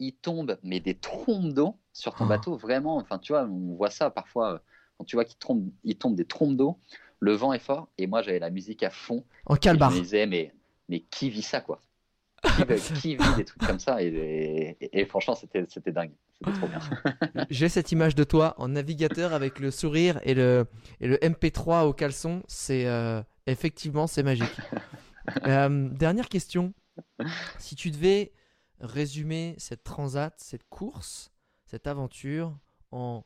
il 0.00 0.14
tombe, 0.14 0.58
mais 0.64 0.80
des 0.80 0.94
trompes 0.96 1.52
d'eau 1.52 1.76
sur 1.92 2.14
ton 2.16 2.24
Ah. 2.24 2.28
bateau, 2.30 2.56
vraiment. 2.56 2.96
Enfin, 2.96 3.18
tu 3.18 3.32
vois, 3.32 3.44
on 3.44 3.74
voit 3.76 3.90
ça 3.90 4.10
parfois, 4.10 4.54
euh, 4.54 4.58
quand 4.98 5.04
tu 5.04 5.14
vois 5.16 5.24
qu'il 5.24 5.38
tombe, 5.38 5.68
il 5.84 5.96
tombe 5.96 6.16
des 6.16 6.24
trompes 6.24 6.56
d'eau, 6.56 6.78
le 7.20 7.32
vent 7.34 7.52
est 7.52 7.58
fort, 7.60 7.88
et 7.98 8.06
moi, 8.06 8.22
j'avais 8.22 8.38
la 8.38 8.50
musique 8.50 8.82
à 8.82 8.90
fond. 8.90 9.24
En 9.46 9.54
calbar. 9.56 9.90
je 9.92 9.96
me 9.98 10.02
disais, 10.02 10.26
mais, 10.26 10.52
mais 10.88 11.00
qui 11.00 11.30
vit 11.30 11.42
ça, 11.42 11.60
quoi? 11.60 11.80
Qui, 12.96 13.16
vit 13.16 13.34
des 13.36 13.44
trucs 13.44 13.62
comme 13.66 13.78
ça? 13.78 14.02
Et, 14.02 14.76
et- 14.80 15.00
et 15.00 15.04
franchement, 15.04 15.34
c'était 15.34 15.66
c'était 15.68 15.92
dingue. 15.92 16.12
C'était 16.38 16.52
trop 16.58 16.66
bien. 16.68 16.78
J'ai 17.50 17.68
cette 17.68 17.92
image 17.92 18.14
de 18.14 18.24
toi 18.24 18.54
en 18.56 18.68
navigateur 18.68 19.34
avec 19.34 19.58
le 19.58 19.70
sourire 19.70 20.18
et 20.24 20.32
le, 20.32 20.64
et 21.02 21.06
le 21.06 21.18
MP3 21.18 21.84
au 21.84 21.92
caleçon. 21.92 22.42
C'est 22.48 22.86
euh, 22.86 23.20
effectivement 23.46 24.06
c'est 24.06 24.22
magique. 24.22 24.48
Euh, 25.46 25.88
dernière 25.90 26.28
question. 26.28 26.72
Si 27.58 27.76
tu 27.76 27.90
devais 27.92 28.32
résumer 28.80 29.54
cette 29.58 29.84
transat, 29.84 30.34
cette 30.38 30.68
course, 30.68 31.32
cette 31.66 31.86
aventure 31.86 32.58
en 32.90 33.24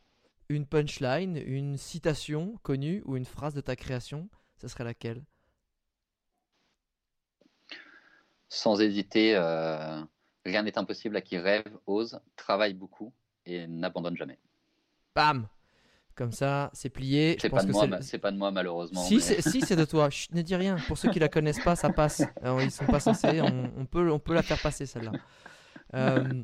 une 0.48 0.66
punchline, 0.66 1.36
une 1.36 1.76
citation 1.76 2.58
connue 2.62 3.02
ou 3.06 3.16
une 3.16 3.24
phrase 3.24 3.54
de 3.54 3.60
ta 3.60 3.76
création, 3.76 4.28
ce 4.56 4.68
serait 4.68 4.84
laquelle? 4.84 5.24
Sans 8.48 8.80
hésiter, 8.80 9.34
euh, 9.34 10.02
rien 10.44 10.62
n'est 10.62 10.78
impossible 10.78 11.16
à 11.16 11.20
qui 11.20 11.38
rêve, 11.38 11.78
ose, 11.86 12.20
travaille 12.36 12.74
beaucoup 12.74 13.12
et 13.46 13.66
n'abandonne 13.66 14.16
jamais. 14.16 14.38
Bam 15.14 15.48
Comme 16.14 16.32
ça, 16.32 16.70
c'est 16.72 16.90
plié. 16.90 17.36
C'est 17.40 17.48
pas, 17.50 17.62
de 17.62 17.66
que 17.66 17.72
moi, 17.72 17.88
c'est 18.00 18.18
pas 18.18 18.30
de 18.30 18.36
moi, 18.36 18.50
malheureusement. 18.52 19.02
Si, 19.02 19.16
mais- 19.16 19.20
c'est 19.20 19.42
si, 19.42 19.60
de 19.74 19.84
toi. 19.84 20.10
Chut, 20.10 20.32
ne 20.32 20.42
dis 20.42 20.54
rien. 20.54 20.76
Pour 20.86 20.96
ceux 20.96 21.10
qui 21.10 21.18
la 21.18 21.28
connaissent 21.28 21.62
pas, 21.62 21.74
ça 21.74 21.90
passe. 21.90 22.22
Alors, 22.40 22.62
ils 22.62 22.70
sont 22.70 22.86
pas 22.86 23.00
censés. 23.00 23.40
On, 23.40 23.72
on 23.76 23.84
peut, 23.86 24.10
on 24.10 24.18
peut 24.20 24.34
la 24.34 24.42
faire 24.42 24.60
passer 24.62 24.86
celle-là. 24.86 25.12
Euh, 25.94 26.42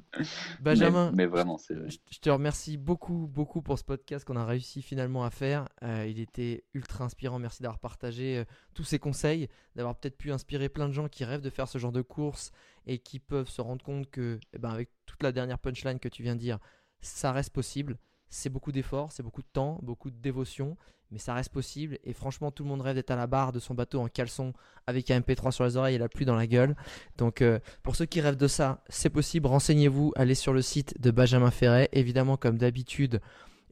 Benjamin, 0.61 1.11
Mais, 1.11 1.25
mais 1.25 1.27
vraiment, 1.27 1.57
je, 1.69 1.75
je 2.11 2.19
te 2.21 2.31
remercie 2.31 2.77
beaucoup, 2.77 3.27
beaucoup 3.27 3.63
pour 3.63 3.79
ce 3.79 3.85
podcast 3.85 4.25
qu'on 4.25 4.37
a 4.37 4.45
réussi 4.45 4.81
finalement 4.83 5.25
à 5.25 5.31
faire. 5.31 5.69
Euh, 5.83 6.07
il 6.09 6.21
était 6.21 6.65
ultra 6.75 7.05
inspirant. 7.05 7.39
Merci 7.39 7.63
d'avoir 7.63 7.81
partagé 7.81 8.39
euh, 8.39 8.45
tous 8.75 8.85
ces 8.85 8.99
conseils, 8.99 9.49
d'avoir 9.75 9.97
peut-être 9.97 10.17
pu 10.17 10.31
inspirer 10.31 10.69
plein 10.69 10.89
de 10.89 10.93
gens 10.93 11.09
qui 11.09 11.25
rêvent 11.25 11.41
de 11.41 11.51
faire 11.51 11.67
ce 11.69 11.79
genre 11.79 11.93
de 11.93 12.03
course 12.03 12.53
et 12.87 12.99
qui 12.99 13.19
peuvent 13.19 13.49
se 13.49 13.61
rendre 13.61 13.85
compte 13.85 14.09
que, 14.11 14.39
eh 14.53 14.59
ben, 14.59 14.71
avec 14.71 14.91
toute 15.07 15.23
la 15.23 15.33
dernière 15.33 15.59
punchline 15.59 15.99
que 15.99 16.09
tu 16.09 16.23
viens 16.23 16.35
de 16.37 16.41
dire, 16.41 16.59
ça 17.01 17.33
reste 17.33 17.51
possible. 17.53 17.99
C'est 18.31 18.49
beaucoup 18.49 18.73
d'efforts, 18.73 19.13
c'est 19.13 19.23
beaucoup 19.23 19.43
de 19.43 19.49
temps, 19.53 19.79
beaucoup 19.83 20.11
de 20.11 20.17
dévotion, 20.17 20.77
mais 21.11 21.19
ça 21.19 21.35
reste 21.35 21.53
possible. 21.53 21.99
Et 22.05 22.13
franchement, 22.13 22.51
tout 22.51 22.63
le 22.63 22.69
monde 22.69 22.81
rêve 22.81 22.95
d'être 22.95 23.11
à 23.11 23.17
la 23.17 23.27
barre 23.27 23.53
de 23.53 23.59
son 23.59 23.75
bateau 23.75 24.01
en 24.01 24.09
caleçon 24.09 24.53
avec 24.87 25.11
un 25.11 25.21
MP3 25.21 25.51
sur 25.51 25.65
les 25.65 25.77
oreilles 25.77 25.97
et 25.97 25.99
la 25.99 26.09
pluie 26.09 26.25
dans 26.25 26.37
la 26.37 26.47
gueule. 26.47 26.77
Donc, 27.19 27.43
euh, 27.43 27.59
pour 27.83 27.97
ceux 27.97 28.07
qui 28.07 28.21
rêvent 28.21 28.37
de 28.37 28.47
ça, 28.47 28.83
c'est 28.89 29.11
possible. 29.11 29.47
Renseignez-vous, 29.47 30.13
allez 30.15 30.35
sur 30.35 30.53
le 30.53 30.63
site 30.63 31.01
de 31.01 31.11
Benjamin 31.11 31.51
Ferret. 31.51 31.89
Évidemment, 31.93 32.37
comme 32.37 32.57
d'habitude, 32.57 33.21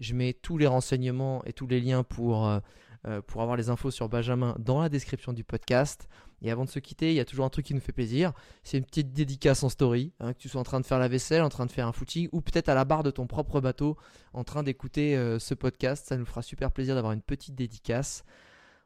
je 0.00 0.14
mets 0.14 0.32
tous 0.32 0.58
les 0.58 0.66
renseignements 0.66 1.44
et 1.44 1.52
tous 1.52 1.66
les 1.66 1.80
liens 1.80 2.02
pour, 2.02 2.48
euh, 2.48 2.58
euh, 3.06 3.20
pour 3.22 3.42
avoir 3.42 3.56
les 3.56 3.68
infos 3.70 3.90
sur 3.90 4.08
Benjamin 4.08 4.54
dans 4.58 4.80
la 4.80 4.88
description 4.88 5.32
du 5.32 5.44
podcast. 5.44 6.08
Et 6.42 6.50
avant 6.50 6.64
de 6.64 6.70
se 6.70 6.78
quitter, 6.78 7.10
il 7.10 7.14
y 7.14 7.20
a 7.20 7.24
toujours 7.24 7.44
un 7.44 7.48
truc 7.50 7.66
qui 7.66 7.74
nous 7.74 7.80
fait 7.80 7.92
plaisir. 7.92 8.32
C'est 8.62 8.78
une 8.78 8.84
petite 8.84 9.12
dédicace 9.12 9.62
en 9.64 9.68
story. 9.68 10.12
hein, 10.20 10.32
que 10.34 10.38
tu 10.38 10.48
sois 10.48 10.60
en 10.60 10.64
train 10.64 10.80
de 10.80 10.86
faire 10.86 10.98
la 11.00 11.08
vaisselle, 11.08 11.42
en 11.42 11.48
train 11.48 11.66
de 11.66 11.72
faire 11.72 11.86
un 11.88 11.92
footing, 11.92 12.28
ou 12.32 12.40
peut-être 12.40 12.68
à 12.68 12.74
la 12.74 12.84
barre 12.84 13.02
de 13.02 13.10
ton 13.10 13.26
propre 13.26 13.60
bateau, 13.60 13.96
en 14.32 14.44
train 14.44 14.62
d'écouter 14.62 15.16
euh, 15.16 15.38
ce 15.40 15.54
podcast. 15.54 16.06
Ça 16.06 16.16
nous 16.16 16.26
fera 16.26 16.42
super 16.42 16.70
plaisir 16.70 16.94
d'avoir 16.94 17.12
une 17.12 17.22
petite 17.22 17.54
dédicace. 17.56 18.24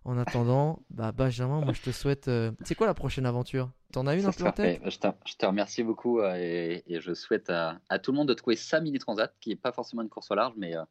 En 0.05 0.19
attendant, 0.19 0.83
bah 0.91 1.13
Benjamin, 1.13 1.61
moi 1.61 1.73
je 1.75 1.83
te 1.83 1.91
souhaite. 1.91 2.27
euh, 2.29 2.51
C'est 2.65 2.75
quoi 2.75 2.87
la 2.87 2.95
prochaine 2.95 3.27
aventure? 3.27 3.71
T'en 3.93 4.07
as 4.07 4.15
une 4.17 4.27
en 4.27 4.33
tête? 4.33 4.81
Je 4.87 4.99
te, 4.99 5.07
je 5.27 5.35
te 5.37 5.45
remercie 5.47 5.83
beaucoup 5.83 6.21
euh, 6.21 6.35
et, 6.37 6.83
et 6.87 7.01
je 7.01 7.13
souhaite 7.13 7.51
à, 7.51 7.79
à 7.91 7.99
tout 7.99 8.11
le 8.13 8.17
monde 8.17 8.29
de 8.29 8.35
trouver 8.35 8.57
sa 8.57 8.81
mini 8.81 8.99
transat, 8.99 9.33
qui 9.41 9.51
n'est 9.51 9.57
pas 9.57 9.73
forcément 9.73 10.01
une 10.03 10.09
course 10.09 10.31
au 10.31 10.35
large, 10.35 10.55
mais, 10.57 10.75
euh, 10.75 10.83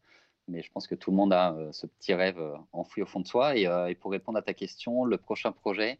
mais 0.52 0.62
je 0.62 0.72
pense 0.72 0.86
que 0.88 0.96
tout 0.96 1.10
le 1.12 1.18
monde 1.18 1.34
a 1.34 1.54
euh, 1.54 1.72
ce 1.72 1.88
petit 1.88 2.14
rêve 2.14 2.38
euh, 2.40 2.56
enfoui 2.74 3.02
au 3.02 3.06
fond 3.08 3.20
de 3.22 3.28
soi. 3.28 3.56
Et, 3.58 3.66
euh, 3.68 3.88
et 3.88 3.96
pour 3.96 4.12
répondre 4.12 4.38
à 4.38 4.42
ta 4.42 4.54
question, 4.54 5.06
le 5.06 5.18
prochain 5.18 5.52
projet, 5.52 5.98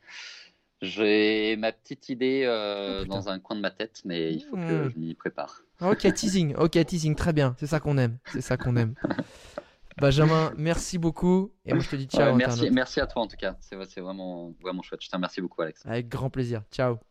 j'ai 0.82 1.56
ma 1.58 1.72
petite 1.72 2.10
idée 2.10 2.44
euh, 2.46 3.02
Oh, 3.04 3.06
dans 3.06 3.30
un 3.30 3.40
coin 3.40 3.56
de 3.56 3.62
ma 3.62 3.72
tête, 3.72 4.02
mais 4.06 4.34
il 4.34 4.44
faut 4.44 4.58
Mmh. 4.58 4.68
que 4.68 4.90
je 4.90 4.98
m'y 5.00 5.14
prépare. 5.16 5.62
Ok, 5.82 6.00
teasing, 6.14 6.56
ok, 6.56 6.86
teasing, 6.86 7.16
très 7.16 7.34
bien. 7.34 7.56
C'est 7.60 7.68
ça 7.68 7.80
qu'on 7.80 7.98
aime. 7.98 8.18
C'est 8.32 8.42
ça 8.42 8.58
qu'on 8.58 8.76
aime. 8.76 8.94
Benjamin, 9.98 10.54
merci 10.58 10.98
beaucoup. 10.98 11.52
Et 11.66 11.74
moi 11.74 11.84
je 11.84 11.90
te 11.90 11.96
dis 11.96 12.06
ciao. 12.06 12.32
Ouais, 12.32 12.38
merci, 12.38 12.72
merci 12.72 13.00
à 13.00 13.08
toi 13.08 13.22
en 13.22 13.28
tout 13.28 13.38
cas. 13.38 13.56
C'est 13.62 13.78
c'est 13.86 14.02
vraiment, 14.02 14.54
vraiment 14.62 14.82
chouette. 14.82 15.02
Je 15.04 15.10
te 15.10 15.16
remercie 15.16 15.42
beaucoup, 15.42 15.62
Alex. 15.62 15.86
Avec 15.86 16.08
grand 16.08 16.30
plaisir. 16.30 16.64
Ciao. 16.72 17.11